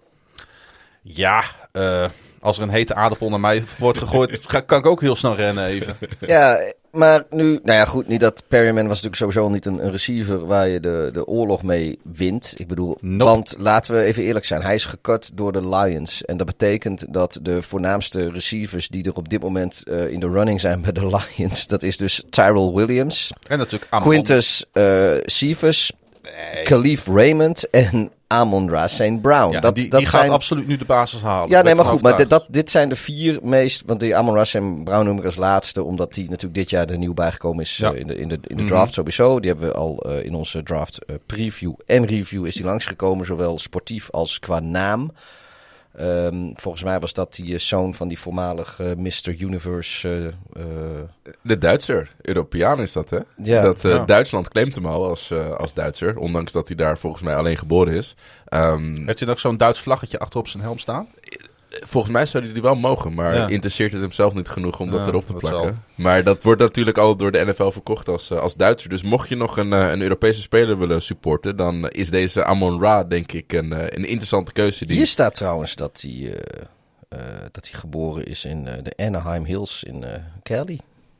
[1.01, 2.05] Ja, eh,
[2.45, 5.35] als er een hete aardappel naar mij wordt gegooid, ga- kan ik ook heel snel
[5.35, 5.95] rennen even.
[6.19, 6.59] Ja,
[6.91, 10.45] maar nu, nou ja, goed, niet dat Perryman was natuurlijk sowieso niet een, een receiver
[10.45, 12.53] waar je de, de oorlog mee wint.
[12.57, 13.23] Ik bedoel, Nope.
[13.23, 16.23] want laten we even eerlijk zijn, hij is gekut door de Lions.
[16.25, 20.29] En dat betekent dat de voornaamste receivers die er op dit moment eh, in de
[20.29, 21.07] running zijn bij de
[21.37, 24.07] Lions, dat is dus Tyrell Williams, En natuurlijk Amon.
[24.07, 25.91] Quintus eh Cephas,
[26.63, 29.21] Khalif Raymond en Amon-Ra St.
[29.21, 29.51] Brown.
[29.53, 30.23] Ja, dat, die, dat die zijn...
[30.23, 31.49] gaat absoluut nu de basis halen.
[31.49, 32.01] Ja, nee, maar goed.
[32.01, 33.83] Maar dit, dat, dit zijn de vier meest...
[33.85, 35.83] Want die Amon Rush en Brown noem ik als laatste.
[35.83, 37.93] Omdat die natuurlijk dit jaar er nieuw bijgekomen is Ja.
[37.93, 38.71] eh, in de, in de, in de Mhm.
[38.71, 39.39] draft sowieso.
[39.39, 43.25] Die hebben we al eh, in onze draft eh, preview en review is die langsgekomen.
[43.25, 45.11] Zowel sportief als qua naam.
[45.97, 49.35] Ehm, volgens mij was dat die eh, zoon van die voormalig eh, Mr.
[49.39, 50.33] Universe...
[50.53, 51.03] eh, eh,
[51.41, 52.15] De Duitser.
[52.21, 53.19] Europeaan is dat, hè?
[53.43, 53.61] Ja.
[53.61, 54.05] dat, eh, Ja.
[54.05, 56.17] Duitsland claimt hem al als, als Duitser.
[56.17, 58.15] Ondanks dat hij daar volgens mij alleen geboren is.
[58.45, 61.07] Ehm, Heeft hij ook zo'n Duits vlaggetje achter op zijn helm staan?
[61.69, 63.13] Volgens mij zou hij die wel mogen.
[63.13, 63.47] Maar Ja.
[63.47, 65.83] interesseert het hem zelf niet genoeg om dat erop te dat plakken.
[65.95, 68.89] Maar dat wordt natuurlijk al door de NFL verkocht als, eh, als Duitser.
[68.89, 71.55] Dus mocht je nog een, eh, een Europese speler willen supporten...
[71.55, 74.85] dan is deze Amon Ra denk ik een, eh, een interessante keuze.
[74.85, 74.97] Die...
[74.97, 76.61] Hier staat trouwens dat hij, eh,
[77.09, 77.19] eh,
[77.51, 80.13] dat hij geboren is in eh, de Anaheim Hills in eh
[80.43, 80.79] Cali.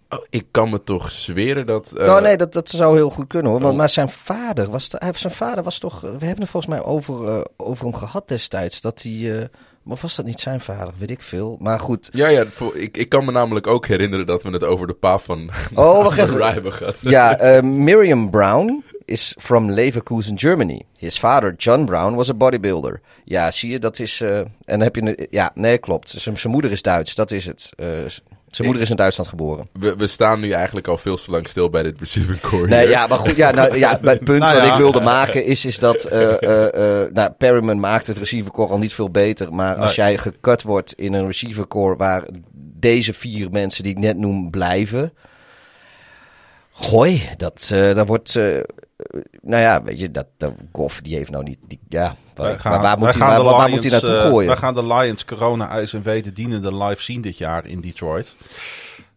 [0.10, 1.92] Oh, ik kan me toch zweren dat...
[1.98, 3.60] eh, nou, nee, dat, dat zou heel goed kunnen hoor.
[3.60, 3.78] Want, oh.
[3.80, 6.02] maar zijn vader was, hij- zijn vader was toch.
[6.02, 8.82] We hebben het volgens mij over, over hem gehad destijds.
[8.82, 9.38] Dat hij.
[9.40, 9.44] eh,
[9.88, 10.94] of was dat niet zijn vader?
[10.98, 11.58] Weet ik veel.
[11.62, 12.10] Maar goed.
[12.12, 12.44] Ja, ja
[12.74, 16.04] ik, ik kan me namelijk ook herinneren dat we het over de pa van Oh,
[16.04, 16.18] wacht
[16.58, 16.94] even.
[17.10, 20.82] Ja, eh, Miriam Brown is from Leverkusen, Germany.
[20.98, 23.02] His father, John Brown, was a bodybuilder.
[23.24, 24.22] Ja, zie je, dat is...
[24.22, 25.28] eh, en dan heb je...
[25.30, 26.10] Ja, nee, klopt.
[26.10, 27.72] Zijn moeder is Duits, dat is het.
[27.76, 27.88] Eh,
[28.56, 29.68] zijn moeder is in Duitsland geboren.
[29.80, 32.68] We, we staan nu eigenlijk al veel te lang stil bij dit receiving core.
[32.68, 32.90] Nee, hier.
[32.90, 34.72] ja, maar goed, ja, nou, ja, het punt Nou wat ja.
[34.72, 38.78] ik wilde maken is, is dat eh eh eh, nou, Perryman maakt het receivercore al
[38.78, 39.54] niet veel beter.
[39.54, 42.24] Maar als jij gekut wordt in een receivercore waar
[42.56, 45.14] deze vier mensen die ik net noem blijven.
[46.72, 48.34] Gooi, dat, eh dat wordt.
[49.42, 51.60] nou ja, weet je, dat, dat Goff die heeft nou niet.
[51.68, 54.22] Die, ja, waar, gaan- waar, moet, hij, waar, de waar Lions, moet hij naartoe eh,
[54.30, 54.48] gooien?
[54.48, 58.36] wij gaan de Lions corona ijs en weten dienende live zien dit jaar in Detroit.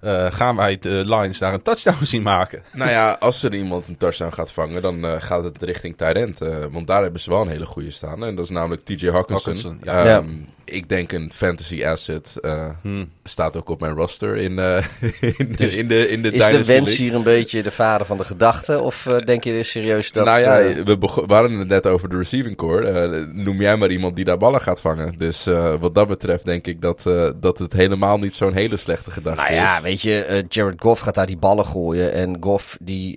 [0.01, 2.63] Eh, gaan wij de Lions daar een touchdown zien maken?
[2.73, 6.65] Nou ja, als er iemand een touchdown gaat vangen, dan eh, gaat het richting eh,
[6.71, 8.25] want daar hebben ze wel een hele goede staan.
[8.25, 9.53] En dat is namelijk TJ Hawkinson.
[9.53, 10.05] Hawkinson, ja.
[10.05, 10.23] ja.
[10.71, 12.37] Ik denk een fantasy asset.
[12.41, 13.11] eh, Hmm.
[13.25, 14.85] Staat ook op mijn roster in, eh,
[15.39, 18.17] in, de, in de, in de is de wens hier een beetje de vader van
[18.17, 18.81] de gedachte?
[18.81, 20.25] Of eh, denk je serieus dat...
[20.25, 23.27] nou ja, we, hadden het net over de receiving core.
[23.27, 25.15] Noem jij maar iemand die daar ballen gaat vangen.
[25.19, 25.45] Dus
[25.81, 27.03] wat dat betreft denk ik dat,
[27.41, 29.59] dat het helemaal niet zo'n hele slechte gedachte Nou is.
[29.59, 32.13] ja, weet je, Jared Goff gaat daar die ballen gooien.
[32.13, 33.17] En Goff, die,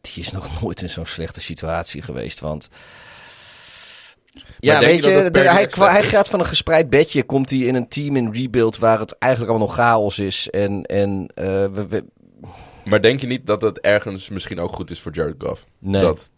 [0.00, 2.40] die is nog nooit in zo'n slechte situatie geweest.
[2.40, 2.68] Want.
[4.60, 5.40] Ja, weet je dat de-
[5.84, 7.22] hij, gaat van een gespreid bedje.
[7.22, 10.50] Komt hij in een team in rebuild waar het eigenlijk allemaal nog chaos is.
[10.50, 12.04] En, en eh, we, we-
[12.84, 15.64] Maar denk je niet dat het ergens misschien ook goed is voor Jared Goff?
[15.78, 16.02] Nee.
[16.02, 16.30] Dat,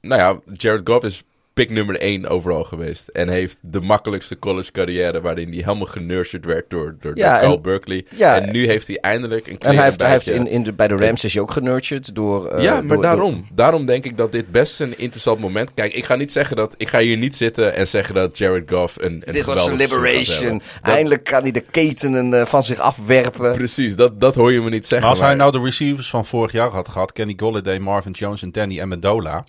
[0.00, 1.22] nou ja, Jared Goff is
[1.54, 3.08] pick nummer 1 overal geweest.
[3.08, 7.40] En heeft de makkelijkste college carrière waarin hij helemaal genurtured werd door, door, Ja, door
[7.40, 8.04] Carl en- Berkeley.
[8.16, 10.72] ja, en nu heeft hij eindelijk een en hij heeft, hij heeft in, in de,
[10.72, 12.46] bij de Rams is hij ook genurtured door...
[12.46, 13.46] eh, ja, maar door- daarom.
[13.54, 15.74] Daarom denk ik dat dit best een interessant moment...
[15.74, 16.74] Kijk, ik ga niet zeggen dat...
[16.76, 19.76] Ik ga hier niet zitten en zeggen dat Jared Goff een, een Dit was een
[19.76, 20.58] liberation.
[20.82, 23.52] Dat- Eindelijk kan hij de ketenen eh, van zich afwerpen.
[23.54, 25.08] Precies, dat, dat hoor je me niet zeggen.
[25.08, 28.42] Maar als hij nou de receivers van vorig jaar had gehad, Kenny Golladay, Marvin Jones
[28.42, 29.44] en Danny Amendola,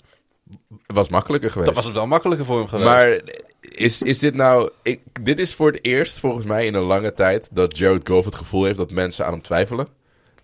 [0.85, 1.67] was makkelijker geweest.
[1.67, 2.89] dat was het wel makkelijker voor hem geweest.
[2.89, 3.19] Maar
[3.61, 4.69] is, is dit nou...
[4.81, 8.25] Ik, dit is voor het eerst volgens mij in een lange tijd dat Jared Goff
[8.25, 9.88] het gevoel heeft dat mensen aan hem twijfelen.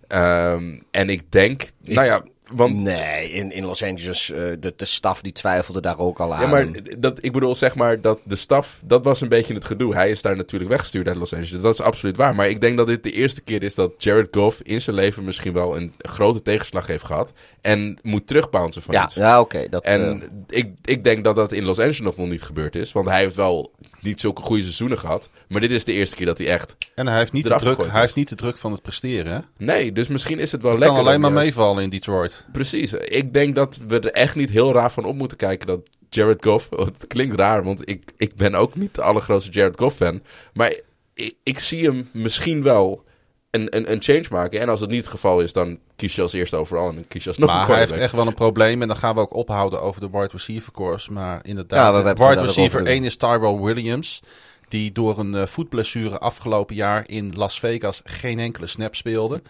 [0.06, 1.70] Ehm, en ik denk...
[1.80, 2.82] nou ja, want...
[2.82, 6.40] Nee, in, in Los Angeles, eh, de, de staf die twijfelde daar ook al aan.
[6.40, 6.68] Ja, maar
[6.98, 9.94] dat, ik bedoel zeg maar dat de staf, dat was een beetje het gedoe.
[9.94, 11.62] Hij is daar natuurlijk weggestuurd uit Los Angeles.
[11.62, 12.34] Dat is absoluut waar.
[12.34, 15.24] Maar ik denk dat dit de eerste keer is dat Jared Goff in zijn leven
[15.24, 17.32] misschien wel een grote tegenslag heeft gehad.
[17.60, 19.14] En moet terugbouncen van ja, iets.
[19.14, 19.68] ja oké.
[19.68, 22.76] dat, En eh, ik, ik denk dat dat in Los Angeles nog wel niet gebeurd
[22.76, 22.92] is.
[22.92, 23.72] Want hij heeft wel
[24.02, 25.30] niet zulke goede seizoenen gehad.
[25.48, 26.76] Maar dit is de eerste keer dat hij echt...
[26.94, 29.32] en hij heeft, niet de druk, hij heeft niet de druk van het presteren.
[29.32, 29.40] Hè?
[29.64, 30.98] Nee, dus misschien is het wel Het lekker.
[30.98, 32.46] kan alleen maar juist- meevallen in Detroit.
[32.52, 32.92] Precies.
[32.92, 36.44] Ik denk dat we er echt niet heel raar van op moeten kijken dat Jared
[36.44, 36.68] Goff...
[36.76, 40.22] Het klinkt raar, want ik, ik ben ook niet de allergrootste Jared Goff fan.
[40.52, 40.74] Maar
[41.14, 43.04] ik, ik zie hem misschien wel
[43.50, 44.60] een, een, een change maken.
[44.60, 47.08] En als het niet het geval is, dan kies je als eerste overal en dan
[47.08, 48.82] kies je alsnog een maar hij heeft echt wel een probleem.
[48.82, 51.12] En dan gaan we ook ophouden over de wide receiver course.
[51.12, 52.92] Maar Ja, inderdaad, we de hebben het wide er receiver over.
[52.92, 54.22] 1 is Tyrell Williams.
[54.68, 59.42] Die door een eh, voetblessure afgelopen jaar in Las Vegas geen enkele snap speelde.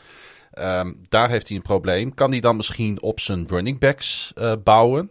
[0.53, 2.15] Ehm, daar heeft hij een probleem.
[2.15, 5.11] Kan hij dan misschien op zijn running backs eh, bouwen?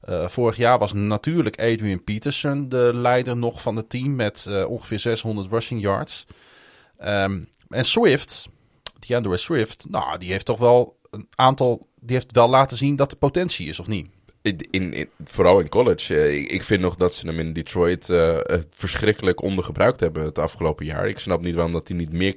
[0.00, 4.98] Eh, vorig jaar was natuurlijk Adrian Peterson de leider nog van het team met ongeveer
[4.98, 6.26] 600 rushing yards.
[6.98, 8.48] Ehm, en Swift,
[9.06, 13.10] DeAndre Swift, nou, die heeft toch wel een aantal, die heeft wel laten zien dat
[13.12, 14.08] er potentie is, of niet?
[14.42, 16.16] In, in, in- vooral in college.
[16.16, 20.24] Eh, ik, ik vind nog dat ze hem in Detroit eh, eh, verschrikkelijk ondergebruikt hebben
[20.24, 21.08] het afgelopen jaar.
[21.08, 22.36] Ik snap niet waarom dat hij niet meer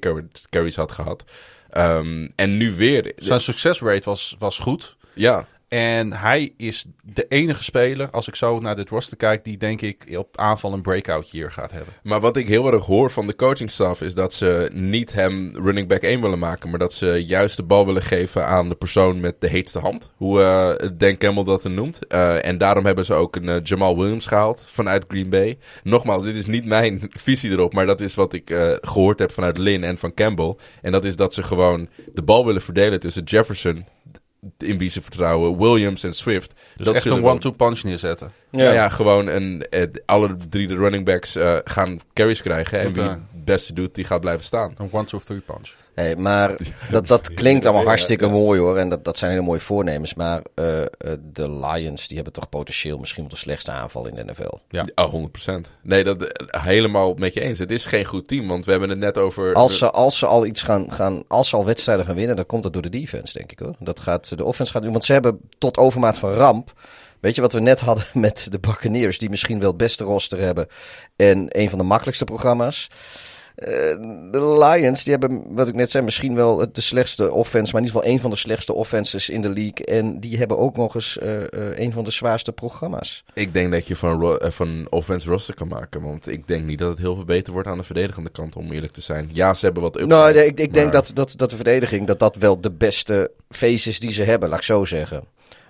[0.49, 1.23] carries had gehad.
[1.69, 3.13] Ehm, en nu weer.
[3.15, 4.95] Zijn succesrate was, was goed.
[5.13, 9.57] Ja, En hij is de enige speler, als ik zo naar dit roster kijk, die
[9.57, 11.93] denk ik op aanval een breakout year gaat hebben.
[12.03, 15.87] maar wat ik heel erg hoor van de coachingstaf is dat ze niet hem running
[15.87, 19.19] back 1 willen maken, maar dat ze juist de bal willen geven aan de persoon
[19.19, 20.11] met de heetste hand.
[20.15, 22.07] Hoe eh Dan Campbell dat er noemt.
[22.07, 25.57] Eh, en daarom hebben ze ook een eh, Jamal Williams gehaald vanuit Green Bay.
[25.83, 29.31] Nogmaals, dit is niet mijn visie erop, maar dat is wat ik eh, gehoord heb
[29.31, 30.55] vanuit Lynn en van Campbell.
[30.81, 33.85] En dat is dat ze gewoon de bal willen verdelen tussen Jefferson,
[34.57, 36.53] in wie ze vertrouwen, Williams en Swift.
[36.77, 38.31] Dus dat echt een one-two punch neerzetten.
[38.51, 42.79] Ja, ja, gewoon een, eh, alle drie de running backs eh, gaan carries krijgen.
[42.79, 44.73] En wie het beste doet, die gaat blijven staan.
[44.77, 45.75] Een one-two-three punch.
[45.93, 46.55] Hey, maar
[46.91, 48.77] dat, dat klinkt allemaal hartstikke mooi hoor.
[48.77, 50.13] En dat, dat zijn hele mooie voornemens.
[50.13, 50.81] Maar eh,
[51.33, 54.57] de Lions die hebben toch potentieel misschien wel de slechtste aanval in de NFL.
[54.69, 54.85] Ja.
[54.95, 55.51] Oh, 100%.
[55.81, 57.59] Nee, dat helemaal met je eens.
[57.59, 59.53] Het is geen goed team, want we hebben het net over...
[59.53, 62.45] Als ze, als ze al iets gaan, gaan, als ze al wedstrijden gaan winnen, dan
[62.45, 63.75] komt dat door de defense, denk ik hoor.
[63.79, 64.91] Dat gaat, de offense gaat doen.
[64.91, 66.73] Want ze hebben tot overmaat van ramp.
[67.21, 70.39] Weet je wat we net hadden met de Buccaneers, die misschien wel het beste roster
[70.39, 70.67] hebben
[71.15, 72.89] en een van de makkelijkste programma's.
[73.55, 73.69] Eh,
[74.31, 77.87] de Lions, die hebben, wat ik net zei, misschien wel de slechtste offense, maar in
[77.87, 79.85] ieder geval een van de slechtste offenses in de league.
[79.85, 83.23] En die hebben ook nog eens eh, eh, een van de zwaarste programma's.
[83.33, 86.01] Ik denk dat je van, van offense roster kan maken.
[86.01, 88.71] Want ik denk niet dat het heel veel beter wordt aan de verdedigende kant, om
[88.71, 89.29] eerlijk te zijn.
[89.33, 90.05] Ja, ze hebben wat.
[90.05, 93.89] Nou, ik, ik denk dat, dat, dat de verdediging dat dat wel de beste face
[93.89, 95.23] is die ze hebben, laat ik zo zeggen.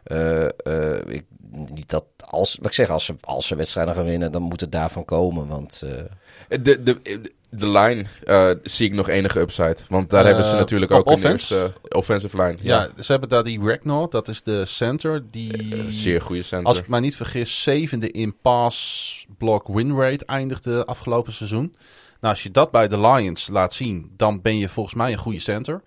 [0.03, 4.05] Eh, eh, ik, niet dat als, wat ik zeg, als ze, als ze wedstrijden gaan
[4.05, 5.47] winnen, dan moet het daarvan komen.
[5.47, 7.01] Want eh, De, de,
[7.49, 9.75] de line eh, zie ik nog enige upside.
[9.89, 11.55] Want daar Eh, hebben ze natuurlijk op ook een offense?
[11.55, 12.57] eerste offensive line.
[12.61, 15.75] Ja, ze hebben daar die Ragnar, dat is de center, die...
[15.75, 16.67] Eh, zeer goede center.
[16.67, 21.75] Als ik mij niet vergis, zevende in pass block win rate eindigde afgelopen seizoen.
[22.19, 25.17] Nou, als je dat bij de Lions laat zien, dan ben je volgens mij een
[25.17, 25.81] goede center.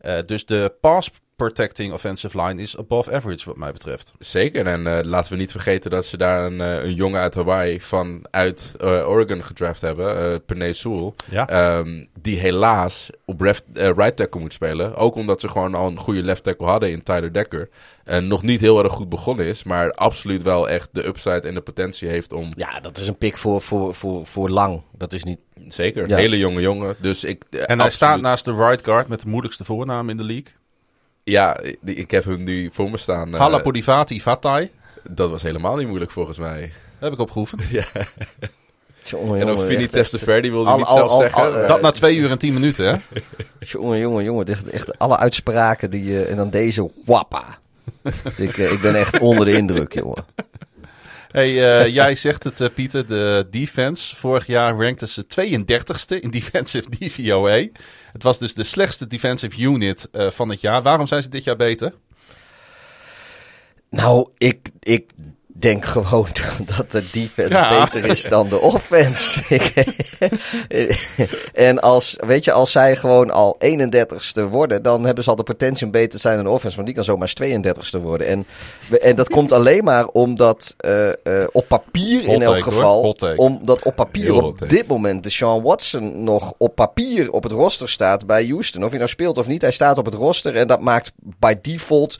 [0.00, 1.10] Eh, dus de pass
[1.46, 4.12] protecting offensive line is above average wat mij betreft.
[4.18, 7.34] Zeker, en eh, laten we niet vergeten dat ze daar een, eh, een jongen uit
[7.34, 11.12] Hawaii vanuit eh Oregon gedraft hebben, eh Penay Sewell.
[11.30, 11.48] Ja.
[11.48, 14.94] Ehm, die helaas op ref- right tackle moet spelen.
[14.96, 17.68] Ook omdat ze gewoon al een goede left tackle hadden in Tyler Decker.
[18.04, 21.54] En nog niet heel erg goed begonnen is, maar absoluut wel echt de upside en
[21.54, 22.52] de potentie heeft om...
[22.56, 24.82] ja, dat is een pick voor, voor, voor, voor lang.
[24.96, 25.38] Dat is niet.
[25.68, 26.16] Zeker, Ja.
[26.16, 26.96] hele jonge jongen.
[26.98, 30.16] Dus ik, En hij absoluut- staat naast de right guard met de moeilijkste voornaam in
[30.16, 30.52] de league.
[31.24, 33.34] Ja, ik heb hem nu voor me staan.
[33.34, 34.70] eh, Halapodivati Vatai.
[35.10, 36.72] dat was helemaal niet moeilijk volgens mij.
[36.98, 37.62] Heb ik opgeoefend.
[39.04, 41.42] Jongen, En dan Vinnie Testaverde wilde al- niet al- zelf al- zeggen.
[41.42, 42.96] al- maar- Dat na twee uur en tien minuten, hè?
[43.72, 44.46] Jongen, jongen, jongen.
[44.46, 46.24] Echt, echt alle uitspraken die je.
[46.24, 47.58] En dan deze wappa.
[48.36, 50.24] ik, eh, ik ben echt onder de indruk, jongen.
[51.30, 54.16] Hey, eh, jij zegt het, eh, Pieter, de defense.
[54.16, 57.66] Vorig jaar rankten ze 32ste in defensive DVOA.
[58.12, 60.82] Het was dus de slechtste defensive unit eh, van het jaar.
[60.82, 61.94] Waarom zijn ze dit jaar beter?
[63.90, 65.10] Nou, ik, ik
[65.52, 66.28] denk gewoon
[66.76, 67.80] dat de defense Ja.
[67.84, 69.40] beter is dan de offense.
[71.52, 75.42] en als, weet je, als zij gewoon al 31ste worden, dan hebben ze al de
[75.42, 76.74] potentie om beter te zijn dan de offense.
[76.76, 78.26] Want die kan zomaar 32ste worden.
[78.26, 78.46] En,
[79.00, 81.14] en dat komt alleen maar omdat eh, eh,
[81.52, 86.24] op papier Hot in elk geval, omdat op papier op dit moment de Sean Watson
[86.24, 88.82] nog op papier op het roster staat bij Houston.
[88.82, 90.56] Of hij nou speelt of niet, hij staat op het roster.
[90.56, 92.18] En dat maakt by default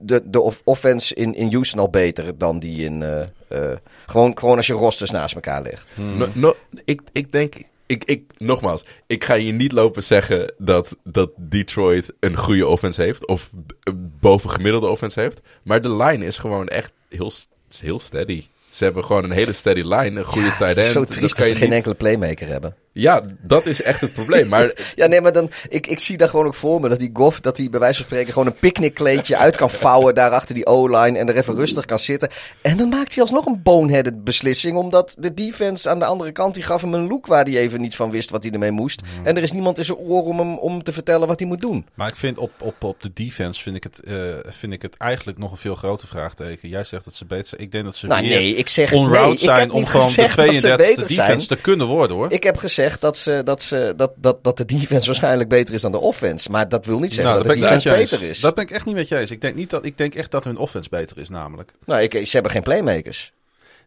[0.00, 3.02] de, de off- offense in, in Houston al beter dan die in.
[3.02, 3.76] eh, eh,
[4.06, 5.92] gewoon, gewoon als je rosters naast elkaar legt.
[5.96, 6.54] No, no,
[6.84, 7.54] ik, ik denk,
[7.86, 13.02] ik, ik, nogmaals, ik ga hier niet lopen zeggen dat, dat Detroit een goede offense
[13.02, 13.26] heeft.
[13.26, 15.40] Of b- bovengemiddelde offense heeft.
[15.62, 17.32] Maar de line is gewoon echt heel,
[17.80, 18.44] heel steady.
[18.70, 20.86] Ze hebben gewoon een hele steady line, een goede tight Het end.
[20.86, 22.76] is zo Dat triest dat ze je geen niet- enkele playmaker hebben.
[22.98, 24.48] Ja, dat is echt het probleem.
[24.48, 27.10] Maar Ja, nee, maar dan, ik, ik zie daar gewoon ook voor me dat die
[27.12, 30.54] Goff, dat hij bij wijze van spreken gewoon een picknickkleedje uit kan vouwen daar achter
[30.54, 32.28] die O-line en er even rustig kan zitten.
[32.62, 36.54] En dan maakt hij alsnog een boneheaded beslissing, omdat de defense aan de andere kant,
[36.54, 39.02] die gaf hem een look waar hij even niet van wist wat hij ermee moest.
[39.24, 41.60] En er is niemand in zijn oor om hem om te vertellen wat hij moet
[41.60, 41.86] doen.
[41.94, 44.14] Maar ik vind op, op, op de defense vind ik, het, eh,
[44.48, 46.68] vind ik het eigenlijk nog een veel groter vraagteken.
[46.68, 47.60] Jij zegt dat ze beter zijn.
[47.60, 49.78] Ik denk dat ze Nou, meer nee, ik zeg on-route nee, ik zijn heb om
[49.78, 51.38] niet gewoon de gezegd dat ze 32e beter defense zijn.
[51.38, 52.32] te kunnen worden hoor.
[52.32, 55.82] Ik heb gezegd dat, ze, dat, ze, dat, dat, dat de defense waarschijnlijk beter is
[55.82, 56.50] dan de offense.
[56.50, 58.40] Maar dat wil niet zeggen Nou, dat de defense beter is.
[58.40, 59.30] Dat ben ik echt niet met je eens.
[59.30, 61.72] Ik denk, niet dat, ik denk echt dat hun offense beter is namelijk.
[61.84, 63.32] Nou, ik, ze hebben geen playmakers.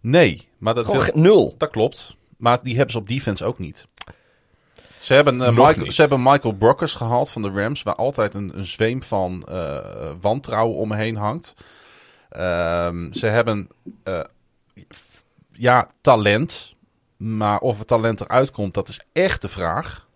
[0.01, 1.55] Nee, maar dat, Gewoon wil- ge- nul.
[1.57, 2.15] dat klopt.
[2.38, 3.85] Maar die hebben ze op defense ook niet.
[4.99, 8.51] Ze hebben, eh, Michael, ze hebben Michael Brockers gehaald van de Rams, waar altijd een,
[8.55, 11.53] een zweem van eh, wantrouwen omheen hangt.
[12.30, 13.67] Ehm, ze hebben
[14.03, 14.19] eh,
[15.51, 16.73] ja, talent.
[17.19, 20.07] Maar of het talent eruit komt, dat is echt de vraag.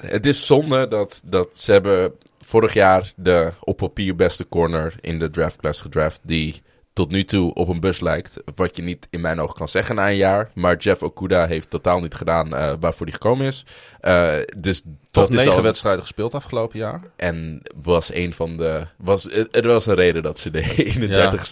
[0.00, 5.18] het is zonde dat, dat ze hebben vorig jaar de op papier beste corner in
[5.18, 6.20] de draftclass gedraft.
[6.22, 6.62] Die
[6.96, 8.36] tot nu toe op een bus lijkt.
[8.54, 10.50] Wat je niet in mijn ogen kan zeggen na een jaar.
[10.54, 13.64] Maar Jeff Okuda heeft totaal niet gedaan eh, waarvoor hij gekomen is.
[14.00, 17.00] Eh, dus Tot negen al- wedstrijden gespeeld afgelopen jaar.
[17.16, 18.86] En was een van de.
[18.98, 20.62] Was, het- er was een reden dat ze de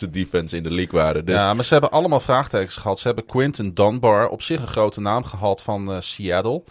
[0.00, 1.24] 31ste defense in de league waren.
[1.24, 2.98] Dus Ja, maar ze hebben allemaal vraagtekens gehad.
[2.98, 6.62] Ze hebben Quinton Dunbar, op zich een grote naam gehad van eh, Seattle.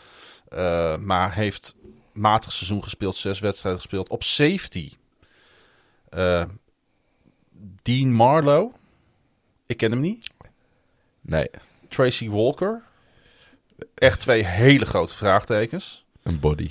[0.99, 1.75] Maar heeft
[2.13, 4.09] matig seizoen gespeeld, zes wedstrijden gespeeld.
[4.09, 4.91] Op safety.
[7.83, 8.71] Dean Marlowe.
[9.65, 10.29] Ik ken hem niet.
[11.21, 11.47] nee,
[11.89, 12.81] Tracy Walker.
[13.95, 16.05] Echt twee hele grote vraagtekens.
[16.23, 16.69] een body.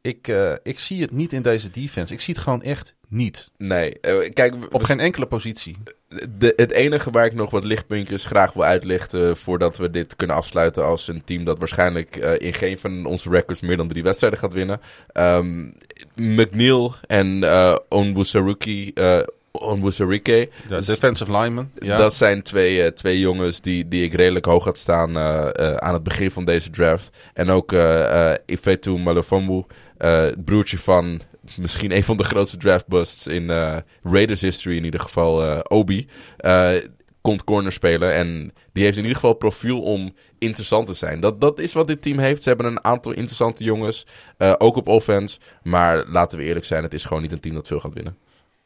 [0.00, 2.12] Ik, eh, ik zie het niet in deze defense.
[2.12, 3.50] Ik zie het gewoon echt niet.
[3.56, 5.76] Nee, eh, kijk, Op geen enkele positie.
[6.38, 10.36] de, het enige waar ik nog wat lichtpuntjes graag wil uitlichten voordat we dit kunnen
[10.36, 14.02] afsluiten als een team dat waarschijnlijk eh, in geen van onze records meer dan drie
[14.02, 14.80] wedstrijden gaat winnen.
[15.12, 15.70] Ehm
[16.14, 18.92] McNeil en eh Onwusaruki,
[19.52, 21.70] Onwuzurike, De Dus defensive lineman.
[21.78, 21.96] Ja.
[21.96, 25.76] Dat zijn twee, eh, twee jongens die, die ik redelijk hoog had staan eh, eh,
[25.76, 27.16] aan het begin van deze draft.
[27.34, 29.64] En ook eh eh Ifetu Malofambu,
[29.96, 31.20] eh, het broertje van
[31.56, 36.08] misschien een van de grootste draftbusts in eh, Raiders history, in ieder geval Obi.
[36.36, 36.70] eh,
[37.20, 41.20] komt corner spelen en die heeft in ieder geval profiel om interessant te zijn.
[41.20, 42.42] Dat, dat is wat dit team heeft.
[42.42, 44.06] Ze hebben een aantal interessante jongens,
[44.36, 45.38] eh, ook op offense.
[45.62, 48.16] Maar laten we eerlijk zijn, het is gewoon niet een team dat veel gaat winnen.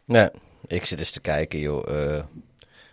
[0.04, 0.28] Nee,
[0.66, 2.14] ik zit eens te kijken, joh.
[2.14, 2.22] Eh,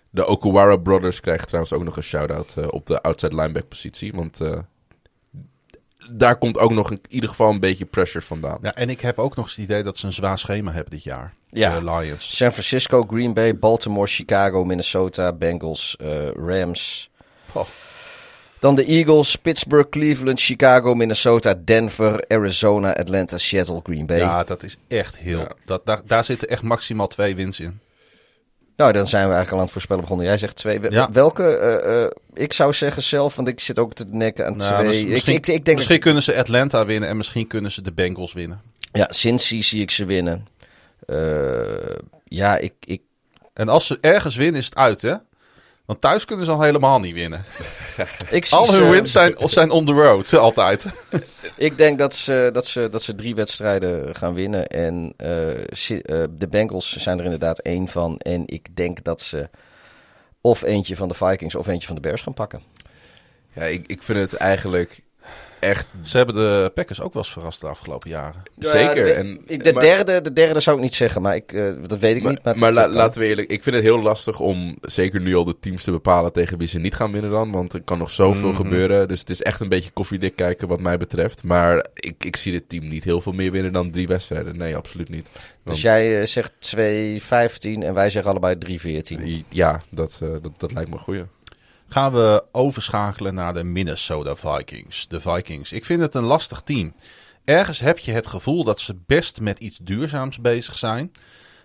[0.09, 4.13] De Okuwara Brothers krijgen trouwens ook nog een shout-out eh, op de outside linebacker positie.
[4.13, 4.57] Want eh,
[6.11, 8.57] daar komt ook nog in ieder geval een beetje pressure vandaan.
[8.61, 10.91] Ja, en ik heb ook nog eens het idee dat ze een zwaar schema hebben
[10.91, 11.33] dit jaar.
[11.49, 11.79] Ja.
[11.79, 12.35] De Lions.
[12.35, 17.11] San Francisco, Green Bay, Baltimore, Chicago, Minnesota, Bengals, eh, Rams.
[18.63, 24.17] Dan de Eagles, Pittsburgh, Cleveland, Chicago, Minnesota, Denver, Arizona, Atlanta, Seattle, Green Bay.
[24.17, 25.39] Ja, dat is echt heel...
[25.39, 25.51] Ja.
[25.65, 27.79] Dat, daar, daar zitten echt maximaal twee wins in.
[28.75, 30.25] Nou, dan zijn we eigenlijk al aan het voorspellen begonnen.
[30.25, 30.79] Jij zegt twee.
[30.89, 31.11] Ja.
[31.11, 31.43] Welke?
[31.57, 34.87] eh, eh, ik zou zeggen zelf, want ik zit ook te nekken aan Nou, twee.
[34.87, 37.81] mis- Ik- misschien ik, ik, denk misschien kunnen ze Atlanta winnen en misschien kunnen ze
[37.81, 38.61] de Bengals winnen.
[38.93, 40.47] Ja, Cincy zie ik ze winnen.
[41.05, 41.17] Eh,
[42.23, 43.01] ja, ik, ik,
[43.53, 45.15] En als ze ergens winnen is het uit, hè?
[45.85, 47.45] Want thuis kunnen ze al helemaal niet winnen.
[48.29, 50.85] ik zie Al hun ze- wins zijn, zijn on the road, altijd.
[51.57, 54.67] Ik denk dat ze, dat, ze, dat ze drie wedstrijden gaan winnen.
[54.67, 58.17] En eh, eh, de Bengals zijn er inderdaad één van.
[58.17, 59.49] En ik denk dat ze
[60.41, 62.61] of eentje van de Vikings of eentje van de Bears gaan pakken.
[63.53, 65.01] Ja, ik, ik vind het eigenlijk
[65.63, 68.43] echt Ze hebben de Packers ook wel eens verrast de afgelopen jaren.
[68.57, 69.07] zeker.
[69.07, 71.73] Ja, en, ik, de, maar- derde, de derde zou ik niet zeggen, maar ik, eh,
[71.87, 72.43] dat weet ik Maar, niet.
[72.43, 75.43] Maar, maar la- laten we eerlijk, ik vind het heel lastig om zeker nu al
[75.43, 77.51] de teams te bepalen tegen wie ze niet gaan winnen dan.
[77.51, 78.55] Want er kan nog zoveel Mhm.
[78.57, 79.07] gebeuren.
[79.07, 81.43] Dus het is echt een beetje koffiedik kijken wat mij betreft.
[81.43, 84.57] Maar ik, ik zie dit team niet heel veel meer winnen dan drie wedstrijden.
[84.57, 85.27] Nee, absoluut niet.
[85.63, 89.43] Dus jij eh, zegt 2-15 en wij zeggen allebei 3-14.
[89.49, 91.23] Ja, dat, eh, dat, dat lijkt me een goeie.
[91.93, 95.07] Gaan we overschakelen naar de Minnesota Vikings.
[95.07, 95.71] De Vikings.
[95.71, 96.93] Ik vind het een lastig team.
[97.45, 101.11] Ergens heb je het gevoel dat ze best met iets duurzaams bezig zijn.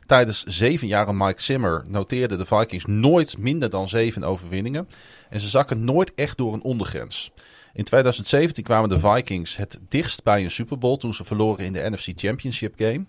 [0.06, 4.88] Tijdens zeven jaar Mike Zimmer noteerden de Vikings nooit minder dan zeven overwinningen.
[5.30, 7.30] En ze zakken nooit echt door een ondergrens.
[7.72, 11.72] In 2017 kwamen de Vikings het dichtst bij een Super Bowl toen ze verloren in
[11.72, 13.04] de NFC Championship game.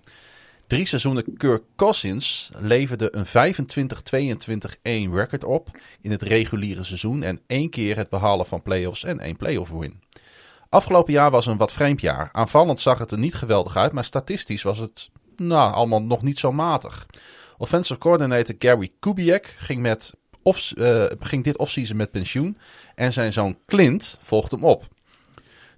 [0.69, 3.25] Drie seizoenen Kirk Cousins leverde een
[5.09, 5.69] 25-22-1 record op
[6.01, 10.01] in het reguliere seizoen en één keer het behalen van playoffs en één playoff win.
[10.69, 12.29] Afgelopen jaar was een wat vreemd jaar.
[12.31, 16.39] Aanvallend zag het er niet geweldig uit, maar statistisch was het nou, allemaal nog niet
[16.39, 17.05] zo matig.
[17.57, 22.57] Offensive coordinator Gary Kubiak ging, met off, eh, ging dit offseason met pensioen
[22.95, 24.87] en zijn zoon Clint volgt hem op.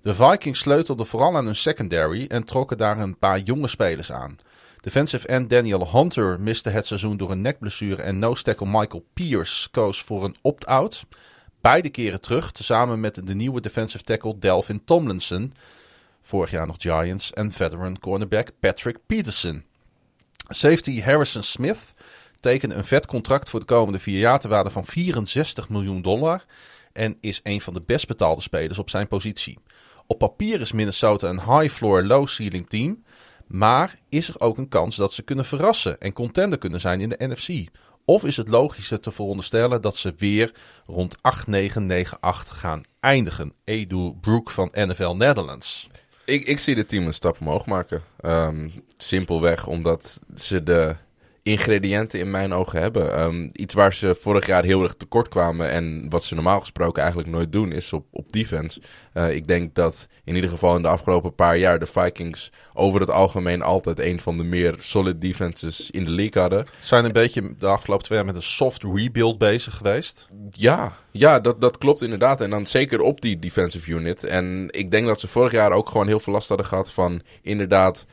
[0.01, 4.37] De Vikings sleutelden vooral aan hun secondary en trokken daar een paar jonge spelers aan.
[4.81, 9.69] Defensive end Daniel Hunter miste het seizoen door een nekblessure en nose tackle Michael Pierce
[9.69, 11.05] koos voor een opt-out.
[11.61, 15.53] Beide keren terug, tezamen met de nieuwe defensive tackle Delvin Tomlinson,
[16.21, 19.63] vorig jaar nog Giants, en veteran cornerback Patrick Peterson.
[20.47, 21.93] Safety Harrison Smith
[22.39, 26.45] tekende een vet contract voor de komende vier jaar ter waarde van 64 miljoen dollar
[26.93, 29.59] en is een van de best betaalde spelers op zijn positie.
[30.07, 33.03] Op papier is Minnesota een high floor, low ceiling team,
[33.51, 37.09] maar is er ook een kans dat ze kunnen verrassen en contender kunnen zijn in
[37.09, 37.69] de NFC?
[38.05, 40.53] Of is het logischer te veronderstellen dat ze weer
[40.85, 41.21] rond 8-9-9-8
[42.45, 43.53] gaan eindigen?
[43.63, 45.89] Edu Brook van NFL Netherlands.
[46.25, 48.03] Ik, ik zie het team een stap omhoog maken.
[48.19, 50.95] Ehm, simpelweg omdat ze de
[51.43, 53.13] ingrediënten in mijn ogen hebben.
[53.13, 57.01] Ehm, iets waar ze vorig jaar heel erg tekort kwamen en wat ze normaal gesproken
[57.01, 58.81] eigenlijk nooit doen is op, op defense.
[59.13, 62.99] Eh, ik denk dat in ieder geval in de afgelopen paar jaar de Vikings over
[62.99, 66.65] het algemeen altijd een van de meer solid defenses in de league hadden.
[66.79, 70.27] Zijn een beetje de afgelopen twee jaar met een soft rebuild bezig geweest.
[70.51, 72.41] Ja, ja dat, dat klopt inderdaad.
[72.41, 74.23] En dan zeker op die defensive unit.
[74.23, 77.21] En ik denk dat ze vorig jaar ook gewoon heel veel last hadden gehad van
[77.41, 78.05] inderdaad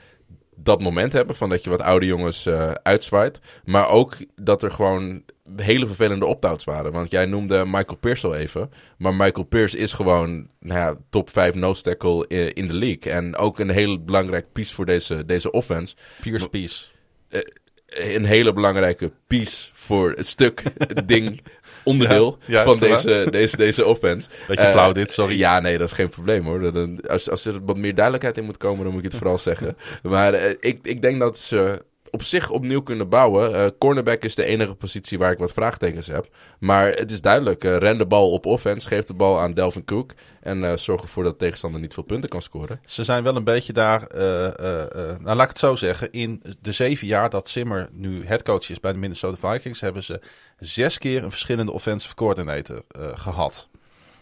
[0.62, 3.40] dat moment hebben van dat je wat oude jongens eh uitzwaait.
[3.64, 5.22] Maar ook dat er gewoon
[5.56, 6.92] hele vervelende opt-outs waren.
[6.92, 8.70] Want jij noemde Michael Pierce al even.
[8.98, 13.12] Maar Michael Pierce is gewoon nou ja, top 5 nose tackle i- in de league.
[13.12, 15.94] En ook een heel belangrijk piece voor deze, deze offense.
[16.20, 16.84] Pierce Peace.
[17.86, 20.62] Een hele belangrijke piece voor het stuk,
[21.06, 21.40] ding,
[21.88, 24.28] onderdeel Ja, van deze, deze, deze offense.
[24.48, 25.38] Beetje Eh, flauw dit, sorry.
[25.38, 26.60] Ja, nee, dat is geen probleem hoor.
[26.60, 29.18] Dat- dat- Als, als er wat meer duidelijkheid in moet komen, dan moet ik het
[29.20, 29.76] vooral zeggen.
[30.02, 33.54] Maar eh, ik, ik denk dat ze op zich opnieuw kunnen bouwen.
[33.54, 36.28] Eh, cornerback is de enige positie waar ik wat vraagtekens heb.
[36.58, 37.64] Maar het is duidelijk.
[37.64, 40.12] eh, ren de bal op offense, geef de bal aan Delvin Cook.
[40.40, 42.80] En eh, zorg ervoor dat de tegenstander niet veel punten kan scoren.
[42.84, 44.06] Ze zijn wel een beetje daar,
[45.20, 48.80] nou laat ik het zo zeggen, in de zeven jaar dat Zimmer nu headcoach is
[48.80, 50.20] bij de Minnesota Vikings, hebben ze
[50.58, 53.68] zes keer een verschillende offensive coordinator eh, gehad.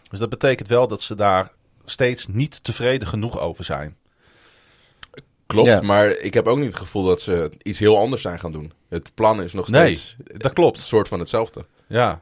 [0.09, 1.51] Dus dat betekent wel dat ze daar
[1.85, 3.97] steeds niet tevreden genoeg over zijn.
[5.47, 5.81] Klopt, Ja.
[5.81, 8.73] maar ik heb ook niet het gevoel dat ze iets heel anders zijn gaan doen.
[8.89, 10.77] Het plan is nog Nee, steeds dat klopt.
[10.77, 11.65] een soort van hetzelfde.
[11.87, 12.21] Ja.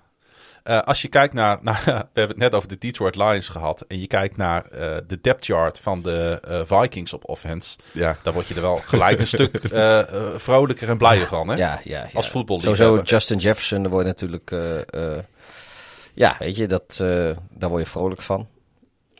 [0.63, 3.81] Eh, als je kijkt naar, ja, we hebben het net over de Detroit Lions gehad,
[3.87, 8.17] en je kijkt naar eh, de depth chart van de eh, Vikings op offense, Ja,
[8.23, 9.59] dan word je er wel gelijk een stuk
[10.47, 11.47] vrolijker en blijer van.
[11.47, 11.55] Hè?
[11.55, 12.07] Ja, ja, ja.
[12.13, 12.85] Als voetballiefhebber.
[12.85, 14.51] Sowieso Justin Jefferson, daar word je natuurlijk...
[14.51, 15.23] eh, eh,
[16.13, 18.47] ja, weet je, dat, eh, daar word je vrolijk van.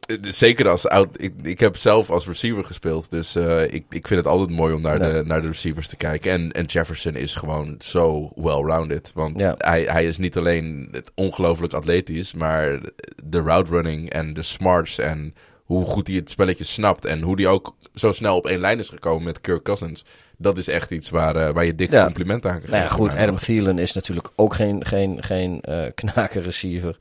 [0.06, 1.08] Eh, Zeker als oud.
[1.22, 3.12] Ik, ik heb zelf als receiver gespeeld.
[3.12, 5.10] Dus eh, ik, ik vind het altijd mooi om naar, Ja.
[5.14, 6.32] de, naar de receivers te kijken.
[6.32, 9.12] En, en Jefferson is gewoon zo well-rounded.
[9.14, 9.56] Want Ja.
[9.58, 12.34] hij, hij is niet alleen ongelooflijk atletisch.
[12.34, 12.80] Maar
[13.24, 14.98] de route running en de smarts.
[15.00, 17.06] En hoe goed hij het spelletje snapt.
[17.06, 20.06] En hoe hij ook zo snel op één lijn is gekomen met Kirk Cousins.
[20.38, 22.04] Dat is echt iets waar, eh, waar je dikke Ja.
[22.04, 25.84] complimenten aan kan Nou ja, goed, Adam Thielen is natuurlijk ook geen, geen, geen eh
[25.96, 26.98] knaker receiver.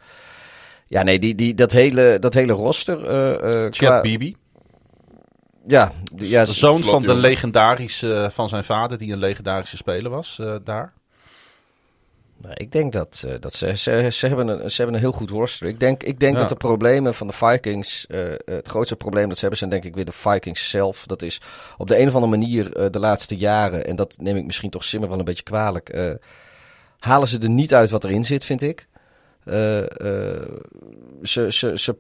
[0.89, 3.07] Ja, nee, die, die, dat, hele, dat hele roster...
[3.07, 4.35] eh eh Chad qua- Beebe,
[5.67, 10.11] Ja, die- ja, de zoon van de legendarische, van zijn vader, die een legendarische speler
[10.11, 10.93] was eh, daar.
[12.37, 15.13] Nou, ik denk dat, eh, dat ze, ze, ze, hebben een, ze hebben een heel
[15.13, 15.67] goed roster.
[15.67, 16.39] Ik denk, ik denk Ja.
[16.41, 19.71] dat de problemen van de Vikings, eh, eh, het grootste probleem dat ze hebben, zijn
[19.71, 21.07] denk ik weer de Vikings zelf.
[21.07, 21.41] Dat is
[21.77, 24.71] op de een of andere manier eh, de laatste jaren, en dat neem ik misschien
[24.71, 26.11] toch Simmer wel een beetje kwalijk, eh,
[26.99, 28.87] halen ze er niet uit wat erin zit, vind ik.
[29.45, 30.49] Eh, eh,
[31.23, 31.97] ze, ze, ze,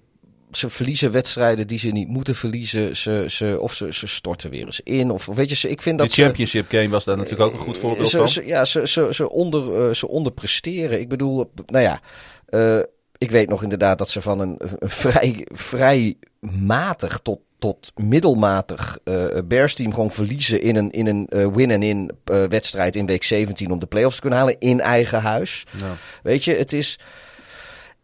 [0.52, 2.96] ze verliezen wedstrijden die ze niet moeten verliezen.
[2.96, 5.10] Ze, ze, of ze, ze storten weer eens in.
[5.10, 7.52] Of weet je, ze, ik vind dat de ze- championship game was daar natuurlijk ook
[7.58, 8.28] een goed voorbeeld ze, van.
[8.28, 11.00] ze- ja, ze, ze, ze, onder, eh, ze onderpresteren.
[11.00, 12.00] Ik bedoel, nou ja,
[12.46, 12.78] eh,
[13.18, 16.14] ik weet nog inderdaad dat ze van een, een vrij, vrij
[16.60, 22.48] matig tot, tot middelmatig eh Bears team gewoon verliezen in een, in een eh, eh,
[22.48, 25.64] wedstrijd in week 17 om de playoffs te kunnen halen in eigen huis.
[25.78, 25.96] Ja.
[26.22, 26.98] Weet je, het is.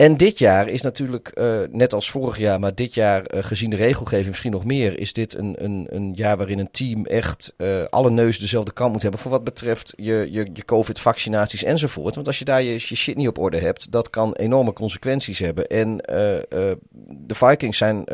[0.01, 3.71] En dit jaar is natuurlijk, eh, net als vorig jaar, maar dit jaar eh, gezien
[3.71, 7.55] de regelgeving misschien nog meer, is dit een, een, een jaar waarin een team echt
[7.57, 12.15] eh, alle neus dezelfde kant moet hebben voor wat betreft je, je, je COVID-vaccinaties enzovoort.
[12.15, 15.39] Want als je daar je, je shit niet op orde hebt, dat kan enorme consequenties
[15.39, 15.67] hebben.
[15.67, 15.97] En
[17.27, 18.05] de Vikings zijn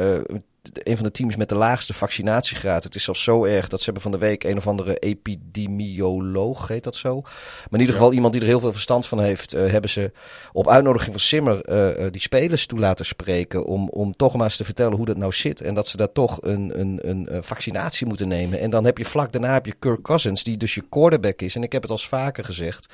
[0.73, 2.85] een van de teams met de laagste vaccinatiegraad.
[2.85, 6.69] Het is zelfs zo erg dat ze hebben van de week een of andere epidemioloog,
[6.69, 7.21] heet dat zo?
[7.21, 10.13] Maar in ieder geval iemand die er heel veel verstand van heeft, eh, hebben ze
[10.53, 13.65] op uitnodiging van Simmer eh, eh, die spelers toe laten spreken.
[13.65, 15.61] Om, om toch maar eens te vertellen hoe dat nou zit.
[15.61, 18.61] En dat ze daar toch een, een, een, vaccinatie moeten nemen.
[18.61, 21.55] En dan heb je vlak daarna heb je Kirk Cousins, die dus je quarterback is.
[21.55, 22.87] En ik heb het al vaker gezegd.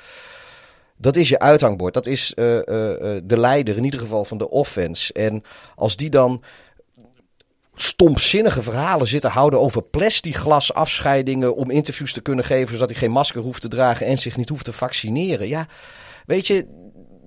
[0.97, 1.93] Dat is je uithangbord.
[1.93, 5.13] Dat is de leider in ieder geval van de offense.
[5.13, 5.43] En
[5.75, 6.43] als die dan
[7.75, 13.11] stompzinnige verhalen zitten houden over plexiglas afscheidingen om interviews te kunnen geven zodat hij geen
[13.11, 15.47] masker hoeft te dragen en zich niet hoeft te vaccineren.
[15.47, 15.67] Ja,
[16.25, 16.67] weet je,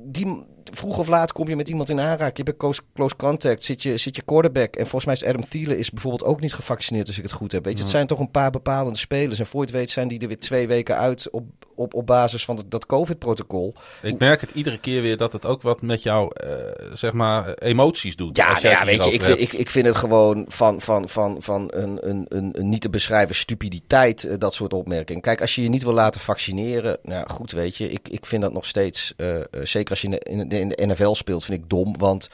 [0.04, 2.36] die, vroeg of laat kom je met iemand in aanraking.
[2.36, 4.76] Je hebt close, close contact, zit je, zit je quarterback.
[4.76, 7.52] En volgens mij is Adam Thielen is bijvoorbeeld ook niet gevaccineerd als ik het goed
[7.52, 7.64] heb.
[7.64, 9.38] Weet je, het zijn toch een paar bepalende spelers.
[9.38, 11.44] En voor je het weet zijn die er weer twee weken uit op,
[11.76, 13.74] op, op basis van dat, dat COVID-protocol.
[14.02, 16.50] Ik merk het iedere keer weer dat het ook wat met jouw eh,
[16.92, 18.36] zeg maar, emoties doet.
[18.36, 21.36] Ja, nou ja weet je, ik, vind- ik, ik vind het gewoon van, van, van,
[21.42, 25.22] van een, een, een, een niet te beschrijven stupiditeit, eh, dat soort opmerkingen.
[25.22, 28.42] Kijk, als je je niet wil laten vaccineren, nou goed, weet je, ik, ik vind
[28.42, 31.44] dat nog steeds, eh, zeker als je in de, in, de, in de NFL speelt,
[31.44, 31.94] vind ik dom.
[31.98, 32.28] Want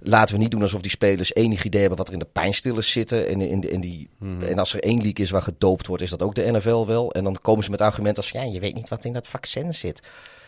[0.00, 2.90] laten we niet doen alsof die spelers enig idee hebben wat er in de pijnstillers
[2.90, 3.28] zitten.
[3.28, 4.08] En, in, in die,
[4.46, 7.12] en als er één league is waar gedoopt wordt, is dat ook de NFL wel.
[7.12, 9.74] En dan komen ze met argumenten als, ja, je weet niet wat in dat vaccin
[9.74, 10.02] zit.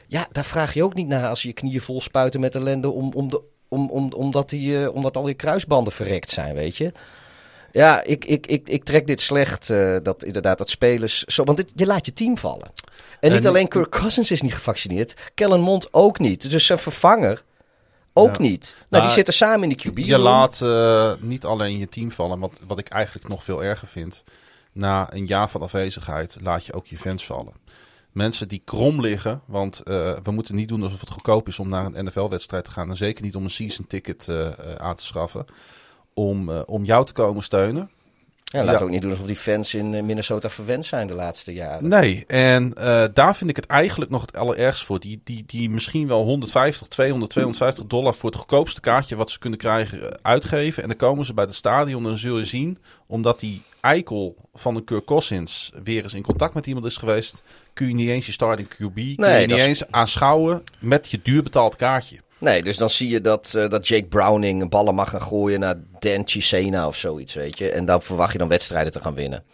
[0.06, 2.90] Ja, daar vraag je ook niet naar als je je knieën vol spuiten met ellende
[2.90, 6.76] om, om de, om, om, omdat, die, eh, omdat al je kruisbanden verrekt zijn, weet
[6.76, 6.92] je.
[7.72, 11.24] Ja, ik, ik, ik, ik trek dit slecht, eh, dat inderdaad, dat spelers...
[11.24, 12.72] Zo, want dit, je laat je team vallen.
[13.20, 16.50] En niet En- alleen Kirk Cousins is niet gevaccineerd, Kellen Mond ook niet.
[16.50, 17.42] Dus zijn vervanger
[18.12, 18.42] ook Ja.
[18.42, 18.72] niet.
[18.74, 19.98] Nou, Nou, die zitten samen in de QB.
[19.98, 23.88] Je laat eh, niet alleen je team vallen, wat, wat ik eigenlijk nog veel erger
[23.88, 24.24] vind.
[24.72, 27.52] Na een jaar van afwezigheid laat je ook je fans vallen.
[28.12, 31.68] Mensen die krom liggen, want eh, we moeten niet doen alsof het goedkoop is om
[31.68, 32.90] naar een NFL-wedstrijd te gaan.
[32.90, 35.44] En zeker niet om een season ticket eh, aan te schaffen.
[36.14, 37.90] Om, om jou te komen steunen.
[38.52, 38.84] Ja, laten Ja.
[38.84, 41.88] ook niet doen alsof die fans in eh, Minnesota verwend zijn de laatste jaren.
[41.88, 45.00] Nee, en eh, daar vind ik het eigenlijk nog het allerergst voor.
[45.00, 49.38] Die, die, die misschien wel 150, 200, 250 dollar voor het goedkoopste kaartje wat ze
[49.38, 50.82] kunnen krijgen eh, uitgeven.
[50.82, 54.36] En dan komen ze bij het stadion en dan zul je zien, omdat die eikel
[54.54, 58.08] van de Kirk Cousins weer eens in contact met iemand is geweest, kun je niet
[58.08, 61.42] eens je starting QB, kun je Nee, niet dat is- eens aanschouwen met je duur
[61.42, 62.16] betaald kaartje.
[62.42, 65.74] Nee, dus dan zie je dat, eh, dat Jake Browning ballen mag gaan gooien naar
[65.98, 67.70] Dan Chisena of zoiets, weet je.
[67.70, 69.44] En dan verwacht je dan wedstrijden te gaan winnen.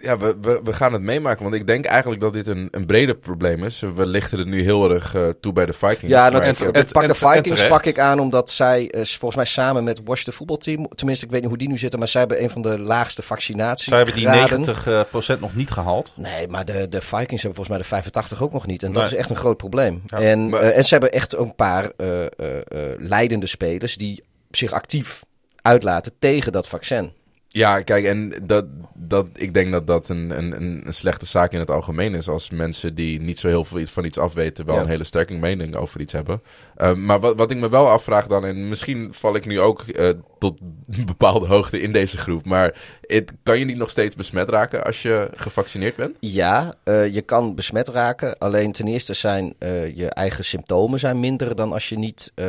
[0.00, 1.42] Ja, we, we, we gaan het meemaken.
[1.42, 3.80] Want ik denk eigenlijk dat dit een, een breder probleem is.
[3.94, 6.00] We lichten het nu heel erg eh, toe bij de Vikings.
[6.02, 6.46] Ja, Maar dat, ik
[6.76, 9.98] en- pak en- de Vikings pak ik aan omdat zij eh, volgens mij samen met
[9.98, 12.50] het Washington voetbalteam, tenminste ik weet niet hoe die nu zitten, maar zij hebben een
[12.50, 13.88] van de laagste vaccinaties.
[13.88, 16.12] Zij hebben die 90% nog niet gehaald.
[16.16, 18.82] Nee, maar de, de Vikings hebben volgens mij de 85 ook nog niet.
[18.82, 19.12] En dat Nee.
[19.12, 20.02] is echt een groot probleem.
[20.06, 22.58] Ja, en, maar- eh, en ze hebben echt een paar eh, eh, eh,
[22.98, 25.22] leidende spelers die zich actief
[25.62, 27.12] uitlaten tegen dat vaccin.
[27.54, 28.64] Ja, kijk, en dat,
[28.94, 32.28] dat, ik denk dat dat een, een, een slechte zaak in het algemeen is.
[32.28, 34.80] Als mensen die niet zo heel veel van iets afweten, wel Ja.
[34.80, 36.42] een hele sterke mening over iets hebben.
[36.76, 39.84] Uh, maar wat, wat ik me wel afvraag dan, en misschien val ik nu ook
[39.86, 40.08] uh,
[40.42, 42.44] tot een bepaalde hoogte in deze groep.
[42.44, 46.16] Maar het, kan je niet nog steeds besmet raken als je gevaccineerd bent?
[46.20, 48.38] Ja, uh, je kan besmet raken.
[48.38, 52.46] Alleen ten eerste zijn uh, je eigen symptomen zijn minder dan als, je niet, uh,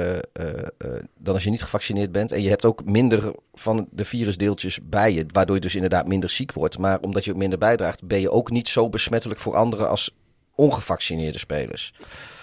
[1.20, 2.32] dan als je niet gevaccineerd bent.
[2.32, 6.30] En je hebt ook minder van de virusdeeltjes bij je, waardoor je dus inderdaad minder
[6.30, 6.78] ziek wordt.
[6.78, 10.16] Maar omdat je minder bijdraagt, ben je ook niet zo besmettelijk voor anderen als
[10.56, 11.94] ongevaccineerde spelers.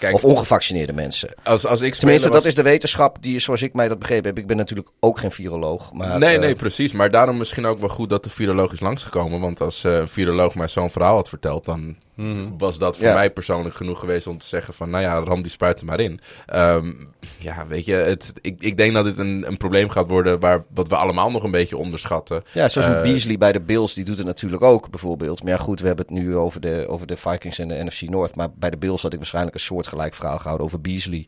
[0.01, 1.29] Kijk, of ongevaccineerde mensen.
[1.43, 2.37] Als, als ik Tenminste, was...
[2.37, 4.37] dat is de wetenschap die, zoals ik mij dat begrepen heb.
[4.37, 5.93] Ik ben natuurlijk ook geen viroloog.
[5.93, 6.41] Maar, nee, uh...
[6.41, 6.91] nee, precies.
[6.91, 9.39] Maar daarom misschien ook wel goed dat de viroloog is langsgekomen.
[9.39, 12.57] Want als uh, een viroloog mij zo'n verhaal had verteld, dan mm.
[12.57, 13.13] was dat voor ja.
[13.13, 15.99] mij persoonlijk genoeg geweest om te zeggen van, nou ja, ram die spuit er maar
[15.99, 16.19] in.
[16.55, 20.39] Um, ja, weet je, het, ik, ik denk dat dit een, een probleem gaat worden
[20.39, 22.43] waar, wat we allemaal nog een beetje onderschatten.
[22.53, 25.43] Ja, zoals uh, Beasley bij de Bills, die doet het natuurlijk ook bijvoorbeeld.
[25.43, 28.01] Maar ja, goed, we hebben het nu over de, over de Vikings en de NFC
[28.01, 28.35] North.
[28.35, 31.27] Maar bij de Bills had ik waarschijnlijk een soortgelijk verhaal gehouden over Beasley.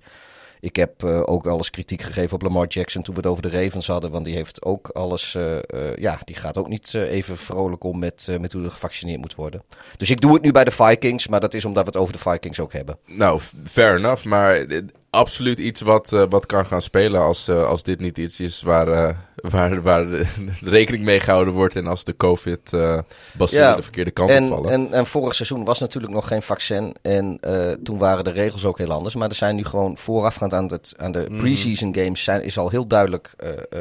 [0.59, 3.64] Ik heb uh, ook alles kritiek gegeven op Lamar Jackson toen we het over de
[3.64, 4.11] Ravens hadden.
[4.11, 5.35] Want die heeft ook alles.
[5.35, 9.22] Uh, uh, ja, die gaat ook niet even vrolijk om met, met hoe er gevaccineerd
[9.22, 9.64] moet worden.
[9.98, 11.27] Dus ik doe het nu bij de Vikings.
[11.27, 12.98] Maar dat is omdat we het over de Vikings ook hebben.
[13.06, 14.25] Nou, fair enough.
[14.25, 14.67] Maar
[15.14, 18.61] absoluut iets wat, uh, wat kan gaan spelen als, uh, als dit niet iets is
[18.61, 19.09] waar, uh,
[19.56, 20.08] waar, waar
[20.61, 24.72] rekening mee gehouden wordt en als de COVID-bacillen ja, de verkeerde kant en, opvallen.
[24.72, 27.40] En, en vorig seizoen was natuurlijk nog geen vaccin en
[27.83, 29.16] toen waren de regels ook heel anders.
[29.16, 32.69] Maar er zijn nu gewoon voorafgaand aan, het, aan de preseason games zijn, is al
[32.69, 33.35] heel duidelijk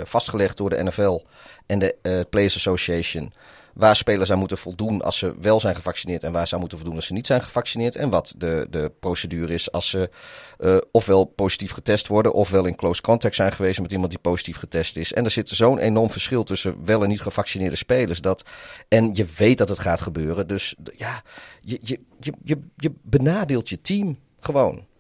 [0.04, 1.20] vastgelegd door de NFL
[1.66, 3.32] en de Players Association
[3.75, 6.78] waar spelers aan moeten voldoen als ze wel zijn gevaccineerd en waar ze aan moeten
[6.78, 7.97] voldoen als ze niet zijn gevaccineerd.
[7.97, 10.10] En wat de, de procedure is als ze
[10.59, 14.57] uh, ofwel positief getest worden ofwel in close contact zijn geweest met iemand die positief
[14.57, 15.12] getest is.
[15.12, 18.20] En er zit zo'n enorm verschil tussen wel en niet gevaccineerde spelers.
[18.20, 18.44] Dat,
[18.89, 20.47] en je weet dat het gaat gebeuren.
[20.47, 21.23] Dus ja,
[21.60, 24.91] je, je, je, je, je benadeelt je team gewoon.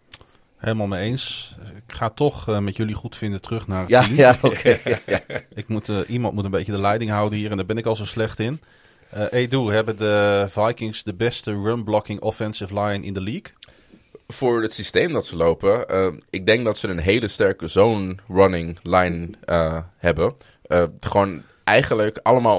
[0.62, 1.56] Helemaal mee eens.
[1.76, 4.14] Ik ga toch uh, met jullie goed vinden terug naar ja, team.
[4.14, 4.46] Ja, oké.
[4.46, 5.20] Okay, ja, ja.
[5.54, 7.86] Ik moet, uh, iemand moet een beetje de leiding houden hier en daar ben ik
[7.86, 8.60] al zo slecht in.
[9.14, 13.52] Uh, Edu, hebben de Vikings de beste run-blocking offensive line in de league?
[14.28, 18.16] Voor het systeem dat ze lopen, uh, ik denk dat ze een hele sterke zone
[18.28, 20.34] running line uh, hebben.
[21.00, 22.58] gewoon eigenlijk allemaal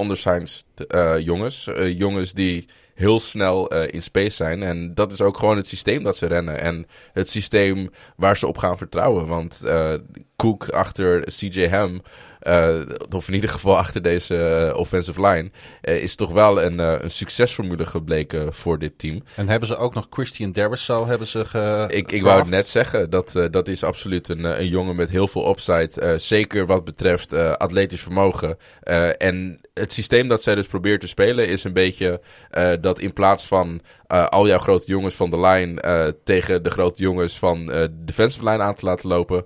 [0.87, 1.67] eh, jongens.
[1.67, 4.63] Eh, jongens die heel snel eh, in space zijn.
[4.63, 6.59] En dat is ook gewoon het systeem dat ze rennen.
[6.59, 9.27] En het systeem waar ze op gaan vertrouwen.
[9.27, 9.93] Want eh
[10.35, 12.01] Cook achter CJ Ham,
[12.39, 17.85] eh, of in ieder geval achter deze offensive line, is toch wel een, een succesformule
[17.85, 19.23] gebleken voor dit team.
[19.35, 22.69] En hebben ze ook nog Christian Darrisaw hebben ze ge Ik, ik wou het net
[22.69, 26.15] zeggen, dat, dat is absoluut een, een jongen met heel veel upside.
[26.17, 28.57] zeker wat betreft atletisch vermogen.
[29.17, 33.13] En het systeem dat zij dus probeert te spelen is een beetje eh, dat in
[33.13, 37.39] plaats van eh, al jouw grote jongens van de line eh, tegen de grote jongens
[37.39, 39.43] van de defensive line aan te laten lopen,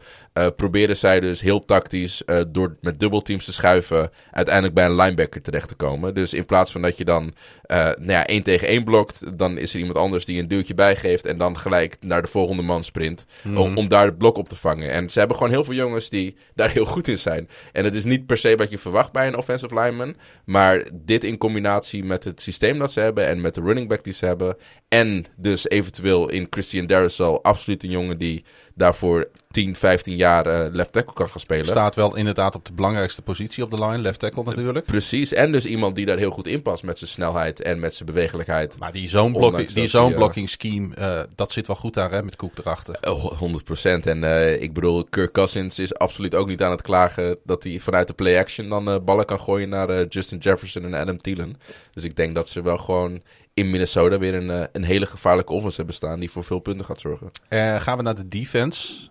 [0.56, 5.68] proberen zij dus heel tactisch door met dubbelteams te schuiven uiteindelijk bij een linebacker terecht
[5.68, 6.14] te komen.
[6.14, 7.34] Dus in plaats van dat je dan
[7.68, 10.74] eh nou ja, één tegen één blokt, dan is er iemand anders die een duwtje
[10.74, 14.48] bijgeeft en dan gelijk naar de volgende man sprint om, om daar het blok op
[14.48, 14.92] te vangen.
[14.92, 17.50] En ze hebben gewoon heel veel jongens die daar heel goed in zijn.
[17.72, 20.16] En het is niet per se wat je verwacht bij een offensive lineman,
[20.46, 24.04] maar dit in combinatie met het systeem dat ze hebben en met de running back
[24.04, 28.46] die ze hebben en dus eventueel in Christian Darrisaw absoluut een jongen die
[28.78, 31.66] daarvoor 10, 15 jaar eh, left tackle kan gaan spelen.
[31.66, 34.86] Staat wel inderdaad op de belangrijkste positie op de line, left tackle natuurlijk.
[34.86, 37.96] Precies, en dus iemand die daar heel goed in past met zijn snelheid en met
[37.96, 38.80] zijn bewegelijkheid.
[38.80, 41.94] Maar die zone blocking, die dat zone eh, blocking scheme, eh, dat zit wel goed
[41.94, 42.98] daar hè, met Cook erachter.
[43.02, 44.08] Oh, 100%.
[44.08, 47.80] En eh, ik bedoel, Kirk Cousins is absoluut ook niet aan het klagen dat hij
[47.80, 51.56] vanuit de play-action dan eh, ballen kan gooien naar eh, Justin Jefferson en Adam Thielen.
[51.94, 53.22] Dus ik denk dat ze wel gewoon
[53.58, 56.86] in Minnesota weer een, eh, een hele gevaarlijke offense hebben staan die voor veel punten
[56.86, 57.32] gaat zorgen.
[57.48, 59.10] Eh, gaan we naar de defense.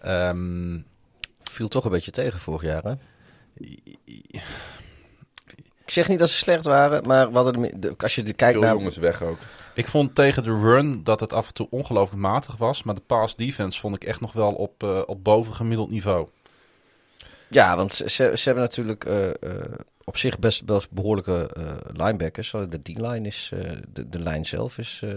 [0.00, 0.78] Ehm,
[1.50, 2.92] Viel toch een beetje tegen vorig jaar, hè?
[5.84, 8.62] Ik zeg niet dat ze slecht waren, maar de- de- als je de kijkt veel
[8.62, 8.74] naar...
[8.74, 9.38] jongens weg ook.
[9.74, 12.82] ik vond tegen de run dat het af en toe ongelooflijk matig was.
[12.82, 16.28] Maar de pass defense vond ik echt nog wel op, eh, op bovengemiddeld niveau.
[17.48, 19.34] Ja, want ze, ze ze hebben natuurlijk eh, eh,
[20.08, 21.62] op zich best, best behoorlijke eh,
[21.92, 22.50] linebackers.
[22.50, 25.10] De D-line is, eh, de, de lijn zelf is eh,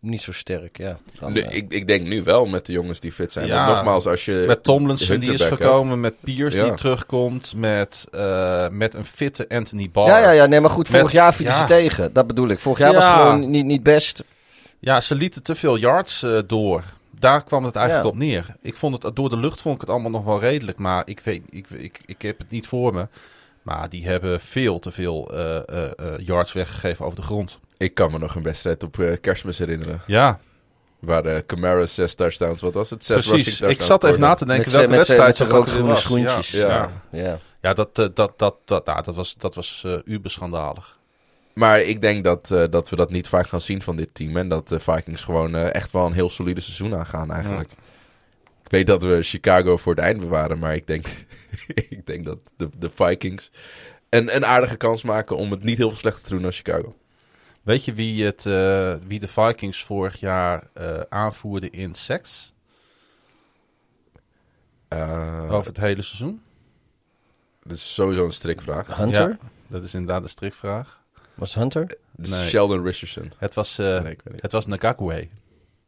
[0.00, 0.96] niet zo sterk, ja.
[1.20, 3.46] Dan, Nu, ik, ik denk nu wel met de jongens die fit zijn.
[3.46, 4.44] Ja, nogmaals, als je...
[4.46, 6.64] Met Tomlinson die is gekomen, met Pierce Ja.
[6.64, 10.06] die terugkomt, met, eh, met een fitte Anthony Barr.
[10.08, 11.60] ja, ja, ja, nee, maar goed, vorig Met- jaar vielen ja.
[11.60, 12.12] ze tegen.
[12.12, 12.58] Dat bedoel ik.
[12.58, 12.94] Vorig jaar Ja.
[12.94, 14.24] was het gewoon niet, niet best.
[14.78, 16.82] Ja, ze lieten te veel yards eh, door.
[17.18, 18.12] Daar kwam het eigenlijk Ja.
[18.12, 18.46] op neer.
[18.62, 21.20] Ik vond het door de lucht vond ik het allemaal nog wel redelijk, maar ik
[21.20, 23.06] weet, ik, ik, ik heb het niet voor me.
[23.62, 27.60] Maar die hebben veel te veel eh, eh, eh, yards weggegeven over de grond.
[27.76, 30.02] Ik kan me nog een wedstrijd op eh, kerstmis herinneren.
[30.06, 30.38] Ja,
[30.98, 33.04] Waar de Camara zes touchdowns, wat was het?
[33.04, 33.60] Zes rushing precies.
[33.60, 36.02] Ik zat even na te denken Met welke met wedstrijd met rood-groene weer was.
[36.02, 36.50] schoentjes.
[36.50, 36.92] Ja, Ja.
[37.10, 37.22] ja.
[37.22, 37.38] Ja.
[37.60, 40.98] ja dat, dat, dat, dat, nou, dat was, dat was eh uberschandalig.
[41.54, 44.36] Maar ik denk dat, eh, dat we dat niet vaak gaan zien van dit team.
[44.36, 47.70] En dat de Vikings gewoon echt wel een heel solide seizoen aangaan eigenlijk.
[47.70, 47.76] Ik
[48.72, 50.58] weet dat we Chicago voor het eind bewaren.
[50.58, 51.06] Maar ik denk,
[51.88, 53.50] ik denk dat de, de Vikings
[54.08, 56.96] een, een aardige kans maken om het niet heel veel slechter te doen dan Chicago.
[57.62, 62.52] Weet je wie, het, eh, wie de Vikings vorig jaar eh, aanvoerde in seks?
[64.88, 66.42] Eh, Over het hele seizoen?
[67.62, 68.96] Dat is sowieso een strikvraag.
[68.96, 69.28] Hunter?
[69.28, 71.00] Ja, dat is inderdaad een strikvraag.
[71.34, 71.96] Was Hunter?
[72.16, 72.48] Nee.
[72.48, 73.32] Sheldon Richardson.
[73.38, 74.42] Het was, eh, Nee, ik weet niet.
[74.42, 75.28] het was Ngakwe.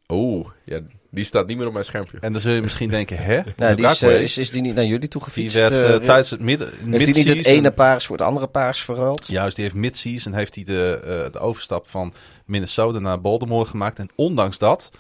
[0.08, 2.18] Oeh, ja, die staat niet meer op mijn schermpje.
[2.20, 3.41] En dan zul je misschien denken, hè?
[3.57, 5.57] Nou, die is, eh, is, is die niet naar jullie die toegefietst?
[5.57, 8.47] werd eh, eh, tijdens het midden, heeft hij niet het ene paars voor het andere
[8.47, 9.26] paars verruild?
[9.26, 13.99] Juist, die heeft mid-season heeft hij de, eh, de overstap van Minnesota naar Baltimore gemaakt.
[13.99, 14.91] En ondanks dat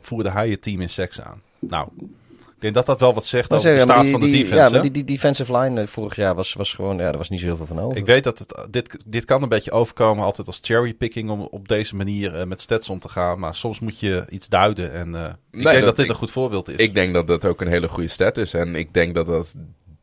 [0.00, 1.42] voerde hij het team in seks aan.
[1.58, 1.88] Nou,
[2.58, 4.34] ik denk dat dat wel wat zegt Maar over de staat die, van de die-
[4.36, 4.62] defense.
[4.62, 6.98] Ja, maar die, die defensive line eh, vorig jaar was, was gewoon...
[6.98, 7.96] Ja, er was niet zo heel veel van over.
[7.96, 11.68] Ik weet dat het, dit, dit kan een beetje overkomen altijd als cherrypicking om op
[11.68, 13.38] deze manier eh, met stats om te gaan.
[13.38, 14.92] Maar soms moet je iets duiden.
[14.92, 16.76] En eh, ik Nee, denk dat, dat- dit ik- een goed voorbeeld is.
[16.76, 18.54] Ik denk dat dat ook een hele goede stat is.
[18.54, 19.54] En ik denk dat dat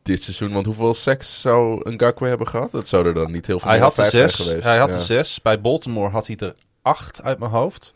[0.04, 0.52] dit seizoen...
[0.54, 2.72] Want hoeveel seks zou een Gakwe hebben gehad?
[2.72, 4.36] Dat zou er dan niet heel veel hij meer had er zes.
[4.36, 4.64] geweest.
[4.64, 4.96] Hij had Ja.
[4.96, 5.42] er zes.
[5.42, 7.94] Bij Baltimore had hij er acht uit mijn hoofd.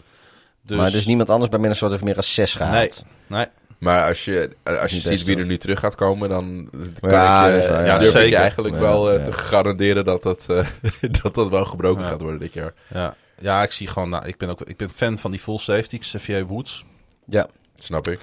[0.62, 3.04] Dus, Maar dus niemand anders bij Minnesota heeft meer dan zes gehaald.
[3.28, 3.46] Nee,
[3.80, 7.48] Maar als je, als je ziet wie er nu terug gaat komen, dan kan Ja,
[7.48, 7.84] ik, ja.
[7.84, 8.40] durf ik je Zeker.
[8.40, 9.26] eigenlijk Ja, wel eh, ja.
[9.26, 10.68] te garanderen dat dat, eh,
[11.22, 12.10] dat dat wel gebroken Ja.
[12.10, 12.74] gaat worden dit jaar.
[12.94, 13.16] ja.
[13.40, 14.10] ja, ik zie gewoon...
[14.10, 16.86] Nou, ik, ben ook, ik ben fan van die full safety, Xavier Woods.
[17.26, 17.48] Ja.
[17.76, 18.20] Snap ik.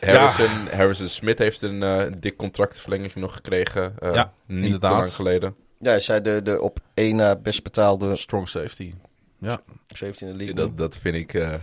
[0.00, 3.94] Harrison, Harrison Smith heeft een eh, dik contractverlenging nog gekregen.
[3.98, 4.90] eh, Ja, niet inderdaad.
[4.92, 5.54] te lang geleden.
[5.78, 8.94] Ja, hij zei de, de op één na best betaalde Strong safety.
[9.38, 9.60] Ja.
[9.94, 10.54] 17 in de league.
[10.56, 11.54] Dat, dat vind ik eh,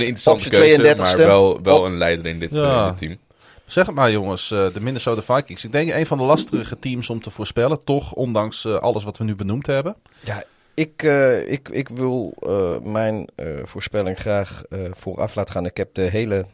[0.00, 1.16] een interessante Op zijn keuze, maar 32e.
[1.26, 2.80] wel, wel Op- een leider in dit, Ja.
[2.80, 3.18] eh, in dit team.
[3.66, 5.64] Zeg het maar jongens, eh, de Minnesota Vikings.
[5.64, 7.84] Ik denk een van de lastigere teams om te voorspellen.
[7.84, 9.96] Toch, ondanks eh, alles wat we nu benoemd hebben.
[10.24, 15.66] Ja, ik, eh, ik, ik wil eh, mijn eh, voorspelling graag eh, vooraf laten gaan.
[15.66, 16.46] Ik heb de hele...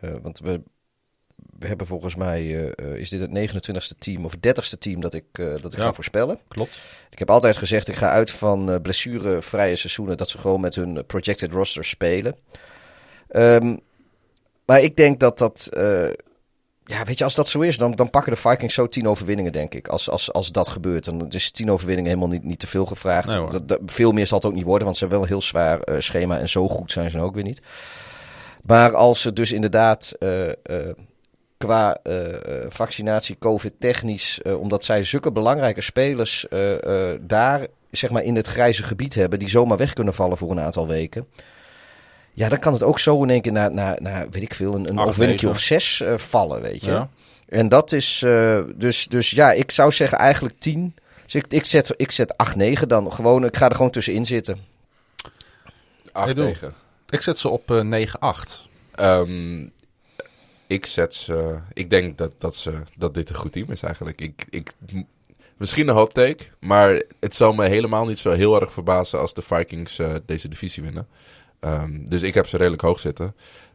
[0.00, 0.60] eh, want we
[1.58, 2.46] we hebben volgens mij,
[2.96, 5.84] is dit het 29ste team of het 30ste team dat ik, eh, dat ik Ja.
[5.84, 6.38] ga voorspellen.
[6.48, 6.80] Klopt.
[7.10, 10.74] Ik heb altijd gezegd, ik ga uit van eh, blessurevrije seizoenen, dat ze gewoon met
[10.74, 12.34] hun projected roster spelen.
[13.34, 13.76] Ehm,
[14.66, 16.08] maar ik denk dat dat, eh,
[16.84, 19.52] ja, weet je, als dat zo is, dan, dan pakken de Vikings zo tien overwinningen,
[19.52, 19.88] denk ik.
[19.88, 23.26] Als, als, als dat gebeurt, dan is tien overwinningen helemaal niet, niet te veel gevraagd.
[23.26, 25.34] Nee, dat, dat- veel meer zal het ook niet worden, want ze hebben wel een
[25.34, 27.62] heel zwaar eh, schema en zo goed zijn ze ook weer niet.
[28.62, 30.48] Maar als ze dus inderdaad eh,
[31.56, 31.96] qua
[32.68, 36.46] vaccinatie, COVID-technisch, omdat zij zulke belangrijke spelers
[37.20, 40.60] daar zeg maar in het grijze gebied hebben, die zomaar weg kunnen vallen voor een
[40.60, 41.26] aantal weken.
[42.34, 44.74] Ja, dan kan het ook zo in één keer naar, naar, naar weet ik veel,
[44.74, 45.60] een, een Acht, overwinningje negen.
[45.60, 46.90] of zes eh, vallen, weet je.
[46.90, 47.08] Ja.
[47.48, 50.94] En dat is, eh, dus, dus ja, ik zou zeggen eigenlijk 10.
[51.24, 53.44] Dus ik, ik zet, ik zet 8, 9 dan gewoon.
[53.44, 54.58] Ik ga er gewoon tussenin zitten.
[56.12, 56.44] 8 Ik doe.
[56.44, 56.74] 9.
[57.08, 58.68] Ik zet ze op eh 9-8.
[58.94, 59.66] Ehm,
[60.66, 61.58] ik zet ze.
[61.72, 64.20] Ik denk dat, dat, ze, dat dit een goed team is eigenlijk.
[64.20, 64.72] Ik, ik,
[65.56, 69.34] misschien een hot take, maar het zal me helemaal niet zo heel erg verbazen als
[69.34, 71.08] de Vikings eh, deze divisie winnen.
[71.64, 73.34] Ehm, dus ik heb ze redelijk hoog zitten.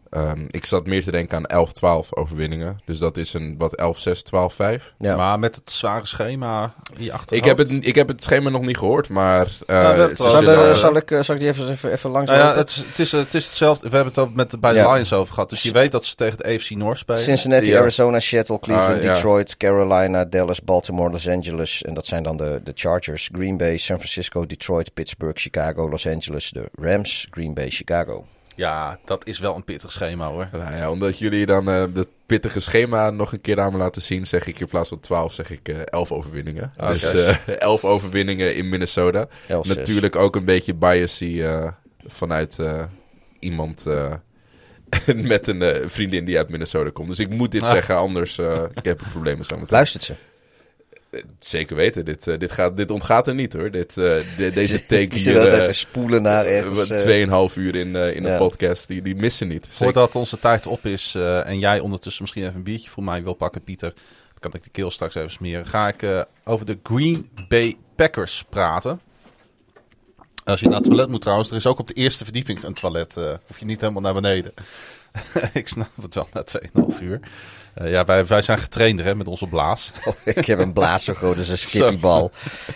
[0.10, 1.68] Ehm, ik zat meer te denken aan
[2.06, 2.80] 11-12 overwinningen.
[2.86, 4.94] Dus dat is een wat 11-6, 12-5.
[5.00, 5.16] Ja.
[5.16, 7.32] Maar met het zware schema je achterhoofd.
[7.32, 9.48] Ik heb, het, ik heb het schema nog niet gehoord, maar.
[9.68, 12.10] eh, dat- ze zal, zullen- eh, zal, ik, eh, zal ik die even, even, even
[12.10, 13.90] langs Nou ja, het is, het, is, het is hetzelfde.
[13.90, 14.94] We hebben het ook met de, bij de Ja.
[14.94, 15.50] Lions over gehad.
[15.50, 17.22] Dus je weet dat ze tegen de AFC North spelen.
[17.22, 17.80] Cincinnati, Ja.
[17.80, 19.14] Arizona, Seattle, Cleveland, Ah, ja.
[19.14, 21.82] Detroit, Carolina, Dallas, Baltimore, Los Angeles.
[21.84, 23.30] En dat zijn dan de, de Chargers.
[23.34, 26.50] Green Bay, San Francisco, Detroit, Pittsburgh, Chicago, Los Angeles.
[26.50, 28.26] De Rams, Green Bay, Chicago.
[28.60, 30.48] Ja, dat is wel een pittig schema hoor.
[30.52, 34.02] Nou ja, omdat jullie dan eh dat pittige schema nog een keer aan me laten
[34.02, 36.74] zien, zeg ik in plaats van 12 zeg ik eh 11 overwinningen.
[36.78, 37.40] Ah, dus juist.
[37.48, 39.28] eh 11 overwinningen in Minnesota.
[39.48, 41.68] 11, Natuurlijk ook een beetje biasy eh,
[42.06, 42.84] vanuit eh,
[43.40, 44.14] iemand eh,
[45.16, 47.08] met een eh, vriendin die uit Minnesota komt.
[47.08, 47.70] Dus ik moet dit Ah.
[47.70, 49.76] zeggen, anders eh ik heb er problemen zo meteen.
[49.78, 50.14] Luistert ze.
[51.40, 53.72] Zeker weten, dit, eh, dit, gaat, dit ontgaat er niet hoor.
[53.72, 53.96] Dit, eh,
[54.38, 56.88] de- deze take hier, altijd eh, te spoelen naar ergens.
[56.88, 58.32] Tweeënhalf uur in, eh, in ja.
[58.32, 59.64] een podcast, die, die missen niet.
[59.64, 59.78] Zeker.
[59.78, 63.24] Voordat onze tijd op is eh, en jij ondertussen misschien even een biertje voor mij
[63.24, 63.94] wil pakken, Pieter.
[64.40, 65.66] Dan kan ik de keel straks even smeren.
[65.66, 69.02] Ga ik eh, over de Green Bay Packers praten.
[70.44, 72.74] Als je naar het toilet moet trouwens, er is ook op de eerste verdieping een
[72.74, 73.18] toilet.
[73.18, 74.54] eh hoef je niet helemaal naar beneden.
[75.54, 76.44] ik snap het wel na
[76.98, 77.20] 2,5 uur.
[77.74, 79.92] Eh, ja, wij, wij zijn getrainder hè, met onze blaas.
[80.24, 82.32] ik heb een blaas zo groot als een skippiebal.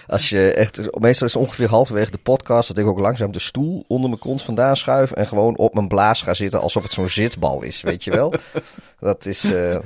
[0.07, 3.39] Als je echt, meestal is het ongeveer halverwege de podcast dat ik ook langzaam de
[3.39, 6.91] stoel onder mijn kont vandaan schuif en gewoon op mijn blaas ga zitten alsof het
[6.91, 8.33] zo'n zitbal is, weet je wel?
[8.99, 9.79] Dat is, eh,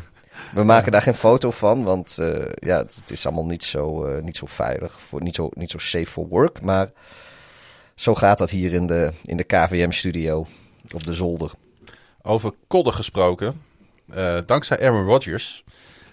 [0.54, 4.08] we maken daar geen foto van, want eh, ja, het, het is allemaal niet zo,
[4.22, 6.92] niet zo veilig, voor, niet, zo, niet zo safe for work, maar
[7.96, 10.46] zo gaat dat hier in de, in de KVM-studio
[10.94, 11.52] op de zolder.
[12.22, 13.62] Over kodden gesproken.
[14.14, 15.64] Eh, dankzij Aaron Rodgers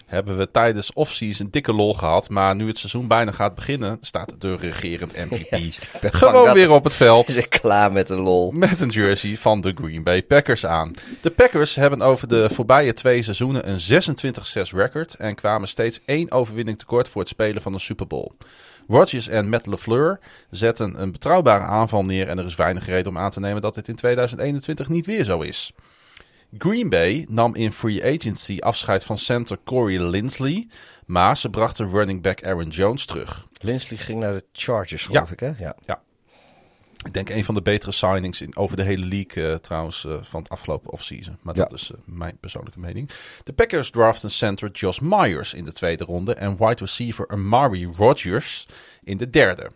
[0.05, 2.29] hebben we tijdens offseason dikke lol gehad.
[2.29, 5.49] Maar nu het seizoen bijna gaat beginnen, staat de regerend MVP
[6.01, 7.27] Ja, gewoon weer op het veld.
[7.35, 8.51] Is klaar met de lol.
[8.51, 10.93] Met een jersey van de Green Bay Packers aan.
[11.21, 16.31] De Packers hebben over de voorbije twee seizoenen een 26-6 record en kwamen steeds één
[16.31, 18.31] overwinning tekort voor het spelen van een Super Bowl.
[18.87, 23.17] Rodgers en Matt LeFleur zetten een betrouwbare aanval neer en er is weinig reden om
[23.17, 25.73] aan te nemen dat dit in 2021 niet weer zo is.
[26.57, 30.67] Green Bay nam in free agency afscheid van center Corey Linsley,
[31.05, 33.47] maar ze brachten running back Aaron Jones terug.
[33.61, 35.51] Linsley ging naar de Chargers, geloof ik, hè?
[35.57, 35.75] Ja.
[37.05, 40.17] Ik denk een van de betere signings in, over de hele league eh, trouwens eh,
[40.21, 41.37] van het afgelopen offseason.
[41.41, 41.61] Maar Ja.
[41.63, 43.09] dat is eh, mijn persoonlijke mening.
[43.43, 48.67] De Packers draften center Josh Myers in de tweede ronde en wide receiver Amari Rodgers
[49.03, 49.71] in de derde.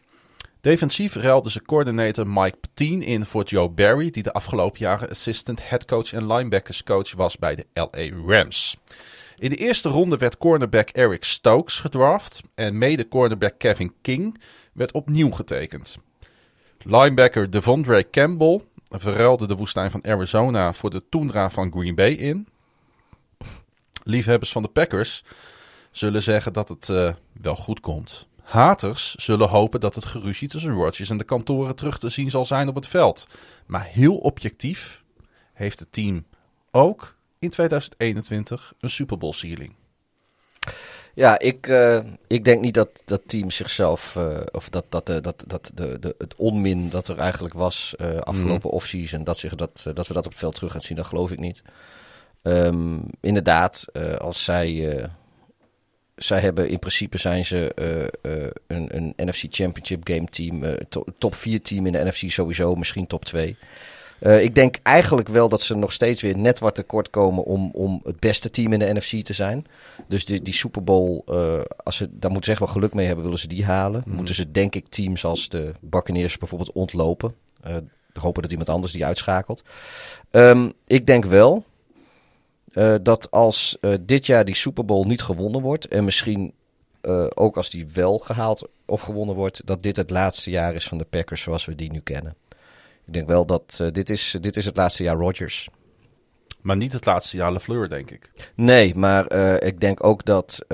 [0.61, 5.69] Defensief ruilden ze coördinator Mike Petin in voor Joe Barry, die de afgelopen jaren assistant
[5.69, 8.77] headcoach en linebackers coach was bij de LA Rams.
[9.37, 14.41] In de eerste ronde werd cornerback Eric Stokes gedraft en mede cornerback Kevin King
[14.73, 15.97] werd opnieuw getekend.
[16.77, 22.47] Linebacker Devondre Campbell verruilde de woestijn van Arizona voor de toendra van Green Bay in.
[24.03, 25.23] Liefhebbers van de Packers
[25.91, 28.28] zullen zeggen dat het eh, wel goed komt.
[28.49, 32.45] Haters zullen hopen dat het geruzie tussen Rodgers en de kantoren terug te zien zal
[32.45, 33.27] zijn op het veld.
[33.65, 35.03] Maar heel objectief
[35.53, 36.25] heeft het team
[36.71, 39.73] ook in 2021 een Super Bowl ceiling.
[41.13, 45.21] Ja, ik, eh, ik denk niet dat dat team zichzelf, eh, of dat, dat, eh,
[45.21, 49.85] dat, dat de, de, het onmin dat er eigenlijk was afgelopen offseason, dat, zich dat,
[49.93, 51.61] dat we dat op het veld terug gaan zien, dat geloof ik niet.
[52.41, 53.85] Ehm, inderdaad,
[54.19, 55.09] als zij,
[56.23, 60.73] zij hebben in principe zijn ze eh, eh, een, een NFC Championship game team, eh,
[60.89, 63.57] to- top 4 team in de NFC sowieso, misschien top 2.
[64.19, 67.69] Eh, ik denk eigenlijk wel dat ze nog steeds weer net wat tekort komen om,
[67.73, 69.65] om het beste team in de NFC te zijn.
[70.07, 71.23] Dus die, die Super Bowl,
[71.83, 74.03] als ze, daar moeten ze echt wel geluk mee hebben, willen ze die halen.
[74.05, 74.15] Mhm.
[74.15, 77.35] Moeten ze denk ik teams als de Buccaneers bijvoorbeeld ontlopen.
[78.13, 79.63] Hopen dat iemand anders die uitschakelt.
[80.31, 81.65] Ehm, ik denk wel
[82.73, 86.53] eh, dat als eh, dit jaar die Super Bowl niet gewonnen wordt en misschien
[87.01, 90.87] eh, ook als die wel gehaald of gewonnen wordt, dat dit het laatste jaar is
[90.87, 92.35] van de Packers zoals we die nu kennen.
[93.05, 95.69] Ik denk wel dat dit, is, dit is het laatste jaar Rodgers.
[96.61, 98.31] Maar niet het laatste jaar LeFleur, denk ik.
[98.55, 99.33] Nee, maar
[99.63, 100.65] ik denk ook dat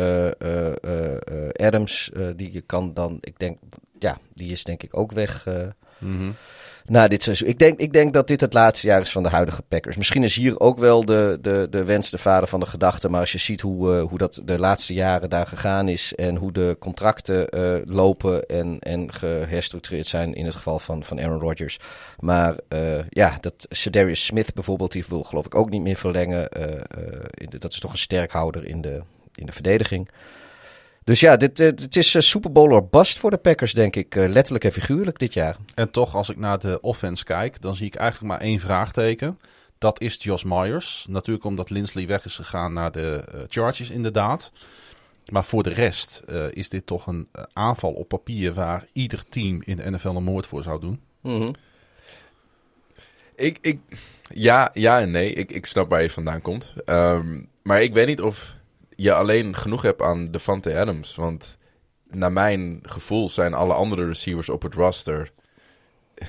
[1.53, 3.57] Adams, die je kan dan, ik denk,
[3.99, 5.67] ja, die is denk ik ook weg eh,
[6.88, 7.47] na dit seizoen.
[7.47, 9.97] Ik denk, ik denk dat dit het laatste jaar is van de huidige Packers.
[9.97, 13.19] Misschien is hier ook wel de, de, de wens de vader van de gedachte, maar
[13.19, 16.51] als je ziet hoe, eh, hoe dat de laatste jaren daar gegaan is en hoe
[16.51, 21.80] de contracten eh, lopen en, en geherstructureerd zijn in het geval van, van Aaron Rodgers.
[22.19, 26.49] Maar eh, ja, dat Cedarius Smith bijvoorbeeld, die wil geloof ik ook niet meer verlengen.
[27.59, 29.01] Dat is toch een sterkhouder in de,
[29.35, 30.09] in de verdediging.
[31.06, 33.95] Dus ja, dit, eh, het is eh, Super Bowl or bust voor de Packers, denk
[33.95, 34.16] ik.
[34.16, 35.56] eh, letterlijk en figuurlijk dit jaar.
[35.75, 39.40] En toch, als ik naar de offense kijk, dan zie ik eigenlijk maar één vraagteken.
[39.77, 41.06] Dat is Josh Myers.
[41.09, 44.51] Natuurlijk omdat Lindsley weg is gegaan naar de Chargers, inderdaad.
[45.32, 49.61] Maar voor de rest eh, is dit toch een aanval op papier waar ieder team
[49.66, 51.01] in de NFL een moord voor zou doen.
[53.35, 53.80] Ik, ik,
[54.34, 55.34] ja, ja en nee.
[55.34, 56.74] Ik, ik snap waar je vandaan komt.
[56.85, 58.55] Ehm, maar ik weet niet of
[58.95, 61.15] je alleen genoeg hebt aan Devante Adams.
[61.15, 61.57] Want
[62.09, 65.32] naar mijn gevoel zijn alle andere receivers op het roster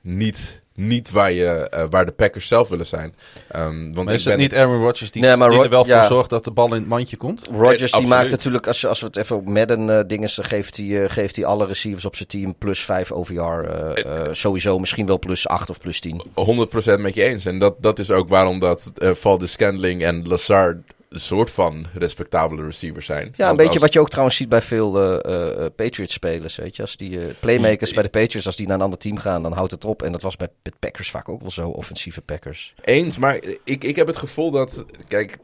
[0.00, 3.14] niet, niet waar, je, eh, waar de Packers zelf willen zijn.
[3.48, 5.64] Ehm, want Maar is ik het ben, niet Aaron Rodgers die, Nee, maar die Ro-
[5.64, 5.98] er wel ja.
[5.98, 7.46] voor zorgt dat de bal in het mandje komt?
[7.46, 8.08] Rodgers die absoluut.
[8.08, 11.02] maakt natuurlijk, als, je- als we het even op Madden eh dingen, dan geeft hij,
[11.04, 13.32] eh, geeft hij alle receivers op zijn team plus 5 OVR.
[13.32, 16.22] eh, eh, sowieso misschien wel plus 8 of plus 10.
[16.34, 17.44] 100% met je eens.
[17.44, 20.76] En dat, dat is ook waarom dat eh Valdez Scantling en Lazard
[21.12, 23.32] een soort van respectabele receivers zijn.
[23.36, 26.56] Ja, een beetje als- wat je ook trouwens ziet bij veel eh, eh, Patriots-spelers.
[26.56, 29.16] Weet je, als die eh, playmakers bij de Patriots, als die naar een ander team
[29.18, 30.02] gaan, dan houdt het op.
[30.02, 32.74] En dat was bij de Packers vaak ook wel zo, offensieve Packers.
[32.80, 34.84] Eens, maar ik, ik heb het gevoel dat...
[35.08, 35.38] Kijk,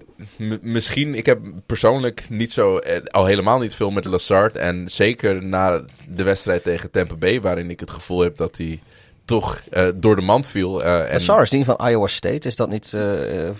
[0.61, 1.15] misschien...
[1.15, 2.79] Ik heb persoonlijk niet zo...
[2.79, 4.57] eh, al helemaal niet veel met Lazard.
[4.57, 7.41] En zeker na de wedstrijd tegen Tampa Bay...
[7.41, 8.81] waarin ik het gevoel heb dat hij
[9.25, 10.83] toch eh, door de mand viel.
[10.85, 13.55] eh, en En Sars, die van Iowa State, is dat niet eh eh,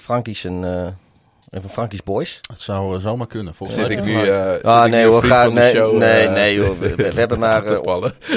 [1.51, 2.41] Een, een van Frankie's boys?
[2.51, 3.55] Het zou eh, zomaar kunnen.
[3.55, 4.15] Volgens zit ik nu...
[4.29, 6.55] eh, zit Ah, ik nee een hoor, ga, van de nee, show, nee, eh, nee
[6.55, 7.63] joh, we, hebben maar...
[7.63, 7.75] nee,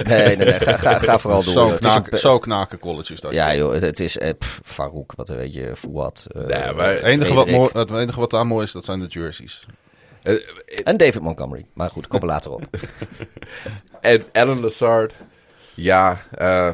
[0.03, 1.53] nee, nee, ga, ga, ga vooral door.
[1.53, 3.33] Zo, een- knaken, zo knaken college is dat.
[3.33, 4.33] Ja joh, het is eh,
[4.63, 6.25] Farouk, wat weet je, Fouad.
[6.35, 8.99] eh, Nee, maar Het enige, wat mooi, het enige wat daar mooi is, dat zijn
[8.99, 9.65] de jerseys.
[10.83, 11.65] En David Montgomery.
[11.73, 12.63] Maar goed, komen we later op.
[14.01, 15.13] En Alan Lazard...
[15.73, 16.69] Ja, eh,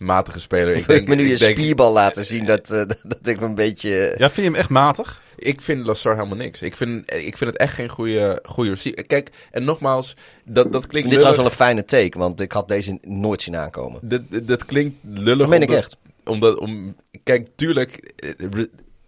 [0.00, 0.76] matige speler.
[0.76, 3.46] Ik denk me nu ik je denk- spierbal laten zien dat, eh, dat ik me
[3.46, 4.14] een beetje...
[4.18, 5.22] Ja, vind je hem echt matig?
[5.36, 6.62] Ik vind Lazar helemaal niks.
[6.62, 9.06] Ik vind, ik vind het echt geen goede, goede receiver.
[9.06, 12.68] Kijk, en nogmaals, dat, dat klinkt dit trouwens wel een fijne take, want ik had
[12.68, 14.00] deze nooit zien aankomen.
[14.02, 15.38] Dat, dat- klinkt lullig.
[15.38, 15.96] Dat meen ik echt.
[16.24, 18.12] Omdat, om, kijk, tuurlijk,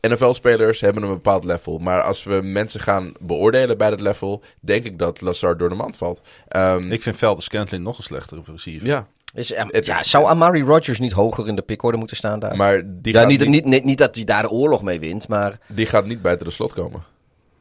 [0.01, 1.79] NFL-spelers hebben een bepaald level.
[1.79, 5.75] Maar als we mensen gaan beoordelen bij dat level, denk ik dat Lazar door de
[5.75, 6.23] mand valt.
[6.49, 8.87] Ehm, Ik vind Velder Scantlin nog een slechtere receiver.
[8.87, 12.39] ja, Is, eh, Het- ja, zou Amari Rodgers niet hoger in de pickorde moeten staan
[12.41, 12.57] daar?
[12.57, 15.59] maar die, ja, gaat niet, niet, niet, dat hij daar de oorlog mee wint, maar...
[15.69, 17.03] die gaat niet buiten de slot komen.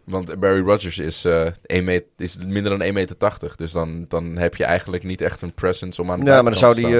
[0.03, 3.53] Want Barry Rodgers is, eh 1 meter, is minder dan 1,80 meter.
[3.55, 6.51] Dus dan, dan heb je eigenlijk niet echt een presence om aan de Ja, maar
[6.51, 6.85] dan zou die...
[6.85, 6.91] eh,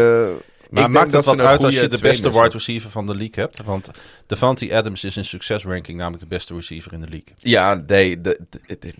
[0.69, 3.15] Maar denk maakt dat het wat uit als je de beste wide receiver van de
[3.15, 3.63] league hebt?
[3.63, 3.89] Want
[4.25, 7.33] Devante Adams is in succesranking namelijk de beste receiver in de league.
[7.37, 8.93] Ja, nee, de, de- de-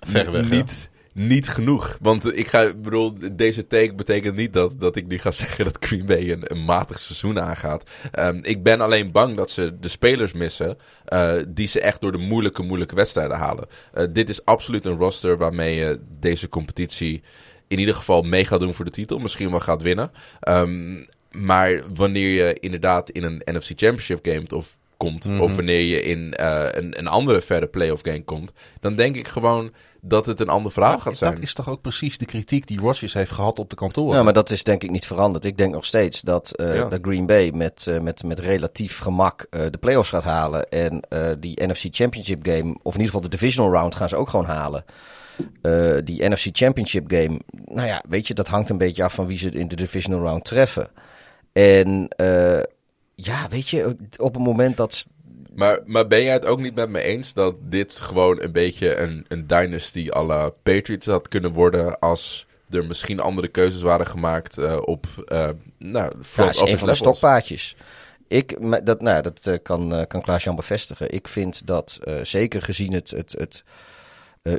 [0.00, 0.54] Verreweg, ja.
[0.56, 1.98] niet, niet genoeg.
[2.00, 5.76] Want ik ga, bedoel, deze take betekent niet dat, dat ik nu ga zeggen dat
[5.80, 7.82] Green Bay een, een matig seizoen aangaat.
[8.12, 12.12] Ehm, ik ben alleen bang dat ze de spelers missen eh, die ze echt door
[12.12, 13.66] de moeilijke, moeilijke wedstrijden halen.
[13.92, 17.22] Eh, dit is absoluut een roster waarmee je deze competitie
[17.68, 19.18] in ieder geval mee gaat doen voor de titel.
[19.18, 20.10] Misschien wel gaat winnen.
[20.40, 25.40] Ehm, maar wanneer je inderdaad in een NFC Championship game of komt, Mhm.
[25.40, 29.28] of wanneer je in eh, een, een andere verre playoff game komt, dan denk ik
[29.28, 29.72] gewoon
[30.04, 31.34] dat het een ander verhaal gaat zijn.
[31.34, 34.14] Dat is toch ook precies de kritiek die Rodgers heeft gehad op de kantoor.
[34.14, 35.44] Ja, maar dat is denk ik niet veranderd.
[35.44, 36.84] Ik denk nog steeds dat, eh Ja.
[36.84, 40.68] dat Green Bay met, eh, met, met relatief gemak eh, de playoffs gaat halen.
[40.68, 44.16] En eh, die NFC Championship game, of in ieder geval de divisional round, gaan ze
[44.16, 44.84] ook gewoon halen.
[45.62, 49.26] Eh, die NFC Championship game, nou ja, weet je, dat hangt een beetje af van
[49.26, 50.88] wie ze in de divisional round treffen.
[51.52, 52.60] En eh,
[53.14, 55.06] ja, weet je, op het moment dat...
[55.54, 58.96] Maar, maar ben jij het ook niet met me eens dat dit gewoon een beetje
[58.96, 64.06] een, een dynasty à la Patriots had kunnen worden als er misschien andere keuzes waren
[64.06, 65.48] gemaakt eh, op uh,
[65.78, 66.98] nou, Ja, front is een van de levels.
[66.98, 67.76] stokpaardjes.
[68.28, 71.10] Ik, dat, nou, ja, dat eh, kan, kan Klaas-Jan bevestigen.
[71.10, 73.64] Ik vind dat, zeker gezien het, het, het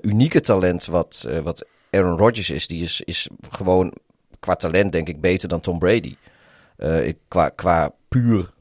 [0.02, 3.94] unieke talent wat, wat Aaron Rodgers is, die is, is gewoon
[4.40, 6.16] qua talent denk ik beter dan Tom Brady.
[7.04, 8.53] Ik, qua, qua puur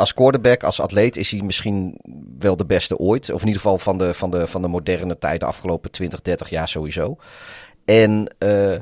[0.00, 1.98] als quarterback, als atleet is hij misschien
[2.38, 3.30] wel de beste ooit.
[3.30, 6.22] Of in ieder geval van de, van de, van de moderne tijd, de afgelopen 20,
[6.22, 7.16] 30 jaar sowieso.
[7.84, 8.76] En eh,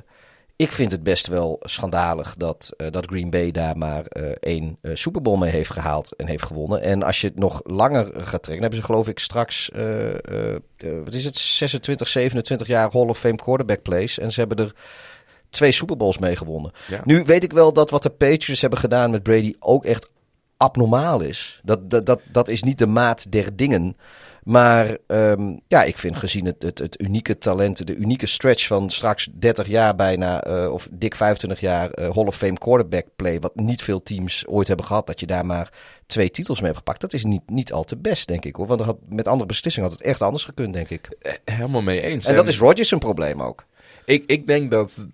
[0.56, 4.78] ik vind het best wel schandalig dat, eh, dat Green Bay daar maar eh, één
[4.82, 6.82] Super Bowl mee heeft gehaald en heeft gewonnen.
[6.82, 9.70] En als je het nog langer gaat trekken, dan hebben ze geloof ik straks,
[11.04, 14.18] wat is het, 26, 27 jaar Hall of Fame quarterback plays.
[14.18, 14.74] En ze hebben er
[15.50, 16.72] twee Super Bowls mee gewonnen.
[16.88, 17.00] Ja.
[17.04, 20.10] Nu weet ik wel dat wat de Patriots hebben gedaan met Brady ook echt
[20.58, 21.60] abnormaal is.
[21.62, 23.96] Dat, dat, dat, dat is niet de maat der dingen.
[24.48, 28.90] Maar ehm, ja, ik vind gezien het, het, het unieke talent, de unieke stretch van
[28.90, 33.40] straks 30 jaar bijna, eh, of dik 25 jaar eh, Hall of Fame quarterback play,
[33.40, 35.72] wat niet veel teams ooit hebben gehad, dat je daar maar
[36.06, 37.00] twee titels mee hebt gepakt.
[37.00, 38.56] Dat is niet, niet al te best, denk ik.
[38.56, 38.66] Hoor.
[38.66, 41.16] Want er had, met andere beslissingen had het echt anders gekund, denk ik.
[41.20, 42.24] Eh, Helemaal mee eens.
[42.24, 43.64] En dat is Rodgers een probleem ook.
[44.04, 45.04] Ik, ik denk dat,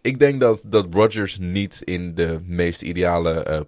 [0.00, 3.66] ik denk dat, dat Rodgers niet in de meest ideale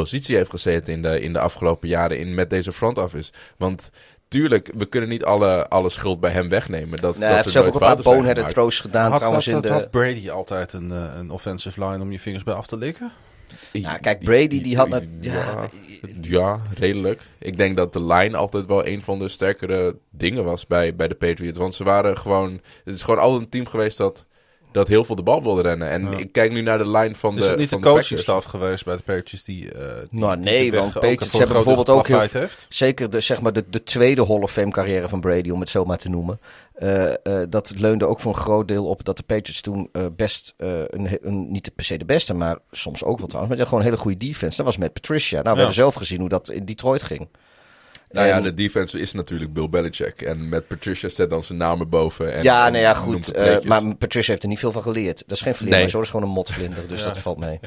[0.00, 3.32] positie heeft gezeten in de, in de afgelopen jaren in, met deze front office.
[3.56, 3.90] Want
[4.28, 7.00] tuurlijk, we kunnen niet alle, alle schuld bij hem wegnemen.
[7.00, 7.78] Dat, Nou, dat hij heeft zelf ook een
[8.34, 9.88] paar throws gedaan had, trouwens had, in had de...
[9.88, 13.12] Brady altijd een, eh, een offensive line om je vingers bij af te likken?
[13.72, 14.88] Nou, kijk, Brady die had...
[14.88, 15.68] net- Ja,
[16.20, 17.22] ja, redelijk.
[17.38, 21.08] Ik denk dat de line altijd wel een van de sterkere dingen was bij, bij
[21.08, 21.58] de Patriots.
[21.58, 22.60] Want ze waren gewoon...
[22.84, 24.25] Het is gewoon altijd een team geweest dat,
[24.76, 25.90] dat heel veel de bal wilde rennen.
[25.90, 26.16] En Ja.
[26.16, 28.96] ik kijk nu naar de line van de Is het niet de coachingstaf geweest bij
[28.96, 32.66] de Patriots die, eh die Nou, nee, die want Patriots hebben bijvoorbeeld ook heel heeft?
[32.68, 35.68] Zeker de, zeg maar de, de tweede Hall of Fame carrière van Brady, om het
[35.68, 36.40] zo maar te noemen.
[36.74, 37.16] Eh, eh,
[37.48, 41.18] dat leunde ook voor een groot deel op dat de Patriots toen best, eh, een,
[41.22, 44.00] een, niet per se de beste, maar soms ook wel trouwens, maar gewoon een hele
[44.00, 44.56] goede defense.
[44.56, 45.34] Dat was met Patricia.
[45.34, 45.56] Nou, we Ja.
[45.56, 47.28] hebben zelf gezien hoe dat in Detroit ging.
[48.10, 50.22] Nou ja, de defense is natuurlijk Bill Belichick.
[50.22, 52.32] En met Patricia zet dan zijn naam erboven.
[52.34, 53.32] En, ja, en nou ja, goed.
[53.32, 55.22] eh, maar Patricia heeft er niet veel van geleerd.
[55.26, 55.88] Dat is geen vlinder, Nee.
[55.88, 57.06] zo dat is gewoon een motvlinder, dus Ja.
[57.06, 57.60] dat valt mee.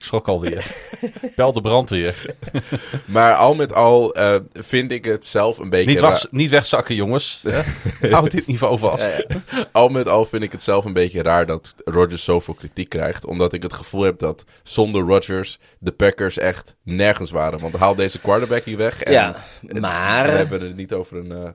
[0.00, 0.66] Ik schrok alweer.
[1.36, 2.24] Bel de brandweer.
[3.04, 5.90] Maar al met al eh, vind ik het zelf een beetje...
[5.90, 7.42] Niet, wacht, niet wegzakken, jongens.
[8.10, 9.26] Houd dit niveau vast.
[9.72, 13.24] al met al vind ik het zelf een beetje raar dat Rodgers zoveel kritiek krijgt.
[13.26, 17.60] Omdat ik het gevoel heb dat zonder Rodgers de Packers echt nergens waren.
[17.60, 19.02] Want haal deze quarterback hier weg.
[19.02, 19.36] En Ja,
[19.80, 21.48] maar- We hebben het niet over een eh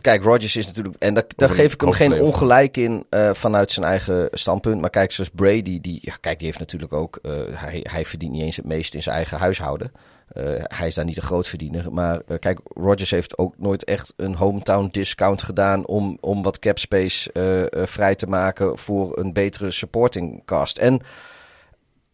[0.00, 0.96] Kijk, Ro- Rodgers is natuurlijk.
[0.98, 4.80] En daar, geef ik hem geen ongelijk in eh, vanuit zijn eigen standpunt.
[4.80, 7.18] Maar kijk, zoals Brady, die, ja, kijk, die heeft natuurlijk ook.
[7.22, 7.32] eh,
[7.74, 9.92] hij, hij verdient niet eens het meest in zijn eigen huishouden.
[10.28, 11.92] Eh, hij is daar niet een grootverdiener.
[11.92, 15.86] Maar eh, kijk, Rodgers heeft ook nooit echt een hometown discount gedaan.
[15.86, 20.78] om, om wat cap space eh, vrij te maken voor een betere supporting cast.
[20.78, 21.00] En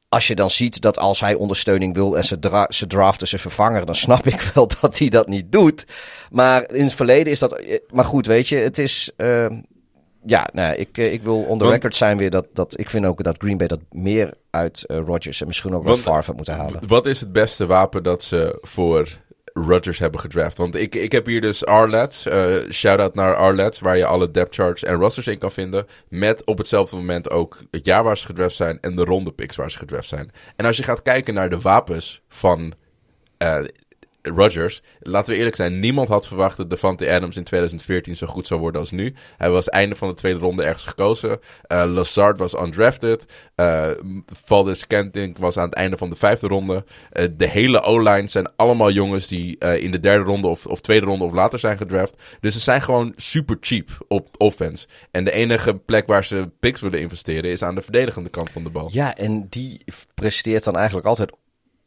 [0.08, 3.40] als je dan ziet dat als hij ondersteuning wil en ze, dra ze draften zijn
[3.40, 5.84] vervanger, dan snap ik wel dat hij dat niet doet.
[6.30, 7.62] Maar in het verleden is dat.
[7.92, 9.10] Maar goed, weet je, het is.
[10.26, 12.78] Ja, nou, ik, eh, ik wil on the Want- record zijn weer dat, dat.
[12.78, 15.98] Ik vind ook dat Green Bay dat meer uit eh, Rodgers en misschien ook wat
[15.98, 16.80] Favre had moeten halen.
[16.86, 19.08] Wat is het beste wapen dat ze voor
[19.52, 20.56] Rodgers hebben gedraft?
[20.56, 22.26] Want ik, ik heb hier dus Arlets.
[22.26, 25.86] eh shout-out naar Arlets, waar je alle depth charts en rosters in kan vinden.
[26.08, 29.56] Met op hetzelfde moment ook het jaar waar ze gedraft zijn en de ronde picks
[29.56, 30.30] waar ze gedraft zijn.
[30.56, 32.72] En als je gaat kijken naar de wapens van
[34.22, 38.46] Rodgers, laten we eerlijk zijn, niemand had verwacht dat Devante Adams in 2014 zo goed
[38.46, 39.14] zou worden als nu.
[39.36, 41.40] Hij was einde van de tweede ronde ergens gekozen.
[41.62, 43.24] Eh Lazard was undrafted.
[43.54, 43.90] Eh
[44.44, 46.84] Valdez Scantling was aan het einde van de vijfde ronde.
[47.10, 51.06] Eh, de hele O-line zijn allemaal jongens die in de derde ronde of, of tweede
[51.06, 52.22] ronde of later zijn gedraft.
[52.40, 54.86] Dus ze zijn gewoon super cheap op offense.
[55.10, 58.64] En de enige plek waar ze picks willen investeren is aan de verdedigende kant van
[58.64, 58.88] de bal.
[58.92, 59.80] Ja, en die
[60.14, 61.30] presteert dan eigenlijk altijd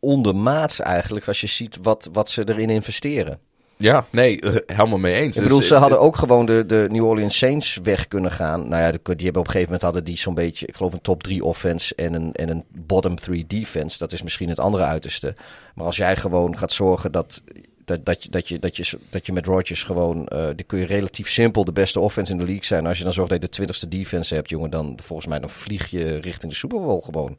[0.04, 1.28] ondermaats eigenlijk.
[1.28, 3.40] Als je ziet wat, wat ze erin investeren.
[3.78, 5.36] Ja, nee, eh, helemaal mee eens.
[5.36, 8.32] Ik bedoel, Dus, ze eh, hadden ook gewoon de, de New Orleans Saints weg kunnen
[8.32, 8.68] gaan.
[8.68, 11.02] Nou ja, die, hebben op een gegeven moment hadden die zo'n beetje, ik geloof een
[11.02, 13.98] top 3 offense en een, en een bottom 3 defense.
[13.98, 15.36] Dat is misschien het andere uiterste.
[15.76, 17.42] Maar als jij gewoon gaat zorgen dat,
[17.86, 20.80] dat, dat, je, dat, je, dat, je, dat je met Rodgers gewoon, eh die kun
[20.80, 22.88] je relatief simpel de beste offense in de league zijn.
[22.88, 25.50] Als je dan zorgt dat je de twintigste defense hebt, jongen, dan volgens mij dan
[25.50, 27.38] vlieg je richting de Super Bowl gewoon.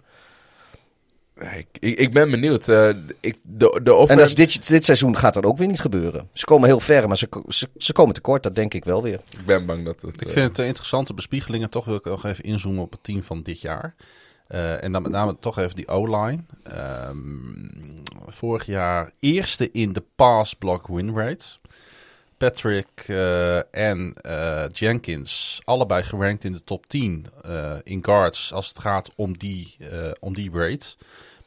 [1.41, 2.69] Ik, ik, ik ben benieuwd.
[2.69, 2.89] eh,
[3.21, 4.13] ik, de, de offense...
[4.13, 6.29] En dat is dit, dit seizoen gaat dat ook weer niet gebeuren.
[6.33, 9.21] Ze komen heel ver, maar ze, ze, ze komen tekort, dat denk ik wel weer.
[9.39, 10.15] Ik ben bang dat het...
[10.15, 12.93] Ik eh, vind het een interessante bespiegeling en toch wil ik nog even inzoomen op
[12.93, 13.95] het team van dit jaar.
[14.47, 16.43] Eh, en dan met name toch even die O-line.
[16.63, 17.19] Ehm,
[18.27, 21.61] vorig jaar eerste in de pass block win rates.
[22.44, 28.68] Fitzpatrick eh, en eh, Jenkins, allebei gerankt in de top 10 eh, in guards als
[28.68, 30.86] het gaat om die, eh, om die rate.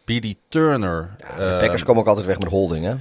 [0.05, 1.15] Billy Turner.
[1.17, 2.95] De eh, Packers komen ook altijd weg met holding, hè?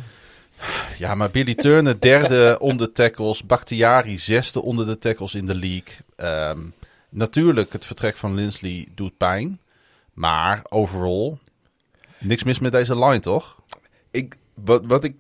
[0.99, 3.47] ja, maar Billy Turner derde onder de tackles.
[3.47, 5.95] Bakhtiari zesde onder de tackles in de league.
[6.17, 6.61] Ehm,
[7.09, 9.61] natuurlijk, het vertrek van Lindsley doet pijn.
[10.13, 11.39] Maar overal,
[12.19, 13.57] niks mis met deze line, toch?
[14.11, 15.15] Ik, wat, wat ik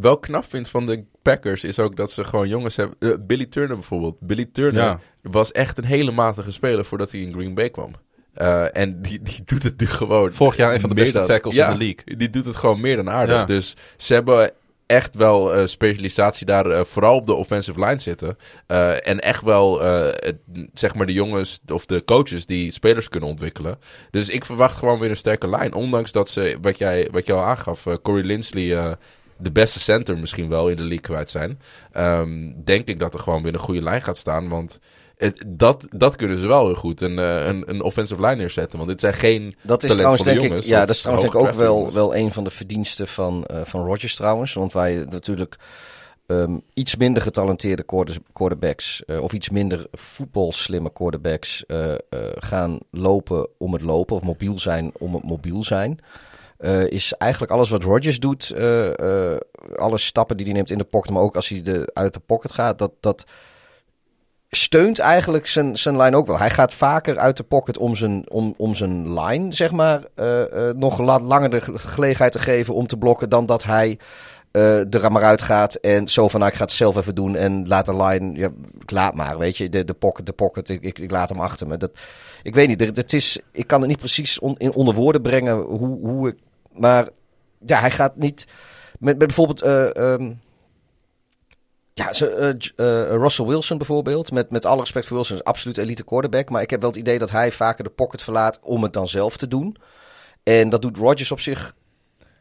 [0.00, 2.96] wel knap vind van de Packers is ook dat ze gewoon jongens hebben.
[2.98, 4.16] eh, Billy Turner bijvoorbeeld.
[4.20, 5.00] Billy Turner Ja.
[5.22, 7.90] was echt een hele matige speler voordat hij in Green Bay kwam.
[8.34, 10.32] Eh, en die, die doet het nu gewoon.
[10.32, 12.16] Vorig jaar een van de beste dan- tackles ja, in de league.
[12.16, 13.36] Die doet het gewoon meer dan aardig.
[13.36, 13.44] Ja.
[13.44, 14.50] Dus ze hebben
[14.86, 18.36] echt wel eh, specialisatie daar vooral op de offensive line zitten.
[19.02, 19.80] En echt wel,
[20.72, 23.78] zeg maar, de jongens of de coaches die spelers kunnen ontwikkelen.
[24.10, 25.74] Dus ik verwacht gewoon weer een sterke lijn.
[25.74, 28.96] Ondanks dat ze, wat jij, wat jij al aangaf, Corey Linsley.
[29.38, 31.60] De beste center misschien wel in de league kwijt zijn.
[31.92, 34.48] ehm, denk ik dat er gewoon weer een goede lijn gaat staan.
[34.48, 34.78] Want
[35.16, 37.00] het, dat, dat kunnen ze wel heel goed.
[37.00, 38.78] Een, eh, een, een offensive line neerzetten.
[38.78, 41.42] Want dit zijn geen Dat is trouwens denk ik, jongens ja, dat is trouwens denk
[41.44, 41.94] ik ook wel, jongens.
[41.94, 44.52] wel een van de verdiensten van, eh van Rodgers trouwens.
[44.52, 45.56] Want wij natuurlijk
[46.26, 51.94] ehm, iets minder getalenteerde quarter- quarterbacks eh, of iets minder voetbalslimme quarterbacks eh,
[52.38, 55.98] gaan lopen om het lopen of mobiel zijn om het mobiel zijn.
[56.58, 59.38] Eh, is eigenlijk alles wat Rodgers doet, eh, eh,
[59.76, 62.20] alle stappen die hij neemt in de pocket, maar ook als hij de, uit de
[62.20, 63.24] pocket gaat, dat, dat
[64.50, 66.38] steunt eigenlijk zijn, zijn line ook wel.
[66.38, 70.02] Hij gaat vaker uit de pocket om zijn, om, om zijn line, zeg maar,
[70.76, 73.98] nog la- langer de ge- gelegenheid te geven om te blokken dan dat hij
[74.50, 77.68] er maar uit gaat en zo van, nou, ik ga het zelf even doen en
[77.68, 80.98] laat de line, ja, ik laat maar, weet je, de, de pocket, de pocket, ik,
[80.98, 81.76] ik, laat hem achter me.
[81.76, 81.90] Dat,
[82.42, 85.98] ik weet niet, het is, ik kan het niet precies in, onder woorden brengen hoe,
[86.00, 86.36] hoe ik,
[86.78, 87.08] maar
[87.66, 88.46] ja, hij gaat niet,
[88.98, 90.32] met, met bijvoorbeeld, eh, ehm,
[91.94, 94.32] ja, eh, eh, Russell Wilson bijvoorbeeld.
[94.32, 96.50] Met, met alle respect voor Wilson, is absoluut elite quarterback.
[96.50, 99.08] Maar ik heb wel het idee dat hij vaker de pocket verlaat om het dan
[99.08, 99.76] zelf te doen.
[100.42, 101.74] En dat doet Rodgers op zich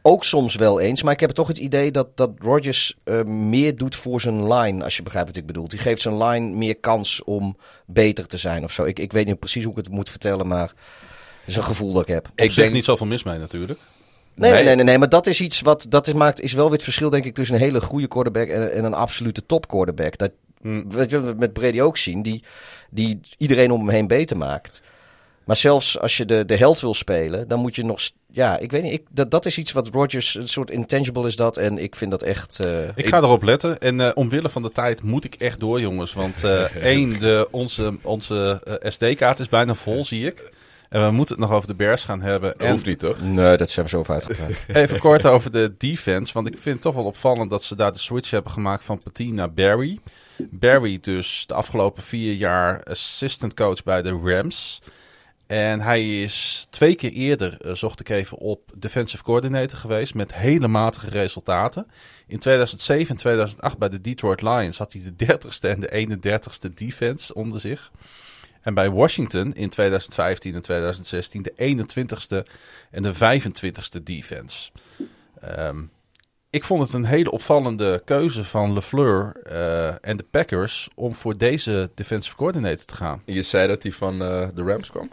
[0.01, 1.03] ook soms wel eens.
[1.03, 4.83] Maar ik heb toch het idee dat, dat Rodgers eh, meer doet voor zijn line.
[4.83, 5.67] Als je begrijpt wat ik bedoel.
[5.67, 8.83] Die geeft zijn line meer kans om beter te zijn of zo.
[8.83, 11.93] Ik, ik weet niet precies hoe ik het moet vertellen, maar het is een gevoel
[11.93, 12.27] dat ik heb.
[12.27, 13.79] Op Ik denk- niet zoveel mis mee natuurlijk.
[14.37, 14.83] Nee, nee, Nee.
[14.85, 17.25] nee, maar dat is iets wat dat is, maakt, is wel weer het verschil, denk
[17.25, 20.17] ik, tussen een hele goede quarterback en, en een absolute top quarterback.
[20.17, 20.31] Dat,
[20.87, 22.43] weet je, wat we met Brady ook zien, die,
[22.89, 24.81] die iedereen om hem heen beter maakt.
[25.45, 27.99] Maar zelfs als je de, de held wil spelen, dan moet je nog.
[28.31, 28.93] Ja, ik weet niet.
[28.93, 31.57] Ik, dat, dat is iets wat Rodgers, een soort intangible is dat.
[31.57, 32.65] En ik vind dat echt.
[32.65, 33.79] eh, Ik ga erop letten.
[33.79, 36.13] En eh, omwille van de tijd moet ik echt door, jongens.
[36.13, 40.51] Want eh één, de, onze, onze SD-kaart is bijna vol, zie ik.
[40.89, 42.49] En we moeten het nog over de Bears gaan hebben.
[42.51, 43.21] Dat En hoeft niet, toch?
[43.21, 44.65] nee, dat zijn we zo over uitgepraat.
[44.83, 46.33] even kort over de defense.
[46.33, 49.01] Want ik vind het toch wel opvallend dat ze daar de switch hebben gemaakt van
[49.03, 49.99] Petit naar Barry.
[50.37, 54.81] Barry dus de afgelopen vier jaar assistant coach bij de Rams.
[55.47, 60.33] En hij is twee keer eerder, eh, zocht ik even op, defensive coordinator geweest met
[60.33, 61.87] hele matige resultaten.
[62.27, 66.73] In 2007 en 2008 bij de Detroit Lions had hij de 30ste en de 31ste
[66.73, 67.91] defense onder zich.
[68.67, 72.51] En bij Washington in 2015 en 2016 de 21ste
[72.91, 74.71] en de 25ste defense.
[75.41, 75.83] Ehm,
[76.49, 81.37] ik vond het een hele opvallende keuze van LeFleur eh, en de Packers om voor
[81.37, 83.21] deze defensive coordinator te gaan.
[83.25, 85.09] Je zei dat hij van eh, de Rams kwam.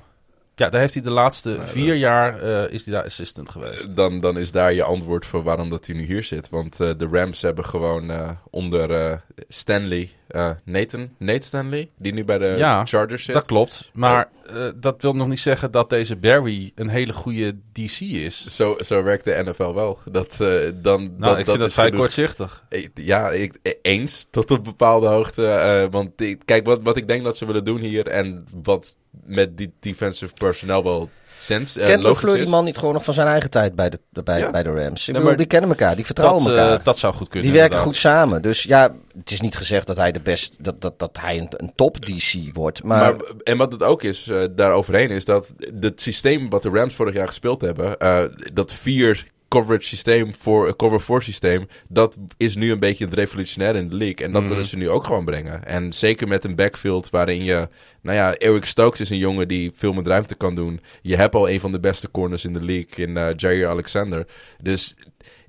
[0.56, 3.96] Ja, daar heeft hij de laatste vier jaar eh, is hij daar assistant geweest.
[3.96, 6.48] Dan, dan is daar je antwoord voor waarom dat hij nu hier zit.
[6.48, 9.18] Want eh, de Rams hebben gewoon eh, onder eh,
[9.48, 13.34] Stanley, eh, Nathan, Nate Stanley, die nu bij de Ja, Chargers zit.
[13.34, 17.56] Dat klopt, maar eh, dat wil nog niet zeggen dat deze Barry een hele goede
[17.72, 18.46] DC is.
[18.46, 19.98] Zo, zo werkt de NFL wel.
[20.04, 22.00] Dat, eh, dan, Nou, dat, ik vind dat is vrij genoeg.
[22.00, 22.64] kortzichtig.
[22.68, 25.46] Eh, Ja, ik, eh, eens tot op bepaalde hoogte.
[25.46, 28.96] eh, want ik- kijk, wat, wat ik denk dat ze willen doen hier en wat
[29.24, 33.14] met die defensive personnel wel sens, eh, Kent LeFleur die man niet gewoon nog van
[33.14, 34.50] zijn eigen tijd bij de, bij, Ja.
[34.50, 34.80] bij de Rams?
[34.84, 36.82] Ik Nee, bedoel, maar die kennen elkaar, die vertrouwen Dat, eh, elkaar.
[36.82, 37.50] dat zou goed kunnen.
[37.50, 38.02] Die werken inderdaad.
[38.02, 38.42] goed samen.
[38.42, 41.48] Dus ja, het is niet gezegd dat hij de best, dat, dat, dat hij een,
[41.56, 42.82] een top DC wordt.
[42.82, 46.62] Maar, Maar, en wat het ook is, eh daar overheen is dat het systeem wat
[46.62, 49.24] de Rams vorig jaar gespeeld hebben, eh, dat vier
[49.60, 53.88] coverage systeem voor een cover 4 systeem, dat is nu een beetje het revolutionair in
[53.88, 54.26] de league.
[54.26, 54.50] En dat Mhm.
[54.50, 55.64] willen ze nu ook gewoon brengen.
[55.66, 57.68] En zeker met een backfield waarin je,
[58.02, 60.80] nou ja, Eric Stokes is een jongen die veel met ruimte kan doen.
[61.02, 64.26] Je hebt al een van de beste corners in de league in eh Jair Alexander.
[64.62, 64.96] Dus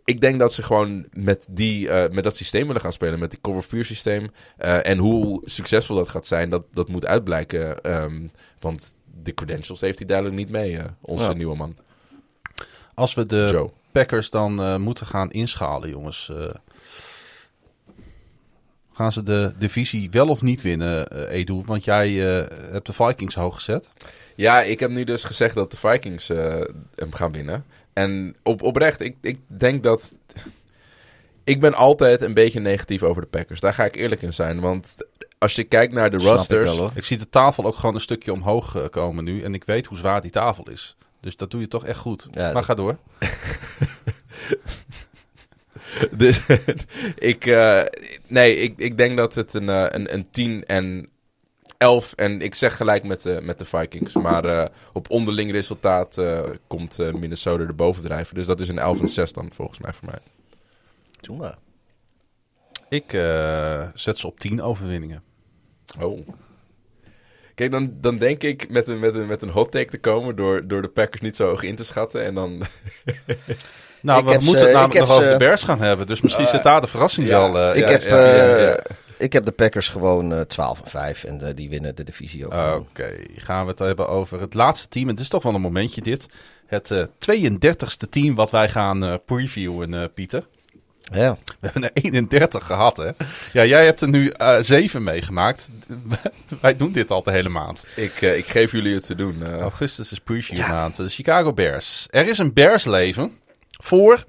[0.04, 3.20] ik denk dat ze gewoon met, die, eh, met dat systeem willen gaan spelen.
[3.20, 4.28] Met die cover 4 systeem.
[4.58, 7.82] Eh, en hoe succesvol dat gaat zijn, dat, dat moet uitblijken.
[7.82, 8.22] Ehm,
[8.60, 8.94] want
[9.24, 11.34] de credentials heeft hij duidelijk niet mee, eh, onze Ja.
[11.34, 11.76] nieuwe man.
[12.94, 13.72] Als we de Joe.
[13.96, 16.30] Packers dan eh, moeten gaan inschalen, jongens.
[16.30, 16.50] eh,
[18.94, 21.62] Gaan ze de divisie wel of niet winnen, eh, Edu?
[21.66, 22.12] Want jij
[22.72, 23.90] hebt de Vikings hoog gezet.
[24.36, 26.28] Ja, ik heb nu dus gezegd dat de Vikings
[26.96, 27.66] hem gaan winnen.
[27.94, 30.14] En op, oprecht, ik, ik denk dat...
[31.44, 33.60] Ik ben altijd een beetje negatief over de Packers.
[33.60, 34.60] Daar ga ik eerlijk in zijn.
[34.60, 34.96] Want
[35.38, 36.70] als je kijkt naar de Snap ik rosters...
[36.70, 36.92] wel, hoor.
[36.96, 39.42] Ik zie de tafel ook gewoon een stukje omhoog komen nu.
[39.44, 40.96] En ik weet hoe zwaar die tafel is.
[41.26, 42.28] Dus dat doe je toch echt goed.
[42.32, 42.98] Ja, maar dat- ga door.
[46.12, 46.46] Dus
[47.32, 47.84] ik, eh,
[48.28, 51.10] nee, ik, ik denk dat het een, eh, een, een 10 en
[51.78, 54.14] 11 en ik zeg gelijk met de, met de Vikings.
[54.14, 58.36] Maar eh, op onderling resultaat eh, komt Minnesota er bovendrijven.
[58.36, 60.20] Dus dat is een 11 en 6 dan volgens mij voor mij.
[61.22, 61.58] Doe maar.
[62.90, 65.24] Ik eh, zet ze op 10 overwinningen.
[66.00, 66.28] Oh.
[67.56, 70.36] Kijk, dan, dan denk ik met een, met, een, met een hot take te komen
[70.36, 72.24] door, door de Packers niet zo hoog in te schatten.
[72.24, 72.50] En dan,
[74.02, 76.08] Nou, Ik we heb moeten ze- het namelijk nog over de Bears gaan hebben.
[76.08, 77.60] Dus misschien zit daar de verrassing ja, wel.
[77.72, 78.80] eh, ik, ja, heb, ja, eh, ja.
[79.18, 82.46] ik heb de Packers gewoon eh 12 en 5 en eh, die winnen de divisie
[82.46, 82.76] ook.
[82.80, 85.06] Oké, gaan we het hebben over het laatste team.
[85.08, 86.26] En het is toch wel een momentje dit.
[86.66, 90.48] Het eh 32e team wat wij gaan eh, previewen, eh, Pieter.
[91.14, 91.38] Ja.
[91.46, 93.10] We hebben er 31 gehad, hè?
[93.54, 95.70] Ja, jij hebt er nu eh 7 meegemaakt.
[96.62, 97.86] wij doen dit al de hele maand.
[97.96, 99.44] ik, eh, ik geef jullie het te doen.
[99.44, 99.58] eh.
[99.60, 100.96] Augustus is preview maand.
[100.96, 102.08] De Chicago Bears.
[102.10, 103.32] Er is een Bears leven
[103.82, 104.24] voor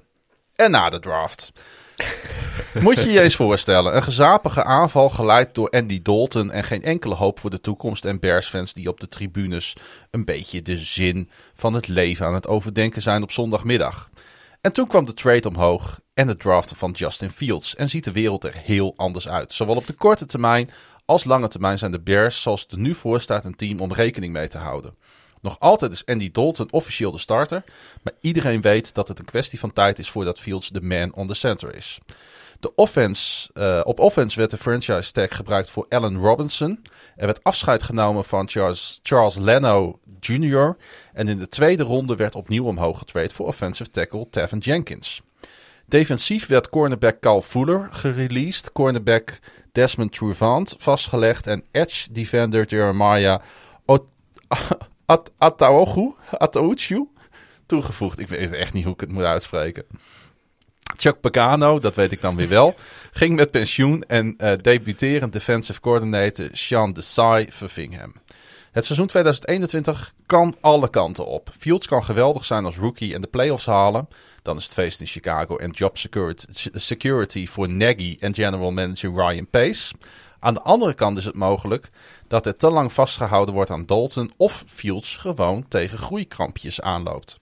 [0.55, 1.51] en na de draft.
[2.81, 3.95] Moet je je eens voorstellen.
[3.95, 8.05] Een gezapige aanval geleid door Andy Dalton en geen enkele hoop voor de toekomst.
[8.05, 9.75] En Bears-fans die op de tribunes
[10.11, 14.09] een beetje de zin van het leven aan het overdenken zijn op zondagmiddag.
[14.61, 17.75] En toen kwam de trade omhoog en het draften van Justin Fields.
[17.75, 19.53] En ziet de wereld er heel anders uit.
[19.53, 20.69] Zowel op de korte termijn
[21.05, 23.93] als lange termijn zijn de Bears, zoals het er nu voor staat, een team om
[23.93, 24.95] rekening mee te houden.
[25.41, 27.63] Nog altijd is Andy Dalton officieel de starter,
[28.03, 31.27] maar iedereen weet dat het een kwestie van tijd is voordat Fields de man on
[31.27, 31.99] the center is.
[32.59, 36.81] De offense, eh, op offense werd de franchise tag gebruikt voor Allen Robinson.
[37.15, 40.77] Er werd afscheid genomen van Charles, Charles Leno Jr.
[41.13, 45.21] En in de tweede ronde werd opnieuw omhoog getraind voor offensive tackle Tevin Jenkins.
[45.85, 49.39] Defensief werd cornerback Carl Fuller gereleased, cornerback
[49.71, 53.39] Desmond Truvant vastgelegd en edge defender Jeremiah
[53.85, 54.05] Ot-
[56.37, 57.07] Atauchu
[57.65, 58.19] toegevoegd.
[58.19, 59.85] Ik weet echt niet hoe ik het moet uitspreken.
[60.95, 62.75] Chuck Pagano, dat weet ik dan weer wel,
[63.11, 68.13] ging met pensioen en eh debuterend defensive coordinator Sean Desai verving hem.
[68.71, 71.49] Het seizoen 2021 kan alle kanten op.
[71.59, 74.07] Fields kan geweldig zijn als rookie en de playoffs halen.
[74.41, 75.97] Dan is het feest in Chicago en job
[76.73, 79.93] security voor Nagy en general manager Ryan Pace.
[80.39, 81.89] Aan de andere kant is het mogelijk
[82.27, 87.37] dat er te lang vastgehouden wordt aan Dalton of Fields gewoon tegen groeikrampjes aanloopt.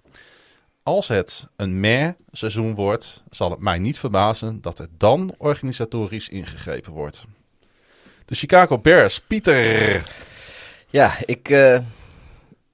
[0.86, 6.30] Als het een meh seizoen wordt, zal het mij niet verbazen dat er dan organisatorisch
[6.30, 7.26] ingegrepen wordt.
[8.26, 10.10] De Chicago Bears, Pieter.
[10.90, 11.50] Ja, ik.
[11.50, 11.80] eh,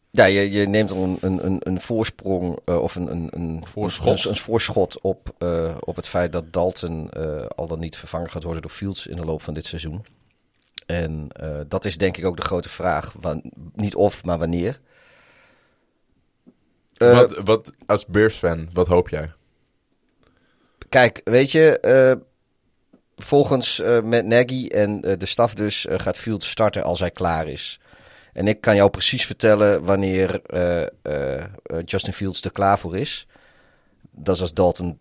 [0.10, 4.24] ja, je, je neemt al een, een, een, voorsprong eh, of een, een, een, Voorschot.
[4.24, 7.10] Een, een voorschot op, eh, op het feit dat Dalton
[7.56, 10.06] al dan niet vervangen gaat worden door Fields in de loop van dit seizoen.
[10.86, 11.28] En
[11.68, 13.16] dat is denk ik ook de grote vraag.
[13.76, 14.80] Niet of, maar wanneer.
[17.02, 19.32] Eh, wat, wat, als Bears-fan, wat hoop jij?
[20.90, 22.16] Kijk, weet je, eh,
[23.16, 27.80] volgens eh, met Nagy en de staf dus gaat Fields starten als hij klaar is.
[28.34, 30.42] En ik kan jou precies vertellen wanneer
[31.86, 33.28] Justin Fields er klaar voor is.
[34.12, 35.00] Dat is als Dalton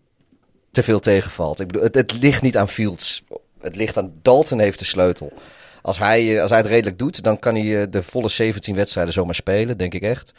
[0.71, 1.59] te veel tegenvalt.
[1.59, 3.23] Ik bedoel, het, het ligt niet aan Fields.
[3.59, 5.33] Het ligt aan Dalton heeft de sleutel.
[5.81, 9.35] Als hij, als hij het redelijk doet, dan kan hij de volle 17 wedstrijden zomaar
[9.35, 10.33] spelen, denk ik echt.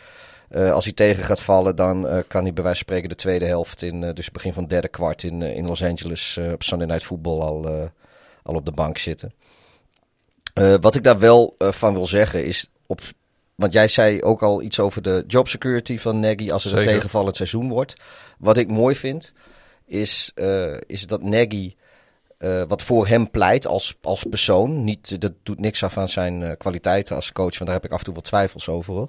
[0.53, 3.15] Eh, als hij tegen gaat vallen, dan eh, kan hij bij wijze van spreken de
[3.15, 6.63] tweede helft, in, eh, dus begin van het derde kwart in, in Los Angeles op
[6.63, 7.91] Sunday Night Football al,
[8.43, 9.33] al op de bank zitten.
[10.81, 13.01] Wat ik daar wel van wil zeggen is, op,
[13.55, 16.83] want jij zei ook al iets over de job security van Nagy als het een
[16.83, 17.95] tegenvallend seizoen wordt.
[18.39, 19.33] Wat ik mooi vind,
[19.87, 20.33] is,
[20.87, 21.75] is dat Nagy
[22.43, 24.85] eh, wat voor hem pleit als, als persoon.
[24.85, 27.93] Niet, dat doet niks af aan zijn eh, kwaliteiten als coach, want daar heb ik
[27.93, 29.09] af en toe wat twijfels over.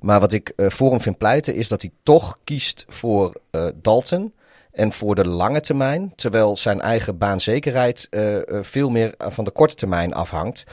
[0.00, 3.66] Maar wat ik eh, voor hem vind pleiten is dat hij toch kiest voor eh,
[3.74, 4.32] Dalton
[4.72, 6.12] en voor de lange termijn.
[6.16, 10.64] Terwijl zijn eigen baanzekerheid eh, eh, veel meer van de korte termijn afhangt.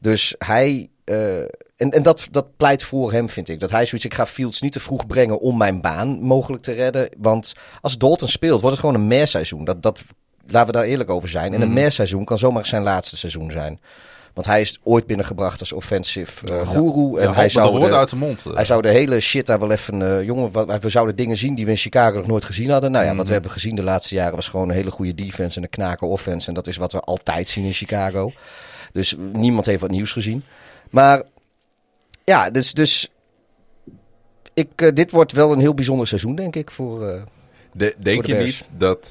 [0.00, 0.90] Dus hij.
[1.04, 1.40] eh,
[1.76, 3.60] en en dat, dat pleit voor hem, vind ik.
[3.60, 4.04] Dat hij zoiets.
[4.06, 7.08] Ik ga Fields niet te vroeg brengen om mijn baan mogelijk te redden.
[7.18, 9.64] Want als Dalton speelt, wordt het gewoon een meerseizoen.
[9.64, 10.02] Dat, dat,
[10.48, 11.54] laten we daar eerlijk over zijn.
[11.54, 13.80] En een meerseizoen kan zomaar zijn laatste seizoen zijn.
[14.34, 17.20] Want hij is ooit binnengebracht als offensive eh goeroe.
[17.20, 18.46] En Ja, hij, zou de uit de mond.
[18.46, 18.54] eh.
[18.54, 20.02] hij zou de hele shit daar wel even...
[20.02, 22.90] eh, jongen, wat- we zouden dingen zien die we in Chicago nog nooit gezien hadden.
[22.90, 23.18] Nou ja, Mhm.
[23.18, 25.68] wat we hebben gezien de laatste jaren was gewoon een hele goede defense en een
[25.70, 26.48] knaken offense.
[26.48, 28.32] En dat is wat we altijd zien in Chicago.
[28.92, 30.44] Dus niemand heeft wat nieuws gezien.
[30.90, 31.22] Maar
[32.24, 32.72] ja, dus...
[32.72, 33.08] dus
[34.54, 36.98] ik, dit wordt wel een heel bijzonder seizoen, denk ik, voor...
[37.72, 39.10] De- denk de je niet dat,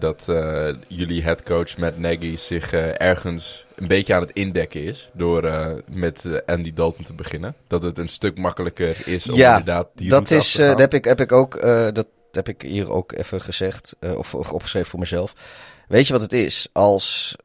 [0.00, 5.10] dat eh, jullie headcoach Matt Nagy zich eh, ergens een beetje aan het indekken is
[5.12, 7.54] door eh, met Andy Dalton te beginnen?
[7.66, 11.04] Dat het een stuk makkelijker is om Ja, inderdaad die dat is, dat heb ik,
[11.04, 11.60] heb ik ook,
[11.92, 15.34] dat heb ik hier ook even gezegd, of, opgeschreven voor mezelf.
[15.88, 16.68] Weet je wat het is?
[16.72, 17.36] Als,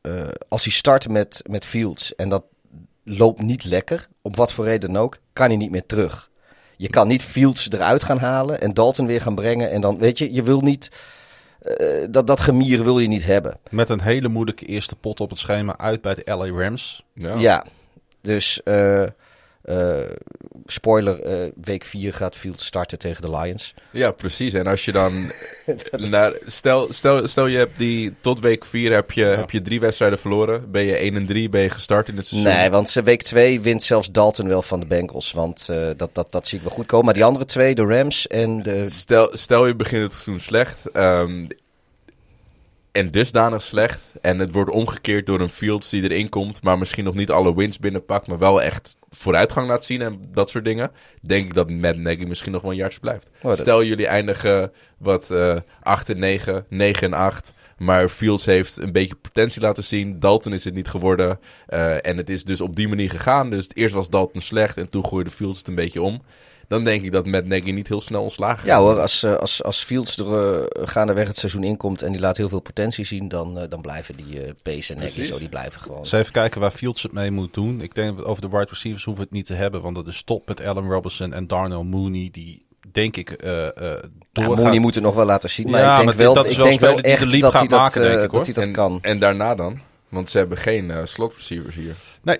[0.48, 2.44] als hij start met, met Fields en dat
[3.04, 6.30] loopt niet lekker, op wat voor reden dan ook, kan hij niet meer terug.
[6.78, 9.72] Je kan niet Fields eruit gaan halen en Dalton weer gaan brengen.
[9.72, 10.92] En dan, weet je, je wil niet,
[11.60, 13.58] eh, dat, dat gemier wil je niet hebben.
[13.70, 17.04] Met een hele moeilijke eerste pot op het schema uit bij de LA Rams.
[17.14, 17.38] Ja.
[17.38, 17.66] Ja,
[18.22, 19.04] dus eh,
[19.66, 20.10] eh,
[20.66, 23.74] spoiler, eh, week 4 gaat Fields starten tegen de Lions.
[23.92, 24.54] Ja, precies.
[24.54, 25.32] En als je dan...
[25.92, 28.14] naar, stel, stel, stel je hebt die...
[28.22, 30.72] Tot week 4 heb je, heb je drie wedstrijden verloren.
[30.72, 32.52] Ben je 1 en 3, ben je gestart in het seizoen.
[32.52, 35.32] Nee, want week 2 wint zelfs Dalton wel van de Bengals.
[35.32, 37.06] Want eh, dat, dat, dat zie ik wel goed komen.
[37.06, 38.90] Maar die andere twee, de Rams en de...
[38.90, 40.92] Stel, stel je begint het seizoen slecht.
[40.92, 41.46] ehm,
[42.96, 44.02] en dusdanig slecht.
[44.22, 46.64] En het wordt omgekeerd door een Fields die erin komt.
[46.64, 48.28] Maar misschien nog niet alle wins binnenpakt.
[48.28, 50.92] Maar wel echt vooruitgang laat zien en dat soort dingen.
[51.22, 53.30] Denk ik dat Matt Nagy misschien nog wel een jaartje blijft.
[53.42, 57.54] Oh, Stel jullie eindigen wat eh 8 en 9, 9 en 8.
[57.78, 60.20] Maar Fields heeft een beetje potentie laten zien.
[60.20, 61.40] Dalton is het niet geworden.
[61.68, 63.50] Eh, en het is dus op die manier gegaan.
[63.50, 66.22] Dus eerst was Dalton slecht en toen gooide Fields het een beetje om.
[66.68, 69.64] Dan denk ik dat Matt Nagy niet heel snel ontslagen Ja hoor, als, eh, als,
[69.64, 73.28] als Fields er eh, gaandeweg het seizoen inkomt en die laat heel veel potentie zien,
[73.28, 76.02] dan, eh, dan blijven die eh Pace en Nagy zo, die blijven gewoon.
[76.02, 77.82] Dus even kijken waar Fields het mee moet doen.
[77.82, 79.82] Ik denk dat over de wide receivers hoeven we het niet te hebben.
[79.82, 82.30] Want dat is top met Allen Robinson en Darnell Mooney.
[82.32, 84.64] Die denk ik eh eh Ja, doorgaan.
[84.64, 86.52] Mooney moet het nog wel laten zien, maar Ja, ik denk maar wel, dat is
[86.52, 88.32] ik wel denk wel de echt leap dat hij gaat dat, maken, denk ik, dat,
[88.32, 88.44] hoor.
[88.44, 89.00] hij dat en, kan.
[89.02, 89.80] En daarna dan?
[90.10, 91.96] Want ze hebben geen eh, slot receivers hier.
[92.22, 92.38] Nee,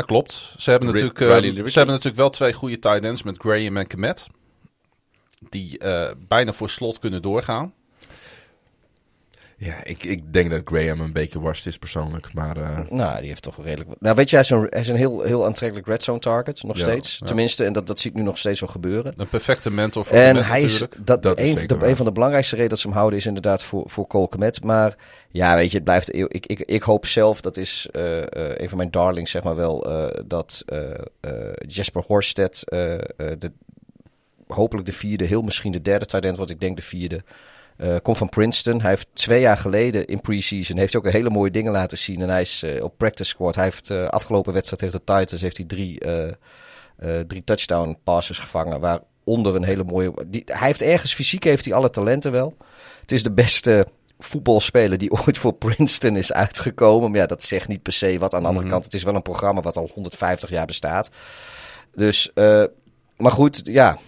[0.00, 0.54] dat klopt.
[0.56, 3.86] Ze hebben, natuurlijk, eh, ze hebben natuurlijk wel twee goede tight ends met Graham en
[3.86, 4.26] Kemet.
[5.48, 7.74] Die eh, bijna voor slot kunnen doorgaan.
[9.62, 12.34] Ja, ik, ik denk dat Graham een beetje worst is persoonlijk.
[12.34, 14.00] Maar eh, Nou, die heeft toch wel redelijk...
[14.00, 16.62] Nou, weet je, hij is een, hij is een heel, heel aantrekkelijk red zone target,
[16.62, 17.16] nog Ja, steeds.
[17.18, 17.26] ja.
[17.26, 19.14] Tenminste, en dat, dat zie ik nu nog steeds wel gebeuren.
[19.16, 21.06] Een perfecte mentor voor En hij is, natuurlijk.
[21.22, 24.06] dat, een, de, van de belangrijkste redenen dat ze hem houden is inderdaad voor, voor
[24.06, 24.64] Cole Kmet.
[24.64, 24.94] Maar
[25.30, 28.68] ja, weet je, het blijft, ik, ik, ik hoop zelf, dat is eh, eh, een
[28.68, 30.64] van mijn darlings zeg maar wel, eh, dat
[31.66, 33.52] Jasper Horsted, eh, eh, de,
[34.46, 37.22] hopelijk de vierde, heel misschien de derde talent, want ik denk de vierde,
[37.80, 38.80] eh, komt van Princeton.
[38.80, 42.22] Hij heeft twee jaar geleden in preseason heeft hij ook hele mooie dingen laten zien.
[42.22, 43.54] En hij is eh, op practice squad.
[43.54, 46.00] Hij heeft eh, afgelopen wedstrijd tegen de Titans heeft hij drie,
[47.26, 48.80] drie touchdown passes gevangen.
[48.80, 50.12] Waaronder een hele mooie.
[50.26, 52.56] Die, hij heeft ergens fysiek heeft hij alle talenten wel.
[53.00, 53.86] Het is de beste
[54.18, 57.10] voetbalspeler die ooit voor Princeton is uitgekomen.
[57.10, 58.34] Maar ja, dat zegt niet per se wat.
[58.34, 58.72] Aan de andere Mhm.
[58.74, 61.10] kant, het is wel een programma wat al 150 jaar bestaat.
[61.94, 62.30] Dus,
[63.16, 63.98] maar goed, ja.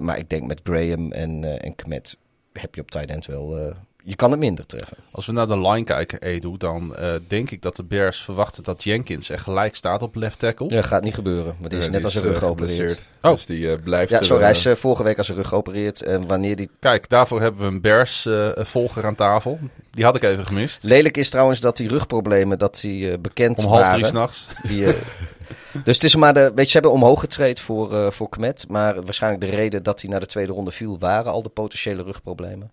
[0.00, 2.16] Maar ik denk met Graham en, en Kmet
[2.60, 3.58] heb je op tight end wel...
[3.58, 4.96] eh, je kan het minder treffen.
[5.10, 8.62] Als we naar de line kijken, Edu, dan eh, denk ik dat de Bears verwachten
[8.64, 10.68] dat Jenkins er gelijk staat op left tackle.
[10.70, 11.54] Ja, gaat niet gebeuren.
[11.58, 13.02] Want die is eh, net die als een is, rug eh, geopereerd.
[13.22, 13.30] Oh.
[13.32, 15.34] Dus die eh, blijft Ja, er, sorry, eh, hij is eh, vorige week als een
[15.36, 16.02] rug geopereerd.
[16.02, 16.70] En wanneer die...
[16.78, 19.58] Kijk, daarvoor hebben we een Bears-volger aan tafel.
[19.90, 20.82] Die had ik even gemist.
[20.82, 24.46] Lelijk is trouwens dat die rugproblemen, dat die eh, bekend Om half drie s'nachts.
[24.62, 24.94] Die, eh,
[25.84, 28.64] dus het is maar de, weet je, ze hebben omhoog getraind voor, eh voor Kmet.
[28.68, 32.02] Maar waarschijnlijk de reden dat hij naar de tweede ronde viel, waren al de potentiële
[32.02, 32.70] rugproblemen.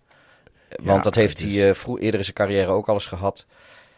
[0.68, 3.46] Want Ja, dat heeft hij eh, vroeg, eerder in zijn carrière ook al eens gehad.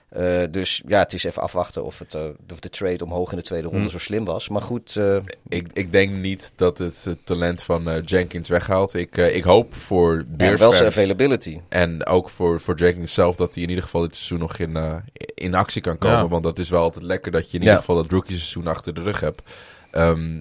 [0.08, 3.36] Eh, dus ja, het is even afwachten of, het, eh, of de trade omhoog in
[3.36, 3.90] de tweede ronde Hmm.
[3.90, 4.48] zo slim was.
[4.48, 5.16] Maar goed, eh,
[5.48, 8.94] ik, ik denk niet dat het, het talent van eh, Jenkins weghaalt.
[8.94, 11.60] Ik, ik hoop voor Bears wel zijn availability.
[11.68, 15.02] en ook voor, voor Jenkins zelf dat hij in ieder geval dit seizoen nog in,
[15.34, 16.16] in actie kan komen.
[16.18, 16.28] Ja.
[16.28, 17.64] Want dat is wel altijd lekker dat je in Ja.
[17.64, 19.42] ieder geval dat rookie seizoen achter de rug hebt.
[19.90, 20.40] Ehm,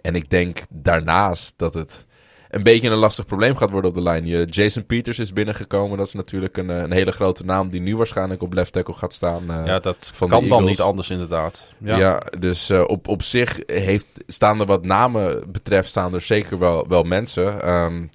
[0.00, 2.06] en ik denk daarnaast dat het
[2.50, 4.26] een beetje een lastig probleem gaat worden op de lijn.
[4.26, 5.98] Je, Jason Peters is binnengekomen.
[5.98, 8.94] Dat is natuurlijk een, eh, een hele grote naam die nu waarschijnlijk op left tackle
[8.94, 9.50] gaat staan.
[9.50, 11.72] eh, Ja, dat van kan dan niet anders inderdaad.
[11.78, 11.98] Ja.
[11.98, 16.58] Ja, dus eh, op, op zich heeft, staan er wat namen betreft, staan er zeker
[16.58, 17.62] wel, wel mensen.
[17.62, 18.06] Ehm,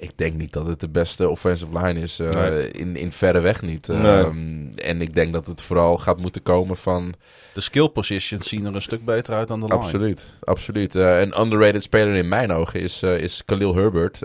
[0.00, 2.16] Ik denk niet dat het de beste offensive line is.
[2.16, 2.70] Nee.
[2.70, 3.88] in, in verre weg niet.
[3.88, 3.98] Nee.
[4.22, 7.14] Ehm, en ik denk dat het vooral gaat moeten komen van...
[7.54, 9.78] De skill positions zien er een stuk beter uit dan de line.
[9.78, 10.94] Absoluut, absoluut.
[10.94, 14.18] Eh, een underrated speler in mijn ogen is, eh, is Khalil Herbert.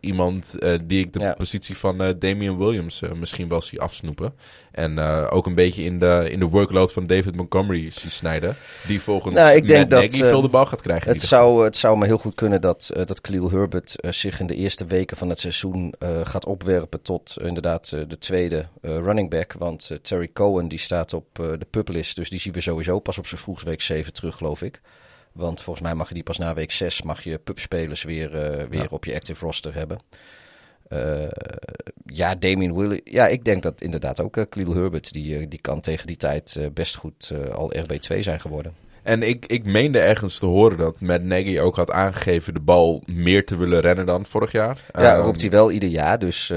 [0.00, 1.34] Iemand die ik de Ja.
[1.34, 4.34] positie van Damian Williams misschien wel zie afsnoepen.
[4.72, 8.56] En eh, ook een beetje in de, in de workload van David Montgomery snijden.
[8.86, 11.10] Die volgens Nou, ik denk dat, Nagy eh, veel de bal gaat krijgen.
[11.10, 14.46] Het zou, het zou me heel goed kunnen dat, eh, dat Khalil Herbert zich in
[14.46, 15.94] de eerste weken van het seizoen
[16.24, 19.52] gaat opwerpen tot inderdaad de tweede running back.
[19.52, 23.26] Want Terry Cohen die staat op de puplist, dus die zien we sowieso pas op
[23.26, 24.80] zijn vroegste week 7 terug, geloof ik.
[25.32, 28.30] Want volgens mij mag je die pas na week 6 mag je pupspelers weer,
[28.68, 28.86] weer Ja.
[28.90, 29.98] op je active roster hebben.
[30.92, 31.28] Eh,
[32.06, 33.00] ja, Damien Willis.
[33.04, 36.16] Ja, ik denk dat inderdaad ook uh, Khalil Herbert, die, eh, die kan tegen die
[36.16, 38.74] tijd best goed al RB2 zijn geworden.
[39.02, 43.02] En ik, ik meende ergens te horen dat Matt Nagy ook had aangegeven de bal
[43.06, 44.78] meer te willen rennen dan vorig jaar.
[44.92, 46.52] Ja, Ehm, roept hij wel ieder jaar, dus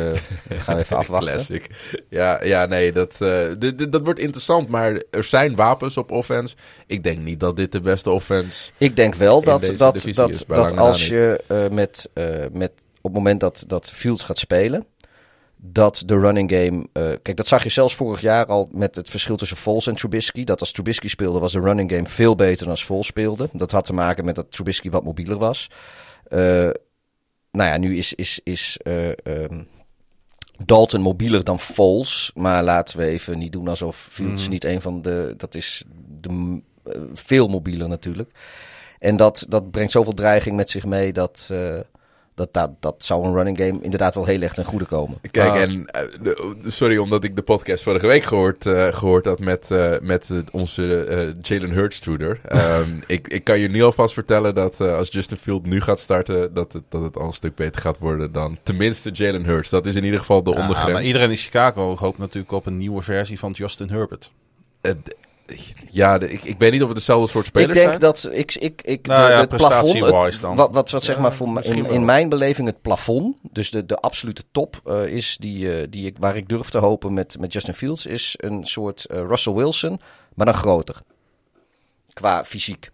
[0.50, 1.32] gaan we even afwachten.
[1.34, 1.70] Classic.
[2.10, 3.18] Ja, ja nee, dat,
[3.60, 4.68] dit- dit- dat wordt interessant.
[4.70, 6.56] Maar er zijn wapens op offense.
[6.88, 8.72] Ik denk niet dat dit de beste offense...
[8.78, 11.40] Ik denk wel dat, dat, dat, dat als je
[11.72, 12.10] met,
[12.52, 12.72] met
[13.06, 14.85] het moment dat, dat Fields gaat spelen,
[15.58, 16.88] dat de running game.
[16.93, 19.95] eh, kijk, dat zag je zelfs vorig jaar al met het verschil tussen Foles en
[19.95, 20.43] Trubisky.
[20.43, 23.50] Dat als Trubisky speelde, was de running game veel beter dan als Foles speelde.
[23.53, 25.69] Dat had te maken met dat Trubisky wat mobieler was.
[26.27, 26.40] Eh,
[27.51, 29.61] nou ja, nu is, is, is eh, ehm,
[30.66, 32.32] Dalton mobieler dan Foles.
[32.35, 34.51] Maar laten we even niet doen alsof Fields Mhm.
[34.51, 35.34] niet een van de.
[35.38, 35.84] Dat is
[36.19, 36.61] de,
[37.14, 38.32] veel mobieler natuurlijk.
[39.00, 41.50] En dat, dat brengt zoveel dreiging met zich mee dat,
[42.36, 45.18] dat, dat, dat zou een running game inderdaad wel heel erg ten goede komen.
[45.32, 45.62] Kijk, Ah.
[45.62, 49.72] en eh, de- sorry omdat ik de podcast vorige week gehoord, eh, gehoord had met,
[49.72, 52.40] eh, met onze Jalen Hurts truder.
[52.46, 56.54] Ehm, ik, ik kan je nu alvast vertellen dat als Justin Field nu gaat starten,
[56.54, 59.70] dat het, dat het al een stuk beter gaat worden dan tenminste Jalen Hurts.
[59.70, 60.94] Dat is in ieder geval de Ja, ondergrens.
[60.94, 64.32] maar iedereen in Chicago hoopt natuurlijk op een nieuwe versie van Justin Herbert.
[65.90, 67.99] Ja, de- ik, ik weet niet of het dezelfde soort spelers ik denk zijn.
[67.99, 70.56] dat ik, ik, ik Nou de, ja, het plafond, prestatie-wise het- dan.
[70.56, 73.85] wat, wat, wat zeg Ja, maar voor, in, in mijn beleving het plafond, dus de,
[73.85, 77.40] de absolute top eh, is die, eh, die ik, waar ik durf te hopen met,
[77.40, 79.99] met Justin Fields, is een soort eh, Russell Wilson,
[80.33, 81.01] maar dan groter.
[82.14, 82.91] Qua fysiek.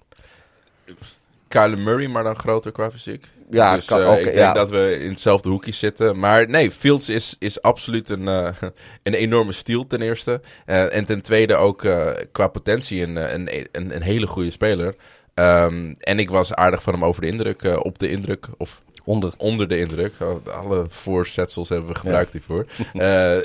[1.47, 3.27] Kyler Murray, maar dan groter qua fysiek.
[3.51, 4.53] Ja, dus, kan eh, ook, ik denk ja.
[4.53, 6.19] dat we in hetzelfde hoekje zitten.
[6.19, 8.49] Maar nee, Fields is, is absoluut een, eh,
[9.03, 10.41] een enorme stiel ten eerste.
[10.65, 11.87] Eh, en ten tweede ook
[12.31, 14.95] qua potentie een, een, een, een hele goede speler.
[15.33, 19.33] Ehm, en ik was aardig van hem over de indruk, op de indruk, of Onder.
[19.37, 20.13] onder de indruk.
[20.19, 22.65] Oh, Alle voorzetsels hebben we gebruikt hiervoor.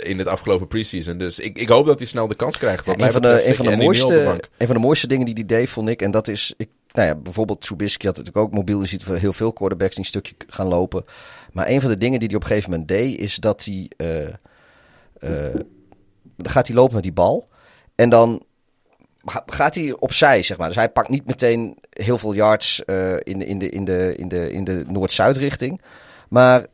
[0.03, 1.19] In het afgelopen preseason.
[1.19, 2.87] Dus ik, ik hoop dat hij snel de kans krijgt.
[2.87, 5.71] Een, van de, een, van de mooiste, een van de mooiste dingen die hij deed,
[5.71, 6.03] vond ik.
[6.03, 8.81] En dat is, ik, nou ja, bijvoorbeeld Trubisky had natuurlijk ook mobiel.
[8.81, 11.05] Je ziet heel veel quarterbacks die een stukje gaan lopen.
[11.53, 13.91] Maar een van de dingen die hij op een gegeven moment deed, is dat hij.
[13.97, 14.27] eh,
[15.19, 15.61] eh,
[16.37, 17.49] dan gaat hij lopen met die bal.
[17.95, 18.43] En dan
[19.25, 20.67] ga- gaat hij opzij, zeg maar.
[20.69, 24.15] Dus hij pakt niet meteen heel veel yards eh, in, de, in, de, in, de,
[24.17, 25.81] in, de, in de Noord-Zuid richting.
[26.29, 26.67] Maar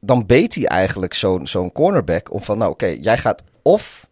[0.00, 4.08] dan beet hij eigenlijk zo'n zo'n cornerback om van, nou oké, jij gaat of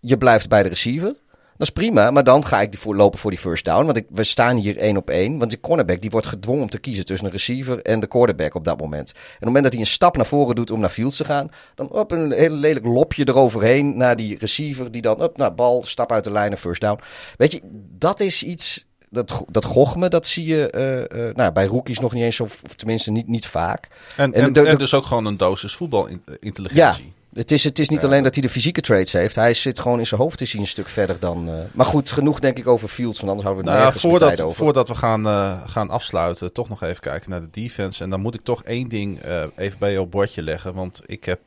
[0.00, 1.14] je blijft bij de receiver.
[1.58, 3.84] Dat is prima, maar dan ga ik die voor, lopen voor die first down.
[3.84, 5.38] Want ik, we staan hier één op één.
[5.38, 8.54] Want die cornerback die wordt gedwongen om te kiezen tussen een receiver en de quarterback
[8.54, 9.10] op dat moment.
[9.12, 11.24] En op het moment dat hij een stap naar voren doet om naar Fields te
[11.24, 14.90] gaan, dan op een hele lelijk lopje eroverheen naar die receiver.
[14.90, 17.00] Die dan, op, nou, bal, stap uit de lijn en first down.
[17.36, 17.60] Weet je,
[17.98, 18.84] dat is iets.
[19.10, 22.60] Dat, dat gochme, dat zie je eh, eh, nou, bij rookies nog niet eens, of,
[22.64, 23.88] of tenminste niet, niet vaak.
[24.16, 27.12] En, En en, de- de- en dus ook gewoon een dosis voetbalintelligentie.
[27.36, 29.34] Het is, het is niet alleen dat hij de fysieke traits heeft.
[29.34, 31.48] Hij zit gewoon in zijn hoofd is hij een stuk verder dan...
[31.48, 34.10] eh, Maar goed, genoeg denk ik over Fields, want anders houden we het Nou nergens
[34.10, 34.56] voordat, tijd over.
[34.64, 38.02] voordat we gaan, eh, gaan afsluiten, toch nog even kijken naar de defense.
[38.02, 40.74] En dan moet ik toch één ding eh, even bij jouw bordje leggen.
[40.74, 41.40] Want ik heb,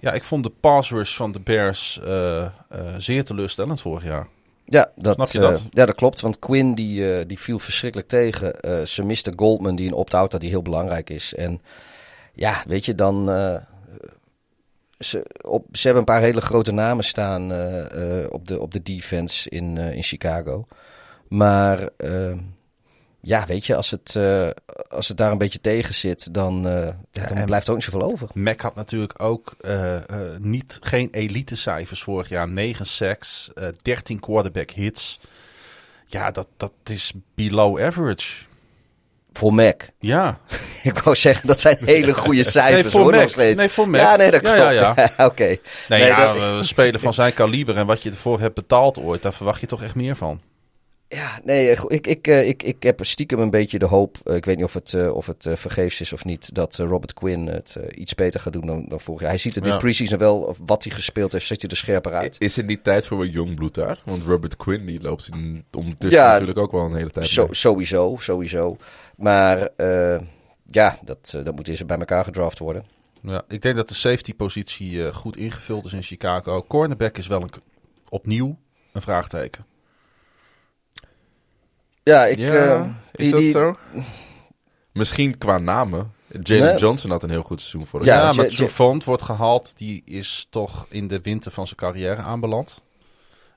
[0.00, 2.00] ja, ik vond de pass rush van de Bears
[2.98, 4.26] zeer teleurstellend vorig jaar.
[4.64, 5.62] Ja, dat, je dat?
[5.70, 6.20] ja, dat klopt.
[6.20, 8.54] Want Quinn die, die viel verschrikkelijk tegen.
[8.88, 11.34] Ze miste Goldman die een opt-out had die heel belangrijk is.
[11.34, 11.60] En
[12.32, 13.30] ja, weet je, dan...
[15.02, 18.72] ze, op, ze hebben een paar hele grote namen staan eh, eh, op, de, op
[18.72, 20.66] de defense in, eh, in Chicago.
[21.28, 22.32] Maar eh,
[23.20, 24.16] ja, weet je, als het,
[24.88, 26.62] als het daar een beetje tegen zit, dan,
[27.10, 28.28] ja, dan blijft er ook niet zoveel over.
[28.34, 29.56] Mac had natuurlijk ook
[30.38, 32.48] niet, geen elite cijfers vorig jaar.
[32.48, 35.20] 9 sacks, eh 13 quarterback hits.
[36.06, 38.44] Ja, dat, dat is below average.
[39.32, 39.82] Voor Mac.
[39.98, 40.38] Ja,
[40.82, 43.20] Ik wou zeggen, dat zijn hele goede cijfers Nee, voor hoor, Mac.
[43.20, 43.60] nog steeds.
[43.60, 44.00] Nee, voor Mac.
[44.00, 44.96] Ja, nee, dat Ja, klopt.
[45.16, 45.44] ja, Oké.
[45.44, 49.32] nee, Nee, ja, dat- van zijn kaliber en wat je ervoor hebt betaald ooit, daar
[49.32, 50.40] verwacht je toch echt meer van.
[51.14, 54.36] Ja, nee, eh, ik, ik, eh, ik, ik heb stiekem een beetje de hoop, eh,
[54.36, 57.76] ik weet niet of het, of het vergeefs is of niet, dat Robert Quinn het
[57.94, 59.30] iets beter gaat doen dan, dan vorig jaar.
[59.30, 59.78] Hij ziet het in Ja.
[59.78, 62.36] preseason wel, of wat hij gespeeld heeft, ziet hij er scherper uit.
[62.38, 64.02] Is het niet tijd voor wat jongbloed daar?
[64.04, 65.28] Want Robert Quinn die loopt
[65.70, 68.76] ondertussen Ja, natuurlijk ook wel een hele tijd Zo, sowieso, sowieso.
[69.16, 69.68] Maar
[70.70, 72.84] ja, dat, dat moet eerst bij elkaar gedraft worden.
[73.22, 76.64] Ja, ik denk dat de safety-positie goed ingevuld is in Chicago.
[76.68, 77.50] Cornerback is wel een,
[78.08, 78.58] opnieuw
[78.92, 79.64] een vraagteken.
[82.02, 82.38] Ja, ik...
[82.38, 82.80] Ja, eh,
[83.12, 83.76] is die- dat die- zo?
[84.92, 86.12] Misschien qua namen.
[86.42, 86.76] Jalen Nee.
[86.78, 88.22] Johnson had een heel goed seizoen vorig Ja, jaar.
[88.22, 88.46] Ja, Ja, maar
[89.04, 89.72] wordt gehaald.
[89.76, 92.82] Die is toch in de winter van zijn carrière aanbeland.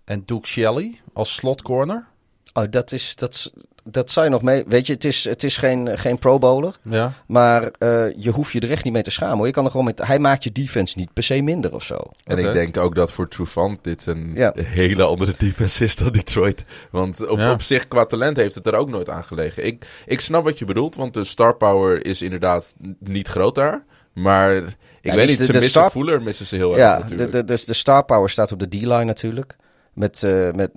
[0.05, 2.07] En Duke Shelley als slotcorner.
[2.53, 3.15] Oh, dat is...
[3.15, 3.51] Dat, is-
[3.89, 4.63] dat zou je nog mee...
[4.67, 6.75] Weet je, het is, het is geen, geen pro-bowler.
[6.81, 7.13] Ja.
[7.27, 9.37] Maar eh, je hoeft je er echt niet mee te schamen.
[9.37, 9.45] Hoor.
[9.45, 11.97] Je kan er gewoon met, hij maakt je defense niet per se minder of zo.
[12.23, 14.53] En ik denk ook dat voor Trufant dit een Ja.
[14.55, 16.63] hele andere defense is dan Detroit.
[16.91, 17.51] Want op, Ja.
[17.51, 19.65] op zich, qua talent heeft het er ook nooit aan gelegen.
[19.65, 23.83] Ik, ik snap wat je bedoelt, want de star power is inderdaad niet groot daar.
[24.13, 24.55] Maar
[25.01, 27.01] ik weet niet, de- ze de missen star- Fuller, missen ze heel erg ja, de,
[27.01, 27.31] natuurlijk.
[27.31, 29.55] de, dus de star power staat op de D-line natuurlijk.
[29.93, 30.71] Met, eh, met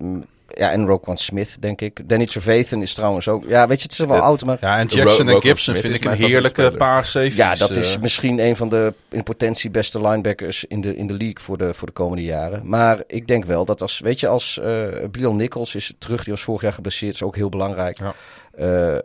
[0.55, 2.09] ja, en Roquan Smith, denk ik.
[2.09, 3.45] Danny Trevathan is trouwens ook...
[3.49, 4.57] Ja, weet je, het is wel Het- oud, maar...
[4.61, 7.37] Ja, en Ro- Jackson en Gibson Smith vind is ik een heerlijke paar safeties.
[7.37, 8.01] Ja, dat is eh.
[8.01, 11.75] misschien een van de in potentie beste linebackers in de, in de league voor de,
[11.75, 12.69] voor de komende jaren.
[12.69, 16.33] Maar ik denk wel dat als, weet je, als eh Bilal Nichols is terug, die
[16.33, 17.99] was vorig jaar geblesseerd, is ook heel belangrijk.
[17.99, 18.15] Ja.
[18.55, 19.03] Eh, eh,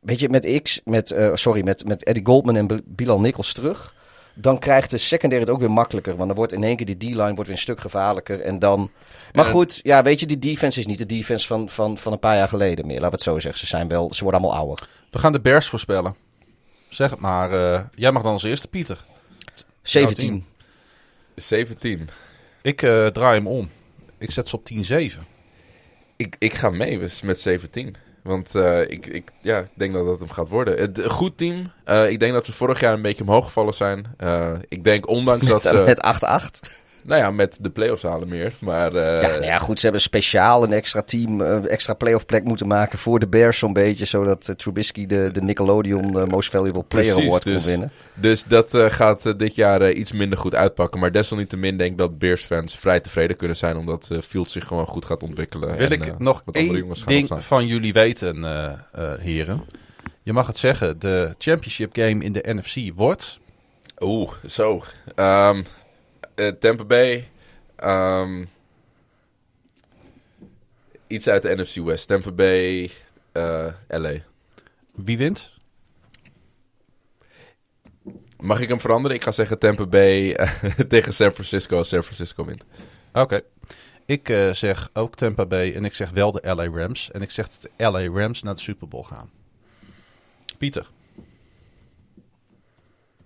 [0.00, 3.52] weet je, met X, met, eh, sorry, met, met Eddie Goldman en Bil- Bilal Nichols
[3.52, 3.94] terug,
[4.34, 6.14] dan krijgt de secondary het ook weer makkelijker.
[6.16, 8.40] Want dan wordt in één keer die D-line wordt weer een stuk gevaarlijker.
[8.40, 8.90] En dan...
[9.32, 12.12] Maar En- goed, ja, weet je, die defense is niet de defense van, van, van
[12.12, 12.94] een paar jaar geleden meer.
[13.00, 13.60] Laten we het zo zeggen.
[13.60, 14.88] Ze, zijn wel, ze worden allemaal ouder.
[15.10, 16.14] We gaan de Bears voorspellen.
[16.88, 17.52] Zeg het maar.
[17.52, 19.04] eh, jij mag dan als eerste, Pieter.
[19.82, 20.44] 17.
[21.34, 22.08] 17.
[22.62, 23.70] Ik eh, draai hem om.
[24.18, 25.18] Ik zet ze op 10-7.
[26.16, 27.94] Ik, ik ga mee dus met 17.
[28.22, 30.78] Want eh, ik, ik, ja, denk dat dat hem gaat worden.
[30.78, 31.72] Het, goed team.
[31.84, 34.06] Eh, ik denk dat ze vorig jaar een beetje omhoog gevallen zijn.
[34.16, 35.82] Eh, ik denk ondanks dat ze...
[35.86, 36.20] Met
[36.64, 36.88] 8-8.
[37.02, 38.52] Nou ja, met de play-offs halen meer.
[38.58, 39.78] Maar eh, Ja, nou ja, goed.
[39.78, 43.58] Ze hebben speciaal een extra team, eh, extra playoff plek moeten maken voor de Bears
[43.58, 44.04] zo'n beetje.
[44.04, 47.90] Zodat eh, Trubisky de, de Nickelodeon Most Valuable Player Precies, Award dus- kon winnen.
[48.14, 51.00] Dus dat eh, gaat dit jaar iets minder goed uitpakken.
[51.00, 53.76] Maar desalniettemin denk ik dat Bears-fans vrij tevreden kunnen zijn.
[53.76, 55.76] Omdat Fields zich gewoon goed gaat ontwikkelen.
[55.76, 57.42] Wil en, ik eh, nog één ding opstaan.
[57.42, 58.44] van jullie weten,
[59.20, 59.64] heren.
[60.22, 60.98] Je mag het zeggen.
[60.98, 63.38] De championship game in de NFC wordt...
[64.00, 64.82] Oeh, zo.
[65.14, 65.64] Ehm, eh,
[66.48, 67.28] Tampa Bay.
[67.76, 68.44] ehm,
[71.06, 72.08] iets uit de NFC West.
[72.08, 72.90] Tampa Bay,
[73.32, 74.12] eh, LA.
[74.94, 75.52] Wie wint?
[78.36, 79.16] Mag ik hem veranderen?
[79.16, 80.50] Ik ga zeggen Tampa Bay eh,
[80.88, 82.64] tegen San Francisco als San Francisco wint.
[83.12, 83.40] Oké.
[84.06, 87.10] Ik eh, zeg ook Tampa Bay en ik zeg wel de LA Rams.
[87.10, 89.30] En ik zeg dat de LA Rams naar de Super Bowl gaan.
[90.58, 90.90] Pieter.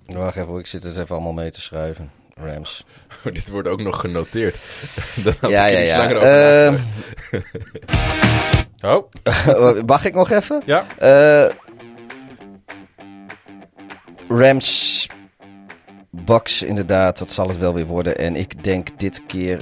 [0.06, 2.12] Wacht even, ik zit het even allemaal mee te schrijven.
[2.40, 2.84] Rams.
[3.24, 4.56] Oh, dit wordt ook nog genoteerd.
[5.24, 5.98] Dan had ja, ik ja, iets ja.
[5.98, 6.86] langer over nagedacht.
[8.84, 9.10] Oh.
[9.86, 10.62] Mag ik nog even?
[10.66, 10.86] Ja.
[10.98, 11.50] Eh,
[14.28, 15.08] Rams.
[16.10, 18.18] Bucks, inderdaad, dat zal het wel weer worden.
[18.18, 19.60] En ik denk dit keer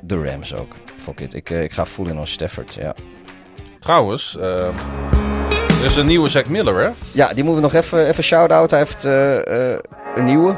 [0.00, 0.74] de Rams ook.
[0.96, 1.34] Fuck it.
[1.34, 2.94] Ik, eh, ik ga in on Stafford, ja.
[3.78, 4.66] Trouwens, eh,
[5.66, 6.90] er is een nieuwe Zack Miller, hè?
[7.12, 8.70] Ja, die moeten we nog even, even shout-out.
[8.70, 9.76] Hij heeft eh,
[10.14, 10.56] een nieuwe.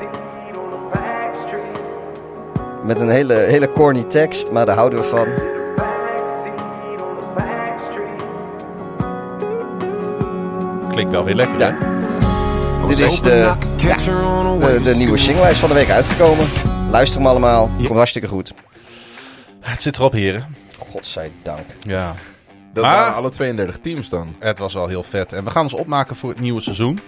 [2.84, 5.26] Met een hele, hele corny tekst, maar daar houden we van.
[10.90, 11.76] Klinkt wel weer lekker, Ja.
[11.80, 12.86] hè?
[12.88, 13.30] Dit is de,
[13.76, 16.46] ja, de, de nieuwe singlelijst van de week uitgekomen.
[16.90, 17.70] Luister hem allemaal.
[17.76, 18.52] Komt hartstikke goed.
[19.60, 20.46] Het zit erop, heren.
[20.90, 21.64] Godzijdank.
[21.80, 22.14] Ja.
[22.72, 24.34] Dat Maar- waren alle 32 teams dan.
[24.38, 25.32] Het was wel heel vet.
[25.32, 26.98] En we gaan ons opmaken voor het nieuwe seizoen.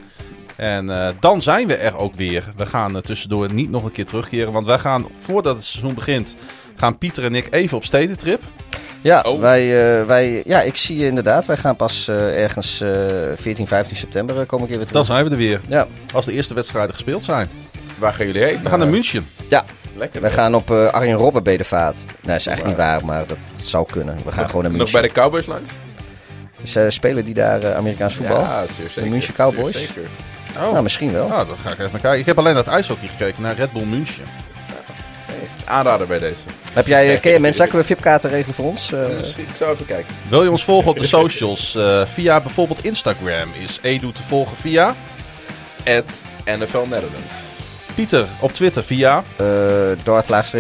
[0.57, 2.45] En eh, dan zijn we er ook weer.
[2.57, 4.53] We gaan eh, tussendoor niet nog een keer terugkeren.
[4.53, 6.37] Want wij gaan, voordat het seizoen begint,
[6.77, 8.43] gaan Pieter en ik even op stedentrip.
[9.01, 9.41] Ja, Oh.
[9.41, 9.63] wij,
[10.01, 11.47] eh, wij, ja, ik zie je inderdaad.
[11.47, 12.91] Wij gaan pas eh, ergens eh
[13.37, 15.07] 14, 15 september uh, kom ik weer weer Dan terug.
[15.07, 15.61] zijn we er weer.
[15.69, 17.49] Ja, Als de eerste wedstrijden gespeeld zijn.
[17.99, 18.63] Waar gaan jullie heen?
[18.63, 19.27] We gaan naar München.
[19.49, 19.65] ja.
[19.99, 20.21] Lekker.
[20.21, 21.97] wij gaan op eh Arjen Robben bedevaart.
[22.07, 24.17] Nee, dat is echt niet waar, maar dat zou kunnen.
[24.25, 25.01] We gaan gewoon naar Nog München.
[25.01, 25.71] bij de Cowboys langs?
[26.65, 28.41] Ze spelen die daar eh, Amerikaans voetbal?
[28.41, 29.11] Ja, zeer zeker.
[29.11, 29.75] München Cowboys?
[29.77, 30.11] Zeer zeker.
[30.57, 31.29] Oh, Nou, misschien wel.
[31.29, 32.21] nou, dan ga ik even naar kijken.
[32.21, 34.25] Ik heb alleen naar het ijshockey gekeken, naar Red Bull München.
[35.65, 36.41] Aanrader bij deze.
[36.73, 38.93] Heb jij, eh, ken je mensen, kunnen we VIP-kaarten regelen voor ons?
[38.93, 40.15] Eh, Dus ik zou even kijken.
[40.29, 41.75] Wil je ons volgen op de socials?
[41.75, 44.95] Eh, via bijvoorbeeld Instagram is Edu te volgen via.
[45.87, 46.05] At
[46.45, 47.35] NFL Netherlands.
[47.97, 49.25] Pieter op Twitter via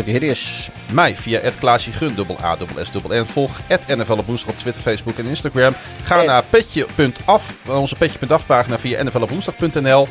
[0.05, 0.69] Hideous.
[0.93, 3.25] mij via Klaasje Gun, dubbel A, dubbel S, dubbel N.
[3.27, 5.75] Volg NFL op woensdag op Twitter, Facebook en Instagram.
[6.03, 10.09] Ga En- naar petje.af, onze petje.af pagina via nflopwoensdag.nl.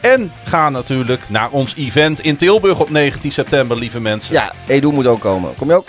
[0.00, 4.34] En ga natuurlijk naar ons event in Tilburg op 19 september, lieve mensen.
[4.34, 5.54] Ja, Edu moet ook komen.
[5.54, 5.86] Kom je ook?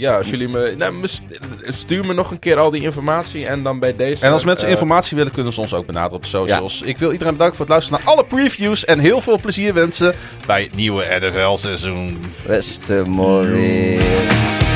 [0.00, 0.94] Ja, als jullie me, nou,
[1.64, 4.24] Stuur me nog een keer al die informatie en dan bij deze...
[4.24, 6.82] En als mensen eh, informatie willen, kunnen ze ons ook benaderen op de socials.
[6.82, 8.84] Ik wil iedereen bedanken voor het luisteren naar alle previews.
[8.84, 10.14] En heel veel plezier wensen
[10.46, 12.20] bij het nieuwe NFL-seizoen.
[12.46, 14.69] Beste morgen.